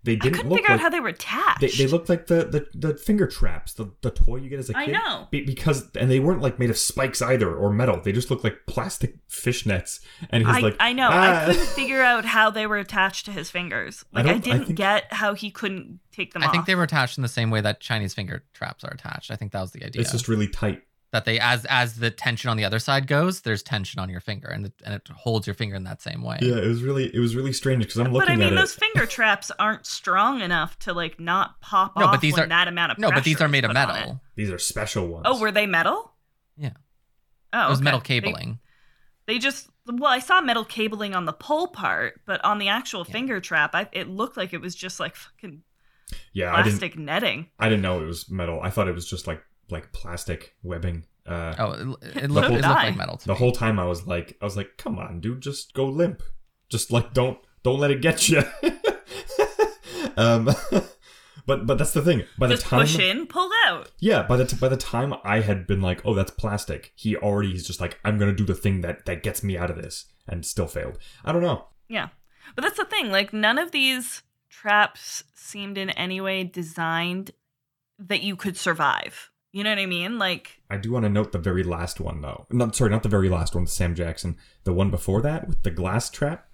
they 0.07 0.13
I 0.13 0.17
didn't 0.17 0.33
couldn't 0.37 0.49
look 0.51 0.59
figure 0.61 0.71
like 0.75 0.81
out 0.81 0.83
how 0.83 0.89
they 0.89 1.01
were 1.01 1.09
attached. 1.09 1.61
They, 1.61 1.69
they 1.69 1.87
looked 1.87 2.09
like 2.09 2.29
the, 2.29 2.45
the, 2.73 2.89
the 2.89 2.97
finger 2.97 3.27
traps, 3.27 3.75
the, 3.75 3.93
the 4.01 4.11
toy 4.11 4.37
you 4.37 4.49
get 4.49 4.59
as 4.59 4.71
a 4.71 4.73
kid. 4.75 4.81
I 4.89 4.93
know. 4.93 5.29
Be- 5.31 5.45
because 5.45 5.91
and 5.97 6.11
they 6.11 6.21
weren't 6.21 6.41
like 6.41 6.59
made 6.59 6.71
of 6.71 6.79
spikes 6.79 7.21
either 7.21 7.55
or 7.55 7.71
metal. 7.71 8.01
They 8.01 8.13
just 8.13 8.31
looked 8.31 8.45
like 8.45 8.61
plastic 8.67 9.17
fishnets. 9.29 10.01
And 10.31 10.47
he's 10.47 10.57
I, 10.57 10.61
like, 10.61 10.77
I 10.81 10.93
know. 10.95 11.09
"Ah." 11.13 11.43
I 11.43 11.45
couldn't 11.53 11.67
figure 11.69 12.03
out 12.03 12.25
how 12.25 12.51
they 12.51 12.67
were 12.67 12.79
attached 12.79 13.27
to 13.27 13.33
his 13.33 13.51
fingers. 13.51 14.05
Like 14.13 14.27
I, 14.27 14.31
I 14.31 14.39
didn't 14.39 14.65
think- 14.67 14.79
get 14.79 15.13
how 15.13 15.35
he 15.35 15.51
couldn't 15.51 16.01
take 16.13 16.33
them 16.33 16.43
I 16.43 16.47
off. 16.47 16.53
think 16.53 16.65
they 16.67 16.75
were 16.75 16.85
attached 16.85 17.19
in 17.19 17.23
the 17.23 17.29
same 17.29 17.51
way 17.51 17.61
that 17.61 17.81
Chinese 17.81 18.15
finger 18.15 18.43
traps 18.55 18.85
are 18.85 18.91
attached. 18.91 19.31
I 19.31 19.37
think 19.37 19.53
that 19.53 19.61
was 19.61 19.73
the 19.73 19.85
idea. 19.85 20.01
It's 20.01 20.13
just 20.13 20.29
really 20.29 20.49
tight. 20.49 20.83
That 21.13 21.25
they 21.25 21.39
as 21.39 21.65
as 21.67 21.97
the 21.97 22.11
tension 22.11 22.51
on 22.51 22.57
the 22.57 22.65
other 22.65 22.79
side 22.79 23.07
goes, 23.07 23.43
there's 23.43 23.63
tension 23.63 24.01
on 24.01 24.09
your 24.09 24.21
finger, 24.21 24.49
and 24.49 24.67
it, 24.67 24.73
and 24.85 24.95
it 24.95 25.09
holds 25.09 25.47
your 25.47 25.55
finger 25.55 25.77
in 25.77 25.85
that 25.85 26.03
same 26.03 26.23
way. 26.23 26.39
Yeah, 26.43 26.57
it 26.57 26.67
was 26.67 26.83
really 26.83 27.15
it 27.15 27.19
was 27.21 27.37
really 27.37 27.53
strange 27.53 27.83
because 27.85 27.97
I'm 27.99 28.13
looking. 28.13 28.31
At 28.31 28.37
the 28.37 28.39
But 28.39 28.43
I 28.47 28.47
mean, 28.51 28.55
those 28.57 28.77
it. 28.77 28.81
finger 28.81 29.07
traps 29.11 29.51
aren't 29.59 29.87
strong 29.87 30.41
enough 30.41 30.79
to 30.81 30.93
like 30.93 31.19
not 31.21 31.61
pop 31.61 31.97
No, 31.97 32.07
off 32.07 32.13
but 32.15 32.21
these 32.21 32.35
when 32.35 32.45
are 32.45 32.49
that 32.49 32.69
amount 32.69 32.93
of 32.93 32.99
pressure. 32.99 33.11
no, 33.11 33.15
but 33.17 33.25
these 33.25 33.41
are 33.41 33.49
made 33.49 33.65
of 33.65 33.71
put 33.71 33.77
on 33.79 33.91
it. 33.91 33.93
metal. 34.01 34.21
These 34.35 34.51
are 34.51 34.59
special 34.59 35.07
ones. 35.07 35.25
Oh, 35.29 35.41
were 35.41 35.53
they 35.53 35.67
metal? 35.67 36.13
Yeah. 36.57 36.71
Oh, 37.53 37.67
It 37.67 37.71
was 37.71 37.79
okay. 37.79 37.85
metal 37.85 38.01
cabling. 38.01 38.59
They, 39.27 39.39
just 39.39 39.69
well, 39.87 40.13
I 40.13 40.19
saw 40.21 40.41
metal 40.41 40.65
cabling 40.65 41.15
on 41.15 41.25
the 41.25 41.33
pull 41.33 41.69
part, 41.69 42.21
but 42.27 42.45
on 42.45 42.59
the 42.59 42.69
actual 42.69 43.05
finger 43.05 43.41
trap, 43.41 43.75
I, 43.75 43.89
it 43.93 44.09
looked 44.09 44.37
like 44.37 44.53
it 44.53 44.61
was 44.61 44.75
just 44.75 45.01
like 45.01 45.17
fucking 45.17 45.63
yeah, 46.33 46.55
I 46.55 46.63
didn't 46.63 46.97
netting. 46.99 47.49
I 47.59 47.69
didn't 47.69 47.83
know 47.83 48.01
it 48.03 48.07
was 48.07 48.31
metal. 48.31 48.61
I 48.63 48.71
thought 48.71 48.87
it 48.89 48.95
was 48.95 49.09
just 49.09 49.27
like 49.27 49.43
like 49.71 49.93
plastic 49.93 50.55
webbing. 50.63 51.05
Uh, 51.27 51.55
Oh, 51.59 51.73
it, 51.73 51.79
it, 52.25 52.31
looked, 52.31 52.47
So 52.47 52.53
it 52.53 52.53
looked 52.53 52.63
like 52.63 52.97
metal 52.97 53.17
to 53.17 53.27
the 53.27 53.33
me. 53.33 53.39
whole 53.39 53.53
time 53.53 53.81
I 53.81 53.87
was 53.87 54.07
like, 54.07 54.37
I 54.41 54.45
was 54.45 54.57
like, 54.57 54.77
come 54.77 54.99
on, 54.99 55.21
dude, 55.21 55.41
just 55.41 55.75
go 55.75 55.87
limp. 55.87 56.23
Just 56.69 56.91
like 56.93 57.13
don't 57.15 57.39
don't 57.63 57.79
let 57.81 57.91
it 57.91 58.01
get 58.03 58.29
you. 58.29 58.43
um, 60.17 60.45
but 61.47 61.67
but 61.67 61.79
that's 61.79 61.93
the 61.93 62.03
thing. 62.03 62.25
By 62.39 62.49
the 62.49 62.57
time 62.57 62.81
push 62.81 62.99
in, 62.99 63.27
pull 63.27 63.51
out. 63.67 63.91
Yeah, 63.99 64.23
by 64.23 64.37
the 64.37 64.45
t- 64.45 64.57
by 64.57 64.69
the 64.69 64.77
time 64.77 65.15
I 65.25 65.41
had 65.41 65.67
been 65.67 65.81
like, 65.81 66.05
"Oh, 66.05 66.15
that's 66.15 66.31
plastic," 66.31 66.93
he 66.97 67.17
already 67.17 67.53
is 67.55 67.67
just 67.67 67.81
like, 67.81 67.99
"I'm 68.05 68.19
gonna 68.19 68.33
do 68.35 68.45
the 68.45 68.55
thing 68.55 68.81
that 68.83 69.07
that 69.07 69.23
gets 69.23 69.43
me 69.43 69.57
out 69.57 69.71
of 69.71 69.77
this," 69.77 70.07
and 70.27 70.45
still 70.45 70.67
failed. 70.67 70.99
I 71.25 71.33
don't 71.33 71.43
know. 71.43 71.67
Yeah. 71.89 72.09
But 72.55 72.63
that's 72.63 72.77
the 72.79 72.85
thing. 72.85 73.11
Like, 73.11 73.33
none 73.33 73.59
of 73.59 73.73
these 73.73 74.23
traps 74.49 75.25
seemed 75.35 75.77
in 75.79 75.91
any 75.91 76.21
way 76.21 76.45
designed 76.45 77.33
that 77.99 78.23
you 78.23 78.37
could 78.37 78.57
survive. 78.57 79.31
You 79.57 79.65
know 79.65 79.71
what 79.71 79.79
I 79.79 79.87
mean? 79.87 80.19
Like, 80.19 80.61
I 80.69 80.77
do 80.77 80.93
want 80.93 81.07
to 81.07 81.09
note 81.09 81.33
the 81.33 81.39
very 81.39 81.63
last 81.63 81.99
one 81.99 82.21
though. 82.21 82.45
Not 82.51 82.77
sorry, 82.77 82.91
not 82.91 83.03
the 83.03 83.09
very 83.09 83.31
last 83.31 83.55
one, 83.55 83.65
with 83.65 83.73
Sam 83.73 83.95
Jackson. 83.95 84.37
The 84.65 84.75
one 84.75 84.91
before 84.91 85.23
that 85.23 85.49
with 85.49 85.63
the 85.63 85.71
glass 85.71 86.11
trap. 86.11 86.47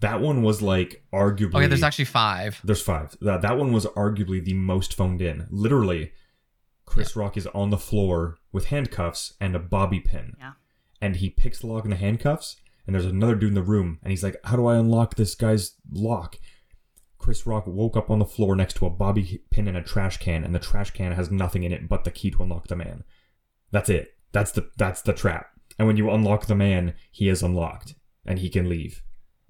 That 0.00 0.20
one 0.20 0.42
was 0.42 0.60
like 0.60 1.04
arguably. 1.12 1.54
Okay, 1.54 1.68
there's 1.68 1.84
actually 1.84 2.06
five. 2.06 2.60
There's 2.64 2.82
five. 2.82 3.16
That 3.20 3.42
that 3.42 3.58
one 3.58 3.72
was 3.72 3.86
arguably 3.86 4.44
the 4.44 4.54
most 4.54 4.94
phoned 4.94 5.22
in. 5.22 5.46
Literally, 5.50 6.10
Chris 6.84 7.14
Rock 7.14 7.36
is 7.36 7.46
on 7.54 7.70
the 7.70 7.78
floor 7.78 8.38
with 8.50 8.64
handcuffs 8.64 9.34
and 9.40 9.54
a 9.54 9.60
bobby 9.60 10.00
pin. 10.00 10.34
Yeah. 10.40 10.54
And 11.00 11.14
he 11.14 11.30
picks 11.30 11.60
the 11.60 11.68
lock 11.68 11.84
in 11.84 11.90
the 11.90 11.96
handcuffs, 11.96 12.56
and 12.88 12.94
there's 12.96 13.06
another 13.06 13.36
dude 13.36 13.50
in 13.50 13.54
the 13.54 13.62
room, 13.62 14.00
and 14.02 14.10
he's 14.10 14.24
like, 14.24 14.34
"How 14.42 14.56
do 14.56 14.66
I 14.66 14.78
unlock 14.78 15.14
this 15.14 15.36
guy's 15.36 15.76
lock?" 15.92 16.34
Chris 17.18 17.46
Rock 17.46 17.66
woke 17.66 17.96
up 17.96 18.10
on 18.10 18.18
the 18.18 18.24
floor 18.24 18.54
next 18.54 18.74
to 18.74 18.86
a 18.86 18.90
bobby 18.90 19.42
pin 19.50 19.68
and 19.68 19.76
a 19.76 19.82
trash 19.82 20.18
can, 20.18 20.44
and 20.44 20.54
the 20.54 20.58
trash 20.58 20.90
can 20.90 21.12
has 21.12 21.30
nothing 21.30 21.64
in 21.64 21.72
it 21.72 21.88
but 21.88 22.04
the 22.04 22.10
key 22.10 22.30
to 22.30 22.42
unlock 22.42 22.68
the 22.68 22.76
man. 22.76 23.04
That's 23.70 23.90
it. 23.90 24.14
That's 24.32 24.52
the 24.52 24.70
that's 24.76 25.02
the 25.02 25.12
trap. 25.12 25.50
And 25.78 25.86
when 25.86 25.96
you 25.96 26.10
unlock 26.10 26.46
the 26.46 26.54
man, 26.54 26.94
he 27.10 27.28
is 27.28 27.42
unlocked, 27.42 27.94
and 28.24 28.38
he 28.38 28.48
can 28.48 28.68
leave 28.68 29.02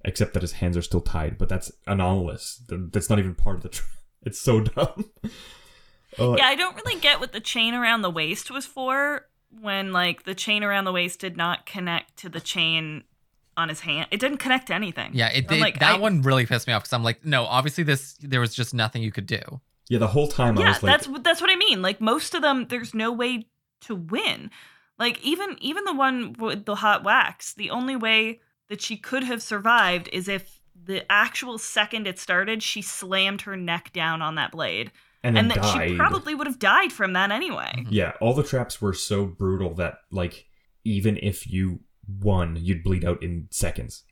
except 0.05 0.33
that 0.33 0.41
his 0.41 0.53
hands 0.53 0.77
are 0.77 0.81
still 0.81 1.01
tied. 1.01 1.37
But 1.37 1.49
that's 1.49 1.71
anomalous. 1.87 2.63
That's 2.69 3.09
not 3.09 3.19
even 3.19 3.35
part 3.35 3.57
of 3.57 3.63
the. 3.63 3.69
Tra- 3.69 3.85
it's 4.23 4.39
so 4.39 4.61
dumb. 4.61 5.11
oh, 6.17 6.35
yeah, 6.37 6.45
I 6.45 6.55
don't 6.55 6.75
really 6.75 6.99
get 6.99 7.19
what 7.19 7.31
the 7.31 7.39
chain 7.39 7.73
around 7.73 8.01
the 8.01 8.09
waist 8.09 8.51
was 8.51 8.65
for 8.65 9.27
when, 9.49 9.91
like, 9.91 10.23
the 10.23 10.35
chain 10.35 10.63
around 10.63 10.85
the 10.85 10.91
waist 10.91 11.19
did 11.19 11.35
not 11.35 11.65
connect 11.65 12.17
to 12.17 12.29
the 12.29 12.41
chain 12.41 13.03
on 13.59 13.69
his 13.69 13.81
hand. 13.81 14.07
It 14.11 14.19
didn't 14.19 14.37
connect 14.37 14.67
to 14.67 14.73
anything. 14.73 15.11
Yeah, 15.13 15.27
it 15.29 15.47
did. 15.47 15.59
like, 15.59 15.79
that 15.79 15.95
I- 15.95 15.99
one 15.99 16.21
really 16.21 16.45
pissed 16.45 16.65
me 16.67 16.73
off 16.73 16.83
because 16.83 16.93
I'm 16.93 17.03
like, 17.03 17.23
no, 17.25 17.43
obviously 17.45 17.83
this 17.83 18.15
there 18.21 18.39
was 18.39 18.55
just 18.55 18.73
nothing 18.73 19.03
you 19.03 19.11
could 19.11 19.27
do. 19.27 19.41
yeah. 19.89 19.99
The 19.99 20.07
whole 20.07 20.27
time 20.27 20.57
I 20.57 20.61
yeah, 20.61 20.67
was 20.69 20.83
like, 20.83 20.91
that's 20.91 21.07
what 21.07 21.23
that's 21.23 21.41
what 21.41 21.51
I 21.51 21.55
mean. 21.55 21.81
Like 21.81 22.01
most 22.01 22.33
of 22.33 22.41
them, 22.41 22.67
there's 22.69 22.93
no 22.93 23.11
way 23.11 23.47
to 23.81 23.95
win. 23.95 24.49
Like 24.97 25.21
even 25.23 25.57
even 25.61 25.83
the 25.85 25.93
one 25.93 26.33
with 26.37 26.65
the 26.65 26.75
hot 26.75 27.03
wax, 27.03 27.53
the 27.53 27.69
only 27.69 27.95
way 27.95 28.39
that 28.69 28.81
she 28.81 28.97
could 28.97 29.23
have 29.23 29.41
survived 29.41 30.09
is 30.11 30.27
if 30.27 30.59
the 30.81 31.09
actual 31.11 31.57
second 31.57 32.07
it 32.07 32.19
started, 32.19 32.63
she 32.63 32.81
slammed 32.81 33.41
her 33.41 33.55
neck 33.57 33.91
down 33.93 34.21
on 34.21 34.35
that 34.35 34.51
blade, 34.51 34.91
and 35.23 35.35
then 35.35 35.45
and 35.45 35.51
that 35.51 35.61
died. 35.61 35.89
she 35.89 35.95
probably 35.95 36.35
would 36.35 36.47
have 36.47 36.59
died 36.59 36.91
from 36.91 37.13
that 37.13 37.31
anyway. 37.31 37.85
Yeah, 37.89 38.13
all 38.21 38.33
the 38.33 38.43
traps 38.43 38.81
were 38.81 38.93
so 38.93 39.25
brutal 39.25 39.73
that 39.75 39.99
like 40.11 40.45
even 40.85 41.17
if 41.21 41.47
you 41.47 41.79
won, 42.21 42.55
you'd 42.59 42.83
bleed 42.83 43.05
out 43.05 43.21
in 43.23 43.47
seconds. 43.51 44.03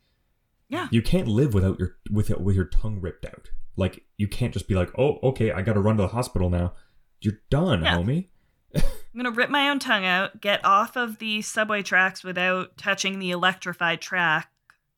Yeah. 0.69 0.87
You 0.91 1.01
can't 1.01 1.27
live 1.27 1.53
without 1.53 1.79
your 1.79 1.97
with 2.11 2.29
with 2.39 2.55
your 2.55 2.65
tongue 2.65 2.99
ripped 3.01 3.25
out. 3.25 3.49
Like 3.75 4.03
you 4.17 4.27
can't 4.27 4.53
just 4.53 4.67
be 4.67 4.75
like, 4.75 4.91
"Oh, 4.97 5.19
okay, 5.23 5.51
I 5.51 5.61
got 5.61 5.73
to 5.73 5.79
run 5.79 5.97
to 5.97 6.03
the 6.03 6.09
hospital 6.09 6.49
now." 6.49 6.73
You're 7.21 7.39
done, 7.49 7.83
Yeah. 7.83 7.97
homie. 7.97 8.27
I'm 8.75 8.83
gonna 9.15 9.31
rip 9.31 9.49
my 9.49 9.69
own 9.69 9.79
tongue 9.79 10.05
out, 10.05 10.41
get 10.41 10.63
off 10.65 10.95
of 10.97 11.19
the 11.19 11.41
subway 11.41 11.81
tracks 11.83 12.23
without 12.23 12.77
touching 12.77 13.19
the 13.19 13.31
electrified 13.31 14.01
track, 14.01 14.49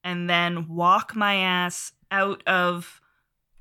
and 0.03 0.29
then 0.29 0.67
walk 0.67 1.15
my 1.15 1.35
ass 1.35 1.91
out 2.11 2.41
of 2.47 2.99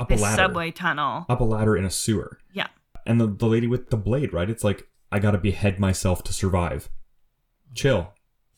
Up 0.01 0.11
a 0.11 0.15
ladder. 0.15 0.37
subway 0.37 0.71
tunnel. 0.71 1.27
Up 1.29 1.41
a 1.41 1.45
ladder 1.45 1.77
in 1.77 1.85
a 1.85 1.91
sewer. 1.91 2.39
Yeah. 2.53 2.69
And 3.07 3.21
the 3.21 3.27
the 3.27 3.47
lady 3.47 3.67
with 3.67 3.91
the 3.91 3.97
blade, 3.99 4.33
right? 4.33 4.49
It's 4.49 4.65
like 4.65 4.89
I 5.13 5.19
got 5.19 5.33
to 5.33 5.39
behead 5.39 5.79
myself 5.79 6.23
to 6.25 6.33
survive. 6.33 6.89
Chill. 7.75 8.15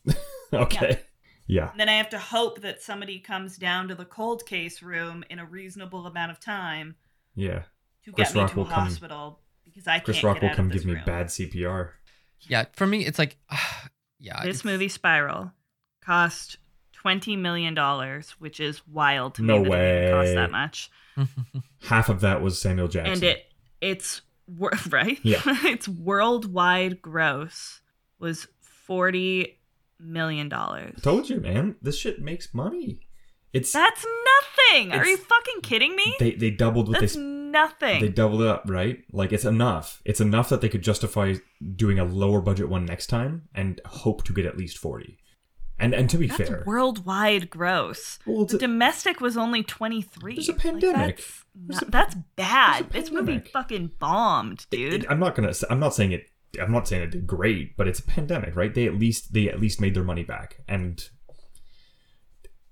okay. 0.64 1.00
Yeah. 1.46 1.70
And 1.72 1.80
then 1.80 1.88
I 1.88 1.94
have 1.94 2.10
to 2.10 2.18
hope 2.18 2.60
that 2.62 2.80
somebody 2.82 3.18
comes 3.18 3.56
down 3.56 3.88
to 3.88 3.94
the 3.94 4.04
cold 4.04 4.46
case 4.46 4.82
room 4.82 5.24
in 5.30 5.38
a 5.38 5.44
reasonable 5.44 6.06
amount 6.06 6.30
of 6.30 6.38
time 6.40 6.94
Yeah. 7.34 7.62
to 8.04 8.12
Chris 8.12 8.28
get 8.28 8.34
me 8.36 8.40
Rock 8.42 8.50
to 8.52 8.56
will 8.58 8.66
a 8.66 8.68
come- 8.70 8.84
hospital 8.84 9.40
because 9.64 9.86
I 9.86 9.98
Chris 9.98 10.16
can't 10.18 10.24
Rock 10.24 10.36
get 10.36 10.42
will 10.42 10.50
out 10.50 10.56
come 10.56 10.66
of 10.66 10.72
this 10.72 10.82
give 10.84 10.94
me 10.94 11.00
bad 11.04 11.26
CPR. 11.26 11.90
Yeah, 12.42 12.64
for 12.72 12.86
me, 12.86 13.04
it's 13.04 13.18
like, 13.18 13.36
yeah, 14.20 14.42
This 14.44 14.60
it's- 14.60 14.64
movie 14.64 14.88
Spiral 14.88 15.52
cost 16.02 16.58
twenty 16.92 17.34
million 17.36 17.74
dollars, 17.74 18.30
which 18.38 18.60
is 18.60 18.86
wild 18.86 19.34
to 19.36 19.42
No 19.42 19.62
me 19.62 19.70
that 19.70 19.80
it 19.84 20.10
cost 20.12 20.34
that 20.34 20.50
much. 20.50 20.90
Half 21.82 22.08
of 22.08 22.20
that 22.20 22.42
was 22.42 22.60
Samuel 22.60 22.88
Jackson. 22.88 23.12
And 23.14 23.22
it 23.24 23.44
it's 23.80 24.22
wor- 24.46 24.72
right. 24.90 25.18
Yeah. 25.22 25.40
its 25.46 25.88
worldwide 25.88 27.00
gross 27.02 27.80
was 28.18 28.46
forty 28.60 29.59
million 30.00 30.48
dollars. 30.48 31.00
Told 31.02 31.28
you, 31.28 31.40
man. 31.40 31.76
This 31.82 31.98
shit 31.98 32.20
makes 32.20 32.52
money. 32.54 33.00
It's 33.52 33.72
That's 33.72 34.04
nothing. 34.04 34.92
Are 34.92 35.02
It's- 35.02 35.08
you 35.08 35.16
fucking 35.16 35.60
kidding 35.62 35.96
me? 35.96 36.14
they 36.20 36.32
they 36.32 36.50
doubled 36.50 36.88
what 36.88 37.00
That's 37.00 37.14
they 37.14 37.20
nothing. 37.20 38.00
They 38.00 38.08
doubled 38.08 38.42
it 38.42 38.46
up, 38.48 38.62
right? 38.68 38.98
Like 39.12 39.32
it's 39.32 39.44
enough. 39.44 40.00
It's 40.04 40.20
enough 40.20 40.48
that 40.50 40.60
they 40.60 40.68
could 40.68 40.82
justify 40.82 41.34
doing 41.74 41.98
a 41.98 42.04
lower 42.04 42.40
budget 42.40 42.68
one 42.68 42.84
next 42.84 43.08
time 43.08 43.48
and 43.54 43.80
hope 43.86 44.22
to 44.24 44.32
get 44.32 44.46
at 44.46 44.56
least 44.56 44.78
forty. 44.78 45.18
And 45.80 45.94
and 45.94 46.08
to 46.10 46.18
be 46.18 46.26
that's 46.28 46.48
fair, 46.48 46.62
worldwide 46.66 47.50
gross. 47.50 48.18
Well, 48.26 48.44
the 48.44 48.58
domestic 48.58 49.20
was 49.20 49.36
only 49.38 49.62
23. 49.62 50.34
There's 50.34 50.48
a 50.50 50.52
Like, 50.52 50.60
pandemic. 50.60 51.16
that's, 51.16 51.44
not- 51.56 51.82
a- 51.82 51.90
that's 51.90 52.14
bad. 52.36 52.90
This 52.90 53.10
movie 53.10 53.38
fucking 53.38 53.92
bombed, 53.98 54.66
dude. 54.70 55.04
it- 55.04 55.10
I'm 55.10 55.18
not 55.18 55.34
gonna. 55.34 55.52
I'm 55.70 55.80
not 55.80 55.94
saying 55.94 56.12
it. 56.12 56.29
I'm 56.60 56.72
not 56.72 56.88
saying 56.88 57.02
it 57.02 57.10
did 57.10 57.26
great, 57.26 57.76
but 57.76 57.86
it's 57.86 58.00
a 58.00 58.04
pandemic, 58.04 58.56
right? 58.56 58.72
They 58.74 58.86
at 58.86 58.94
least 58.94 59.32
they 59.32 59.48
at 59.48 59.60
least 59.60 59.80
made 59.80 59.94
their 59.94 60.02
money 60.04 60.24
back, 60.24 60.58
and 60.66 61.02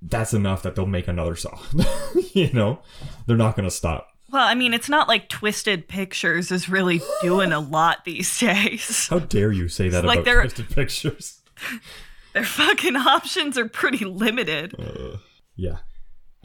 that's 0.03 0.33
enough 0.33 0.63
that 0.63 0.75
they'll 0.77 0.87
make 0.87 1.09
another 1.09 1.37
Saw. 1.37 1.59
you 2.33 2.53
know, 2.53 2.81
they're 3.27 3.37
not 3.37 3.57
gonna 3.57 3.71
stop. 3.71 4.09
well, 4.33 4.47
I 4.47 4.55
mean, 4.55 4.75
it's 4.75 4.89
not 4.89 5.09
like 5.09 5.29
Twisted 5.29 5.89
Pictures 5.89 6.51
is 6.51 6.69
really 6.69 7.01
doing 7.23 7.53
a 7.53 7.61
lot 7.61 8.05
these 8.05 8.39
days. 8.41 9.09
How 9.09 9.19
dare 9.21 9.53
you 9.53 9.69
say 9.69 9.89
that 9.89 10.05
like 10.05 10.19
about 10.21 10.25
they're- 10.25 10.41
Twisted 10.43 10.71
Pictures? 10.71 11.41
Their 12.35 12.45
fucking 12.45 12.95
options 12.95 13.57
are 13.59 13.69
pretty 13.69 14.05
limited. 14.05 14.75
Uh, 14.79 15.17
yeah, 15.57 15.79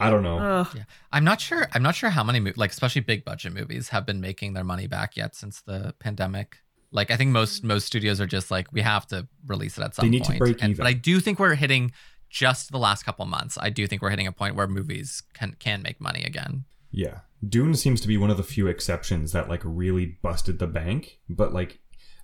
I 0.00 0.10
don't 0.10 0.22
know. 0.24 0.38
Ugh. 0.38 0.68
Yeah, 0.74 0.84
I'm 1.12 1.22
not 1.24 1.40
sure. 1.40 1.68
I'm 1.72 1.82
not 1.82 1.94
sure 1.94 2.10
how 2.10 2.24
many, 2.24 2.40
mo- 2.40 2.52
like 2.56 2.70
especially 2.70 3.02
big 3.02 3.24
budget 3.24 3.52
movies, 3.52 3.90
have 3.90 4.04
been 4.06 4.20
making 4.20 4.54
their 4.54 4.64
money 4.64 4.86
back 4.88 5.16
yet 5.16 5.36
since 5.36 5.60
the 5.60 5.94
pandemic. 6.00 6.56
Like 6.94 7.10
I 7.10 7.16
think 7.16 7.30
most 7.32 7.62
most 7.64 7.84
studios 7.86 8.20
are 8.20 8.26
just 8.26 8.50
like 8.50 8.72
we 8.72 8.80
have 8.80 9.06
to 9.08 9.26
release 9.46 9.76
it 9.76 9.82
at 9.84 9.94
some 9.94 10.06
They 10.06 10.10
need 10.10 10.24
to 10.24 10.30
point. 10.30 10.38
break 10.38 10.62
And- 10.62 10.70
even. 10.70 10.82
But 10.82 10.88
I 10.88 10.94
do 10.94 11.20
think 11.20 11.38
we're 11.38 11.54
hitting 11.56 11.92
just 12.30 12.72
the 12.72 12.78
last 12.78 13.02
couple 13.04 13.26
months. 13.26 13.58
I 13.60 13.68
do 13.70 13.86
think 13.86 14.00
we're 14.00 14.10
hitting 14.10 14.26
a 14.26 14.32
point 14.32 14.54
where 14.56 14.66
movies 14.66 15.22
can 15.34 15.56
can 15.58 15.82
make 15.82 16.00
money 16.00 16.22
again. 16.24 16.64
Yeah. 16.90 17.18
Dune 17.46 17.74
seems 17.74 18.00
to 18.00 18.08
be 18.08 18.16
one 18.16 18.30
of 18.30 18.36
the 18.38 18.42
few 18.42 18.66
exceptions 18.68 19.32
that 19.32 19.48
like 19.50 19.60
really 19.64 20.06
busted 20.22 20.58
the 20.60 20.66
bank, 20.66 21.18
but 21.28 21.52
like 21.52 21.78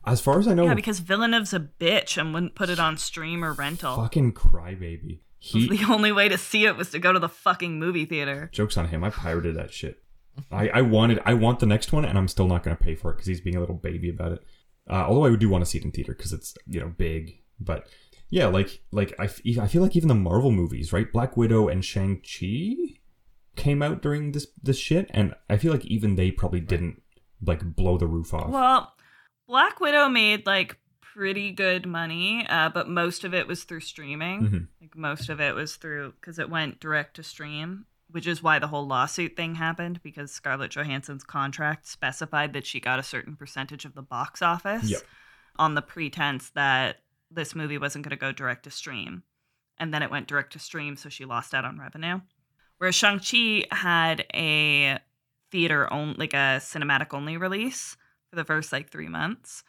as 0.06 0.20
far 0.20 0.38
as 0.38 0.48
I 0.48 0.54
know, 0.54 0.64
Yeah, 0.64 0.74
because 0.74 1.00
Villeneuve's 1.00 1.52
a 1.52 1.60
bitch 1.60 2.16
and 2.16 2.32
wouldn't 2.32 2.54
put 2.54 2.70
it 2.70 2.78
on 2.80 2.96
stream 2.96 3.44
or 3.44 3.52
rental. 3.52 3.96
fucking 3.96 4.32
crybaby. 4.32 5.18
He 5.38 5.68
The 5.68 5.84
only 5.92 6.12
way 6.12 6.28
to 6.28 6.38
see 6.38 6.64
it 6.66 6.76
was 6.76 6.90
to 6.90 6.98
go 6.98 7.12
to 7.12 7.18
the 7.18 7.28
fucking 7.28 7.78
movie 7.78 8.04
theater. 8.06 8.48
jokes 8.52 8.76
on 8.76 8.88
him. 8.88 9.02
I 9.04 9.10
pirated 9.10 9.56
that 9.56 9.72
shit. 9.72 10.02
I 10.50 10.68
I 10.68 10.80
wanted 10.82 11.20
I 11.26 11.34
want 11.34 11.58
the 11.60 11.66
next 11.66 11.92
one 11.92 12.04
and 12.04 12.16
I'm 12.16 12.28
still 12.28 12.46
not 12.46 12.62
going 12.62 12.76
to 12.76 12.82
pay 12.82 12.94
for 12.94 13.10
it 13.12 13.16
cuz 13.18 13.26
he's 13.26 13.40
being 13.40 13.56
a 13.56 13.60
little 13.60 13.74
baby 13.74 14.08
about 14.08 14.32
it. 14.32 14.42
Uh, 14.90 15.04
although 15.06 15.24
I 15.24 15.36
do 15.36 15.48
want 15.48 15.62
to 15.64 15.70
see 15.70 15.78
it 15.78 15.84
in 15.84 15.92
theater 15.92 16.12
cuz 16.14 16.32
it's, 16.32 16.54
you 16.66 16.80
know, 16.80 16.88
big, 16.98 17.38
but 17.60 17.86
yeah, 18.28 18.46
like 18.46 18.82
like 18.90 19.14
I, 19.18 19.24
f- 19.24 19.40
I 19.58 19.68
feel 19.68 19.82
like 19.82 19.94
even 19.96 20.08
the 20.08 20.14
Marvel 20.14 20.50
movies, 20.50 20.92
right? 20.92 21.10
Black 21.12 21.36
Widow 21.36 21.68
and 21.68 21.84
Shang-Chi 21.84 22.98
came 23.56 23.82
out 23.82 24.02
during 24.02 24.32
this 24.32 24.46
this 24.62 24.78
shit 24.78 25.06
and 25.10 25.34
I 25.48 25.56
feel 25.58 25.72
like 25.72 25.84
even 25.86 26.16
they 26.16 26.30
probably 26.30 26.60
didn't 26.60 27.02
like 27.44 27.74
blow 27.76 27.98
the 27.98 28.06
roof 28.06 28.34
off. 28.34 28.50
Well, 28.50 28.94
Black 29.46 29.80
Widow 29.80 30.08
made 30.08 30.46
like 30.46 30.76
pretty 31.00 31.50
good 31.52 31.86
money, 31.86 32.46
uh, 32.48 32.68
but 32.68 32.88
most 32.88 33.24
of 33.24 33.34
it 33.34 33.46
was 33.46 33.64
through 33.64 33.80
streaming. 33.80 34.40
Mhm. 34.42 34.66
Like 34.80 34.96
most 34.96 35.28
of 35.28 35.40
it 35.40 35.54
was 35.54 35.76
through 35.76 36.12
because 36.20 36.38
it 36.38 36.48
went 36.50 36.78
direct 36.80 37.16
to 37.16 37.22
stream, 37.22 37.86
which 38.10 38.26
is 38.26 38.42
why 38.42 38.58
the 38.58 38.66
whole 38.68 38.86
lawsuit 38.86 39.36
thing 39.36 39.54
happened 39.56 40.02
because 40.02 40.30
Scarlett 40.32 40.70
Johansson's 40.72 41.24
contract 41.24 41.86
specified 41.86 42.52
that 42.52 42.66
she 42.66 42.80
got 42.80 42.98
a 42.98 43.02
certain 43.04 43.36
percentage 43.36 43.84
of 43.84 43.94
the 43.94 44.02
box 44.02 44.42
office 44.42 44.90
Yep. 44.90 45.02
on 45.56 45.74
the 45.74 45.82
pretense 45.82 46.50
that 46.50 46.98
this 47.30 47.54
movie 47.54 47.78
wasn't 47.78 48.04
going 48.04 48.10
to 48.10 48.20
go 48.20 48.32
direct 48.32 48.64
to 48.64 48.70
stream. 48.70 49.22
And 49.78 49.94
then 49.94 50.02
it 50.02 50.10
went 50.10 50.28
direct 50.28 50.52
to 50.54 50.58
stream, 50.58 50.96
so 50.96 51.08
she 51.08 51.24
lost 51.24 51.54
out 51.54 51.64
on 51.64 51.78
revenue. 51.78 52.20
Whereas 52.78 52.94
Shang-Chi 52.94 53.66
had 53.70 54.26
a 54.34 54.98
theater 55.50 55.92
only, 55.92 56.14
like 56.16 56.34
a 56.34 56.58
cinematic 56.60 57.14
only 57.14 57.36
release 57.36 57.96
for 58.28 58.36
the 58.36 58.44
first 58.44 58.72
like 58.72 58.90
three 58.90 59.08
months. 59.08 59.62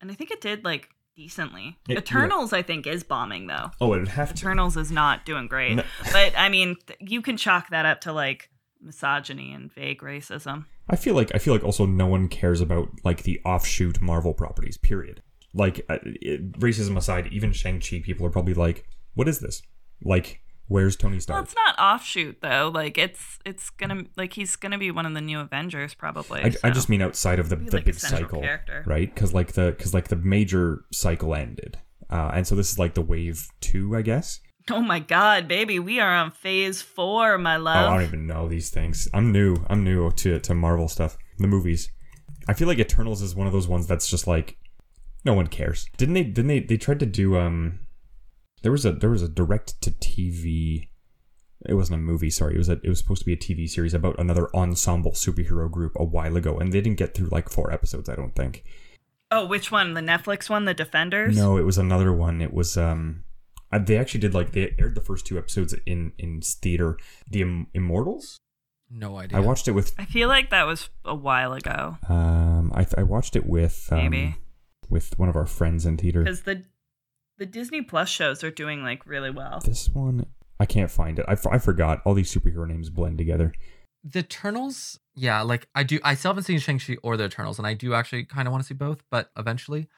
And 0.00 0.10
I 0.10 0.14
think 0.14 0.30
it 0.30 0.40
did 0.40 0.64
like 0.64 0.90
decently. 1.16 1.78
It- 1.88 1.98
Eternals, 1.98 2.52
I 2.52 2.62
think, 2.62 2.86
is 2.86 3.02
bombing 3.02 3.46
though. 3.46 3.70
oh, 3.80 3.94
it'd 3.94 4.08
have 4.08 4.34
to. 4.34 4.40
Eternals 4.40 4.76
is 4.76 4.92
not 4.92 5.24
doing 5.24 5.46
great. 5.48 5.74
No. 5.76 5.82
But 6.12 6.34
I 6.36 6.48
mean, 6.48 6.76
th- 6.86 6.98
you 7.00 7.22
can 7.22 7.36
chalk 7.36 7.70
that 7.70 7.86
up 7.86 8.00
to 8.02 8.12
like 8.12 8.50
misogyny 8.80 9.52
and 9.52 9.72
vague 9.72 10.00
racism. 10.00 10.66
I 10.88 10.96
feel 10.96 11.14
like 11.14 11.32
I 11.34 11.38
feel 11.38 11.52
like 11.54 11.64
also 11.64 11.86
no 11.86 12.06
one 12.06 12.28
cares 12.28 12.60
about 12.60 12.88
like 13.04 13.24
the 13.24 13.40
offshoot 13.44 14.00
Marvel 14.00 14.34
properties. 14.34 14.76
Period. 14.76 15.22
Like 15.54 15.84
uh, 15.88 15.98
it, 16.04 16.52
racism 16.60 16.96
aside, 16.96 17.28
even 17.32 17.52
Shang 17.52 17.80
Chi 17.80 18.00
people 18.04 18.26
are 18.26 18.30
probably 18.30 18.54
like, 18.54 18.84
"What 19.14 19.26
is 19.26 19.40
this? 19.40 19.62
Like, 20.02 20.40
where's 20.68 20.96
Tony 20.96 21.20
Stark? 21.20 21.36
Well, 21.36 21.46
Stark?" 21.46 21.68
it's 21.68 21.78
not 21.78 21.94
offshoot 21.94 22.40
though. 22.40 22.70
Like 22.72 22.98
it's 22.98 23.38
it's 23.44 23.70
gonna 23.70 24.04
like 24.16 24.32
he's 24.32 24.56
gonna 24.56 24.78
be 24.78 24.90
one 24.90 25.06
of 25.06 25.14
the 25.14 25.20
new 25.20 25.40
Avengers 25.40 25.94
probably. 25.94 26.42
I, 26.42 26.52
I 26.64 26.70
just 26.70 26.88
mean 26.88 27.02
outside 27.02 27.38
of 27.38 27.48
the, 27.48 27.56
the 27.56 27.76
like 27.76 27.84
big 27.84 27.94
cycle, 27.94 28.40
character. 28.40 28.84
right? 28.86 29.12
Because 29.12 29.32
like 29.34 29.52
the 29.52 29.74
because 29.76 29.94
like 29.94 30.08
the 30.08 30.16
major 30.16 30.84
cycle 30.92 31.34
ended, 31.34 31.78
uh, 32.10 32.30
and 32.34 32.46
so 32.46 32.54
this 32.54 32.70
is 32.70 32.78
like 32.78 32.94
the 32.94 33.02
wave 33.02 33.48
two, 33.60 33.96
I 33.96 34.02
guess. 34.02 34.40
Oh 34.70 34.80
my 34.80 34.98
god, 34.98 35.46
baby, 35.46 35.78
we 35.78 36.00
are 36.00 36.12
on 36.16 36.32
phase 36.32 36.82
four, 36.82 37.38
my 37.38 37.56
love. 37.56 37.76
Oh, 37.76 37.80
love. 37.82 37.92
I 37.92 37.96
don't 37.96 38.06
even 38.06 38.26
know 38.26 38.48
these 38.48 38.70
things. 38.70 39.08
I'm 39.14 39.30
new. 39.30 39.56
I'm 39.68 39.84
new 39.84 40.10
to 40.10 40.40
to 40.40 40.54
Marvel 40.54 40.88
stuff, 40.88 41.16
the 41.38 41.46
movies. 41.46 41.90
I 42.48 42.54
feel 42.54 42.68
like 42.68 42.78
Eternals 42.78 43.22
is 43.22 43.34
one 43.34 43.46
of 43.46 43.52
those 43.52 43.68
ones 43.68 43.86
that's 43.86 44.08
just 44.08 44.26
like 44.26 44.56
no 45.24 45.34
one 45.34 45.48
cares. 45.48 45.86
Didn't 45.96 46.14
they? 46.14 46.24
Didn't 46.24 46.48
they? 46.48 46.60
They 46.60 46.76
tried 46.76 47.00
to 47.00 47.06
do 47.06 47.36
um. 47.36 47.80
There 48.62 48.72
was 48.72 48.84
a 48.84 48.92
there 48.92 49.10
was 49.10 49.22
a 49.22 49.28
direct 49.28 49.80
to 49.82 49.90
TV. 49.90 50.88
It 51.68 51.74
wasn't 51.74 51.94
a 52.00 52.02
movie. 52.02 52.30
Sorry, 52.30 52.54
it 52.54 52.58
was 52.58 52.68
a 52.68 52.80
it 52.82 52.88
was 52.88 52.98
supposed 52.98 53.20
to 53.20 53.26
be 53.26 53.32
a 53.32 53.36
TV 53.36 53.68
series 53.68 53.94
about 53.94 54.18
another 54.18 54.48
ensemble 54.54 55.12
superhero 55.12 55.70
group 55.70 55.92
a 55.96 56.04
while 56.04 56.36
ago, 56.36 56.58
and 56.58 56.72
they 56.72 56.80
didn't 56.80 56.98
get 56.98 57.14
through 57.14 57.28
like 57.28 57.48
four 57.48 57.72
episodes. 57.72 58.08
I 58.08 58.14
don't 58.16 58.34
think. 58.34 58.64
Oh, 59.30 59.44
which 59.46 59.72
one? 59.72 59.94
The 59.94 60.00
Netflix 60.00 60.48
one, 60.48 60.66
The 60.66 60.74
Defenders? 60.74 61.36
No, 61.36 61.56
it 61.56 61.62
was 61.64 61.78
another 61.78 62.12
one. 62.12 62.40
It 62.40 62.52
was 62.52 62.76
um. 62.76 63.24
uh, 63.72 63.78
They 63.80 63.96
actually 63.98 64.20
did 64.20 64.34
like 64.34 64.52
they 64.52 64.74
aired 64.78 64.94
the 64.94 65.00
first 65.00 65.26
two 65.26 65.38
episodes 65.38 65.74
in 65.84 66.12
in 66.18 66.40
theater. 66.42 66.96
The 67.30 67.42
Im- 67.42 67.66
Immortals. 67.74 68.38
No 68.88 69.18
idea. 69.18 69.38
I 69.38 69.40
watched 69.40 69.66
it 69.66 69.72
with 69.72 69.92
I 69.98 70.04
feel 70.04 70.28
like 70.28 70.50
that 70.50 70.64
was 70.66 70.88
a 71.04 71.14
while 71.14 71.52
ago. 71.54 71.98
Um, 72.08 72.72
I, 72.72 72.86
I 72.96 73.02
watched 73.02 73.34
it 73.34 73.44
with 73.44 73.88
um, 73.90 73.98
Maybe. 73.98 74.36
with 74.88 75.18
one 75.18 75.28
of 75.28 75.34
our 75.34 75.46
friends 75.46 75.84
in 75.84 75.96
theater. 75.96 76.22
Because 76.22 76.42
the 76.42 76.62
the 77.38 77.46
Disney 77.46 77.82
Plus 77.82 78.08
shows 78.08 78.42
are 78.44 78.50
doing 78.50 78.82
like 78.82 79.06
really 79.06 79.30
well. 79.30 79.60
This 79.64 79.88
one, 79.90 80.26
I 80.60 80.66
can't 80.66 80.90
find 80.90 81.18
it. 81.18 81.24
I, 81.28 81.32
f- 81.32 81.46
I 81.46 81.58
forgot. 81.58 82.00
All 82.04 82.14
these 82.14 82.32
superhero 82.34 82.66
names 82.66 82.90
blend 82.90 83.18
together. 83.18 83.52
the 84.04 84.20
Eternals. 84.20 84.98
Yeah, 85.14 85.42
like 85.42 85.68
I 85.74 85.82
do. 85.82 85.98
I 86.04 86.14
still 86.14 86.30
haven't 86.30 86.44
seen 86.44 86.58
Shang 86.58 86.78
Chi 86.78 86.96
or 87.02 87.16
the 87.16 87.24
Eternals, 87.24 87.58
and 87.58 87.66
I 87.66 87.74
do 87.74 87.94
actually 87.94 88.24
kind 88.24 88.46
of 88.48 88.52
want 88.52 88.62
to 88.64 88.66
see 88.68 88.74
both, 88.74 89.02
but 89.10 89.30
eventually, 89.36 89.88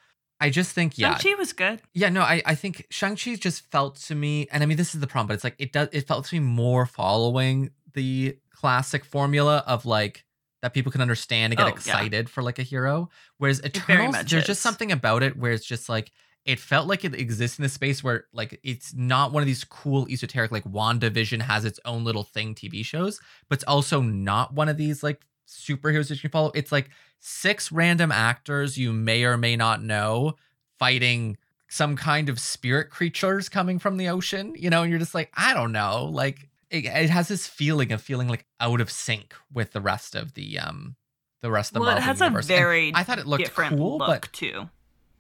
I 0.40 0.50
just 0.50 0.72
think 0.72 0.96
yeah, 0.96 1.16
Shang-Chi 1.16 1.36
was 1.38 1.52
good. 1.52 1.82
Yeah, 1.94 2.08
no, 2.10 2.20
I, 2.22 2.40
I 2.46 2.54
think 2.54 2.86
Shang-Chi 2.90 3.34
just 3.36 3.68
felt 3.72 3.96
to 4.02 4.14
me, 4.14 4.46
and 4.52 4.62
I 4.62 4.66
mean 4.66 4.76
this 4.76 4.94
is 4.94 5.00
the 5.00 5.06
problem, 5.08 5.26
but 5.28 5.34
it's 5.34 5.44
like 5.44 5.56
it 5.58 5.72
does 5.72 5.88
it 5.92 6.06
felt 6.06 6.26
to 6.26 6.34
me 6.36 6.40
more 6.40 6.86
following 6.86 7.70
the 7.94 8.36
classic 8.54 9.04
formula 9.04 9.64
of 9.66 9.84
like 9.86 10.24
that 10.62 10.74
people 10.74 10.90
can 10.92 11.00
understand 11.00 11.52
and 11.52 11.58
get 11.58 11.64
Oh, 11.64 11.68
yeah. 11.68 11.72
excited 11.74 12.28
for 12.30 12.42
like 12.42 12.58
a 12.58 12.62
hero. 12.64 13.10
Whereas 13.38 13.58
very 13.60 13.70
Eternals, 13.74 14.14
there's 14.26 14.42
is. 14.42 14.46
just 14.46 14.60
something 14.60 14.90
about 14.92 15.22
it 15.22 15.36
where 15.36 15.52
it's 15.52 15.64
just 15.66 15.88
like 15.88 16.10
it 16.48 16.58
felt 16.58 16.88
like 16.88 17.04
it 17.04 17.14
exists 17.14 17.58
in 17.58 17.64
a 17.66 17.68
space 17.68 18.02
where 18.02 18.24
like 18.32 18.58
it's 18.64 18.94
not 18.94 19.32
one 19.32 19.42
of 19.42 19.46
these 19.46 19.64
cool 19.64 20.08
esoteric 20.08 20.50
like 20.50 20.64
WandaVision 20.64 21.42
has 21.42 21.66
its 21.66 21.78
own 21.84 22.04
little 22.04 22.24
thing 22.24 22.54
TV 22.54 22.82
shows, 22.82 23.20
but 23.50 23.58
it's 23.58 23.64
also 23.64 24.00
not 24.00 24.54
one 24.54 24.70
of 24.70 24.78
these 24.78 25.02
like 25.02 25.26
superheroes 25.46 26.08
that 26.08 26.14
you 26.14 26.22
can 26.22 26.30
follow. 26.30 26.50
It's 26.54 26.72
like 26.72 26.88
six 27.20 27.70
random 27.70 28.10
actors 28.10 28.78
you 28.78 28.94
may 28.94 29.24
or 29.24 29.36
may 29.36 29.56
not 29.56 29.82
know 29.82 30.36
fighting 30.78 31.36
some 31.68 31.96
kind 31.96 32.30
of 32.30 32.40
spirit 32.40 32.88
creatures 32.88 33.50
coming 33.50 33.78
from 33.78 33.98
the 33.98 34.08
ocean, 34.08 34.54
you 34.56 34.70
know, 34.70 34.80
and 34.80 34.90
you're 34.90 34.98
just 34.98 35.14
like, 35.14 35.30
I 35.36 35.52
don't 35.52 35.72
know, 35.72 36.06
like 36.06 36.48
it, 36.70 36.86
it 36.86 37.10
has 37.10 37.28
this 37.28 37.46
feeling 37.46 37.92
of 37.92 38.00
feeling 38.00 38.26
like 38.26 38.46
out 38.58 38.80
of 38.80 38.90
sync 38.90 39.34
with 39.52 39.72
the 39.72 39.82
rest 39.82 40.14
of 40.14 40.32
the 40.32 40.58
um 40.58 40.96
the 41.42 41.50
rest 41.50 41.72
of 41.72 41.74
the 41.74 41.80
well, 41.80 41.90
it 41.90 42.00
Marvel 42.00 42.06
has 42.06 42.20
a 42.22 42.24
universe. 42.24 42.48
And 42.48 42.58
very 42.58 42.92
I 42.94 43.02
thought 43.02 43.18
it 43.18 43.26
looked 43.26 43.44
different 43.44 43.76
cool, 43.76 43.98
look 43.98 44.08
but 44.08 44.32
too. 44.32 44.70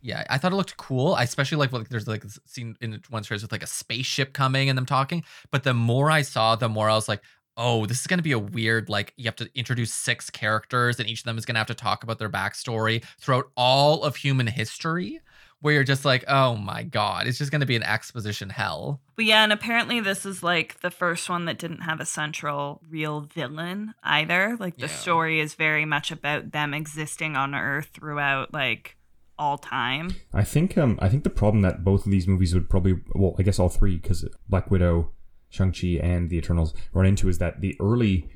Yeah, 0.00 0.24
I 0.30 0.38
thought 0.38 0.52
it 0.52 0.56
looked 0.56 0.76
cool. 0.76 1.14
I 1.14 1.22
especially 1.24 1.58
like 1.58 1.72
like 1.72 1.88
there's 1.88 2.06
like 2.08 2.22
this 2.22 2.38
scene 2.46 2.76
in 2.80 3.00
one 3.10 3.24
series 3.24 3.42
with 3.42 3.52
like 3.52 3.62
a 3.62 3.66
spaceship 3.66 4.32
coming 4.32 4.68
and 4.68 4.76
them 4.78 4.86
talking. 4.86 5.24
But 5.50 5.64
the 5.64 5.74
more 5.74 6.10
I 6.10 6.22
saw, 6.22 6.56
the 6.56 6.68
more 6.68 6.88
I 6.88 6.94
was 6.94 7.08
like, 7.08 7.22
oh, 7.56 7.86
this 7.86 8.00
is 8.00 8.06
gonna 8.06 8.22
be 8.22 8.32
a 8.32 8.38
weird 8.38 8.88
like 8.88 9.12
you 9.16 9.24
have 9.24 9.36
to 9.36 9.48
introduce 9.54 9.92
six 9.92 10.30
characters 10.30 11.00
and 11.00 11.08
each 11.08 11.20
of 11.20 11.24
them 11.24 11.38
is 11.38 11.44
gonna 11.44 11.58
have 11.58 11.66
to 11.68 11.74
talk 11.74 12.04
about 12.04 12.18
their 12.18 12.30
backstory 12.30 13.04
throughout 13.20 13.50
all 13.56 14.04
of 14.04 14.16
human 14.16 14.46
history. 14.46 15.20
Where 15.60 15.74
you're 15.74 15.82
just 15.82 16.04
like, 16.04 16.22
oh 16.28 16.54
my 16.54 16.84
god, 16.84 17.26
it's 17.26 17.38
just 17.38 17.50
gonna 17.50 17.66
be 17.66 17.74
an 17.74 17.82
exposition 17.82 18.48
hell. 18.48 19.00
But 19.16 19.24
yeah, 19.24 19.42
and 19.42 19.52
apparently 19.52 19.98
this 20.00 20.24
is 20.24 20.40
like 20.40 20.78
the 20.82 20.90
first 20.92 21.28
one 21.28 21.46
that 21.46 21.58
didn't 21.58 21.80
have 21.80 21.98
a 21.98 22.06
central 22.06 22.80
real 22.88 23.22
villain 23.22 23.94
either. 24.04 24.56
Like 24.60 24.76
the 24.76 24.82
Yeah. 24.82 24.92
story 24.92 25.40
is 25.40 25.54
very 25.54 25.84
much 25.84 26.12
about 26.12 26.52
them 26.52 26.72
existing 26.74 27.36
on 27.36 27.56
Earth 27.56 27.90
throughout 27.92 28.54
like 28.54 28.94
all 29.38 29.58
time. 29.58 30.14
I 30.32 30.44
think 30.44 30.76
um 30.78 30.98
I 31.00 31.08
think 31.08 31.24
the 31.24 31.30
problem 31.30 31.62
that 31.62 31.84
both 31.84 32.04
of 32.06 32.10
these 32.12 32.26
movies 32.26 32.54
would 32.54 32.68
probably 32.70 32.94
well 33.14 33.34
I 33.38 33.42
guess 33.42 33.58
all 33.58 33.68
three 33.68 33.96
because 33.96 34.24
Black 34.48 34.70
Widow, 34.70 35.10
Shang 35.48 35.72
Chi, 35.72 35.98
and 36.02 36.30
the 36.30 36.36
Eternals 36.38 36.74
run 36.92 37.06
into 37.06 37.28
is 37.28 37.38
that 37.38 37.60
the 37.60 37.76
early 37.80 38.28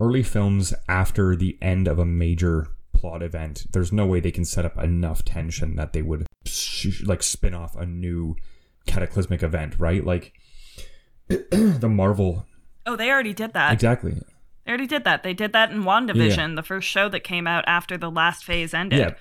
early 0.00 0.22
films 0.22 0.72
after 0.88 1.36
the 1.36 1.58
end 1.60 1.86
of 1.88 1.98
a 1.98 2.04
major 2.06 2.68
plot 2.94 3.22
event, 3.22 3.66
there's 3.72 3.92
no 3.92 4.06
way 4.06 4.20
they 4.20 4.30
can 4.30 4.44
set 4.44 4.64
up 4.64 4.78
enough 4.82 5.24
tension 5.24 5.76
that 5.76 5.92
they 5.92 6.00
would 6.02 6.26
like 7.04 7.22
spin 7.22 7.54
off 7.54 7.74
a 7.76 7.84
new 7.86 8.36
cataclysmic 8.86 9.42
event, 9.42 9.74
right? 9.78 10.04
Like 10.04 10.32
the 11.28 11.88
Marvel 11.90 12.46
Oh, 12.86 12.96
they 12.96 13.10
already 13.10 13.32
did 13.32 13.54
that. 13.54 13.72
exactly. 13.72 14.12
They 14.12 14.70
already 14.70 14.86
did 14.86 15.04
that. 15.04 15.22
They 15.22 15.32
did 15.34 15.52
that 15.54 15.70
in 15.70 15.84
WandaVision, 15.84 16.56
the 16.56 16.62
first 16.62 16.86
show 16.88 17.08
that 17.08 17.20
came 17.20 17.46
out 17.46 17.64
after 17.66 17.96
the 17.96 18.10
last 18.10 18.44
phase 18.44 18.72
ended. 18.74 18.98
Yeah. 18.98 19.14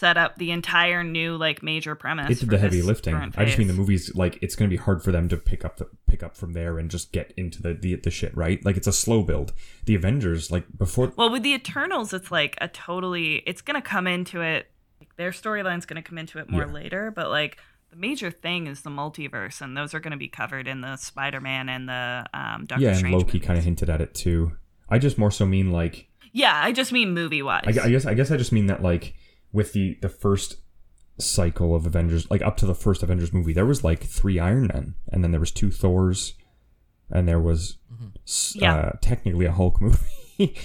Set 0.00 0.16
up 0.16 0.36
the 0.38 0.50
entire 0.50 1.04
new 1.04 1.36
like 1.36 1.62
major 1.62 1.94
premise. 1.94 2.30
It 2.30 2.40
did 2.40 2.48
the 2.48 2.56
heavy 2.56 2.80
lifting. 2.80 3.14
I 3.14 3.44
just 3.44 3.58
mean 3.58 3.68
the 3.68 3.74
movies 3.74 4.14
like 4.14 4.38
it's 4.42 4.56
going 4.56 4.70
to 4.70 4.74
be 4.74 4.82
hard 4.82 5.02
for 5.02 5.12
them 5.12 5.28
to 5.28 5.36
pick 5.36 5.62
up 5.62 5.76
the 5.76 5.88
pick 6.08 6.22
up 6.22 6.38
from 6.38 6.54
there 6.54 6.78
and 6.78 6.90
just 6.90 7.12
get 7.12 7.34
into 7.36 7.60
the 7.60 7.74
the, 7.74 7.96
the 7.96 8.10
shit, 8.10 8.34
right? 8.34 8.64
Like 8.64 8.78
it's 8.78 8.86
a 8.86 8.94
slow 8.94 9.22
build. 9.22 9.52
The 9.84 9.94
Avengers 9.94 10.50
like 10.50 10.64
before 10.78 11.12
Well, 11.16 11.30
with 11.30 11.42
the 11.42 11.52
Eternals, 11.52 12.14
it's 12.14 12.30
like 12.30 12.56
a 12.62 12.68
totally. 12.68 13.42
It's 13.46 13.60
gonna 13.60 13.82
come 13.82 14.06
into 14.06 14.40
it. 14.40 14.70
Like, 15.00 15.14
their 15.16 15.32
storyline's 15.32 15.84
gonna 15.84 16.02
come 16.02 16.16
into 16.16 16.38
it 16.38 16.48
more 16.48 16.62
Yeah. 16.66 16.72
later, 16.72 17.10
but 17.10 17.28
like 17.28 17.58
the 17.90 17.96
major 17.96 18.30
thing 18.30 18.68
is 18.68 18.80
the 18.80 18.88
multiverse, 18.90 19.60
and 19.60 19.76
those 19.76 19.92
are 19.92 20.00
gonna 20.00 20.16
be 20.16 20.28
covered 20.28 20.66
in 20.66 20.80
the 20.80 20.96
Spider-Man 20.96 21.68
and 21.68 21.86
the 21.90 22.24
um, 22.32 22.64
Doctor 22.64 22.84
yeah, 22.84 22.90
and 22.90 22.98
Strange. 22.98 23.16
Loki 23.16 23.38
kind 23.38 23.58
of 23.58 23.64
hinted 23.66 23.90
at 23.90 24.00
it 24.00 24.14
too. 24.14 24.52
I 24.88 24.98
just 24.98 25.18
more 25.18 25.30
so 25.30 25.44
mean 25.44 25.70
like 25.72 26.08
Yeah, 26.32 26.58
I 26.58 26.72
just 26.72 26.90
mean 26.90 27.12
movie 27.12 27.42
wise. 27.42 27.64
I, 27.66 27.84
I 27.84 27.90
guess 27.90 28.06
I 28.06 28.14
guess 28.14 28.30
I 28.30 28.38
just 28.38 28.52
mean 28.52 28.64
that 28.68 28.82
like 28.82 29.12
with 29.52 29.72
the 29.72 29.98
the 30.02 30.08
first 30.08 30.56
cycle 31.18 31.74
of 31.74 31.86
Avengers, 31.86 32.30
like 32.30 32.42
up 32.42 32.56
to 32.58 32.66
the 32.66 32.74
first 32.74 33.02
Avengers 33.02 33.32
movie, 33.32 33.52
there 33.52 33.66
was 33.66 33.84
like 33.84 34.02
three 34.04 34.38
Iron 34.38 34.68
Men, 34.72 34.94
and 35.12 35.22
then 35.22 35.30
there 35.32 35.40
was 35.40 35.50
two 35.50 35.70
Thors, 35.70 36.34
and 37.10 37.28
there 37.28 37.40
was 37.40 37.78
s 38.26 38.54
Yeah. 38.56 38.74
uh, 38.74 38.92
technically 39.02 39.46
a 39.46 39.52
Hulk 39.52 39.80
movie. 39.80 39.98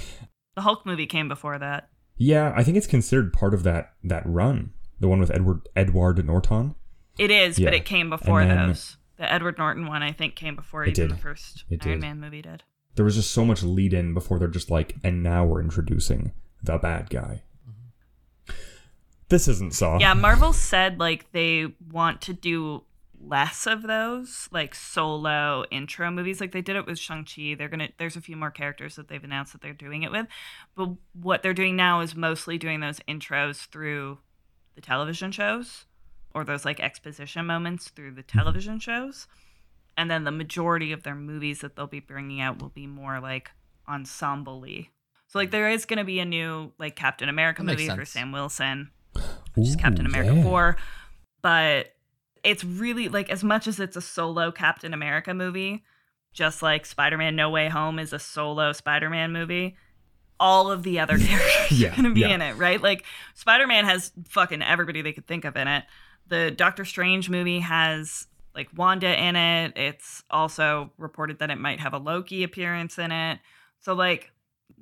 the 0.55 0.61
Hulk 0.61 0.85
movie 0.85 1.05
came 1.07 1.27
before 1.27 1.57
that. 1.59 1.89
yeah, 2.17 2.53
I 2.55 2.63
think 2.63 2.77
it's 2.77 2.87
considered 2.87 3.33
part 3.33 3.53
of 3.53 3.63
that 3.63 3.93
that 4.03 4.23
run, 4.25 4.71
the 4.99 5.07
one 5.07 5.19
with 5.19 5.31
Edward 5.31 5.67
Edward 5.75 6.25
Norton. 6.25 6.75
It 7.17 7.31
is, 7.31 7.57
Yeah. 7.59 7.67
but 7.67 7.73
it 7.73 7.85
came 7.85 8.09
before 8.09 8.45
then- 8.45 8.67
those. 8.69 8.97
The 9.17 9.31
Edward 9.31 9.57
Norton 9.57 9.85
one, 9.87 10.03
I 10.03 10.11
think, 10.11 10.35
came 10.35 10.57
before 10.57 10.83
It 10.83 10.89
even 10.97 11.07
did. 11.07 11.17
the 11.17 11.21
first 11.21 11.63
It 11.69 11.85
Iron 11.85 11.99
did. 11.99 12.01
Man 12.01 12.19
movie 12.19 12.41
did. 12.41 12.63
There 12.95 13.05
was 13.05 13.15
just 13.15 13.31
so 13.31 13.45
much 13.45 13.63
lead 13.63 13.93
in 13.93 14.13
before 14.13 14.39
they're 14.39 14.49
just 14.49 14.69
like, 14.69 14.95
and 15.05 15.23
now 15.23 15.45
we're 15.45 15.61
introducing 15.61 16.33
the 16.61 16.77
bad 16.77 17.09
guy. 17.09 17.43
This 19.29 19.47
isn't 19.47 19.73
Saw. 19.73 19.99
Yeah, 19.99 20.13
Marvel 20.13 20.53
said 20.53 20.99
like 20.99 21.31
they 21.31 21.73
want 21.91 22.21
to 22.21 22.33
do 22.33 22.83
less 23.19 23.65
of 23.65 23.81
those 23.81 24.47
like 24.51 24.75
solo 24.75 25.65
intro 25.71 26.11
movies 26.11 26.39
like 26.39 26.51
they 26.51 26.61
did 26.61 26.75
it 26.75 26.85
with 26.85 26.99
Shang-Chi. 26.99 27.55
They're 27.57 27.69
going 27.69 27.79
to 27.79 27.89
there's 27.97 28.15
a 28.15 28.21
few 28.21 28.35
more 28.35 28.51
characters 28.51 28.95
that 28.95 29.07
they've 29.07 29.23
announced 29.23 29.53
that 29.53 29.61
they're 29.61 29.73
doing 29.73 30.03
it 30.03 30.11
with. 30.11 30.27
But 30.75 30.91
what 31.13 31.41
they're 31.41 31.53
doing 31.53 31.75
now 31.75 32.01
is 32.01 32.15
mostly 32.15 32.57
doing 32.57 32.79
those 32.79 32.99
intros 33.07 33.67
through 33.67 34.19
the 34.75 34.81
television 34.81 35.31
shows 35.31 35.85
or 36.33 36.43
those 36.43 36.65
like 36.65 36.79
exposition 36.79 37.45
moments 37.45 37.89
through 37.89 38.11
the 38.11 38.21
mm-hmm. 38.21 38.37
television 38.37 38.79
shows. 38.79 39.27
And 39.97 40.11
then 40.11 40.25
the 40.25 40.31
majority 40.31 40.91
of 40.91 41.03
their 41.03 41.15
movies 41.15 41.61
that 41.61 41.75
they'll 41.75 41.87
be 41.87 42.01
bringing 42.01 42.41
out 42.41 42.61
will 42.61 42.69
be 42.69 42.85
more 42.85 43.21
like 43.21 43.51
ensemble-y. 43.87 44.89
So 45.27 45.39
like 45.39 45.49
mm. 45.49 45.53
there 45.53 45.69
is 45.69 45.85
going 45.85 45.99
to 45.99 46.03
be 46.03 46.19
a 46.19 46.25
new 46.25 46.73
like 46.77 46.97
Captain 46.97 47.29
America 47.29 47.63
That 47.63 47.71
movie 47.71 47.89
for. 47.89 48.03
Sam 48.03 48.33
Wilson 48.33 48.91
which 49.55 49.67
is 49.67 49.75
Captain 49.75 50.05
America 50.05 50.35
yeah. 50.35 50.43
4. 50.43 50.77
But 51.41 51.93
it's 52.43 52.63
really 52.63 53.09
like 53.09 53.29
as 53.29 53.43
much 53.43 53.67
as 53.67 53.79
it's 53.79 53.95
a 53.95 54.01
solo 54.01 54.51
Captain 54.51 54.93
America 54.93 55.33
movie, 55.33 55.83
just 56.33 56.61
like 56.61 56.85
Spider-Man 56.85 57.35
No 57.35 57.49
Way 57.49 57.69
Home 57.69 57.97
is 57.99 58.13
a 58.13 58.19
solo 58.19 58.73
Spider-Man 58.73 59.31
movie, 59.31 59.75
all 60.39 60.69
of 60.71 60.83
the 60.83 60.99
other 60.99 61.17
characters 61.19 61.79
Yeah, 61.79 61.89
are 61.89 61.95
going 61.95 62.03
to 62.05 62.13
be 62.13 62.21
yeah. 62.21 62.29
in 62.29 62.41
it, 62.41 62.57
right? 62.57 62.81
Like 62.81 63.05
Spider-Man 63.35 63.85
has 63.85 64.11
fucking 64.29 64.61
everybody 64.61 65.01
they 65.01 65.13
could 65.13 65.27
think 65.27 65.45
of 65.45 65.55
in 65.55 65.67
it. 65.67 65.85
The 66.27 66.51
Doctor 66.51 66.85
Strange 66.85 67.29
movie 67.29 67.59
has 67.59 68.27
like 68.55 68.69
Wanda 68.75 69.15
in 69.21 69.35
it. 69.35 69.73
It's 69.75 70.23
also 70.29 70.91
reported 70.97 71.39
that 71.39 71.51
it 71.51 71.57
might 71.57 71.79
have 71.79 71.93
a 71.93 71.97
Loki 71.99 72.43
appearance 72.43 72.97
in 72.97 73.11
it. 73.11 73.39
So 73.79 73.93
like 73.93 74.31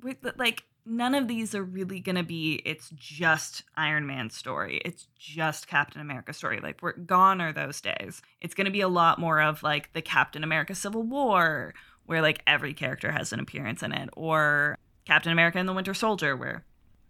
the- 0.02 0.34
like 0.38 0.64
none 0.86 1.14
of 1.14 1.28
these 1.28 1.54
are 1.54 1.62
really 1.62 2.00
going 2.00 2.16
to 2.16 2.22
be 2.22 2.60
it's 2.64 2.90
just 2.90 3.62
Iron 3.76 4.06
Man's 4.06 4.36
story. 4.36 4.80
It's 4.84 5.06
just 5.18 5.68
Captain 5.68 6.00
America's 6.00 6.36
story. 6.36 6.60
Like 6.60 6.82
we're 6.82 6.92
gone 6.92 7.40
are 7.40 7.52
those 7.52 7.80
days. 7.80 8.22
It's 8.40 8.54
going 8.54 8.66
to 8.66 8.70
be 8.70 8.80
a 8.80 8.88
lot 8.88 9.18
more 9.18 9.40
of 9.40 9.62
like 9.62 9.92
the 9.92 10.02
Captain 10.02 10.44
America 10.44 10.74
Civil 10.74 11.02
War 11.02 11.74
where 12.06 12.22
like 12.22 12.42
every 12.46 12.74
character 12.74 13.10
has 13.12 13.32
an 13.32 13.40
appearance 13.40 13.82
in 13.82 13.92
it 13.92 14.10
or 14.14 14.78
Captain 15.04 15.32
America 15.32 15.58
and 15.58 15.68
the 15.68 15.72
Winter 15.72 15.94
Soldier 15.94 16.36
where 16.36 16.64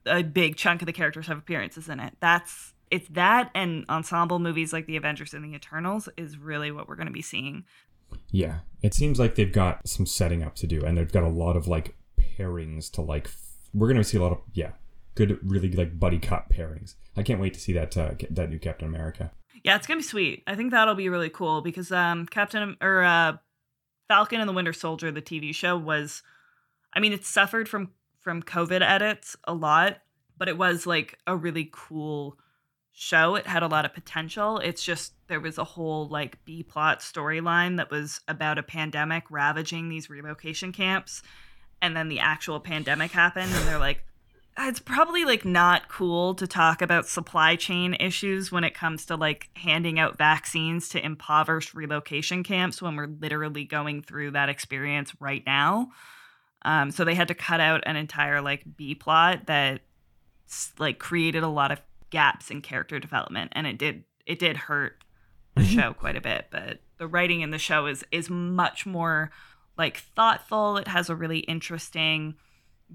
a 0.06 0.22
big 0.22 0.56
chunk 0.56 0.82
of 0.82 0.86
the 0.86 0.92
characters 0.92 1.26
have 1.26 1.38
appearances 1.38 1.88
in 1.88 2.00
it. 2.00 2.14
That's 2.20 2.74
it's 2.90 3.08
that 3.08 3.50
and 3.54 3.84
ensemble 3.88 4.38
movies 4.38 4.72
like 4.72 4.86
the 4.86 4.96
Avengers 4.96 5.34
and 5.34 5.44
the 5.44 5.54
Eternals 5.54 6.08
is 6.16 6.38
really 6.38 6.70
what 6.70 6.88
we're 6.88 6.96
going 6.96 7.06
to 7.06 7.12
be 7.12 7.22
seeing. 7.22 7.64
Yeah, 8.30 8.60
it 8.82 8.94
seems 8.94 9.18
like 9.18 9.34
they've 9.34 9.50
got 9.50 9.88
some 9.88 10.06
setting 10.06 10.42
up 10.42 10.54
to 10.56 10.66
do, 10.66 10.84
and 10.84 10.96
they've 10.96 11.10
got 11.10 11.24
a 11.24 11.28
lot 11.28 11.56
of 11.56 11.66
like 11.66 11.96
pairings 12.18 12.90
to 12.92 13.00
like. 13.00 13.28
We're 13.74 13.88
gonna 13.88 14.04
see 14.04 14.18
a 14.18 14.22
lot 14.22 14.32
of 14.32 14.38
yeah, 14.52 14.72
good, 15.14 15.38
really 15.42 15.70
like 15.72 15.98
buddy 15.98 16.18
cop 16.18 16.52
pairings. 16.52 16.94
I 17.16 17.22
can't 17.22 17.40
wait 17.40 17.54
to 17.54 17.60
see 17.60 17.72
that 17.72 17.96
uh, 17.96 18.12
that 18.30 18.50
new 18.50 18.58
Captain 18.58 18.88
America. 18.88 19.32
Yeah, 19.64 19.76
it's 19.76 19.86
gonna 19.86 19.98
be 19.98 20.04
sweet. 20.04 20.42
I 20.46 20.54
think 20.54 20.70
that'll 20.70 20.94
be 20.94 21.08
really 21.08 21.30
cool 21.30 21.60
because 21.60 21.90
um 21.90 22.26
Captain 22.26 22.76
or 22.80 23.02
uh 23.02 23.36
Falcon 24.08 24.40
and 24.40 24.48
the 24.48 24.52
Winter 24.52 24.72
Soldier, 24.72 25.10
the 25.10 25.22
TV 25.22 25.54
show, 25.54 25.76
was 25.76 26.22
I 26.92 27.00
mean, 27.00 27.12
it 27.12 27.24
suffered 27.24 27.68
from 27.68 27.90
from 28.20 28.42
COVID 28.42 28.82
edits 28.82 29.36
a 29.44 29.54
lot, 29.54 29.98
but 30.38 30.48
it 30.48 30.56
was 30.56 30.86
like 30.86 31.18
a 31.26 31.36
really 31.36 31.68
cool 31.72 32.38
show. 32.92 33.34
It 33.34 33.46
had 33.46 33.62
a 33.62 33.68
lot 33.68 33.84
of 33.84 33.92
potential. 33.92 34.58
It's 34.58 34.82
just 34.82 35.12
there 35.26 35.40
was 35.40 35.58
a 35.58 35.64
whole 35.64 36.08
like 36.08 36.42
B 36.44 36.62
plot 36.62 37.00
storyline 37.00 37.76
that 37.76 37.90
was 37.90 38.20
about 38.28 38.58
a 38.58 38.62
pandemic 38.62 39.24
ravaging 39.30 39.88
these 39.88 40.08
relocation 40.08 40.72
camps. 40.72 41.22
And 41.84 41.94
then 41.94 42.08
the 42.08 42.20
actual 42.20 42.60
pandemic 42.60 43.10
happened, 43.10 43.52
and 43.52 43.68
they're 43.68 43.78
like, 43.78 44.02
it's 44.58 44.80
probably 44.80 45.26
like 45.26 45.44
not 45.44 45.90
cool 45.90 46.34
to 46.36 46.46
talk 46.46 46.80
about 46.80 47.06
supply 47.06 47.56
chain 47.56 47.92
issues 48.00 48.50
when 48.50 48.64
it 48.64 48.72
comes 48.72 49.04
to 49.06 49.16
like 49.16 49.50
handing 49.54 49.98
out 49.98 50.16
vaccines 50.16 50.88
to 50.88 51.04
impoverished 51.04 51.74
relocation 51.74 52.42
camps 52.42 52.80
when 52.80 52.96
we're 52.96 53.08
literally 53.08 53.64
going 53.64 54.00
through 54.00 54.30
that 54.30 54.48
experience 54.48 55.12
right 55.20 55.42
now. 55.44 55.88
Um, 56.62 56.90
so 56.90 57.04
they 57.04 57.14
had 57.14 57.28
to 57.28 57.34
cut 57.34 57.60
out 57.60 57.82
an 57.84 57.96
entire 57.96 58.40
like 58.40 58.64
B 58.78 58.94
plot 58.94 59.44
that 59.44 59.82
like 60.78 60.98
created 60.98 61.42
a 61.42 61.48
lot 61.48 61.70
of 61.70 61.82
gaps 62.08 62.50
in 62.50 62.62
character 62.62 62.98
development, 62.98 63.52
and 63.54 63.66
it 63.66 63.76
did 63.76 64.04
it 64.24 64.38
did 64.38 64.56
hurt 64.56 65.04
the 65.54 65.64
show 65.64 65.92
quite 65.92 66.16
a 66.16 66.22
bit. 66.22 66.46
But 66.50 66.78
the 66.96 67.06
writing 67.06 67.42
in 67.42 67.50
the 67.50 67.58
show 67.58 67.84
is 67.84 68.06
is 68.10 68.30
much 68.30 68.86
more 68.86 69.30
like 69.76 69.98
thoughtful. 70.16 70.76
It 70.78 70.88
has 70.88 71.08
a 71.10 71.16
really 71.16 71.40
interesting 71.40 72.34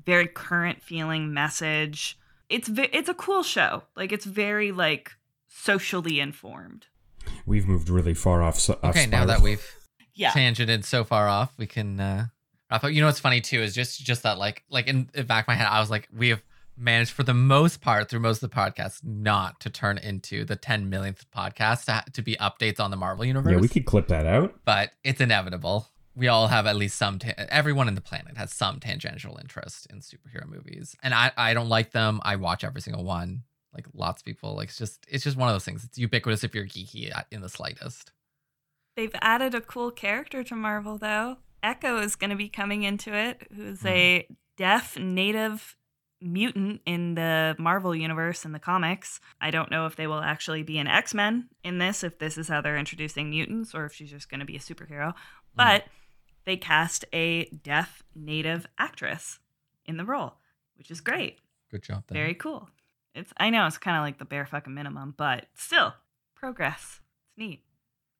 very 0.06 0.27
current 0.27 0.81
feeling 0.81 1.34
message. 1.34 2.18
It's 2.47 2.68
ve- 2.68 2.89
it's 2.93 3.10
a 3.10 3.14
cool 3.14 3.43
show. 3.43 3.84
Like 3.95 4.11
it's 4.11 4.26
very 4.26 4.72
like 4.72 5.11
socially 5.47 6.19
informed. 6.19 6.85
We've 7.45 7.68
moved 7.68 7.89
really 7.89 8.14
far 8.14 8.41
off. 8.43 8.60
So, 8.60 8.73
off 8.84 8.95
Okay, 8.95 9.06
now 9.07 9.26
that 9.26 9.41
we've 9.41 9.65
Yeah. 10.14 10.31
tangented 10.31 10.84
so 10.85 11.03
far 11.03 11.27
off, 11.27 11.53
we 11.57 11.68
can 11.68 11.99
uh 11.99 12.27
wrap 12.72 12.84
up. 12.84 12.91
You 12.91 13.01
know 13.01 13.07
what's 13.07 13.19
funny 13.19 13.41
too 13.41 13.61
is 13.61 13.73
just 13.76 14.03
just 14.06 14.23
that 14.23 14.38
like 14.38 14.64
like 14.69 14.88
in 14.88 15.10
the 15.14 15.23
back 15.23 15.45
of 15.45 15.47
my 15.49 15.56
head, 15.56 15.68
I 15.68 15.80
was 15.80 15.89
like, 15.89 16.07
we 16.15 16.30
have 16.30 16.41
managed 16.77 17.11
for 17.11 17.23
the 17.23 17.34
most 17.34 17.81
part 17.81 18.10
through 18.10 18.22
most 18.22 18.41
of 18.41 18.49
the 18.49 18.56
podcast 18.56 19.03
not 19.03 19.60
to 19.60 19.69
turn 19.69 19.97
into 19.97 20.45
the 20.45 20.56
10 20.56 20.89
millionth 20.89 21.26
podcast 21.35 21.85
to, 22.06 22.11
to 22.14 22.22
be 22.22 22.38
updates 22.38 22.80
on 22.80 22.89
the 22.89 22.95
Marvel 22.95 23.26
universe. 23.26 23.51
yeah, 23.51 23.60
we 23.60 23.68
could 23.68 23.85
clip 23.85 24.07
that 24.07 24.26
out. 24.26 24.56
but 24.64 24.91
it's 25.03 25.19
inevitable. 25.19 25.89
We 26.15 26.27
all 26.27 26.48
have 26.48 26.65
at 26.65 26.76
least 26.76 26.98
some. 26.98 27.19
Ta- 27.19 27.34
everyone 27.38 27.88
in 27.88 27.95
the 27.95 28.02
planet 28.02 28.38
has 28.38 28.52
some 28.52 28.80
tangential 28.80 29.38
interest 29.40 29.88
in 29.90 29.99
superhero 29.99 30.48
movies, 30.48 30.95
and 31.03 31.14
I 31.14 31.31
I 31.38 31.53
don't 31.53 31.69
like 31.69 31.91
them. 31.91 32.19
I 32.23 32.36
watch 32.36 32.64
every 32.64 32.81
single 32.81 33.03
one. 33.03 33.44
Like 33.73 33.86
lots 33.94 34.22
of 34.22 34.26
people, 34.26 34.56
like 34.56 34.69
it's 34.69 34.77
just 34.77 35.06
it's 35.07 35.23
just 35.23 35.38
one 35.38 35.48
of 35.48 35.56
those 35.56 35.65
things. 35.65 35.84
It's 35.84 35.98
ubiquitous 35.98 36.44
if 36.44 36.56
you're 36.56 36.65
geeky 36.65 37.11
in 37.31 37.41
the 37.41 37.49
slightest. 37.49 38.11
They've 38.95 39.15
added 39.22 39.53
a 39.53 39.61
cool 39.61 39.91
character 39.91 40.44
to 40.44 40.56
Marvel 40.56 40.98
though. 40.98 41.38
Echo 41.61 41.99
is 41.99 42.15
going 42.15 42.31
to 42.31 42.36
be 42.36 42.49
coming 42.49 42.84
into 42.84 43.14
it, 43.14 43.48
who's 43.56 43.86
a 43.86 44.23
mm-hmm. 44.23 44.34
deaf 44.57 44.98
native 44.98 45.77
mutant 46.22 46.81
in 46.86 47.15
the 47.15 47.56
Marvel 47.57 47.95
universe 47.95 48.44
in 48.45 48.52
the 48.52 48.60
comics. 48.60 49.19
I 49.40 49.52
don't 49.52 49.72
know 49.72 49.86
if 49.86 49.95
they 49.95 50.07
will 50.07 50.22
actually 50.22 50.64
be 50.64 50.77
an 50.77 50.88
X-Men 50.88 51.49
in 51.64 51.77
this 51.77 52.03
if 52.03 52.19
this 52.19 52.38
is 52.38 52.49
how 52.49 52.61
they're 52.61 52.77
introducing 52.77 53.30
mutants 53.30 53.73
or 53.73 53.86
if 53.86 53.94
she's 53.94 54.11
just 54.11 54.30
going 54.30 54.40
to 54.40 54.45
be 54.45 54.56
a 54.56 54.60
superhero. 54.60 55.14
But 55.55 55.85
they 56.45 56.57
cast 56.57 57.05
a 57.13 57.45
deaf 57.45 58.03
native 58.15 58.65
actress 58.77 59.39
in 59.85 59.97
the 59.97 60.05
role, 60.05 60.35
which 60.77 60.89
is 60.91 61.01
great. 61.01 61.38
Good 61.71 61.84
job 61.84 62.03
there. 62.07 62.21
Very 62.21 62.34
cool. 62.34 62.69
It's 63.15 63.34
I 63.38 63.49
know 63.49 63.65
it's 63.67 63.77
kind 63.77 63.97
of 63.97 64.03
like 64.03 64.17
the 64.19 64.26
bare 64.26 64.45
fucking 64.45 64.73
minimum, 64.73 65.13
but 65.17 65.47
still 65.55 65.93
progress. 66.35 67.01
It's 67.27 67.38
neat. 67.38 67.63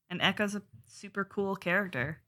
And 0.10 0.22
Echo's 0.22 0.56
a 0.56 0.62
super 0.88 1.24
cool 1.24 1.56
character. 1.56 2.20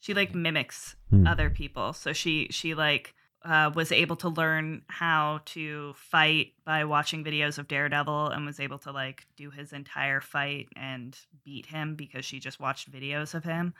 She 0.00 0.14
like 0.14 0.34
mimics 0.34 0.96
Hmm. 1.10 1.26
other 1.26 1.50
people. 1.50 1.92
So 1.92 2.12
she 2.12 2.48
she 2.50 2.74
like 2.74 3.14
uh, 3.44 3.70
was 3.74 3.90
able 3.90 4.14
to 4.16 4.28
learn 4.28 4.82
how 4.86 5.40
to 5.44 5.92
fight 5.96 6.52
by 6.64 6.84
watching 6.84 7.24
videos 7.24 7.58
of 7.58 7.66
Daredevil 7.66 8.28
and 8.28 8.46
was 8.46 8.60
able 8.60 8.78
to 8.78 8.92
like 8.92 9.26
do 9.36 9.50
his 9.50 9.72
entire 9.72 10.20
fight 10.20 10.68
and 10.76 11.18
beat 11.44 11.66
him 11.66 11.96
because 11.96 12.24
she 12.24 12.38
just 12.38 12.60
watched 12.60 12.90
videos 12.90 13.34
of 13.34 13.42
him. 13.42 13.74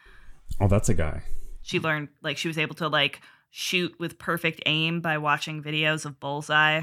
Oh, 0.60 0.68
that's 0.68 0.88
a 0.88 0.94
guy. 0.94 1.22
She 1.62 1.80
learned 1.80 2.08
like 2.22 2.36
she 2.36 2.48
was 2.48 2.58
able 2.58 2.74
to 2.76 2.88
like 2.88 3.20
shoot 3.50 3.94
with 3.98 4.18
perfect 4.18 4.62
aim 4.66 5.00
by 5.00 5.18
watching 5.18 5.62
videos 5.62 6.04
of 6.04 6.18
Bullseye 6.18 6.82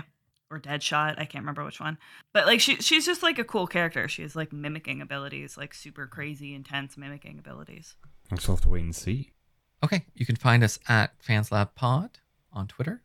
or 0.50 0.60
Deadshot. 0.60 1.16
I 1.18 1.26
can't 1.26 1.44
remember 1.44 1.64
which 1.64 1.80
one. 1.80 1.98
But 2.34 2.46
like 2.46 2.60
she 2.60 2.78
she's 2.78 3.06
just 3.06 3.24
like 3.24 3.40
a 3.40 3.44
cool 3.44 3.68
character. 3.68 4.08
She 4.08 4.22
has 4.22 4.36
like 4.36 4.54
mimicking 4.54 5.02
abilities, 5.02 5.58
like 5.58 5.74
super 5.74 6.08
crazy 6.08 6.54
intense 6.54 6.98
mimicking 6.98 7.40
abilities. 7.40 7.96
I 8.32 8.36
still 8.36 8.56
have 8.56 8.62
to 8.64 8.70
wait 8.70 8.84
and 8.84 8.96
see. 8.96 9.32
Okay, 9.84 10.06
you 10.14 10.26
can 10.26 10.36
find 10.36 10.64
us 10.64 10.78
at 10.88 11.20
FansLab 11.22 11.74
Pod 11.74 12.20
on 12.52 12.68
Twitter, 12.68 13.02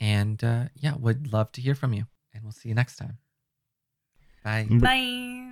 and 0.00 0.42
uh, 0.42 0.64
yeah, 0.74 0.94
would 0.96 1.32
love 1.32 1.52
to 1.52 1.60
hear 1.60 1.74
from 1.74 1.92
you. 1.92 2.06
And 2.32 2.42
we'll 2.42 2.52
see 2.52 2.68
you 2.68 2.74
next 2.74 2.96
time. 2.96 3.18
Bye. 4.42 4.66
Bye. 4.70 5.43